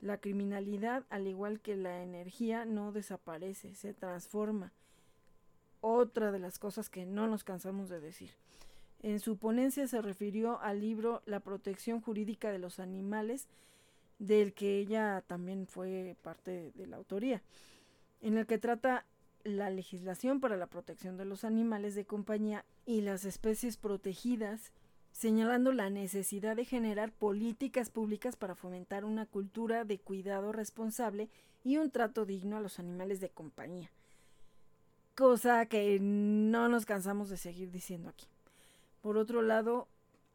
La 0.00 0.18
criminalidad, 0.18 1.04
al 1.08 1.26
igual 1.26 1.60
que 1.60 1.76
la 1.76 2.02
energía, 2.02 2.64
no 2.64 2.92
desaparece, 2.92 3.74
se 3.74 3.94
transforma. 3.94 4.72
Otra 5.80 6.32
de 6.32 6.38
las 6.38 6.58
cosas 6.58 6.90
que 6.90 7.06
no 7.06 7.28
nos 7.28 7.44
cansamos 7.44 7.88
de 7.88 8.00
decir. 8.00 8.30
En 9.02 9.20
su 9.20 9.36
ponencia 9.36 9.86
se 9.86 10.02
refirió 10.02 10.60
al 10.60 10.80
libro 10.80 11.22
La 11.26 11.40
protección 11.40 12.00
jurídica 12.00 12.50
de 12.50 12.58
los 12.58 12.80
animales, 12.80 13.48
del 14.18 14.54
que 14.54 14.78
ella 14.78 15.22
también 15.26 15.66
fue 15.66 16.16
parte 16.22 16.72
de 16.74 16.86
la 16.86 16.96
autoría, 16.96 17.42
en 18.20 18.38
el 18.38 18.46
que 18.46 18.58
trata 18.58 19.04
la 19.44 19.70
legislación 19.70 20.40
para 20.40 20.56
la 20.56 20.66
protección 20.66 21.16
de 21.16 21.24
los 21.24 21.44
animales 21.44 21.94
de 21.94 22.04
compañía 22.04 22.64
y 22.84 23.02
las 23.02 23.24
especies 23.24 23.76
protegidas, 23.76 24.72
señalando 25.16 25.72
la 25.72 25.88
necesidad 25.88 26.56
de 26.56 26.66
generar 26.66 27.10
políticas 27.10 27.88
públicas 27.88 28.36
para 28.36 28.54
fomentar 28.54 29.06
una 29.06 29.24
cultura 29.24 29.86
de 29.86 29.98
cuidado 29.98 30.52
responsable 30.52 31.30
y 31.64 31.78
un 31.78 31.90
trato 31.90 32.26
digno 32.26 32.58
a 32.58 32.60
los 32.60 32.78
animales 32.78 33.20
de 33.20 33.30
compañía. 33.30 33.90
Cosa 35.14 35.64
que 35.64 35.98
no 36.00 36.68
nos 36.68 36.84
cansamos 36.84 37.30
de 37.30 37.38
seguir 37.38 37.70
diciendo 37.70 38.10
aquí. 38.10 38.26
Por 39.00 39.16
otro 39.16 39.40
lado, 39.40 39.88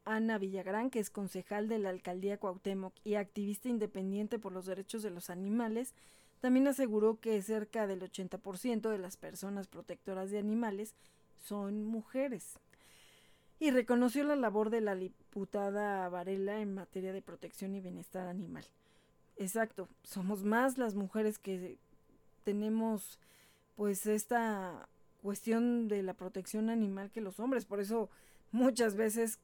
Ana 0.04 0.40
Villagrán, 0.40 0.90
que 0.90 0.98
es 0.98 1.12
concejal 1.12 1.68
de 1.68 1.78
la 1.78 1.90
alcaldía 1.90 2.40
Cuauhtémoc 2.40 2.96
y 3.04 3.16
activista 3.16 3.70
independiente 3.70 4.40
por 4.40 4.52
los 4.52 4.66
derechos 4.66 5.04
de 5.04 5.12
los 5.12 5.30
animales, 5.30 5.94
también 6.40 6.68
aseguró 6.68 7.20
que 7.20 7.40
cerca 7.44 7.86
del 7.86 8.02
80% 8.02 8.90
de 8.90 8.98
las 8.98 9.16
personas 9.16 9.68
protectoras 9.68 10.32
de 10.32 10.40
animales 10.40 10.96
son 11.38 11.86
mujeres. 11.86 12.58
Y 13.62 13.70
reconoció 13.70 14.24
la 14.24 14.36
labor 14.36 14.72
de 14.72 14.82
la 14.82 14.96
diputada 14.96 16.10
Varela 16.10 16.62
en 16.62 16.74
materia 16.74 17.14
de 17.14 17.22
protección 17.22 17.76
y 17.76 17.80
bienestar 17.80 18.28
animal. 18.28 18.66
Exacto, 19.38 19.88
somos 20.02 20.44
más 20.44 20.80
las 20.80 20.96
mujeres 20.96 21.38
que 21.38 21.78
tenemos 22.44 23.20
pues 23.76 24.08
esta 24.08 24.90
cuestión 25.22 25.88
de 25.90 26.02
la 26.02 26.16
protección 26.16 26.72
animal 26.72 27.12
que 27.12 27.22
los 27.22 27.40
hombres, 27.40 27.66
por 27.66 27.80
eso 27.80 28.10
muchas 28.52 28.96
veces 28.96 29.38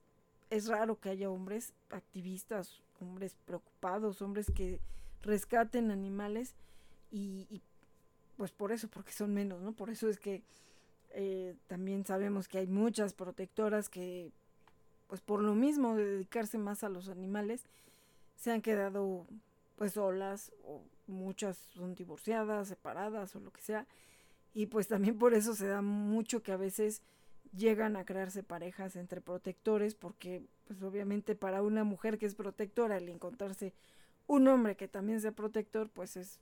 es 0.49 0.65
raro 0.65 0.99
que 0.99 1.09
haya 1.09 1.29
hombres 1.29 1.73
activistas, 1.91 2.81
hombres 2.99 3.35
preocupados, 3.45 4.23
hombres 4.23 4.49
que 4.49 4.79
rescaten 5.21 5.91
animales 5.91 6.55
y, 7.11 7.61
pues 8.35 8.51
por 8.51 8.71
eso, 8.71 8.87
porque 8.87 9.11
son 9.11 9.35
menos, 9.35 9.61
¿no? 9.61 9.73
Por 9.73 9.91
eso 9.91 10.09
es 10.09 10.17
que 10.17 10.41
eh, 11.19 11.55
también 11.65 12.05
sabemos 12.05 12.47
que 12.47 12.59
hay 12.59 12.67
muchas 12.67 13.15
protectoras 13.15 13.89
que, 13.89 14.29
pues 15.07 15.19
por 15.19 15.41
lo 15.41 15.55
mismo 15.55 15.95
de 15.95 16.05
dedicarse 16.05 16.59
más 16.59 16.83
a 16.83 16.89
los 16.89 17.09
animales, 17.09 17.63
se 18.35 18.51
han 18.51 18.61
quedado 18.61 19.25
pues 19.77 19.93
solas 19.93 20.51
o 20.63 20.83
muchas 21.07 21.57
son 21.73 21.95
divorciadas, 21.95 22.67
separadas 22.67 23.35
o 23.35 23.39
lo 23.39 23.51
que 23.51 23.61
sea. 23.61 23.87
Y 24.53 24.67
pues 24.67 24.87
también 24.87 25.17
por 25.17 25.33
eso 25.33 25.55
se 25.55 25.65
da 25.65 25.81
mucho 25.81 26.43
que 26.43 26.51
a 26.51 26.57
veces 26.57 27.01
llegan 27.51 27.95
a 27.95 28.05
crearse 28.05 28.43
parejas 28.43 28.95
entre 28.95 29.19
protectores 29.19 29.95
porque 29.95 30.43
pues 30.67 30.83
obviamente 30.83 31.33
para 31.33 31.63
una 31.63 31.83
mujer 31.83 32.19
que 32.19 32.27
es 32.27 32.35
protectora 32.35 32.97
el 32.97 33.09
encontrarse 33.09 33.73
un 34.27 34.47
hombre 34.47 34.75
que 34.75 34.87
también 34.87 35.19
sea 35.19 35.31
protector 35.31 35.89
pues 35.89 36.15
es 36.15 36.39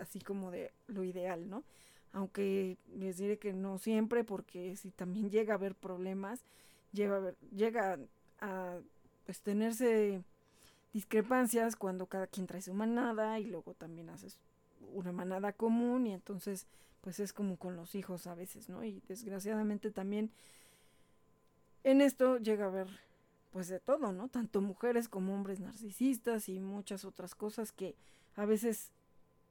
así 0.00 0.20
como 0.20 0.50
de 0.50 0.72
lo 0.88 1.04
ideal, 1.04 1.48
¿no? 1.48 1.62
Aunque 2.12 2.78
les 2.96 3.18
diré 3.18 3.38
que 3.38 3.52
no 3.52 3.78
siempre 3.78 4.24
porque 4.24 4.76
si 4.76 4.90
también 4.90 5.30
llega 5.30 5.54
a 5.54 5.56
haber 5.56 5.74
problemas, 5.74 6.44
llega 6.92 7.98
a, 8.40 8.78
pues 9.26 9.40
tenerse 9.40 10.22
discrepancias 10.92 11.76
cuando 11.76 12.06
cada 12.06 12.26
quien 12.26 12.46
trae 12.46 12.62
su 12.62 12.72
manada 12.72 13.38
y 13.38 13.44
luego 13.44 13.74
también 13.74 14.08
haces 14.08 14.38
una 14.94 15.12
manada 15.12 15.52
común 15.52 16.06
y 16.06 16.14
entonces 16.14 16.66
pues 17.02 17.20
es 17.20 17.32
como 17.32 17.56
con 17.56 17.76
los 17.76 17.94
hijos 17.94 18.26
a 18.26 18.34
veces, 18.34 18.68
¿no? 18.68 18.82
Y 18.84 19.02
desgraciadamente 19.06 19.90
también 19.90 20.30
en 21.84 22.00
esto 22.00 22.38
llega 22.38 22.64
a 22.64 22.68
haber 22.68 22.88
pues 23.50 23.68
de 23.68 23.80
todo, 23.80 24.12
¿no? 24.12 24.28
Tanto 24.28 24.60
mujeres 24.60 25.08
como 25.08 25.34
hombres 25.34 25.60
narcisistas 25.60 26.48
y 26.48 26.60
muchas 26.60 27.04
otras 27.04 27.34
cosas 27.34 27.72
que 27.72 27.94
a 28.36 28.44
veces 28.44 28.90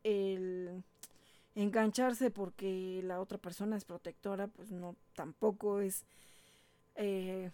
el 0.04 0.84
engancharse 1.58 2.30
porque 2.30 3.02
la 3.04 3.20
otra 3.20 3.40
persona 3.40 3.78
es 3.78 3.84
protectora, 3.84 4.48
pues 4.48 4.72
no, 4.72 4.96
tampoco 5.16 5.82
es, 5.82 6.04
eh, 6.96 7.50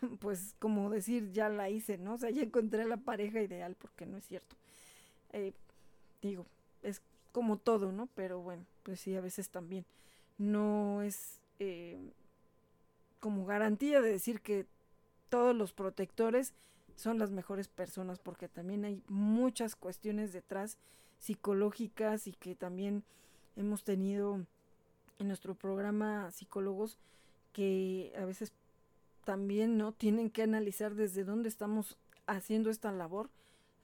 pues 0.20 0.54
como 0.60 0.90
decir, 0.90 1.32
ya 1.32 1.48
la 1.48 1.68
hice, 1.68 1.98
¿no? 1.98 2.14
O 2.14 2.18
sea, 2.18 2.30
ya 2.30 2.42
encontré 2.42 2.84
la 2.86 2.96
pareja 2.96 3.42
ideal, 3.42 3.74
porque 3.74 4.06
no 4.06 4.16
es 4.16 4.24
cierto. 4.26 4.54
Eh, 5.32 5.52
digo, 6.22 6.46
es 6.84 7.02
como 7.32 7.56
todo, 7.56 7.90
¿no? 7.90 8.08
Pero 8.14 8.40
bueno, 8.40 8.64
pues 8.84 9.00
sí, 9.00 9.16
a 9.16 9.20
veces 9.20 9.48
también 9.48 9.84
no 10.38 11.02
es, 11.02 11.40
eh, 11.58 11.98
como 13.18 13.44
garantía 13.44 14.00
de 14.00 14.10
decir 14.10 14.40
que 14.40 14.66
todos 15.30 15.56
los 15.56 15.72
protectores 15.72 16.52
son 16.94 17.18
las 17.18 17.32
mejores 17.32 17.66
personas 17.66 18.20
porque 18.20 18.48
también 18.48 18.84
hay 18.84 19.02
muchas 19.08 19.74
cuestiones 19.74 20.32
detrás 20.32 20.78
psicológicas 21.18 22.26
y 22.26 22.32
que 22.32 22.54
también 22.54 23.02
hemos 23.56 23.84
tenido 23.84 24.44
en 25.18 25.28
nuestro 25.28 25.54
programa 25.54 26.30
psicólogos 26.30 26.98
que 27.52 28.12
a 28.18 28.24
veces 28.24 28.52
también 29.24 29.78
no 29.78 29.92
tienen 29.92 30.30
que 30.30 30.42
analizar 30.42 30.94
desde 30.94 31.24
dónde 31.24 31.48
estamos 31.48 31.96
haciendo 32.26 32.70
esta 32.70 32.90
labor. 32.92 33.30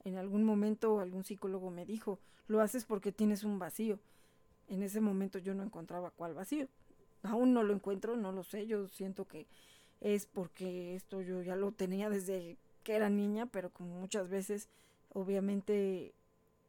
En 0.03 0.17
algún 0.17 0.43
momento 0.43 0.99
algún 0.99 1.23
psicólogo 1.23 1.69
me 1.71 1.85
dijo, 1.85 2.19
lo 2.47 2.61
haces 2.61 2.85
porque 2.85 3.11
tienes 3.11 3.43
un 3.43 3.59
vacío. 3.59 3.99
En 4.67 4.83
ese 4.83 5.01
momento 5.01 5.39
yo 5.39 5.53
no 5.53 5.63
encontraba 5.63 6.11
cuál 6.11 6.33
vacío. 6.33 6.67
Aún 7.23 7.53
no 7.53 7.63
lo 7.63 7.73
encuentro, 7.73 8.15
no 8.15 8.31
lo 8.31 8.43
sé. 8.43 8.67
Yo 8.67 8.87
siento 8.87 9.25
que 9.25 9.47
es 10.01 10.25
porque 10.25 10.95
esto 10.95 11.21
yo 11.21 11.41
ya 11.41 11.55
lo 11.55 11.71
tenía 11.71 12.09
desde 12.09 12.57
que 12.83 12.95
era 12.95 13.09
niña, 13.09 13.45
pero 13.45 13.69
como 13.69 13.99
muchas 13.99 14.29
veces 14.29 14.69
obviamente 15.13 16.13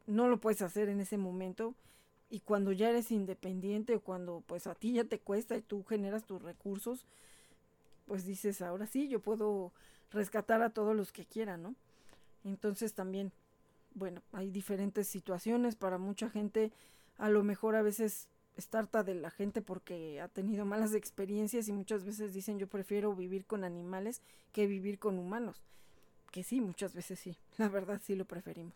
no 0.07 0.27
lo 0.27 0.39
puedes 0.39 0.61
hacer 0.61 0.89
en 0.89 0.99
ese 0.99 1.17
momento 1.17 1.73
y 2.31 2.39
cuando 2.39 2.71
ya 2.71 2.89
eres 2.89 3.11
independiente 3.11 3.93
o 3.93 3.99
cuando 3.99 4.41
pues 4.47 4.65
a 4.65 4.73
ti 4.73 4.93
ya 4.93 5.03
te 5.03 5.19
cuesta 5.19 5.57
y 5.57 5.61
tú 5.61 5.83
generas 5.83 6.23
tus 6.23 6.41
recursos, 6.41 7.05
pues 8.07 8.25
dices, 8.25 8.61
ahora 8.61 8.87
sí, 8.87 9.09
yo 9.09 9.19
puedo 9.19 9.73
rescatar 10.11 10.61
a 10.61 10.69
todos 10.69 10.95
los 10.95 11.11
que 11.11 11.25
quieran, 11.25 11.61
¿no? 11.61 11.75
Entonces 12.45 12.93
también, 12.93 13.33
bueno, 13.93 14.21
hay 14.31 14.49
diferentes 14.49 15.07
situaciones 15.07 15.75
para 15.75 15.97
mucha 15.97 16.29
gente, 16.29 16.71
a 17.17 17.29
lo 17.29 17.43
mejor 17.43 17.75
a 17.75 17.81
veces 17.81 18.29
está 18.55 18.79
harta 18.79 19.03
de 19.03 19.15
la 19.15 19.29
gente 19.29 19.61
porque 19.61 20.21
ha 20.21 20.29
tenido 20.29 20.63
malas 20.63 20.93
experiencias 20.93 21.67
y 21.67 21.73
muchas 21.73 22.05
veces 22.05 22.33
dicen 22.33 22.59
yo 22.59 22.67
prefiero 22.67 23.13
vivir 23.13 23.45
con 23.45 23.65
animales 23.65 24.21
que 24.53 24.67
vivir 24.67 24.99
con 24.99 25.19
humanos. 25.19 25.61
Que 26.31 26.43
sí, 26.43 26.61
muchas 26.61 26.93
veces 26.93 27.19
sí, 27.19 27.35
la 27.57 27.67
verdad 27.67 27.99
sí 28.01 28.15
lo 28.15 28.23
preferimos 28.23 28.75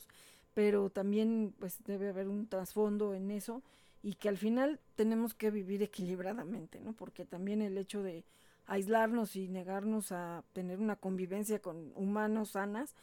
pero 0.56 0.90
también 0.90 1.54
pues 1.60 1.84
debe 1.84 2.10
haber 2.10 2.30
un 2.30 2.48
trasfondo 2.48 3.14
en 3.14 3.30
eso 3.30 3.62
y 4.02 4.16
que 4.16 4.30
al 4.30 4.38
final 4.38 4.80
tenemos 4.96 5.36
que 5.36 5.52
vivir 5.52 5.84
equilibradamente, 5.84 6.80
¿no? 6.80 6.94
Porque 6.94 7.26
también 7.26 7.62
el 7.62 7.78
hecho 7.78 8.02
de 8.02 8.24
aislarnos 8.66 9.36
y 9.36 9.50
negarnos 9.50 10.12
a 10.12 10.44
tener 10.54 10.80
una 10.80 10.96
convivencia 10.96 11.60
con 11.60 11.92
humanos 11.96 12.52
sanas, 12.52 12.96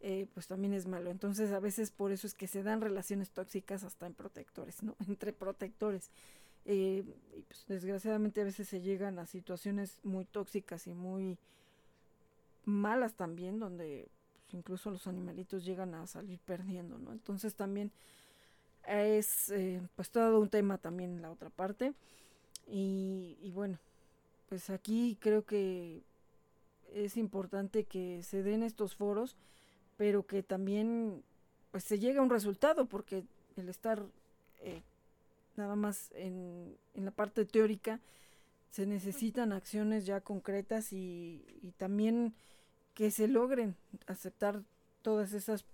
eh, 0.00 0.26
pues 0.34 0.48
también 0.48 0.74
es 0.74 0.86
malo. 0.86 1.10
Entonces 1.10 1.52
a 1.52 1.60
veces 1.60 1.92
por 1.92 2.10
eso 2.10 2.26
es 2.26 2.34
que 2.34 2.48
se 2.48 2.64
dan 2.64 2.80
relaciones 2.80 3.30
tóxicas 3.30 3.84
hasta 3.84 4.06
en 4.06 4.14
protectores, 4.14 4.82
¿no? 4.82 4.96
Entre 5.08 5.32
protectores. 5.32 6.10
Eh, 6.64 7.04
y 7.36 7.42
pues 7.42 7.64
desgraciadamente 7.68 8.40
a 8.40 8.44
veces 8.44 8.68
se 8.68 8.80
llegan 8.80 9.20
a 9.20 9.26
situaciones 9.26 10.00
muy 10.02 10.24
tóxicas 10.24 10.88
y 10.88 10.94
muy 10.94 11.38
malas 12.64 13.14
también, 13.14 13.60
donde 13.60 14.08
incluso 14.52 14.90
los 14.90 15.06
animalitos 15.06 15.64
llegan 15.64 15.94
a 15.94 16.06
salir 16.06 16.38
perdiendo, 16.40 16.98
¿no? 16.98 17.12
Entonces 17.12 17.54
también 17.54 17.92
es 18.86 19.50
eh, 19.50 19.80
pues 19.96 20.10
todo 20.10 20.40
un 20.40 20.48
tema 20.48 20.78
también 20.78 21.22
la 21.22 21.30
otra 21.30 21.50
parte 21.50 21.92
y, 22.66 23.50
bueno 23.54 23.78
pues 24.48 24.70
aquí 24.70 25.16
creo 25.20 25.44
que 25.44 26.02
es 26.92 27.16
importante 27.16 27.84
que 27.84 28.22
se 28.22 28.42
den 28.42 28.62
estos 28.62 28.94
foros 28.96 29.36
pero 29.96 30.26
que 30.26 30.42
también 30.42 31.22
pues 31.70 31.84
se 31.84 31.98
llegue 31.98 32.18
a 32.18 32.22
un 32.22 32.30
resultado 32.30 32.86
porque 32.86 33.22
el 33.56 33.68
estar 33.68 34.02
eh, 34.60 34.82
nada 35.56 35.76
más 35.76 36.10
en, 36.14 36.76
en, 36.94 37.04
la 37.04 37.10
parte 37.10 37.44
teórica 37.44 38.00
se 38.70 38.86
necesitan 38.86 39.52
acciones 39.52 40.06
ya 40.06 40.20
concretas 40.20 40.92
y 40.92 41.42
también 41.76 42.34
que 43.00 43.10
se 43.10 43.28
logren 43.28 43.76
aceptar 44.08 44.62
todas 45.00 45.32
esas 45.32 45.64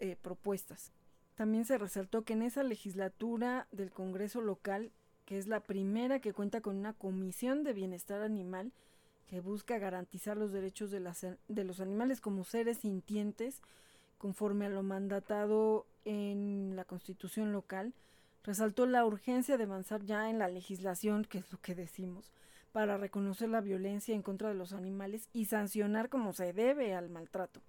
eh, 0.00 0.16
propuestas. 0.20 0.92
También 1.34 1.64
se 1.64 1.78
resaltó 1.78 2.24
que 2.24 2.34
en 2.34 2.42
esa 2.42 2.62
legislatura 2.62 3.66
del 3.72 3.90
Congreso 3.90 4.42
local, 4.42 4.92
que 5.24 5.38
es 5.38 5.46
la 5.46 5.60
primera 5.60 6.20
que 6.20 6.34
cuenta 6.34 6.60
con 6.60 6.76
una 6.76 6.92
comisión 6.92 7.64
de 7.64 7.72
bienestar 7.72 8.20
animal 8.20 8.70
que 9.30 9.40
busca 9.40 9.78
garantizar 9.78 10.36
los 10.36 10.52
derechos 10.52 10.90
de, 10.90 11.00
las, 11.00 11.26
de 11.48 11.64
los 11.64 11.80
animales 11.80 12.20
como 12.20 12.44
seres 12.44 12.80
sintientes, 12.80 13.62
conforme 14.18 14.66
a 14.66 14.68
lo 14.68 14.82
mandatado 14.82 15.86
en 16.04 16.76
la 16.76 16.84
constitución 16.84 17.50
local, 17.50 17.94
resaltó 18.42 18.84
la 18.84 19.06
urgencia 19.06 19.56
de 19.56 19.64
avanzar 19.64 20.04
ya 20.04 20.28
en 20.28 20.38
la 20.38 20.48
legislación, 20.48 21.24
que 21.24 21.38
es 21.38 21.50
lo 21.50 21.58
que 21.62 21.74
decimos, 21.74 22.30
para 22.74 22.96
reconocer 22.96 23.50
la 23.50 23.60
violencia 23.60 24.16
en 24.16 24.22
contra 24.22 24.48
de 24.48 24.56
los 24.56 24.72
animales 24.72 25.28
y 25.32 25.44
sancionar 25.44 26.08
como 26.08 26.32
se 26.32 26.52
debe 26.52 26.92
al 26.92 27.08
maltrato. 27.08 27.60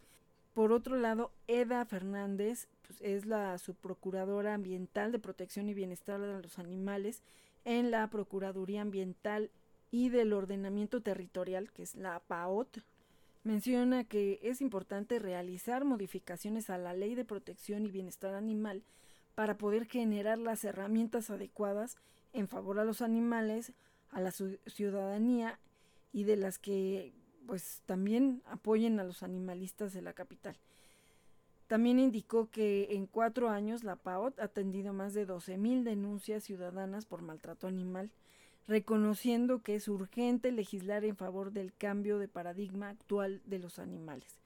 Por 0.55 0.71
otro 0.71 0.97
lado, 0.97 1.31
Eda 1.47 1.85
Fernández 1.85 2.67
pues, 2.81 3.01
es 3.01 3.27
la 3.27 3.55
subprocuradora 3.59 4.55
ambiental 4.55 5.11
de 5.11 5.19
protección 5.19 5.69
y 5.69 5.75
bienestar 5.75 6.19
de 6.19 6.41
los 6.41 6.57
animales 6.57 7.21
en 7.65 7.91
la 7.91 8.09
Procuraduría 8.09 8.81
Ambiental 8.81 9.51
y 9.91 10.09
del 10.09 10.33
Ordenamiento 10.33 11.01
Territorial, 11.01 11.71
que 11.71 11.83
es 11.83 11.93
la 11.93 12.19
PAOT. 12.21 12.79
Menciona 13.43 14.05
que 14.05 14.39
es 14.41 14.59
importante 14.59 15.19
realizar 15.19 15.85
modificaciones 15.85 16.71
a 16.71 16.79
la 16.79 16.95
Ley 16.95 17.13
de 17.13 17.25
Protección 17.25 17.85
y 17.85 17.91
Bienestar 17.91 18.33
Animal 18.33 18.81
para 19.35 19.59
poder 19.59 19.85
generar 19.85 20.39
las 20.39 20.63
herramientas 20.63 21.29
adecuadas 21.29 21.95
en 22.33 22.47
favor 22.47 22.79
a 22.79 22.85
los 22.85 23.03
animales, 23.03 23.71
a 24.15 24.21
la 24.21 24.31
ciudadanía 24.31 25.59
y 26.13 26.23
de 26.23 26.37
las 26.37 26.57
que 26.57 27.11
pues 27.45 27.81
también 27.85 28.41
apoyen 28.45 28.99
a 28.99 29.03
los 29.03 29.23
animalistas 29.23 29.93
de 29.93 30.01
la 30.01 30.13
capital. 30.13 30.55
También 31.67 31.99
indicó 31.99 32.49
que 32.49 32.87
en 32.91 33.07
cuatro 33.07 33.49
años 33.49 33.83
la 33.83 33.97
PAOT 33.97 34.39
ha 34.39 34.45
atendido 34.45 34.93
más 34.93 35.13
de 35.13 35.27
12.000 35.27 35.83
denuncias 35.83 36.45
ciudadanas 36.45 37.05
por 37.05 37.21
maltrato 37.21 37.67
animal, 37.67 38.09
reconociendo 38.69 39.61
que 39.61 39.75
es 39.75 39.89
urgente 39.89 40.53
legislar 40.53 41.03
en 41.03 41.17
favor 41.17 41.51
del 41.51 41.73
cambio 41.73 42.17
de 42.17 42.29
paradigma 42.29 42.89
actual 42.89 43.41
de 43.45 43.59
los 43.59 43.79
animales. 43.79 44.39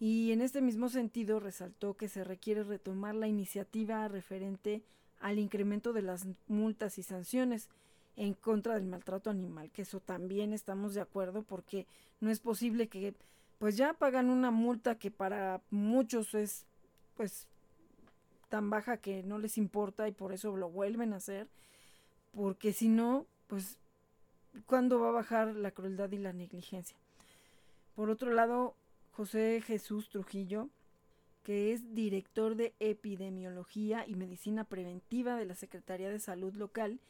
Y 0.00 0.32
en 0.32 0.40
este 0.42 0.62
mismo 0.62 0.88
sentido 0.88 1.38
resaltó 1.38 1.94
que 1.94 2.08
se 2.08 2.24
requiere 2.24 2.64
retomar 2.64 3.14
la 3.14 3.28
iniciativa 3.28 4.08
referente 4.08 4.82
al 5.20 5.38
incremento 5.38 5.92
de 5.92 6.02
las 6.02 6.26
multas 6.48 6.98
y 6.98 7.04
sanciones, 7.04 7.68
en 8.20 8.34
contra 8.34 8.74
del 8.74 8.84
maltrato 8.84 9.30
animal, 9.30 9.70
que 9.70 9.80
eso 9.80 9.98
también 9.98 10.52
estamos 10.52 10.92
de 10.92 11.00
acuerdo 11.00 11.42
porque 11.42 11.86
no 12.20 12.30
es 12.30 12.38
posible 12.38 12.86
que 12.86 13.14
pues 13.58 13.78
ya 13.78 13.94
pagan 13.94 14.28
una 14.28 14.50
multa 14.50 14.98
que 14.98 15.10
para 15.10 15.62
muchos 15.70 16.34
es 16.34 16.66
pues 17.16 17.46
tan 18.50 18.68
baja 18.68 18.98
que 18.98 19.22
no 19.22 19.38
les 19.38 19.56
importa 19.56 20.06
y 20.06 20.12
por 20.12 20.34
eso 20.34 20.54
lo 20.54 20.68
vuelven 20.68 21.14
a 21.14 21.16
hacer, 21.16 21.48
porque 22.32 22.74
si 22.74 22.88
no, 22.88 23.24
pues 23.46 23.78
¿cuándo 24.66 25.00
va 25.00 25.08
a 25.08 25.12
bajar 25.12 25.56
la 25.56 25.70
crueldad 25.70 26.12
y 26.12 26.18
la 26.18 26.34
negligencia? 26.34 26.98
Por 27.94 28.10
otro 28.10 28.34
lado, 28.34 28.74
José 29.12 29.62
Jesús 29.66 30.10
Trujillo, 30.10 30.68
que 31.42 31.72
es 31.72 31.94
director 31.94 32.54
de 32.54 32.74
epidemiología 32.80 34.06
y 34.06 34.14
medicina 34.14 34.64
preventiva 34.64 35.36
de 35.36 35.46
la 35.46 35.54
Secretaría 35.54 36.10
de 36.10 36.18
Salud 36.18 36.52
local, 36.52 37.00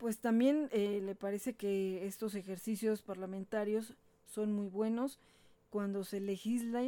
pues 0.00 0.16
también 0.16 0.70
eh, 0.72 1.02
le 1.04 1.14
parece 1.14 1.52
que 1.52 2.06
estos 2.06 2.34
ejercicios 2.34 3.02
parlamentarios 3.02 3.92
son 4.24 4.50
muy 4.50 4.66
buenos. 4.66 5.18
Cuando 5.68 6.04
se 6.04 6.20
legisla, 6.20 6.82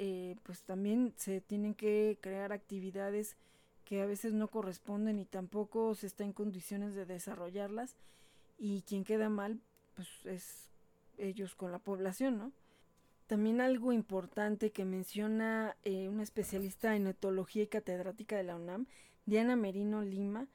eh, 0.00 0.34
pues 0.42 0.62
también 0.62 1.14
se 1.16 1.40
tienen 1.40 1.74
que 1.74 2.18
crear 2.20 2.52
actividades 2.52 3.36
que 3.84 4.02
a 4.02 4.06
veces 4.06 4.32
no 4.32 4.48
corresponden 4.48 5.20
y 5.20 5.24
tampoco 5.24 5.94
se 5.94 6.08
está 6.08 6.24
en 6.24 6.32
condiciones 6.32 6.96
de 6.96 7.06
desarrollarlas. 7.06 7.94
Y 8.58 8.82
quien 8.82 9.04
queda 9.04 9.28
mal, 9.28 9.60
pues 9.94 10.08
es 10.24 10.68
ellos 11.16 11.54
con 11.54 11.70
la 11.70 11.78
población, 11.78 12.38
¿no? 12.38 12.52
También 13.28 13.60
algo 13.60 13.92
importante 13.92 14.72
que 14.72 14.84
menciona 14.84 15.76
eh, 15.84 16.08
una 16.08 16.24
especialista 16.24 16.96
en 16.96 17.06
etología 17.06 17.62
y 17.62 17.68
catedrática 17.68 18.36
de 18.36 18.42
la 18.42 18.56
UNAM, 18.56 18.86
Diana 19.26 19.54
Merino 19.54 20.02
Lima, 20.02 20.48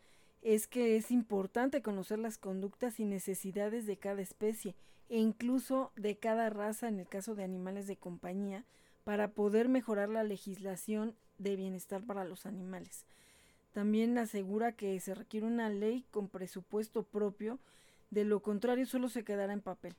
es 0.43 0.67
que 0.67 0.97
es 0.97 1.09
importante 1.09 1.81
conocer 1.81 2.19
las 2.19 2.37
conductas 2.37 2.99
y 2.99 3.05
necesidades 3.05 3.85
de 3.85 3.97
cada 3.97 4.21
especie 4.21 4.75
e 5.09 5.17
incluso 5.17 5.91
de 5.95 6.17
cada 6.17 6.49
raza 6.49 6.89
en 6.89 6.99
el 6.99 7.07
caso 7.07 7.33
de 7.33 7.43
animales 7.43 7.87
de 7.87 7.95
compañía 7.95 8.65
para 9.05 9.31
poder 9.31 9.69
mejorar 9.69 10.09
la 10.09 10.23
legislación 10.23 11.15
de 11.37 11.55
bienestar 11.55 12.03
para 12.03 12.25
los 12.25 12.45
animales. 12.45 13.05
También 13.71 14.17
asegura 14.17 14.73
que 14.73 14.99
se 14.99 15.15
requiere 15.15 15.47
una 15.47 15.69
ley 15.69 16.05
con 16.11 16.27
presupuesto 16.27 17.03
propio, 17.03 17.59
de 18.11 18.25
lo 18.25 18.41
contrario 18.41 18.85
solo 18.85 19.09
se 19.09 19.23
quedará 19.23 19.53
en 19.53 19.61
papel. 19.61 19.95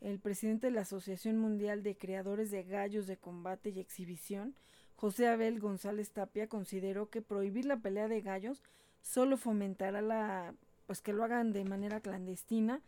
El 0.00 0.20
presidente 0.20 0.68
de 0.68 0.72
la 0.72 0.82
Asociación 0.82 1.38
Mundial 1.38 1.82
de 1.82 1.96
Creadores 1.96 2.50
de 2.50 2.62
Gallos 2.62 3.06
de 3.06 3.16
Combate 3.16 3.70
y 3.70 3.80
Exhibición, 3.80 4.54
José 4.94 5.26
Abel 5.26 5.58
González 5.58 6.10
Tapia, 6.12 6.46
consideró 6.46 7.10
que 7.10 7.22
prohibir 7.22 7.64
la 7.64 7.78
pelea 7.78 8.06
de 8.06 8.20
gallos 8.20 8.62
solo 9.08 9.38
fomentará 9.38 10.02
la 10.02 10.54
pues 10.86 11.00
que 11.00 11.12
lo 11.12 11.24
hagan 11.24 11.52
de 11.52 11.64
manera 11.64 12.00
clandestina 12.00 12.82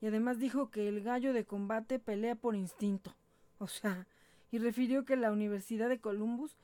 y 0.00 0.06
además 0.06 0.38
dijo 0.38 0.70
que 0.70 0.88
el 0.88 1.02
gallo 1.02 1.32
de 1.32 1.44
combate 1.44 1.98
pelea 1.98 2.36
por 2.36 2.54
instinto. 2.54 3.14
O 3.58 3.66
sea, 3.66 4.06
y 4.50 4.58
refirió 4.58 5.04
que 5.04 5.16
la 5.16 5.32
Universidad 5.32 5.88
de 5.88 6.00
Columbus 6.00 6.56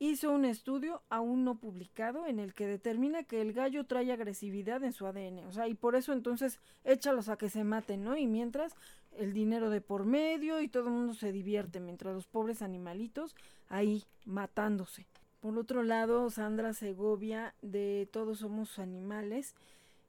hizo 0.00 0.30
un 0.30 0.44
estudio 0.44 1.02
aún 1.08 1.44
no 1.44 1.58
publicado 1.58 2.26
en 2.26 2.38
el 2.38 2.54
que 2.54 2.66
determina 2.66 3.24
que 3.24 3.40
el 3.40 3.52
gallo 3.52 3.84
trae 3.84 4.12
agresividad 4.12 4.82
en 4.84 4.92
su 4.92 5.06
ADN. 5.06 5.46
O 5.46 5.52
sea, 5.52 5.68
y 5.68 5.74
por 5.74 5.96
eso 5.96 6.12
entonces 6.12 6.60
échalos 6.84 7.28
a 7.28 7.36
que 7.36 7.50
se 7.50 7.64
maten, 7.64 8.04
¿no? 8.04 8.16
Y 8.16 8.26
mientras 8.26 8.74
el 9.12 9.32
dinero 9.32 9.70
de 9.70 9.80
por 9.80 10.04
medio 10.04 10.60
y 10.60 10.68
todo 10.68 10.84
el 10.84 10.94
mundo 10.94 11.14
se 11.14 11.32
divierte, 11.32 11.80
mientras 11.80 12.14
los 12.14 12.26
pobres 12.26 12.62
animalitos 12.62 13.34
ahí 13.68 14.04
matándose. 14.24 15.06
Por 15.40 15.56
otro 15.56 15.84
lado, 15.84 16.30
Sandra 16.30 16.72
Segovia 16.72 17.54
de 17.62 18.08
Todos 18.10 18.40
Somos 18.40 18.78
Animales, 18.80 19.54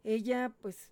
ella 0.04 0.52
pues 0.62 0.90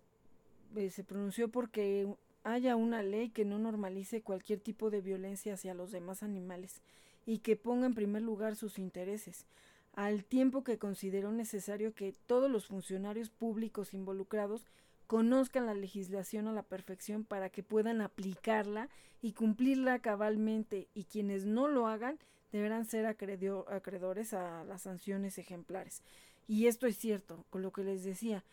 eh, 0.75 0.91
se 0.91 1.03
pronunció 1.03 1.49
porque 1.49 2.07
haya 2.43 2.75
una 2.75 3.01
ley 3.01 3.29
que 3.29 3.45
no 3.45 3.57
normalice 3.57 4.21
cualquier 4.21 4.59
tipo 4.59 4.91
de 4.91 5.01
violencia 5.01 5.55
hacia 5.55 5.73
los 5.73 5.91
demás 5.91 6.21
animales 6.21 6.81
y 7.25 7.39
que 7.39 7.55
ponga 7.55 7.87
en 7.87 7.95
primer 7.95 8.21
lugar 8.21 8.55
sus 8.55 8.77
intereses, 8.77 9.47
al 9.95 10.23
tiempo 10.23 10.63
que 10.63 10.77
consideró 10.77 11.31
necesario 11.31 11.95
que 11.95 12.13
todos 12.27 12.49
los 12.49 12.67
funcionarios 12.67 13.31
públicos 13.31 13.95
involucrados 13.95 14.65
conozcan 15.07 15.65
la 15.65 15.73
legislación 15.73 16.47
a 16.47 16.53
la 16.53 16.61
perfección 16.61 17.23
para 17.23 17.49
que 17.49 17.63
puedan 17.63 18.01
aplicarla 18.01 18.87
y 19.21 19.33
cumplirla 19.33 19.97
cabalmente 19.99 20.87
y 20.93 21.05
quienes 21.05 21.45
no 21.45 21.67
lo 21.67 21.87
hagan 21.87 22.19
deberán 22.51 22.85
ser 22.85 23.05
acreedores 23.05 24.33
a 24.33 24.63
las 24.63 24.83
sanciones 24.83 25.37
ejemplares. 25.37 26.03
Y 26.47 26.67
esto 26.67 26.87
es 26.87 26.97
cierto, 26.97 27.45
con 27.49 27.61
lo 27.61 27.71
que 27.71 27.83
les 27.83 28.03
decía, 28.03 28.43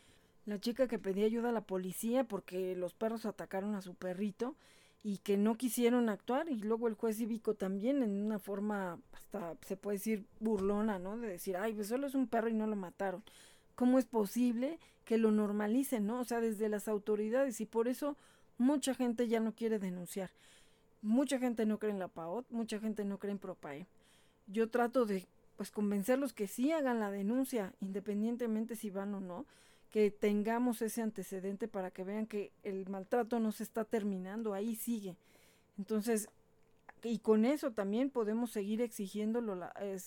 la 0.46 0.60
chica 0.60 0.88
que 0.88 0.98
pedía 0.98 1.26
ayuda 1.26 1.50
a 1.50 1.52
la 1.52 1.62
policía 1.62 2.24
porque 2.24 2.74
los 2.76 2.92
perros 2.92 3.24
atacaron 3.24 3.74
a 3.74 3.82
su 3.82 3.94
perrito 3.94 4.56
y 5.02 5.18
que 5.18 5.36
no 5.36 5.56
quisieron 5.56 6.08
actuar 6.08 6.48
y 6.48 6.56
luego 6.56 6.88
el 6.88 6.94
juez 6.94 7.18
cívico 7.18 7.54
también 7.54 8.02
en 8.02 8.24
una 8.24 8.38
forma 8.38 8.98
hasta 9.12 9.56
se 9.66 9.76
puede 9.76 9.98
decir 9.98 10.26
burlona, 10.40 10.98
¿no? 10.98 11.16
De 11.16 11.28
decir, 11.28 11.56
ay, 11.56 11.74
pues 11.74 11.88
solo 11.88 12.06
es 12.06 12.14
un 12.14 12.26
perro 12.26 12.48
y 12.48 12.54
no 12.54 12.66
lo 12.66 12.74
mataron. 12.74 13.22
¿Cómo 13.74 13.98
es 13.98 14.06
posible 14.06 14.78
que 15.04 15.18
lo 15.18 15.30
normalicen, 15.30 16.06
no? 16.06 16.20
O 16.20 16.24
sea, 16.24 16.40
desde 16.40 16.68
las 16.68 16.88
autoridades 16.88 17.60
y 17.60 17.66
por 17.66 17.88
eso 17.88 18.16
mucha 18.58 18.94
gente 18.94 19.28
ya 19.28 19.40
no 19.40 19.54
quiere 19.54 19.78
denunciar. 19.78 20.30
Mucha 21.04 21.38
gente 21.38 21.66
no 21.66 21.78
cree 21.78 21.92
en 21.92 21.98
la 21.98 22.08
PAOT, 22.08 22.50
mucha 22.50 22.80
gente 22.80 23.04
no 23.04 23.18
cree 23.18 23.32
en 23.32 23.38
PROPAE. 23.38 23.86
Yo 24.46 24.70
trato 24.70 25.04
de 25.04 25.26
pues 25.54 25.70
convencerlos 25.70 26.32
que 26.32 26.46
sí 26.46 26.72
hagan 26.72 26.98
la 26.98 27.10
denuncia, 27.10 27.74
independientemente 27.82 28.74
si 28.74 28.88
van 28.88 29.14
o 29.14 29.20
no, 29.20 29.44
que 29.90 30.10
tengamos 30.10 30.80
ese 30.80 31.02
antecedente 31.02 31.68
para 31.68 31.90
que 31.90 32.04
vean 32.04 32.26
que 32.26 32.52
el 32.62 32.88
maltrato 32.88 33.38
no 33.38 33.52
se 33.52 33.64
está 33.64 33.84
terminando, 33.84 34.54
ahí 34.54 34.76
sigue. 34.76 35.14
Entonces, 35.76 36.30
y 37.02 37.18
con 37.18 37.44
eso 37.44 37.72
también 37.72 38.08
podemos 38.08 38.50
seguir 38.50 38.80
exigiéndolo, 38.80 39.60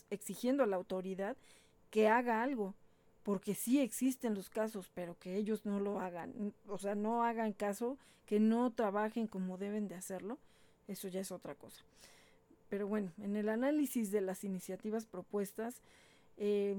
exigiendo 0.10 0.64
a 0.64 0.68
la 0.68 0.78
autoridad 0.78 1.38
que 1.92 2.08
haga 2.08 2.42
algo, 2.42 2.74
porque 3.22 3.54
sí 3.54 3.80
existen 3.82 4.34
los 4.34 4.50
casos, 4.50 4.90
pero 4.96 5.16
que 5.20 5.36
ellos 5.36 5.64
no 5.64 5.80
lo 5.80 6.00
hagan, 6.00 6.56
o 6.68 6.80
sea, 6.80 6.96
no 6.96 7.24
hagan 7.24 7.54
caso, 7.54 8.00
que 8.26 8.40
no 8.40 8.72
trabajen 8.72 9.28
como 9.28 9.60
deben 9.60 9.88
de 9.88 9.94
hacerlo, 9.94 10.40
eso 10.88 11.08
ya 11.08 11.22
es 11.22 11.32
otra 11.32 11.56
cosa. 11.56 11.84
Pero 12.70 12.88
bueno, 12.88 13.12
en 13.22 13.36
el 13.36 13.50
análisis 13.50 14.12
de 14.12 14.22
las 14.22 14.44
iniciativas 14.44 15.06
propuestas, 15.06 15.82
eh, 16.38 16.76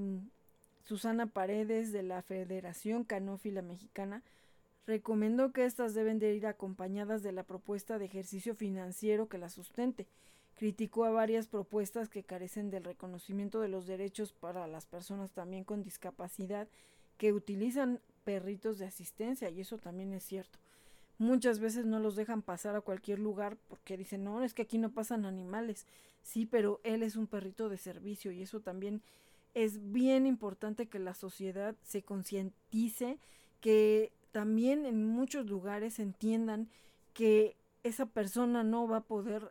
Susana 0.85 1.27
Paredes 1.27 1.93
de 1.93 2.03
la 2.03 2.23
Federación 2.23 3.05
Canófila 3.05 3.63
Mexicana 3.63 4.23
recomendó 4.87 5.53
que 5.53 5.67
éstas 5.67 5.93
deben 5.93 6.19
de 6.19 6.35
ir 6.35 6.47
acompañadas 6.47 7.23
de 7.23 7.33
la 7.33 7.43
propuesta 7.43 7.99
de 7.99 8.07
ejercicio 8.07 8.55
financiero 8.55 9.29
que 9.29 9.37
la 9.37 9.51
sustente. 9.51 10.07
Criticó 10.57 11.05
a 11.05 11.11
varias 11.11 11.47
propuestas 11.47 12.09
que 12.09 12.25
carecen 12.25 12.71
del 12.71 12.85
reconocimiento 12.85 13.61
de 13.61 13.69
los 13.69 13.87
derechos 13.87 14.33
para 14.33 14.67
las 14.67 14.87
personas 14.87 15.31
también 15.33 15.65
con 15.65 15.83
discapacidad 15.83 16.69
que 17.19 17.35
utilizan 17.35 18.01
perritos 18.25 18.79
de 18.79 18.87
asistencia 18.87 19.51
y 19.51 19.61
eso 19.61 19.77
también 19.77 20.15
es 20.15 20.25
cierto. 20.25 20.59
Muchas 21.19 21.59
veces 21.59 21.85
no 21.85 21.99
los 21.99 22.15
dejan 22.15 22.43
pasar 22.43 22.77
a 22.77 22.81
cualquier 22.81 23.19
lugar 23.19 23.57
porque 23.69 23.97
dicen, 23.97 24.25
no, 24.25 24.43
es 24.43 24.55
que 24.55 24.63
aquí 24.63 24.79
no 24.79 24.91
pasan 24.91 25.25
animales. 25.25 25.85
Sí, 26.23 26.47
pero 26.47 26.81
él 26.85 27.03
es 27.03 27.17
un 27.17 27.27
perrito 27.27 27.69
de 27.69 27.77
servicio 27.77 28.31
y 28.31 28.43
eso 28.43 28.61
también 28.61 29.03
es 29.55 29.93
bien 29.93 30.27
importante 30.27 30.87
que 30.87 30.99
la 30.99 31.15
sociedad 31.15 31.75
se 31.83 32.03
concientice, 32.03 33.19
que 33.61 34.13
también 34.31 34.87
en 34.87 35.05
muchos 35.05 35.47
lugares 35.47 35.99
entiendan 35.99 36.69
que 37.15 37.57
esa 37.83 38.07
persona 38.07 38.63
no 38.63 38.87
va 38.87 38.99
a 38.99 39.05
poder 39.05 39.51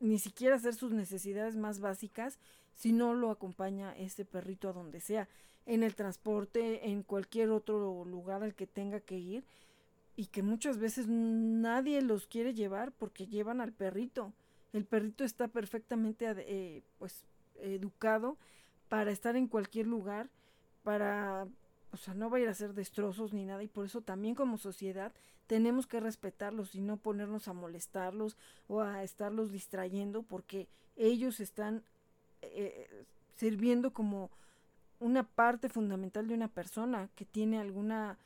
ni 0.00 0.18
siquiera 0.18 0.56
hacer 0.56 0.74
sus 0.74 0.92
necesidades 0.92 1.56
más 1.56 1.78
básicas 1.78 2.38
si 2.74 2.92
no 2.92 3.14
lo 3.14 3.30
acompaña 3.30 3.94
ese 3.96 4.24
perrito 4.24 4.68
a 4.68 4.72
donde 4.72 5.00
sea, 5.00 5.28
en 5.66 5.82
el 5.82 5.94
transporte, 5.94 6.88
en 6.88 7.02
cualquier 7.02 7.50
otro 7.50 8.04
lugar 8.04 8.42
al 8.42 8.54
que 8.54 8.66
tenga 8.66 9.00
que 9.00 9.18
ir 9.18 9.44
y 10.20 10.26
que 10.26 10.42
muchas 10.42 10.76
veces 10.76 11.06
nadie 11.08 12.02
los 12.02 12.26
quiere 12.26 12.52
llevar 12.52 12.92
porque 12.92 13.26
llevan 13.26 13.62
al 13.62 13.72
perrito. 13.72 14.34
El 14.74 14.84
perrito 14.84 15.24
está 15.24 15.48
perfectamente 15.48 16.26
eh, 16.36 16.82
pues 16.98 17.24
educado 17.54 18.36
para 18.90 19.12
estar 19.12 19.34
en 19.34 19.48
cualquier 19.48 19.86
lugar, 19.86 20.28
para, 20.82 21.48
o 21.90 21.96
sea, 21.96 22.12
no 22.12 22.28
va 22.28 22.36
a 22.36 22.40
ir 22.40 22.48
a 22.48 22.50
hacer 22.50 22.74
destrozos 22.74 23.32
ni 23.32 23.46
nada 23.46 23.62
y 23.62 23.66
por 23.66 23.86
eso 23.86 24.02
también 24.02 24.34
como 24.34 24.58
sociedad 24.58 25.10
tenemos 25.46 25.86
que 25.86 26.00
respetarlos 26.00 26.74
y 26.74 26.82
no 26.82 26.98
ponernos 26.98 27.48
a 27.48 27.54
molestarlos 27.54 28.36
o 28.68 28.82
a 28.82 29.02
estarlos 29.02 29.50
distrayendo 29.50 30.22
porque 30.22 30.68
ellos 30.96 31.40
están 31.40 31.82
eh, 32.42 33.06
sirviendo 33.36 33.94
como 33.94 34.30
una 34.98 35.22
parte 35.22 35.70
fundamental 35.70 36.28
de 36.28 36.34
una 36.34 36.48
persona 36.48 37.08
que 37.14 37.24
tiene 37.24 37.58
alguna 37.58 38.18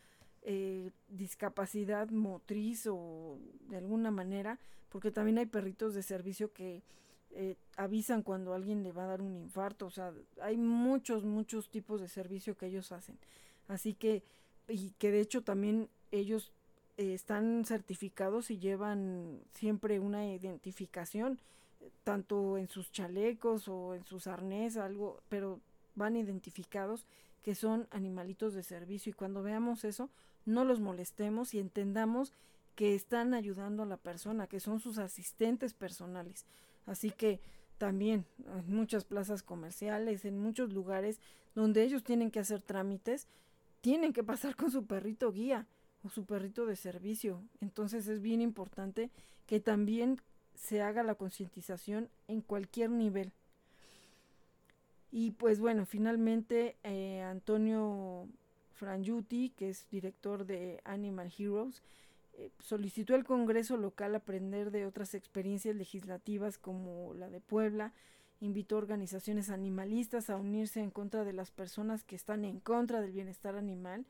eh, 0.45 0.91
discapacidad 1.09 2.11
motriz 2.11 2.87
o 2.87 3.39
de 3.69 3.79
alguna 3.79 4.11
manera, 4.11 4.59
porque 4.91 5.11
también 5.11 5.39
hay 5.39 5.47
perritos 5.47 5.95
de 5.95 6.03
servicio 6.03 6.53
que 6.53 6.83
eh, 7.31 7.57
avisan 7.77 8.23
cuando 8.23 8.55
alguien 8.55 8.83
le 8.83 8.93
va 8.93 9.05
a 9.05 9.09
dar 9.09 9.23
un 9.23 9.37
infarto, 9.37 9.87
o 9.87 9.91
sea, 9.91 10.13
hay 10.41 10.57
muchos, 10.57 11.25
muchos 11.25 11.69
tipos 11.69 12.01
de 12.01 12.09
servicio 12.09 12.57
que 12.57 12.67
ellos 12.67 12.93
hacen. 12.93 13.19
Así 13.67 13.95
que, 13.95 14.23
y 14.69 14.91
que 14.99 15.11
de 15.11 15.21
hecho 15.21 15.43
también 15.43 15.89
ellos 16.13 16.53
eh, 16.97 17.15
están 17.15 17.65
certificados 17.65 18.51
y 18.51 18.59
llevan 18.59 19.41
siempre 19.55 19.99
una 19.99 20.33
identificación, 20.33 21.41
tanto 22.05 22.57
en 22.57 22.69
sus 22.69 22.93
chalecos 22.93 23.67
o 23.67 23.95
en 23.95 24.05
sus 24.05 24.27
arnés, 24.27 24.77
algo, 24.77 25.21
pero 25.29 25.59
van 25.97 26.17
identificados 26.17 27.05
que 27.43 27.55
son 27.55 27.89
animalitos 27.91 28.55
de 28.55 28.63
servicio 28.63 29.11
y 29.11 29.15
cuando 29.15 29.43
veamos 29.43 29.85
eso, 29.85 30.09
no 30.47 30.65
los 30.65 30.81
molestemos 30.81 31.55
y 31.55 31.59
entendamos 31.59 32.33
que 32.75 32.95
están 32.95 33.35
ayudando 33.35 33.85
a 33.85 33.87
la 33.87 33.97
persona, 33.97 34.47
que 34.47 34.61
son 34.61 34.81
sus 34.81 34.99
asistentes 34.99 35.75
personales. 35.75 36.45
Así 36.87 37.11
que 37.11 37.41
también 37.79 38.25
en 38.47 38.75
muchas 38.75 39.05
plazas 39.05 39.43
comerciales, 39.43 40.25
en 40.25 40.39
muchos 40.39 40.73
lugares 40.73 41.21
donde 41.55 41.85
ellos 41.85 42.03
tienen 42.03 42.31
que 42.31 42.41
hacer 42.41 42.63
trámites, 42.63 43.29
tienen 43.81 44.13
que 44.13 44.25
pasar 44.25 44.57
con 44.57 44.71
su 44.71 44.87
perrito 44.87 45.33
guía 45.33 45.67
o 46.03 46.09
su 46.09 46.25
perrito 46.25 46.67
de 46.67 46.77
servicio. 46.77 47.43
Entonces 47.61 48.09
es 48.09 48.21
bien 48.21 48.41
importante 48.41 49.11
que 49.47 49.61
también 49.61 50.21
se 50.55 50.83
haga 50.83 51.03
la 51.03 51.15
concientización 51.15 52.09
en 52.29 52.41
cualquier 52.41 52.91
nivel. 52.91 53.33
Y 55.11 55.33
pues 55.33 55.61
bueno, 55.61 55.87
finalmente 55.87 56.77
eh, 56.83 57.23
Antonio 57.23 58.27
Frangiuti, 58.75 59.51
que 59.51 59.71
es 59.71 59.89
director 59.91 60.45
de 60.45 60.81
Animal 60.85 61.33
Heroes, 61.37 61.83
eh, 62.35 62.51
solicitó 62.59 63.15
al 63.15 63.25
Congreso 63.25 63.77
local 63.77 64.15
aprender 64.15 64.71
de 64.71 64.87
otras 64.87 65.15
experiencias 65.15 65.77
legislativas 65.77 66.59
como 66.59 67.15
la 67.15 67.31
de 67.31 67.41
Puebla, 67.41 67.93
invitó 68.41 68.75
a 68.75 68.79
organizaciones 68.79 69.51
animalistas 69.51 70.31
a 70.31 70.37
unirse 70.37 70.81
en 70.81 70.91
contra 70.91 71.25
de 71.25 71.33
las 71.33 71.51
personas 71.51 72.03
que 72.03 72.17
están 72.17 72.45
en 72.45 72.59
contra 72.59 73.01
del 73.01 73.13
bienestar 73.13 73.57
animal, 73.57 74.05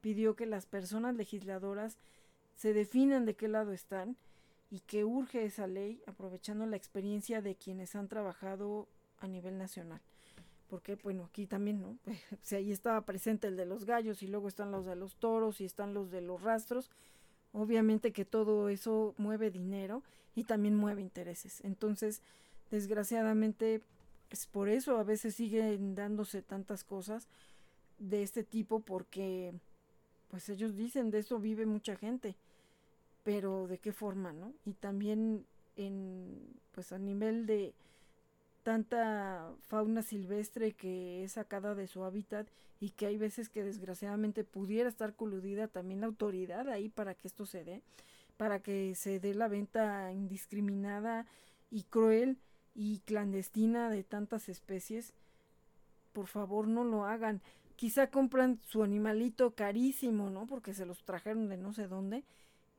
pidió 0.00 0.34
que 0.34 0.46
las 0.46 0.66
personas 0.66 1.14
legisladoras 1.14 1.98
se 2.56 2.72
definan 2.72 3.24
de 3.24 3.34
qué 3.34 3.46
lado 3.46 3.72
están 3.72 4.16
y 4.70 4.80
que 4.80 5.04
urge 5.04 5.44
esa 5.44 5.66
ley 5.66 6.02
aprovechando 6.06 6.66
la 6.66 6.76
experiencia 6.76 7.40
de 7.40 7.54
quienes 7.54 7.94
han 7.94 8.08
trabajado 8.08 8.88
a 9.20 9.28
nivel 9.28 9.56
nacional. 9.56 10.00
Porque, 10.68 10.96
bueno, 10.96 11.24
aquí 11.24 11.46
también, 11.46 11.80
¿no? 11.80 11.98
si 12.42 12.56
ahí 12.56 12.70
estaba 12.70 13.00
presente 13.02 13.48
el 13.48 13.56
de 13.56 13.66
los 13.66 13.84
gallos 13.84 14.22
y 14.22 14.28
luego 14.28 14.48
están 14.48 14.70
los 14.70 14.86
de 14.86 14.96
los 14.96 15.16
toros 15.16 15.60
y 15.60 15.64
están 15.64 15.94
los 15.94 16.10
de 16.10 16.20
los 16.20 16.42
rastros, 16.42 16.90
Obviamente 17.52 18.12
que 18.12 18.24
todo 18.24 18.68
eso 18.68 19.14
mueve 19.16 19.50
dinero 19.50 20.02
y 20.34 20.44
también 20.44 20.76
mueve 20.76 21.00
intereses. 21.00 21.60
Entonces, 21.64 22.22
desgraciadamente, 22.70 23.82
es 24.30 24.46
por 24.46 24.68
eso 24.68 24.98
a 24.98 25.02
veces 25.02 25.34
siguen 25.34 25.94
dándose 25.94 26.42
tantas 26.42 26.84
cosas 26.84 27.26
de 27.98 28.22
este 28.22 28.44
tipo 28.44 28.80
porque 28.80 29.54
pues 30.28 30.48
ellos 30.50 30.76
dicen 30.76 31.10
de 31.10 31.20
eso 31.20 31.38
vive 31.38 31.66
mucha 31.66 31.96
gente. 31.96 32.36
pero 33.24 33.66
de 33.68 33.78
qué 33.78 33.92
forma, 33.92 34.32
¿no? 34.32 34.54
Y 34.64 34.72
también 34.74 35.44
en, 35.76 36.38
pues 36.72 36.92
a 36.92 36.98
nivel 36.98 37.46
de 37.46 37.74
tanta 38.68 39.50
fauna 39.68 40.02
silvestre 40.02 40.72
que 40.72 41.24
es 41.24 41.32
sacada 41.32 41.74
de 41.74 41.86
su 41.86 42.04
hábitat 42.04 42.46
y 42.80 42.90
que 42.90 43.06
hay 43.06 43.16
veces 43.16 43.48
que 43.48 43.64
desgraciadamente 43.64 44.44
pudiera 44.44 44.90
estar 44.90 45.14
coludida 45.14 45.68
también 45.68 46.02
la 46.02 46.06
autoridad 46.06 46.68
ahí 46.68 46.90
para 46.90 47.14
que 47.14 47.28
esto 47.28 47.46
se 47.46 47.64
dé, 47.64 47.80
para 48.36 48.60
que 48.60 48.94
se 48.94 49.20
dé 49.20 49.34
la 49.34 49.48
venta 49.48 50.12
indiscriminada 50.12 51.24
y 51.70 51.84
cruel 51.84 52.36
y 52.74 52.98
clandestina 53.06 53.88
de 53.88 54.04
tantas 54.04 54.50
especies, 54.50 55.14
por 56.12 56.26
favor 56.26 56.68
no 56.68 56.84
lo 56.84 57.06
hagan. 57.06 57.40
Quizá 57.74 58.10
compran 58.10 58.60
su 58.66 58.82
animalito 58.82 59.54
carísimo, 59.54 60.28
¿no? 60.28 60.46
Porque 60.46 60.74
se 60.74 60.84
los 60.84 61.02
trajeron 61.06 61.48
de 61.48 61.56
no 61.56 61.72
sé 61.72 61.88
dónde 61.88 62.22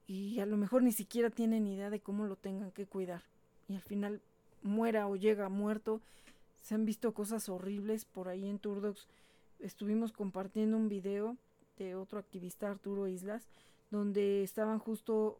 y 0.05 0.39
a 0.39 0.45
lo 0.45 0.55
mejor 0.55 0.83
ni 0.83 0.91
siquiera 0.91 1.31
tienen 1.31 1.65
idea 1.65 1.89
de 1.89 1.99
cómo 1.99 2.25
lo 2.25 2.35
tengan 2.35 2.69
que 2.69 2.85
cuidar. 2.85 3.23
Y 3.67 3.73
al 3.73 3.81
final 3.81 4.21
muera 4.61 5.07
o 5.07 5.15
llega 5.15 5.49
muerto. 5.49 6.01
Se 6.61 6.75
han 6.75 6.85
visto 6.85 7.13
cosas 7.13 7.49
horribles 7.49 8.05
por 8.05 8.27
ahí 8.27 8.47
en 8.47 8.59
Turdox. 8.59 9.07
Estuvimos 9.59 10.11
compartiendo 10.11 10.77
un 10.77 10.89
video 10.89 11.37
de 11.77 11.95
otro 11.95 12.19
activista, 12.19 12.69
Arturo 12.69 13.07
Islas, 13.07 13.47
donde 13.91 14.43
estaban 14.43 14.79
justo 14.79 15.39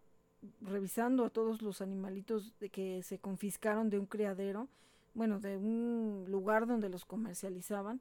revisando 0.62 1.26
a 1.26 1.30
todos 1.30 1.62
los 1.62 1.82
animalitos 1.82 2.54
de 2.60 2.70
que 2.70 3.04
se 3.04 3.20
confiscaron 3.20 3.90
de 3.90 4.00
un 4.00 4.06
criadero, 4.06 4.68
bueno, 5.14 5.40
de 5.40 5.58
un 5.58 6.26
lugar 6.30 6.66
donde 6.66 6.90
los 6.90 7.06
comercializaban, 7.06 8.00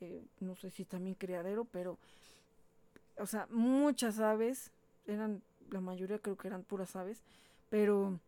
eh, 0.00 0.22
no 0.40 0.54
sé 0.54 0.70
si 0.70 0.84
también 0.84 1.14
criadero, 1.14 1.64
pero, 1.64 1.98
o 3.18 3.26
sea, 3.26 3.46
muchas 3.50 4.18
aves, 4.18 4.70
eran, 5.06 5.42
la 5.70 5.80
mayoría 5.80 6.18
creo 6.18 6.36
que 6.36 6.48
eran 6.48 6.62
puras 6.62 6.94
aves, 6.94 7.22
pero 7.70 8.20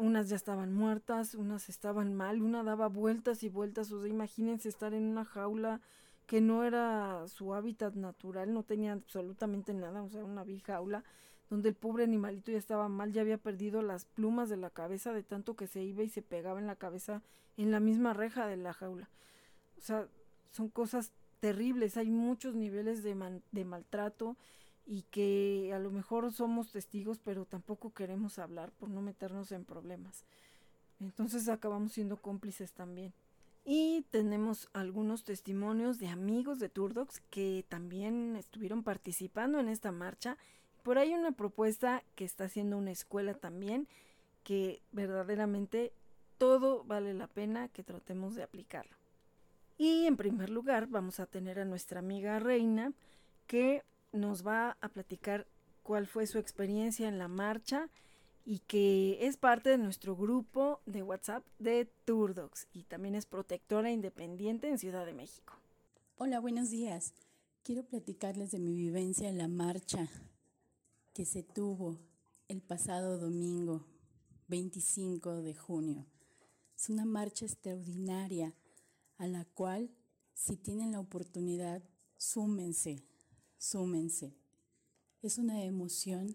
unas 0.00 0.28
ya 0.28 0.36
estaban 0.36 0.72
muertas, 0.72 1.34
unas 1.34 1.68
estaban 1.68 2.14
mal, 2.14 2.42
una 2.42 2.62
daba 2.62 2.88
vueltas 2.88 3.42
y 3.42 3.48
vueltas, 3.48 3.92
o 3.92 4.00
sea, 4.00 4.08
imagínense 4.08 4.68
estar 4.68 4.94
en 4.94 5.04
una 5.04 5.24
jaula 5.24 5.80
que 6.26 6.40
no 6.40 6.64
era 6.64 7.26
su 7.28 7.54
hábitat 7.54 7.94
natural, 7.94 8.52
no 8.52 8.62
tenía 8.62 8.92
absolutamente 8.92 9.74
nada, 9.74 10.02
o 10.02 10.08
sea, 10.08 10.24
una 10.24 10.44
jaula 10.64 11.04
donde 11.50 11.70
el 11.70 11.74
pobre 11.74 12.04
animalito 12.04 12.52
ya 12.52 12.58
estaba 12.58 12.88
mal, 12.88 13.12
ya 13.12 13.22
había 13.22 13.38
perdido 13.38 13.82
las 13.82 14.04
plumas 14.04 14.48
de 14.48 14.56
la 14.56 14.70
cabeza 14.70 15.12
de 15.12 15.24
tanto 15.24 15.56
que 15.56 15.66
se 15.66 15.82
iba 15.82 16.02
y 16.02 16.08
se 16.08 16.22
pegaba 16.22 16.60
en 16.60 16.66
la 16.66 16.76
cabeza 16.76 17.22
en 17.56 17.70
la 17.72 17.80
misma 17.80 18.14
reja 18.14 18.46
de 18.46 18.56
la 18.56 18.72
jaula. 18.72 19.08
O 19.76 19.80
sea, 19.80 20.06
son 20.52 20.68
cosas 20.68 21.12
terribles, 21.40 21.96
hay 21.96 22.10
muchos 22.10 22.54
niveles 22.54 23.02
de, 23.02 23.40
de 23.50 23.64
maltrato 23.64 24.36
y 24.90 25.02
que 25.02 25.70
a 25.72 25.78
lo 25.78 25.92
mejor 25.92 26.32
somos 26.32 26.72
testigos, 26.72 27.20
pero 27.20 27.44
tampoco 27.44 27.94
queremos 27.94 28.40
hablar 28.40 28.72
por 28.72 28.88
no 28.88 29.00
meternos 29.00 29.52
en 29.52 29.64
problemas. 29.64 30.24
Entonces 30.98 31.48
acabamos 31.48 31.92
siendo 31.92 32.16
cómplices 32.16 32.72
también. 32.72 33.12
Y 33.64 34.04
tenemos 34.10 34.68
algunos 34.72 35.22
testimonios 35.22 36.00
de 36.00 36.08
amigos 36.08 36.58
de 36.58 36.68
Turdox 36.68 37.20
que 37.30 37.64
también 37.68 38.34
estuvieron 38.34 38.82
participando 38.82 39.60
en 39.60 39.68
esta 39.68 39.92
marcha. 39.92 40.36
Por 40.82 40.98
ahí 40.98 41.14
una 41.14 41.30
propuesta 41.30 42.02
que 42.16 42.24
está 42.24 42.46
haciendo 42.46 42.76
una 42.76 42.90
escuela 42.90 43.34
también, 43.34 43.86
que 44.42 44.82
verdaderamente 44.90 45.92
todo 46.36 46.82
vale 46.82 47.14
la 47.14 47.28
pena 47.28 47.68
que 47.68 47.84
tratemos 47.84 48.34
de 48.34 48.42
aplicarlo. 48.42 48.96
Y 49.78 50.06
en 50.06 50.16
primer 50.16 50.50
lugar 50.50 50.88
vamos 50.88 51.20
a 51.20 51.26
tener 51.26 51.60
a 51.60 51.64
nuestra 51.64 52.00
amiga 52.00 52.40
Reina, 52.40 52.92
que 53.46 53.84
nos 54.12 54.46
va 54.46 54.76
a 54.80 54.88
platicar 54.88 55.46
cuál 55.82 56.06
fue 56.06 56.26
su 56.26 56.38
experiencia 56.38 57.08
en 57.08 57.18
la 57.18 57.28
marcha 57.28 57.88
y 58.44 58.60
que 58.60 59.18
es 59.26 59.36
parte 59.36 59.70
de 59.70 59.78
nuestro 59.78 60.16
grupo 60.16 60.80
de 60.86 61.02
WhatsApp 61.02 61.44
de 61.58 61.86
Turdox 62.04 62.66
y 62.72 62.84
también 62.84 63.14
es 63.14 63.26
protectora 63.26 63.90
independiente 63.90 64.68
en 64.68 64.78
Ciudad 64.78 65.06
de 65.06 65.12
México. 65.12 65.54
Hola, 66.16 66.40
buenos 66.40 66.70
días. 66.70 67.14
Quiero 67.62 67.84
platicarles 67.84 68.50
de 68.50 68.58
mi 68.58 68.74
vivencia 68.74 69.28
en 69.28 69.38
la 69.38 69.48
marcha 69.48 70.08
que 71.12 71.24
se 71.24 71.42
tuvo 71.42 71.98
el 72.48 72.62
pasado 72.62 73.18
domingo 73.18 73.86
25 74.48 75.42
de 75.42 75.54
junio. 75.54 76.06
Es 76.76 76.88
una 76.88 77.04
marcha 77.04 77.44
extraordinaria 77.44 78.54
a 79.18 79.26
la 79.26 79.44
cual, 79.44 79.90
si 80.32 80.56
tienen 80.56 80.92
la 80.92 81.00
oportunidad, 81.00 81.82
súmense, 82.16 83.04
súmense. 83.60 84.34
Es 85.22 85.36
una 85.38 85.62
emoción 85.64 86.34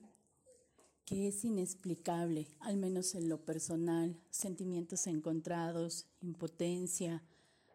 que 1.05 1.27
es 1.27 1.43
inexplicable, 1.43 2.47
al 2.59 2.77
menos 2.77 3.15
en 3.15 3.29
lo 3.29 3.43
personal, 3.43 4.15
sentimientos 4.29 5.07
encontrados, 5.07 6.05
impotencia, 6.21 7.23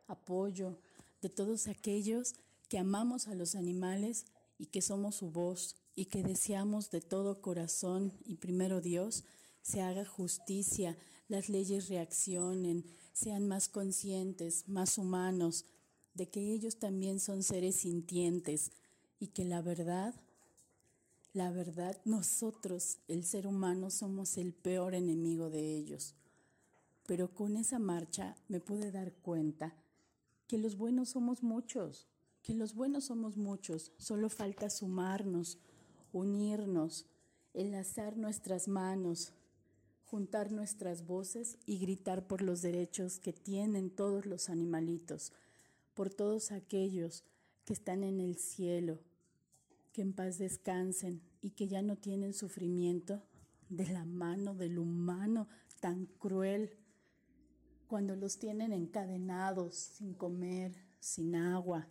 apoyo 0.07 0.79
de 1.21 1.29
todos 1.29 1.67
aquellos 1.69 2.35
que 2.69 2.79
amamos 2.79 3.29
a 3.29 3.35
los 3.35 3.55
animales 3.57 4.25
y 4.57 4.67
que 4.67 4.83
somos 4.83 5.17
su 5.17 5.31
voz 5.31 5.77
y 5.97 6.07
que 6.07 6.23
deseamos 6.23 6.91
de 6.91 7.01
todo 7.01 7.43
corazón 7.43 8.13
y 8.25 8.37
primero 8.37 8.81
Dios 8.81 9.25
se 9.63 9.83
haga 9.83 10.05
justicia, 10.05 10.97
las 11.29 11.49
leyes 11.49 11.89
reaccionen, 11.89 12.85
sean 13.13 13.49
más 13.49 13.69
conscientes, 13.69 14.69
más 14.69 14.97
humanos, 14.97 15.67
de 16.15 16.29
que 16.29 16.53
ellos 16.53 16.79
también 16.79 17.21
son 17.21 17.43
seres 17.43 17.77
sintientes, 17.77 18.73
y 19.21 19.29
que 19.29 19.45
la 19.45 19.61
verdad, 19.61 20.15
la 21.35 21.51
verdad, 21.51 22.01
nosotros, 22.05 22.99
el 23.07 23.25
ser 23.25 23.47
humano, 23.47 23.91
somos 23.91 24.39
el 24.39 24.53
peor 24.53 24.95
enemigo 24.95 25.51
de 25.51 25.77
ellos. 25.77 26.17
Pero 27.07 27.33
con 27.35 27.57
esa 27.57 27.79
marcha 27.79 28.35
me 28.49 28.61
pude 28.61 28.91
dar 28.91 29.13
cuenta 29.13 29.75
que 30.49 30.59
los 30.59 30.77
buenos 30.77 31.11
somos 31.11 31.43
muchos, 31.43 32.09
que 32.43 32.55
los 32.55 32.75
buenos 32.75 33.05
somos 33.05 33.37
muchos, 33.37 33.93
solo 33.99 34.31
falta 34.31 34.71
sumarnos, 34.71 35.59
unirnos, 36.13 37.07
enlazar 37.53 38.17
nuestras 38.17 38.69
manos, 38.69 39.33
juntar 40.07 40.51
nuestras 40.51 41.07
voces 41.07 41.59
y 41.67 41.79
gritar 41.79 42.27
por 42.27 42.43
los 42.43 42.63
derechos 42.63 43.21
que 43.21 43.33
tienen 43.33 43.91
todos 43.91 44.25
los 44.27 44.49
animalitos, 44.49 45.33
por 45.95 46.11
todos 46.13 46.53
aquellos 46.53 47.23
que 47.65 47.75
están 47.75 48.03
en 48.03 48.21
el 48.21 48.37
cielo, 48.37 48.99
que 49.93 50.03
en 50.03 50.13
paz 50.13 50.39
descansen 50.39 51.23
y 51.41 51.51
que 51.51 51.69
ya 51.69 51.83
no 51.83 51.97
tienen 51.97 52.35
sufrimiento 52.35 53.23
de 53.69 53.87
la 53.87 54.05
mano 54.05 54.55
del 54.55 54.79
humano 54.79 55.49
tan 55.81 56.07
cruel, 56.07 56.77
cuando 57.87 58.15
los 58.15 58.39
tienen 58.39 58.73
encadenados, 58.73 59.75
sin 59.75 60.15
comer, 60.15 60.77
sin 61.01 61.35
agua, 61.35 61.89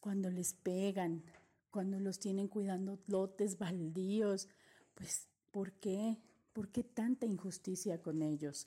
cuando 0.00 0.30
les 0.30 0.54
pegan, 0.54 1.22
cuando 1.70 2.00
los 2.00 2.18
tienen 2.18 2.48
cuidando 2.48 2.98
lotes 3.06 3.56
baldíos, 3.56 4.48
pues 4.94 5.28
¿por 5.52 5.72
qué? 5.74 6.18
¿Por 6.52 6.70
qué 6.70 6.82
tanta 6.82 7.24
injusticia 7.26 8.02
con 8.02 8.20
ellos? 8.20 8.66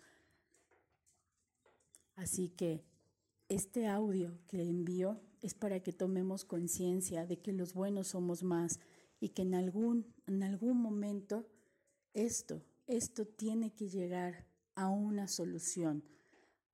Así 2.15 2.49
que 2.49 2.85
este 3.49 3.87
audio 3.87 4.39
que 4.47 4.61
envío 4.61 5.19
es 5.45 5.53
para 5.53 5.79
que 5.79 5.93
tomemos 5.93 6.43
conciencia 6.43 7.27
de 7.27 7.37
que 7.37 7.53
los 7.53 7.75
buenos 7.75 8.07
somos 8.07 8.41
más 8.41 8.79
y 9.19 9.29
que 9.29 9.43
en 9.43 9.53
algún, 9.53 10.11
en 10.25 10.41
algún 10.41 10.81
momento 10.81 11.45
esto, 12.15 12.63
esto 12.87 13.27
tiene 13.27 13.71
que 13.71 13.87
llegar 13.87 14.47
a 14.73 14.89
una 14.89 15.27
solución. 15.27 16.03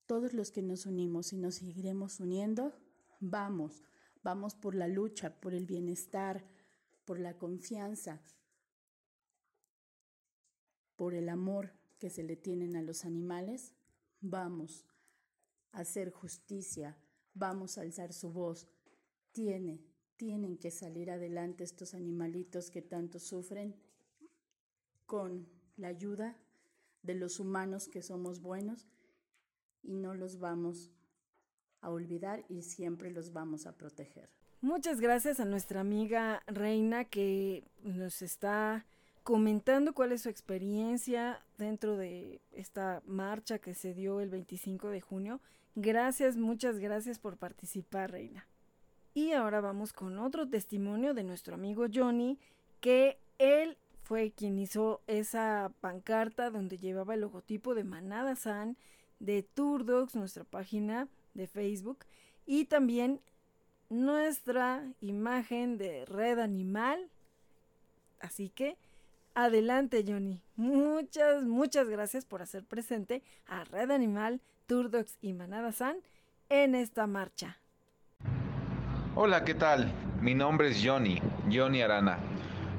Todos 0.06 0.32
los 0.32 0.52
que 0.52 0.62
nos 0.62 0.86
unimos 0.86 1.34
y 1.34 1.38
nos 1.38 1.56
seguiremos 1.56 2.22
uniendo, 2.22 2.74
vamos, 3.20 3.84
vamos 4.24 4.56
por 4.56 4.74
la 4.74 4.88
lucha, 4.88 5.36
por 5.42 5.54
el 5.54 5.66
bienestar, 5.66 6.46
por 7.04 7.20
la 7.20 7.38
confianza, 7.38 8.22
por 10.96 11.14
el 11.14 11.28
amor 11.28 11.74
que 12.00 12.10
se 12.10 12.24
le 12.24 12.38
tienen 12.38 12.78
a 12.78 12.82
los 12.82 13.04
animales, 13.04 13.74
vamos 14.22 14.86
hacer 15.74 16.12
justicia, 16.12 16.98
vamos 17.34 17.78
a 17.78 17.82
alzar 17.82 18.14
su 18.14 18.32
voz. 18.32 18.68
Tiene, 19.32 19.82
tienen 20.18 20.58
que 20.58 20.72
salir 20.72 21.12
adelante 21.12 21.64
estos 21.64 21.94
animalitos 21.94 22.70
que 22.70 22.82
tanto 22.82 23.20
sufren 23.20 23.76
con 25.06 25.48
la 25.78 25.90
ayuda 25.90 26.38
de 27.04 27.16
los 27.16 27.40
humanos 27.40 27.88
que 27.88 28.02
somos 28.02 28.42
buenos 28.42 28.88
y 29.82 29.96
no 29.96 30.14
los 30.14 30.40
vamos 30.40 30.92
a 31.82 31.90
olvidar 31.90 32.46
y 32.50 32.62
siempre 32.62 33.12
los 33.12 33.34
vamos 33.34 33.66
a 33.66 33.76
proteger. 33.76 34.30
Muchas 34.62 35.02
gracias 35.02 35.40
a 35.40 35.46
nuestra 35.46 35.82
amiga 35.82 36.44
Reina 36.46 37.06
que 37.06 37.64
nos 37.82 38.22
está 38.22 38.86
comentando 39.24 39.94
cuál 39.94 40.12
es 40.12 40.24
su 40.24 40.30
experiencia 40.30 41.44
dentro 41.58 41.96
de 41.98 42.42
esta 42.52 43.02
marcha 43.06 43.60
que 43.60 43.74
se 43.74 43.94
dio 43.94 44.20
el 44.20 44.30
25 44.30 44.90
de 44.90 45.02
junio. 45.02 45.42
Gracias, 45.76 46.38
muchas 46.38 46.80
gracias 46.80 47.20
por 47.20 47.38
participar, 47.38 48.12
Reina. 48.12 48.48
Y 49.14 49.34
ahora 49.34 49.62
vamos 49.62 49.94
con 49.94 50.20
otro 50.20 50.48
testimonio 50.48 51.14
de 51.14 51.24
nuestro 51.24 51.56
amigo 51.56 51.86
Johnny, 51.94 52.40
que 52.80 53.20
él 53.38 53.78
fue 54.04 54.32
quien 54.32 54.58
hizo 54.58 55.02
esa 55.08 55.72
pancarta 55.82 56.50
donde 56.50 56.78
llevaba 56.78 57.14
el 57.14 57.22
logotipo 57.22 57.76
de 57.76 57.84
Manada 57.84 58.36
San, 58.36 58.78
de 59.20 59.44
Turdox, 59.44 60.16
nuestra 60.16 60.44
página 60.44 61.08
de 61.34 61.48
Facebook, 61.48 62.06
y 62.46 62.66
también 62.66 63.22
nuestra 63.90 64.92
imagen 65.00 65.78
de 65.78 66.06
Red 66.06 66.40
Animal. 66.40 67.10
Así 68.20 68.50
que 68.50 68.78
adelante 69.36 70.04
Johnny. 70.08 70.42
Muchas, 70.56 71.44
muchas 71.44 71.88
gracias 71.88 72.26
por 72.26 72.42
hacer 72.42 72.66
presente 72.66 73.24
a 73.48 73.64
Red 73.64 73.92
Animal, 73.92 74.42
Turdox 74.68 75.18
y 75.22 75.34
Manada 75.34 75.72
San 75.72 75.98
en 76.50 76.76
esta 76.76 77.08
marcha. 77.08 77.58
Hola, 79.16 79.44
¿qué 79.44 79.54
tal? 79.54 79.92
Mi 80.22 80.36
nombre 80.36 80.70
es 80.70 80.82
Johnny, 80.84 81.20
Johnny 81.52 81.82
Arana. 81.82 82.18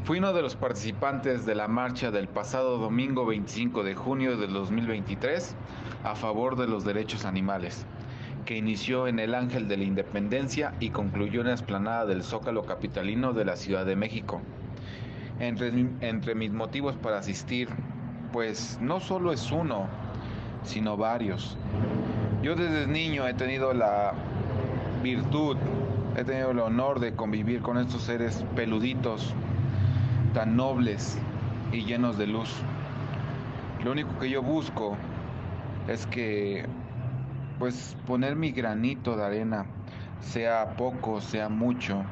Fui 0.05 0.19
uno 0.19 0.33
de 0.33 0.43
los 0.43 0.57
participantes 0.57 1.47
de 1.47 1.55
la 1.55 1.69
marcha 1.69 2.11
del 2.11 2.27
pasado 2.27 2.79
domingo 2.79 3.24
25 3.24 3.85
de 3.85 3.95
junio 3.95 4.37
del 4.37 4.53
2023 4.53 5.55
a 6.03 6.15
favor 6.16 6.57
de 6.57 6.66
los 6.66 6.85
derechos 6.85 7.24
animales, 7.24 7.87
que 8.45 8.57
inició 8.57 9.07
en 9.07 9.20
el 9.20 9.35
Ángel 9.35 9.69
de 9.69 9.77
la 9.77 9.85
Independencia 9.85 10.74
y 10.81 10.91
concluyó 10.91 11.43
en 11.43 11.49
la 11.49 11.55
esplanada 11.55 12.07
del 12.07 12.24
Zócalo 12.24 12.65
Capitalino 12.65 13.33
de 13.33 13.45
la 13.45 13.57
Ciudad 13.57 13.87
de 13.87 13.95
México. 13.95 14.41
Entre, 15.43 15.73
entre 16.02 16.36
mis 16.36 16.52
motivos 16.52 16.94
para 16.94 17.19
asistir, 17.19 17.69
pues 18.32 18.78
no 18.81 19.01
solo 19.01 19.32
es 19.32 19.51
uno, 19.51 19.89
sino 20.62 20.97
varios. 20.97 21.59
Yo 22.43 22.55
desde 22.55 22.86
niño 22.86 23.27
he 23.27 23.35
tenido 23.35 23.74
la 23.74 24.14
virtud, 25.02 25.56
he 26.16 26.23
tenido 26.23 26.52
el 26.52 26.60
honor 26.60 27.01
de 27.01 27.16
convivir 27.16 27.60
con 27.60 27.77
estos 27.77 28.02
seres 28.02 28.44
peluditos, 28.55 29.35
tan 30.32 30.55
nobles 30.55 31.19
y 31.73 31.86
llenos 31.86 32.16
de 32.19 32.28
luz. 32.28 32.55
Lo 33.82 33.90
único 33.90 34.16
que 34.20 34.31
yo 34.31 34.43
busco 34.43 34.97
es 35.89 36.06
que, 36.06 36.66
pues, 37.59 37.97
poner 38.06 38.36
mi 38.36 38.52
granito 38.52 39.16
de 39.16 39.24
arena, 39.24 39.66
sea 40.20 40.77
poco, 40.77 41.20
sea 41.20 41.48
mucho, 41.48 42.05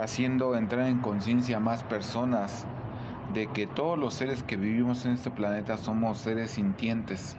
haciendo 0.00 0.56
entrar 0.56 0.86
en 0.86 0.98
conciencia 0.98 1.56
a 1.56 1.60
más 1.60 1.82
personas 1.82 2.66
de 3.34 3.46
que 3.48 3.66
todos 3.66 3.98
los 3.98 4.14
seres 4.14 4.42
que 4.42 4.56
vivimos 4.56 5.04
en 5.04 5.12
este 5.12 5.30
planeta 5.30 5.76
somos 5.76 6.18
seres 6.18 6.52
sintientes 6.52 7.36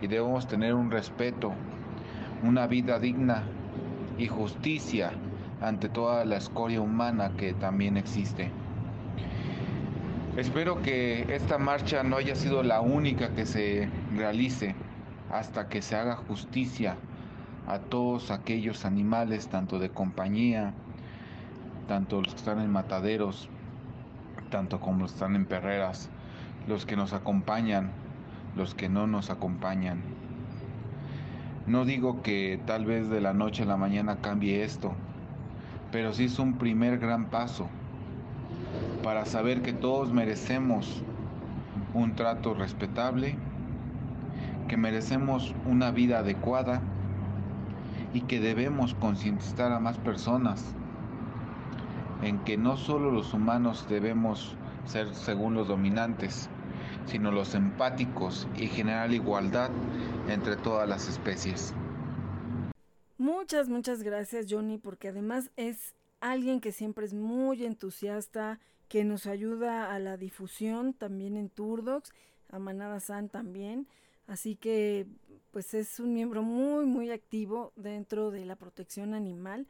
y 0.00 0.06
debemos 0.06 0.46
tener 0.46 0.74
un 0.74 0.90
respeto, 0.90 1.52
una 2.42 2.66
vida 2.66 2.98
digna 2.98 3.42
y 4.18 4.26
justicia 4.28 5.12
ante 5.60 5.88
toda 5.88 6.24
la 6.24 6.36
escoria 6.36 6.80
humana 6.80 7.32
que 7.36 7.52
también 7.52 7.96
existe. 7.96 8.50
Espero 10.36 10.80
que 10.80 11.34
esta 11.34 11.58
marcha 11.58 12.02
no 12.02 12.16
haya 12.16 12.34
sido 12.34 12.62
la 12.62 12.80
única 12.80 13.34
que 13.34 13.44
se 13.44 13.88
realice 14.16 14.74
hasta 15.30 15.68
que 15.68 15.82
se 15.82 15.96
haga 15.96 16.16
justicia 16.16 16.96
a 17.66 17.78
todos 17.78 18.30
aquellos 18.30 18.84
animales, 18.84 19.48
tanto 19.48 19.78
de 19.78 19.90
compañía, 19.90 20.72
tanto 21.88 22.22
los 22.22 22.34
que 22.34 22.38
están 22.38 22.60
en 22.60 22.70
mataderos, 22.70 23.48
tanto 24.50 24.80
como 24.80 25.00
los 25.00 25.12
que 25.12 25.16
están 25.16 25.36
en 25.36 25.46
perreras, 25.46 26.10
los 26.66 26.86
que 26.86 26.96
nos 26.96 27.12
acompañan, 27.12 27.90
los 28.56 28.74
que 28.74 28.88
no 28.88 29.06
nos 29.06 29.30
acompañan. 29.30 30.02
No 31.66 31.84
digo 31.84 32.22
que 32.22 32.60
tal 32.66 32.84
vez 32.84 33.08
de 33.08 33.20
la 33.20 33.32
noche 33.32 33.62
a 33.62 33.66
la 33.66 33.76
mañana 33.76 34.16
cambie 34.16 34.64
esto, 34.64 34.92
pero 35.92 36.12
sí 36.12 36.24
es 36.24 36.38
un 36.38 36.54
primer 36.54 36.98
gran 36.98 37.26
paso 37.26 37.68
para 39.02 39.24
saber 39.24 39.62
que 39.62 39.72
todos 39.72 40.12
merecemos 40.12 41.02
un 41.94 42.14
trato 42.14 42.54
respetable, 42.54 43.36
que 44.68 44.76
merecemos 44.76 45.54
una 45.66 45.90
vida 45.90 46.20
adecuada 46.20 46.80
y 48.12 48.22
que 48.22 48.40
debemos 48.40 48.94
concientizar 48.94 49.72
a 49.72 49.80
más 49.80 49.98
personas 49.98 50.74
en 52.22 52.38
que 52.44 52.56
no 52.56 52.76
solo 52.76 53.10
los 53.10 53.34
humanos 53.34 53.86
debemos 53.88 54.56
ser 54.84 55.14
según 55.14 55.54
los 55.54 55.68
dominantes, 55.68 56.48
sino 57.06 57.30
los 57.32 57.54
empáticos 57.54 58.46
y 58.56 58.66
generar 58.66 59.12
igualdad 59.12 59.70
entre 60.28 60.56
todas 60.56 60.88
las 60.88 61.08
especies. 61.08 61.74
Muchas, 63.18 63.68
muchas 63.68 64.02
gracias 64.02 64.46
Johnny, 64.48 64.78
porque 64.78 65.08
además 65.08 65.50
es 65.56 65.94
alguien 66.20 66.60
que 66.60 66.72
siempre 66.72 67.04
es 67.04 67.14
muy 67.14 67.64
entusiasta, 67.64 68.60
que 68.88 69.04
nos 69.04 69.26
ayuda 69.26 69.94
a 69.94 69.98
la 69.98 70.16
difusión 70.16 70.94
también 70.94 71.36
en 71.36 71.48
Turdox, 71.48 72.12
a 72.48 72.58
Manada 72.58 72.98
San 73.00 73.28
también. 73.28 73.86
Así 74.26 74.56
que 74.56 75.06
pues 75.52 75.74
es 75.74 76.00
un 76.00 76.12
miembro 76.12 76.42
muy 76.42 76.86
muy 76.86 77.10
activo 77.10 77.72
dentro 77.76 78.30
de 78.30 78.44
la 78.44 78.56
protección 78.56 79.14
animal. 79.14 79.66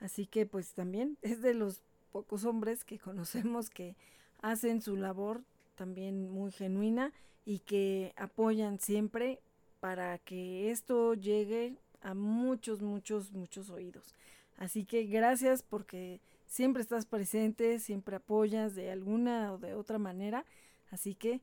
Así 0.00 0.26
que 0.26 0.46
pues 0.46 0.72
también 0.72 1.18
es 1.22 1.42
de 1.42 1.54
los 1.54 1.82
pocos 2.12 2.44
hombres 2.44 2.84
que 2.84 2.98
conocemos 2.98 3.70
que 3.70 3.96
hacen 4.40 4.82
su 4.82 4.96
labor 4.96 5.42
también 5.74 6.30
muy 6.30 6.52
genuina 6.52 7.12
y 7.44 7.60
que 7.60 8.12
apoyan 8.16 8.78
siempre 8.78 9.40
para 9.80 10.18
que 10.18 10.70
esto 10.70 11.14
llegue 11.14 11.76
a 12.02 12.14
muchos, 12.14 12.82
muchos, 12.82 13.32
muchos 13.32 13.70
oídos. 13.70 14.14
Así 14.58 14.84
que 14.84 15.04
gracias 15.04 15.62
porque 15.62 16.20
siempre 16.46 16.82
estás 16.82 17.06
presente, 17.06 17.78
siempre 17.78 18.16
apoyas 18.16 18.74
de 18.74 18.90
alguna 18.90 19.52
o 19.52 19.58
de 19.58 19.74
otra 19.74 19.98
manera. 19.98 20.44
Así 20.90 21.14
que, 21.14 21.40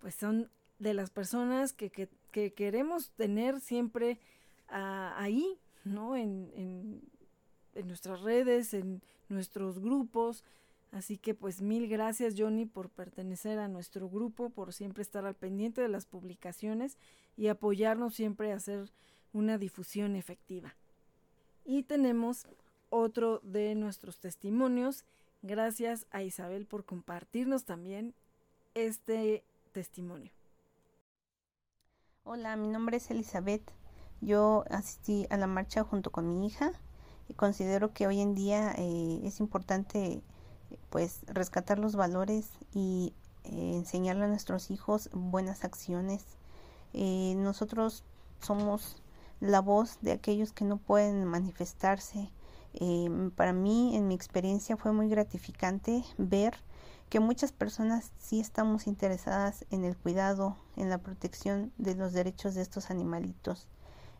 pues 0.00 0.14
son 0.14 0.50
de 0.78 0.94
las 0.94 1.10
personas 1.10 1.72
que, 1.72 1.90
que, 1.90 2.52
queremos 2.52 3.10
tener 3.10 3.60
siempre 3.60 4.18
ah, 4.68 5.14
ahí, 5.16 5.58
¿no? 5.84 6.16
En, 6.16 6.50
en, 6.54 7.02
en 7.76 7.86
nuestras 7.86 8.22
redes, 8.22 8.74
en 8.74 9.02
nuestros 9.28 9.78
grupos. 9.78 10.44
Así 10.92 11.18
que 11.18 11.34
pues 11.34 11.60
mil 11.60 11.88
gracias 11.88 12.34
Johnny 12.36 12.64
por 12.64 12.90
pertenecer 12.90 13.58
a 13.58 13.68
nuestro 13.68 14.08
grupo, 14.08 14.50
por 14.50 14.72
siempre 14.72 15.02
estar 15.02 15.26
al 15.26 15.34
pendiente 15.34 15.80
de 15.82 15.88
las 15.88 16.06
publicaciones 16.06 16.96
y 17.36 17.48
apoyarnos 17.48 18.14
siempre 18.14 18.52
a 18.52 18.56
hacer 18.56 18.90
una 19.32 19.58
difusión 19.58 20.16
efectiva. 20.16 20.74
Y 21.64 21.82
tenemos 21.82 22.46
otro 22.88 23.40
de 23.42 23.74
nuestros 23.74 24.18
testimonios. 24.18 25.04
Gracias 25.42 26.06
a 26.10 26.22
Isabel 26.22 26.66
por 26.66 26.84
compartirnos 26.84 27.64
también 27.64 28.14
este 28.74 29.44
testimonio. 29.72 30.32
Hola, 32.24 32.56
mi 32.56 32.68
nombre 32.68 32.96
es 32.96 33.10
Elizabeth. 33.10 33.72
Yo 34.20 34.64
asistí 34.70 35.26
a 35.30 35.36
la 35.36 35.46
marcha 35.46 35.84
junto 35.84 36.10
con 36.10 36.28
mi 36.28 36.46
hija 36.46 36.72
considero 37.34 37.92
que 37.92 38.06
hoy 38.06 38.20
en 38.20 38.34
día 38.34 38.72
eh, 38.76 39.20
es 39.24 39.40
importante 39.40 40.22
pues 40.90 41.20
rescatar 41.26 41.78
los 41.78 41.96
valores 41.96 42.50
y 42.72 43.12
eh, 43.44 43.74
enseñarle 43.74 44.24
a 44.24 44.28
nuestros 44.28 44.70
hijos 44.70 45.10
buenas 45.12 45.64
acciones. 45.64 46.24
Eh, 46.92 47.34
nosotros 47.36 48.04
somos 48.40 49.02
la 49.40 49.60
voz 49.60 49.98
de 50.00 50.12
aquellos 50.12 50.52
que 50.52 50.64
no 50.64 50.76
pueden 50.78 51.24
manifestarse. 51.24 52.30
para 53.36 53.52
mí, 53.52 53.96
en 53.96 54.06
mi 54.06 54.14
experiencia, 54.14 54.76
fue 54.76 54.92
muy 54.92 55.08
gratificante 55.08 56.04
ver 56.18 56.54
que 57.08 57.20
muchas 57.20 57.52
personas 57.52 58.12
sí 58.18 58.40
estamos 58.40 58.86
interesadas 58.86 59.64
en 59.70 59.84
el 59.84 59.96
cuidado, 59.96 60.56
en 60.76 60.90
la 60.90 60.98
protección 60.98 61.72
de 61.78 61.94
los 61.94 62.12
derechos 62.12 62.54
de 62.54 62.62
estos 62.62 62.90
animalitos. 62.90 63.68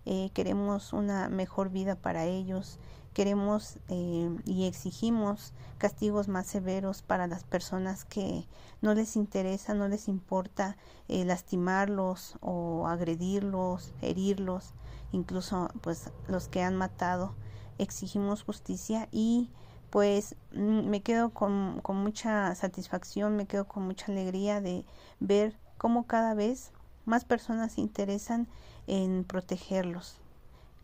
Eh, 0.09 0.31
queremos 0.35 0.93
una 0.93 1.29
mejor 1.29 1.71
vida 1.71 1.97
para 1.97 2.27
ellos, 2.27 2.79
queremos 3.13 3.79
eh, 3.89 4.31
y 4.45 4.67
exigimos 4.67 5.53
castigos 5.79 6.29
más 6.29 6.47
severos 6.47 7.03
para 7.03 7.27
las 7.27 7.43
personas 7.43 8.05
que 8.05 8.47
no 8.83 8.95
les 8.95 9.17
interesa, 9.17 9.75
no 9.75 9.89
les 9.89 10.07
importa 10.07 10.77
eh, 11.09 11.25
lastimarlos 11.25 12.37
o 12.41 12.87
agredirlos, 12.87 13.95
herirlos, 14.01 14.75
incluso 15.11 15.71
pues 15.81 16.13
los 16.29 16.47
que 16.47 16.63
han 16.63 16.77
matado. 16.77 17.35
Exigimos 17.79 18.45
justicia 18.45 19.09
y 19.11 19.51
pues 19.91 20.37
mm, 20.53 20.89
me 20.89 21.03
quedo 21.03 21.31
con, 21.31 21.81
con 21.83 21.97
mucha 21.97 22.55
satisfacción, 22.55 23.35
me 23.35 23.47
quedo 23.47 23.67
con 23.67 23.83
mucha 23.83 24.13
alegría 24.13 24.61
de 24.61 24.85
ver 25.19 25.59
cómo 25.79 26.07
cada 26.07 26.35
vez 26.35 26.71
más 27.07 27.25
personas 27.25 27.73
se 27.73 27.81
interesan 27.81 28.47
en 28.87 29.25
protegerlos. 29.25 30.19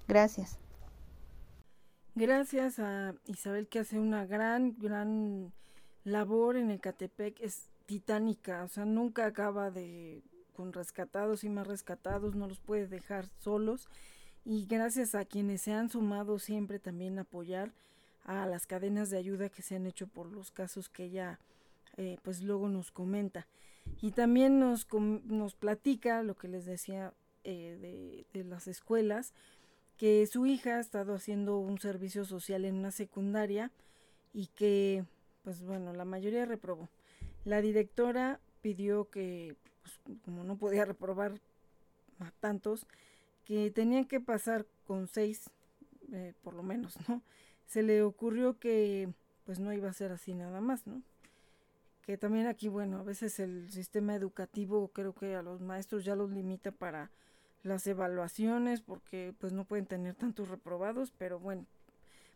Gracias. 0.08 0.58
Gracias 2.14 2.78
a 2.78 3.14
Isabel 3.26 3.68
que 3.68 3.78
hace 3.78 3.98
una 3.98 4.26
gran, 4.26 4.76
gran 4.78 5.52
labor 6.04 6.56
en 6.56 6.70
el 6.70 6.80
Catepec. 6.80 7.40
Es 7.40 7.70
titánica, 7.86 8.64
o 8.64 8.68
sea, 8.68 8.84
nunca 8.84 9.26
acaba 9.26 9.70
de 9.70 10.22
con 10.52 10.72
rescatados 10.72 11.44
y 11.44 11.48
más 11.48 11.66
rescatados, 11.66 12.34
no 12.34 12.46
los 12.46 12.60
puede 12.60 12.86
dejar 12.86 13.26
solos. 13.38 13.88
Y 14.44 14.66
gracias 14.66 15.14
a 15.14 15.24
quienes 15.24 15.62
se 15.62 15.72
han 15.72 15.88
sumado 15.88 16.38
siempre 16.38 16.78
también 16.78 17.18
a 17.18 17.22
apoyar 17.22 17.72
a 18.24 18.46
las 18.46 18.66
cadenas 18.66 19.10
de 19.10 19.18
ayuda 19.18 19.48
que 19.48 19.62
se 19.62 19.76
han 19.76 19.86
hecho 19.86 20.06
por 20.06 20.26
los 20.26 20.50
casos 20.50 20.88
que 20.88 21.04
ella 21.04 21.38
eh, 21.96 22.18
pues 22.22 22.42
luego 22.42 22.68
nos 22.68 22.90
comenta. 22.90 23.46
Y 24.00 24.12
también 24.12 24.58
nos, 24.60 24.86
nos 24.92 25.54
platica 25.54 26.22
lo 26.22 26.36
que 26.36 26.48
les 26.48 26.64
decía 26.64 27.14
de, 27.44 28.26
de 28.32 28.44
las 28.44 28.66
escuelas, 28.66 29.32
que 29.96 30.26
su 30.26 30.46
hija 30.46 30.76
ha 30.76 30.80
estado 30.80 31.14
haciendo 31.14 31.58
un 31.58 31.78
servicio 31.78 32.24
social 32.24 32.64
en 32.64 32.74
una 32.74 32.90
secundaria 32.90 33.70
y 34.32 34.48
que, 34.48 35.04
pues 35.44 35.62
bueno, 35.62 35.92
la 35.92 36.04
mayoría 36.04 36.44
reprobó. 36.44 36.88
La 37.44 37.60
directora 37.60 38.40
pidió 38.62 39.10
que, 39.10 39.56
pues, 39.82 40.18
como 40.24 40.44
no 40.44 40.56
podía 40.56 40.84
reprobar 40.84 41.40
a 42.20 42.30
tantos, 42.40 42.86
que 43.44 43.70
tenían 43.70 44.04
que 44.04 44.20
pasar 44.20 44.66
con 44.86 45.08
seis, 45.08 45.50
eh, 46.12 46.34
por 46.42 46.54
lo 46.54 46.62
menos, 46.62 46.96
¿no? 47.08 47.22
Se 47.66 47.82
le 47.82 48.02
ocurrió 48.02 48.58
que, 48.58 49.12
pues 49.44 49.58
no 49.58 49.72
iba 49.72 49.88
a 49.88 49.92
ser 49.92 50.12
así 50.12 50.34
nada 50.34 50.60
más, 50.60 50.86
¿no? 50.86 51.02
Que 52.06 52.16
también 52.16 52.46
aquí, 52.46 52.68
bueno, 52.68 52.98
a 52.98 53.02
veces 53.02 53.38
el 53.40 53.70
sistema 53.70 54.14
educativo 54.14 54.88
creo 54.88 55.14
que 55.14 55.34
a 55.34 55.42
los 55.42 55.60
maestros 55.60 56.04
ya 56.04 56.16
los 56.16 56.30
limita 56.30 56.72
para 56.72 57.10
las 57.62 57.86
evaluaciones 57.86 58.80
porque 58.80 59.34
pues 59.38 59.52
no 59.52 59.64
pueden 59.64 59.86
tener 59.86 60.14
tantos 60.14 60.48
reprobados, 60.48 61.12
pero 61.16 61.38
bueno, 61.38 61.66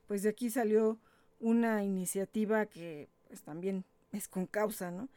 pues 0.07 0.23
de 0.23 0.31
aquí 0.31 0.51
salió 0.51 0.99
una 1.41 1.85
iniciativa 1.85 2.67
que 2.67 3.09
pues 3.29 3.43
también 3.43 3.85
es 4.13 4.29
con 4.29 4.47
causa, 4.47 4.91
¿no? 4.91 5.09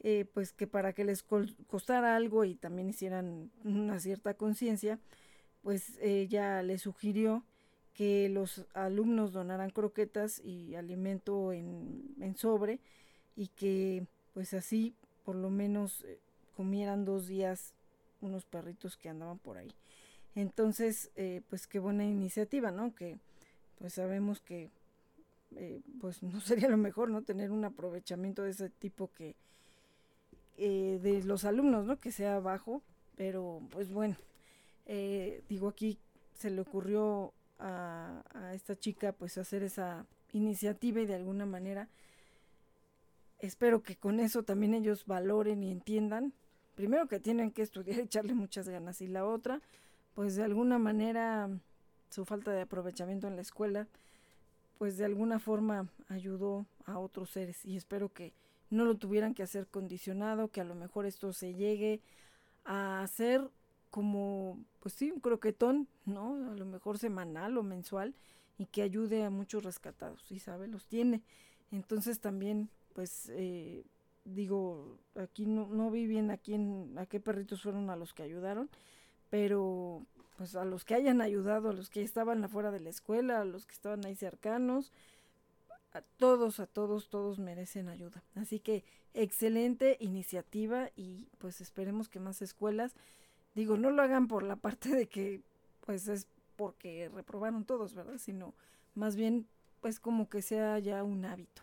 Eh, 0.00 0.26
pues 0.34 0.52
que 0.52 0.66
para 0.66 0.92
que 0.92 1.04
les 1.04 1.22
costara 1.22 2.16
algo 2.16 2.44
y 2.44 2.56
también 2.56 2.90
hicieran 2.90 3.50
una 3.64 3.98
cierta 4.00 4.34
conciencia, 4.34 4.98
pues 5.62 5.98
ella 6.02 6.62
le 6.62 6.78
sugirió 6.78 7.42
que 7.94 8.28
los 8.28 8.66
alumnos 8.74 9.32
donaran 9.32 9.70
croquetas 9.70 10.40
y 10.44 10.74
alimento 10.74 11.52
en, 11.52 12.14
en 12.20 12.36
sobre 12.36 12.80
y 13.36 13.48
que 13.48 14.06
pues 14.34 14.52
así 14.52 14.94
por 15.24 15.36
lo 15.36 15.48
menos 15.48 16.04
eh, 16.04 16.18
comieran 16.54 17.04
dos 17.04 17.26
días 17.26 17.72
unos 18.20 18.44
perritos 18.44 18.96
que 18.96 19.08
andaban 19.08 19.38
por 19.38 19.58
ahí. 19.58 19.72
Entonces, 20.34 21.10
eh, 21.16 21.42
pues 21.48 21.66
qué 21.66 21.78
buena 21.78 22.04
iniciativa, 22.04 22.70
¿no? 22.70 22.94
Que 22.94 23.18
pues 23.78 23.94
sabemos 23.94 24.40
que 24.40 24.70
eh, 25.56 25.80
pues 26.00 26.22
no 26.22 26.40
sería 26.40 26.68
lo 26.68 26.76
mejor, 26.76 27.10
¿no? 27.10 27.22
Tener 27.22 27.50
un 27.50 27.64
aprovechamiento 27.64 28.42
de 28.42 28.50
ese 28.50 28.70
tipo 28.70 29.10
que 29.12 29.36
eh, 30.56 30.98
de 31.02 31.22
los 31.22 31.44
alumnos, 31.44 31.84
¿no? 31.84 32.00
Que 32.00 32.12
sea 32.12 32.40
bajo, 32.40 32.82
pero 33.16 33.60
pues 33.70 33.92
bueno, 33.92 34.16
digo 35.48 35.68
aquí 35.68 35.98
se 36.34 36.50
le 36.50 36.60
ocurrió 36.60 37.32
a, 37.58 38.22
a 38.34 38.54
esta 38.54 38.76
chica 38.76 39.12
pues 39.12 39.38
hacer 39.38 39.62
esa 39.62 40.04
iniciativa 40.32 41.00
y 41.00 41.06
de 41.06 41.14
alguna 41.14 41.46
manera 41.46 41.88
espero 43.38 43.82
que 43.82 43.96
con 43.96 44.20
eso 44.20 44.42
también 44.42 44.74
ellos 44.74 45.06
valoren 45.06 45.62
y 45.62 45.70
entiendan 45.70 46.32
primero 46.74 47.06
que 47.08 47.20
tienen 47.20 47.50
que 47.50 47.62
estudiar 47.62 47.98
echarle 48.00 48.34
muchas 48.34 48.68
ganas 48.68 49.00
y 49.00 49.06
la 49.06 49.26
otra, 49.26 49.60
pues 50.14 50.36
de 50.36 50.44
alguna 50.44 50.78
manera 50.78 51.50
su 52.10 52.24
falta 52.24 52.52
de 52.52 52.62
aprovechamiento 52.62 53.26
en 53.26 53.36
la 53.36 53.42
escuela, 53.42 53.88
pues 54.78 54.96
de 54.96 55.04
alguna 55.04 55.38
forma 55.38 55.88
ayudó 56.08 56.66
a 56.84 56.98
otros 56.98 57.30
seres 57.30 57.64
y 57.64 57.76
espero 57.76 58.12
que 58.12 58.32
no 58.70 58.84
lo 58.84 58.96
tuvieran 58.96 59.34
que 59.34 59.42
hacer 59.42 59.66
condicionado, 59.66 60.48
que 60.48 60.60
a 60.60 60.64
lo 60.64 60.74
mejor 60.74 61.06
esto 61.06 61.32
se 61.32 61.54
llegue 61.54 62.00
a 62.64 63.02
hacer 63.02 63.48
como, 63.90 64.58
pues 64.80 64.94
sí, 64.94 65.10
un 65.12 65.20
croquetón, 65.20 65.86
¿no? 66.04 66.50
A 66.50 66.56
lo 66.56 66.66
mejor 66.66 66.98
semanal 66.98 67.56
o 67.56 67.62
mensual 67.62 68.14
y 68.58 68.66
que 68.66 68.82
ayude 68.82 69.24
a 69.24 69.30
muchos 69.30 69.62
rescatados, 69.62 70.30
y 70.30 70.38
sabe, 70.38 70.66
los 70.66 70.86
tiene. 70.86 71.22
Entonces 71.70 72.20
también, 72.20 72.70
pues, 72.94 73.30
eh, 73.30 73.84
digo, 74.24 74.98
aquí 75.14 75.46
no, 75.46 75.68
no 75.68 75.90
vi 75.90 76.06
bien 76.06 76.30
a 76.30 76.38
quién, 76.38 76.94
a 76.98 77.06
qué 77.06 77.20
perritos 77.20 77.62
fueron 77.62 77.90
a 77.90 77.96
los 77.96 78.14
que 78.14 78.22
ayudaron, 78.22 78.70
pero 79.30 80.06
pues 80.36 80.56
a 80.56 80.64
los 80.64 80.84
que 80.84 80.94
hayan 80.94 81.20
ayudado, 81.20 81.70
a 81.70 81.72
los 81.72 81.90
que 81.90 82.02
estaban 82.02 82.42
afuera 82.44 82.70
de 82.70 82.80
la 82.80 82.90
escuela, 82.90 83.40
a 83.40 83.44
los 83.44 83.66
que 83.66 83.74
estaban 83.74 84.04
ahí 84.04 84.16
cercanos, 84.16 84.92
a 85.92 86.02
todos, 86.02 86.58
a 86.58 86.66
todos, 86.66 87.08
todos 87.08 87.38
merecen 87.38 87.88
ayuda. 87.88 88.22
Así 88.34 88.58
que 88.58 88.84
excelente 89.14 89.96
iniciativa 90.00 90.90
y 90.96 91.28
pues 91.38 91.60
esperemos 91.60 92.08
que 92.08 92.18
más 92.18 92.42
escuelas, 92.42 92.94
digo, 93.54 93.76
no 93.76 93.90
lo 93.90 94.02
hagan 94.02 94.26
por 94.26 94.42
la 94.42 94.56
parte 94.56 94.88
de 94.90 95.06
que 95.06 95.42
pues 95.86 96.08
es 96.08 96.26
porque 96.56 97.10
reprobaron 97.14 97.64
todos, 97.64 97.94
¿verdad? 97.94 98.18
Sino 98.18 98.54
más 98.94 99.14
bien 99.16 99.46
pues 99.80 100.00
como 100.00 100.28
que 100.28 100.42
sea 100.42 100.78
ya 100.78 101.04
un 101.04 101.24
hábito. 101.24 101.62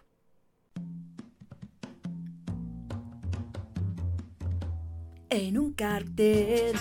En 5.32 5.58
un 5.58 5.72
cartel 5.72 6.76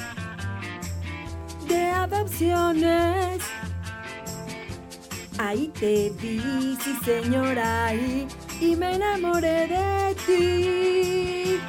de 1.69 1.83
adopciones. 1.83 3.43
Ahí 5.39 5.69
te 5.69 6.11
vi, 6.21 6.77
sí 6.81 6.95
señora, 7.05 7.95
y, 7.95 8.27
y 8.61 8.77
me 8.77 8.97
enamoré 8.97 9.69
de 9.69 10.17
ti. 10.27 11.61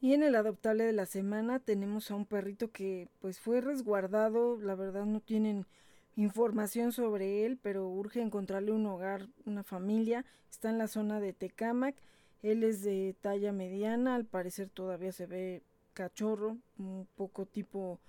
Y 0.00 0.14
en 0.14 0.22
el 0.22 0.36
adoptable 0.36 0.84
de 0.84 0.92
la 0.92 1.04
semana 1.04 1.58
tenemos 1.58 2.10
a 2.10 2.14
un 2.14 2.26
perrito 2.26 2.70
que 2.70 3.08
pues 3.20 3.40
fue 3.40 3.60
resguardado, 3.60 4.58
la 4.60 4.76
verdad 4.76 5.04
no 5.04 5.20
tienen 5.20 5.66
información 6.14 6.92
sobre 6.92 7.44
él, 7.44 7.58
pero 7.60 7.88
urge 7.88 8.22
encontrarle 8.22 8.70
un 8.70 8.86
hogar, 8.86 9.26
una 9.44 9.64
familia, 9.64 10.24
está 10.48 10.70
en 10.70 10.78
la 10.78 10.86
zona 10.86 11.18
de 11.18 11.32
Tecamac 11.32 11.96
él 12.42 12.62
es 12.64 12.82
de 12.82 13.14
talla 13.20 13.52
mediana, 13.52 14.14
al 14.14 14.24
parecer 14.24 14.68
todavía 14.68 15.12
se 15.12 15.26
ve 15.26 15.62
cachorro, 15.94 16.58
un 16.78 17.08
poco 17.16 17.46
tipo 17.46 18.00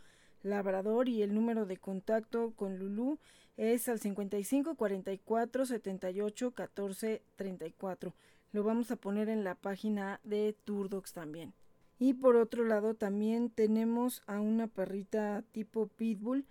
labrador 0.43 1.09
y 1.09 1.21
el 1.21 1.33
número 1.33 1.65
de 1.65 1.77
contacto 1.77 2.51
con 2.55 2.77
Lulu 2.77 3.17
es 3.57 3.89
al 3.89 3.99
55 3.99 4.75
44 4.75 5.65
78 5.65 6.51
14 6.51 7.21
34. 7.35 8.13
Lo 8.53 8.63
vamos 8.63 8.91
a 8.91 8.95
poner 8.95 9.29
en 9.29 9.43
la 9.43 9.55
página 9.55 10.19
de 10.23 10.55
Turdox 10.63 11.13
también. 11.13 11.53
Y 11.99 12.13
por 12.13 12.35
otro 12.35 12.63
lado 12.63 12.93
también 12.93 13.49
tenemos 13.49 14.21
a 14.27 14.39
una 14.39 14.67
perrita 14.67 15.43
tipo 15.51 15.87
pitbull 15.87 16.45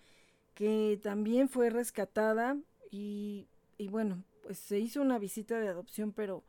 que 0.55 0.99
también 1.03 1.49
fue 1.49 1.71
rescatada 1.71 2.57
y, 2.91 3.47
y 3.79 3.89
bueno, 3.89 4.25
pues 4.43 4.59
se 4.59 4.79
hizo 4.79 5.01
una 5.01 5.19
visita 5.19 5.61
de 5.61 5.69
adopción 5.69 6.13
pero 6.13 6.43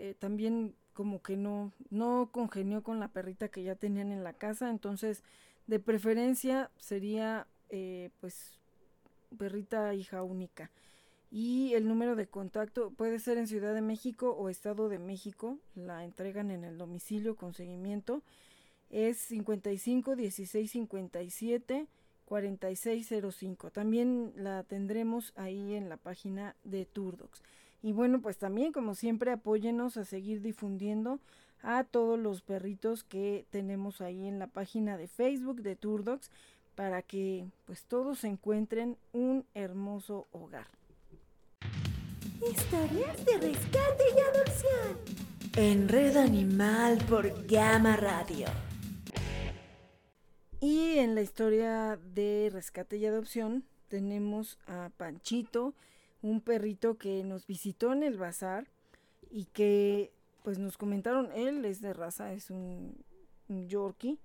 eh, 0.00 0.14
también 0.18 0.74
como 0.94 1.22
que 1.22 1.36
no, 1.36 1.72
no 1.90 2.30
congenió 2.32 2.82
con 2.82 3.00
la 3.00 3.08
perrita 3.08 3.48
que 3.48 3.62
ya 3.62 3.74
tenían 3.74 4.12
en 4.12 4.24
la 4.24 4.32
casa, 4.32 4.70
entonces 4.70 5.22
de 5.66 5.78
preferencia 5.78 6.70
sería 6.78 7.46
eh, 7.68 8.10
pues 8.20 8.58
perrita 9.36 9.94
hija 9.94 10.22
única. 10.22 10.70
Y 11.30 11.74
el 11.74 11.86
número 11.86 12.16
de 12.16 12.26
contacto 12.26 12.90
puede 12.90 13.18
ser 13.18 13.36
en 13.36 13.46
Ciudad 13.46 13.74
de 13.74 13.82
México 13.82 14.30
o 14.32 14.48
Estado 14.48 14.88
de 14.88 14.98
México, 14.98 15.58
la 15.74 16.04
entregan 16.04 16.50
en 16.50 16.64
el 16.64 16.78
domicilio 16.78 17.36
con 17.36 17.52
seguimiento, 17.52 18.22
es 18.88 19.18
55 19.18 20.16
16 20.16 20.70
57 20.70 21.86
4605. 22.24 23.70
También 23.70 24.32
la 24.34 24.62
tendremos 24.64 25.32
ahí 25.36 25.74
en 25.74 25.88
la 25.88 25.98
página 25.98 26.56
de 26.64 26.86
Turdox. 26.86 27.42
Y 27.82 27.92
bueno, 27.92 28.20
pues 28.20 28.36
también 28.36 28.72
como 28.72 28.94
siempre 28.94 29.32
apóyenos 29.32 29.96
a 29.96 30.04
seguir 30.04 30.42
difundiendo 30.42 31.18
a 31.62 31.84
todos 31.84 32.18
los 32.18 32.42
perritos 32.42 33.04
que 33.04 33.46
tenemos 33.50 34.00
ahí 34.00 34.26
en 34.26 34.38
la 34.38 34.46
página 34.46 34.96
de 34.96 35.08
Facebook 35.08 35.62
de 35.62 35.76
Turdox 35.76 36.30
para 36.74 37.02
que 37.02 37.46
pues 37.66 37.84
todos 37.84 38.24
encuentren 38.24 38.96
un 39.12 39.44
hermoso 39.54 40.26
hogar. 40.32 40.66
Historias 42.40 43.24
de 43.26 43.38
rescate 43.38 44.04
y 44.16 44.20
adopción. 44.20 45.20
En 45.56 45.88
Red 45.88 46.16
Animal 46.16 46.98
por 47.08 47.46
Gama 47.46 47.96
Radio. 47.96 48.46
Y 50.60 50.98
en 50.98 51.14
la 51.14 51.22
historia 51.22 51.98
de 52.14 52.50
rescate 52.52 52.96
y 52.96 53.06
adopción 53.06 53.64
tenemos 53.88 54.58
a 54.66 54.90
Panchito, 54.96 55.74
un 56.22 56.40
perrito 56.40 56.98
que 56.98 57.24
nos 57.24 57.46
visitó 57.46 57.92
en 57.92 58.02
el 58.02 58.16
bazar 58.16 58.66
y 59.30 59.46
que 59.46 60.12
pues 60.42 60.58
nos 60.58 60.76
comentaron, 60.76 61.30
él 61.32 61.64
es 61.64 61.80
de 61.80 61.92
raza, 61.92 62.32
es 62.32 62.50
un, 62.50 62.96
Yorkie, 63.48 64.18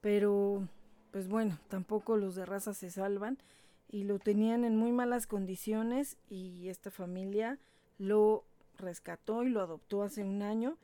pero 0.00 0.68
pues 1.10 1.28
bueno, 1.28 1.58
tampoco 1.68 2.16
los 2.16 2.36
de 2.36 2.46
raza 2.46 2.72
se 2.72 2.88
salvan 2.90 3.36
y 3.90 4.04
lo 4.04 4.20
tenían 4.20 4.64
en 4.64 4.76
muy 4.76 4.92
malas 4.92 5.26
condiciones 5.26 6.16
y 6.28 6.68
esta 6.68 6.92
familia 6.92 7.58
lo 7.98 8.44
rescató 8.78 9.42
y 9.42 9.50
lo 9.50 9.60
adoptó 9.60 10.02
hace 10.02 10.22
un 10.22 10.42
año, 10.42 10.76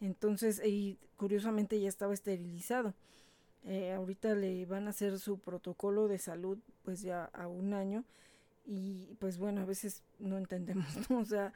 entonces 0.00 0.60
y 0.64 0.98
curiosamente 1.16 1.80
ya 1.80 1.88
estaba 1.88 2.12
esterilizado. 2.12 2.92
Eh, 3.64 3.92
ahorita 3.92 4.34
le 4.34 4.66
van 4.66 4.86
a 4.86 4.90
hacer 4.90 5.18
su 5.18 5.38
protocolo 5.38 6.08
de 6.08 6.18
salud 6.18 6.58
pues 6.84 7.02
ya 7.02 7.24
a 7.26 7.48
un 7.48 7.74
año 7.74 8.04
y 8.70 9.14
pues 9.18 9.38
bueno, 9.38 9.62
a 9.62 9.64
veces 9.64 10.04
no 10.18 10.36
entendemos, 10.36 10.84
O 11.10 11.24
sea, 11.24 11.54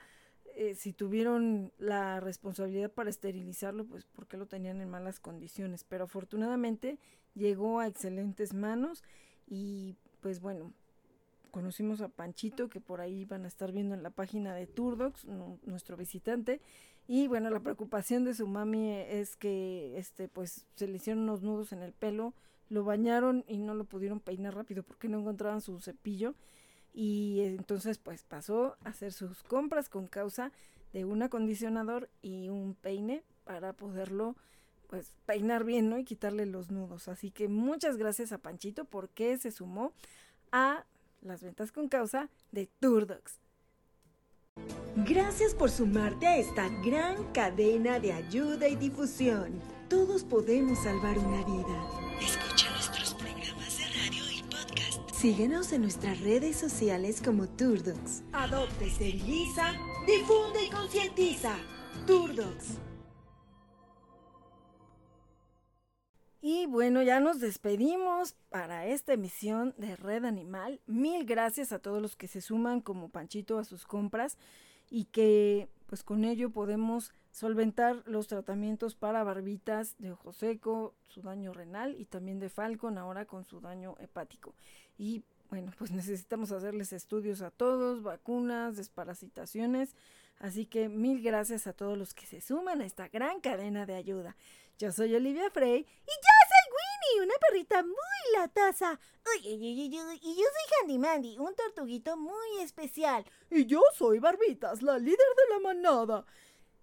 eh, 0.57 0.75
si 0.75 0.95
tuvieron 0.95 1.71
la 1.79 2.21
responsabilidad 2.21 2.91
para 2.91 3.11
esterilizarlo, 3.11 3.85
pues 3.85 4.07
porque 4.07 4.39
lo 4.39 4.47
tenían 4.47 4.81
en 4.81 4.89
malas 4.89 5.21
condiciones. 5.21 5.85
Pero 5.85 6.05
afortunadamente 6.05 6.99
llegó 7.35 7.81
a 7.81 7.87
excelentes 7.87 8.55
manos 8.55 9.05
y 9.47 9.95
pues 10.21 10.41
bueno, 10.41 10.73
conocimos 11.51 12.01
a 12.01 12.09
Panchito, 12.09 12.71
que 12.71 12.81
por 12.81 13.03
ahí 13.03 13.27
van 13.27 13.45
a 13.45 13.49
estar 13.49 13.73
viendo 13.73 13.95
en 13.95 14.03
la 14.03 14.11
página 14.11 14.55
de 14.55 14.67
Turdox, 14.67 15.27
nuestro 15.27 15.99
visitante. 15.99 16.63
Y 17.07 17.29
bueno, 17.29 17.51
la 17.51 17.61
preocupación 17.61 18.25
de 18.25 18.33
su 18.33 18.47
mami 18.47 18.91
es 18.91 19.37
que 19.37 19.99
este 19.99 20.29
pues 20.29 20.65
se 20.77 20.89
le 20.89 20.97
hicieron 20.97 21.25
unos 21.25 21.43
nudos 21.43 21.73
en 21.73 21.83
el 21.83 21.93
pelo, 21.93 22.33
lo 22.71 22.85
bañaron 22.85 23.45
y 23.49 23.59
no 23.59 23.75
lo 23.75 23.85
pudieron 23.85 24.19
peinar 24.19 24.55
rápido 24.55 24.83
porque 24.83 25.09
no 25.09 25.19
encontraban 25.19 25.61
su 25.61 25.79
cepillo. 25.79 26.35
Y 26.93 27.41
entonces 27.41 27.99
pues 27.99 28.25
pasó 28.25 28.77
a 28.85 28.91
hacer 28.91 29.13
sus 29.13 29.43
compras 29.43 29.89
con 29.89 30.07
causa 30.07 30.53
de 30.93 31.05
un 31.05 31.23
acondicionador 31.23 32.11
y 32.21 32.49
un 32.49 32.75
peine 32.75 33.25
para 33.45 33.73
poderlo 33.73 34.37
pues 34.89 35.15
peinar 35.25 35.65
bien, 35.65 35.89
¿no? 35.89 35.99
Y 35.99 36.05
quitarle 36.05 36.45
los 36.45 36.71
nudos. 36.71 37.09
Así 37.09 37.31
que 37.31 37.49
muchas 37.49 37.97
gracias 37.97 38.31
a 38.33 38.39
Panchito 38.39 38.85
porque 38.85 39.39
se 39.39 39.51
sumó 39.51 39.93
a 40.51 40.85
las 41.23 41.43
ventas 41.43 41.73
con 41.73 41.89
causa 41.89 42.29
de 42.51 42.69
Turdox. 42.79 43.41
Gracias 44.97 45.55
por 45.55 45.71
sumarte 45.71 46.27
a 46.27 46.37
esta 46.37 46.69
gran 46.85 47.33
cadena 47.33 47.99
de 47.99 48.13
ayuda 48.13 48.69
y 48.69 48.77
difusión. 48.77 49.59
Todos 49.89 50.25
podemos 50.25 50.79
salvar 50.83 51.19
una 51.19 51.43
vida. 51.45 52.52
Síguenos 55.23 55.73
en 55.73 55.83
nuestras 55.83 56.21
redes 56.21 56.57
sociales 56.57 57.23
como 57.25 57.49
Turdox. 57.49 58.25
Adopte, 58.33 58.87
esteriliza, 58.87 59.71
difunde 60.05 60.65
y 60.67 60.69
concientiza. 60.69 61.57
Turdox. 62.09 62.81
Y 66.41 66.67
bueno, 66.67 67.03
ya 67.03 67.21
nos 67.21 67.39
despedimos 67.39 68.35
para 68.49 68.89
esta 68.89 69.13
emisión 69.13 69.77
de 69.79 69.95
Red 69.95 70.25
Animal. 70.25 70.81
Mil 70.87 71.25
gracias 71.25 71.71
a 71.71 71.79
todos 71.79 72.03
los 72.03 72.17
que 72.17 72.27
se 72.27 72.41
suman 72.41 72.81
como 72.81 73.09
Panchito 73.09 73.61
a 73.61 73.65
sus 73.65 73.87
compras 73.87 74.37
y 74.91 75.05
que 75.05 75.69
pues 75.87 76.03
con 76.03 76.25
ello 76.25 76.51
podemos 76.51 77.13
solventar 77.33 78.03
los 78.07 78.27
tratamientos 78.27 78.95
para 78.95 79.25
barbitas 79.25 79.95
de 79.99 80.13
ojo 80.13 80.33
seco, 80.33 80.95
su 81.07 81.23
daño 81.23 81.53
renal 81.53 81.95
y 81.99 82.07
también 82.07 82.39
de 82.39 82.49
Falcon 82.49 82.99
ahora 82.99 83.25
con 83.25 83.45
su 83.45 83.61
daño 83.61 83.97
hepático. 84.01 84.55
Y 85.03 85.25
bueno, 85.51 85.73
pues 85.79 85.91
necesitamos 85.91 86.53
hacerles 86.53 86.93
estudios 86.93 87.43
a 87.43 87.51
todos, 87.51 88.05
vacunas, 88.05 88.77
desparasitaciones. 88.77 89.97
Así 90.39 90.65
que 90.65 90.89
mil 90.89 91.21
gracias 91.21 91.67
a 91.67 91.73
todos 91.73 91.99
los 91.99 92.15
que 92.15 92.25
se 92.25 92.41
suman 92.41 92.81
a 92.81 92.87
esta 92.87 93.09
gran 93.09 93.41
cadena 93.41 93.85
de 93.85 93.97
ayuda. 93.97 94.37
Yo 94.79 94.93
soy 94.93 95.13
Olivia 95.17 95.51
Frey 95.51 95.81
y 95.81 95.85
yo 95.85 96.35
soy 96.53 97.17
Winnie, 97.17 97.27
una 97.27 97.35
perrita 97.49 97.83
muy 97.83 98.37
latosa. 98.37 99.01
Y 99.43 99.91
yo 99.91 100.03
soy 100.23 100.81
Handy 100.81 100.99
Mandy, 100.99 101.37
un 101.39 101.55
tortuguito 101.57 102.17
muy 102.17 102.61
especial. 102.61 103.25
Y 103.51 103.67
yo 103.67 103.83
soy 103.97 104.21
Barbitas, 104.21 104.83
la 104.83 104.99
líder 104.99 105.19
de 105.19 105.55
la 105.55 105.61
manada. 105.61 106.25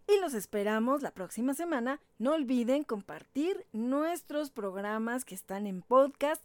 Y 0.08 0.20
los 0.20 0.34
esperamos 0.34 1.02
la 1.02 1.12
próxima 1.12 1.54
semana. 1.54 2.02
No 2.18 2.34
olviden 2.34 2.84
compartir 2.84 3.66
nuestros 3.72 4.52
programas 4.52 5.24
que 5.24 5.36
están 5.36 5.68
en 5.68 5.82
podcast 5.82 6.44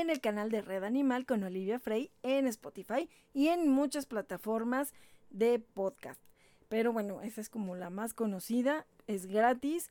en 0.00 0.10
el 0.10 0.20
canal 0.20 0.50
de 0.50 0.62
Red 0.62 0.84
Animal 0.84 1.26
con 1.26 1.42
Olivia 1.44 1.78
Frey 1.78 2.10
en 2.22 2.46
Spotify 2.46 3.08
y 3.32 3.48
en 3.48 3.68
muchas 3.68 4.06
plataformas 4.06 4.94
de 5.30 5.58
podcast. 5.58 6.20
Pero 6.68 6.92
bueno, 6.92 7.20
esa 7.22 7.40
es 7.40 7.48
como 7.48 7.74
la 7.74 7.90
más 7.90 8.14
conocida, 8.14 8.86
es 9.06 9.26
gratis 9.26 9.90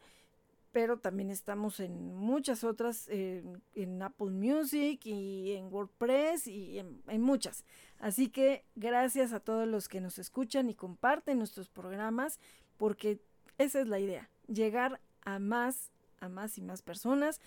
pero 0.71 0.97
también 0.97 1.31
estamos 1.31 1.79
en 1.79 2.15
muchas 2.15 2.63
otras, 2.63 3.07
en 3.09 4.01
Apple 4.01 4.31
Music 4.31 5.01
y 5.05 5.53
en 5.53 5.71
WordPress 5.71 6.47
y 6.47 6.79
en, 6.79 7.21
muchas. 7.21 7.65
Así 7.99 8.29
que 8.29 8.63
gracias 8.75 9.33
a 9.33 9.41
todos 9.41 9.67
los 9.67 9.87
que 9.87 10.01
nos 10.01 10.17
escuchan 10.17 10.69
y 10.69 10.75
comparten 10.75 11.37
nuestros 11.37 11.69
programas, 11.69 12.39
porque 12.77 13.19
esa 13.57 13.81
es 13.81 13.87
la 13.87 13.99
idea, 13.99 14.29
llegar 14.47 15.01
a 15.23 15.39
más, 15.39 15.91
a 16.19 16.29
más 16.29 16.57
y 16.57 16.61
más 16.61 16.81
personas 16.81 17.41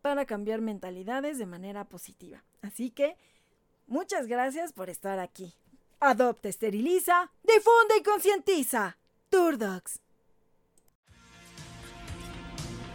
para 0.00 0.26
cambiar 0.26 0.60
mentalidades 0.60 1.38
de 1.38 1.46
manera 1.46 1.84
positiva. 1.84 2.42
Así 2.62 2.90
que 2.90 3.16
muchas 3.86 4.26
gracias 4.26 4.72
por 4.72 4.90
estar 4.90 5.18
aquí. 5.18 5.54
Adopta, 6.00 6.48
esteriliza, 6.48 7.30
difunde 7.42 7.98
y 7.98 8.02
concientiza. 8.02 8.96
Turdocs. 9.28 10.00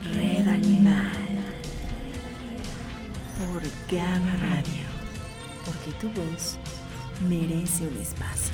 Red 0.01 0.47
Animal. 0.47 1.11
Por 3.37 3.61
Gama 3.91 4.35
Radio. 4.37 4.85
Porque 5.65 5.91
tu 5.99 6.09
voz 6.09 6.57
merece 7.27 7.87
un 7.87 7.97
espacio. 7.97 8.53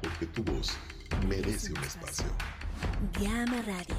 Porque 0.00 0.26
tu 0.26 0.42
voz 0.44 0.78
merece 1.26 1.72
un 1.72 1.84
espacio. 1.84 2.26
Gama 3.20 3.62
Radio. 3.62 3.96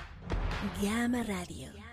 Llama 0.81 1.23
Radio. 1.23 1.84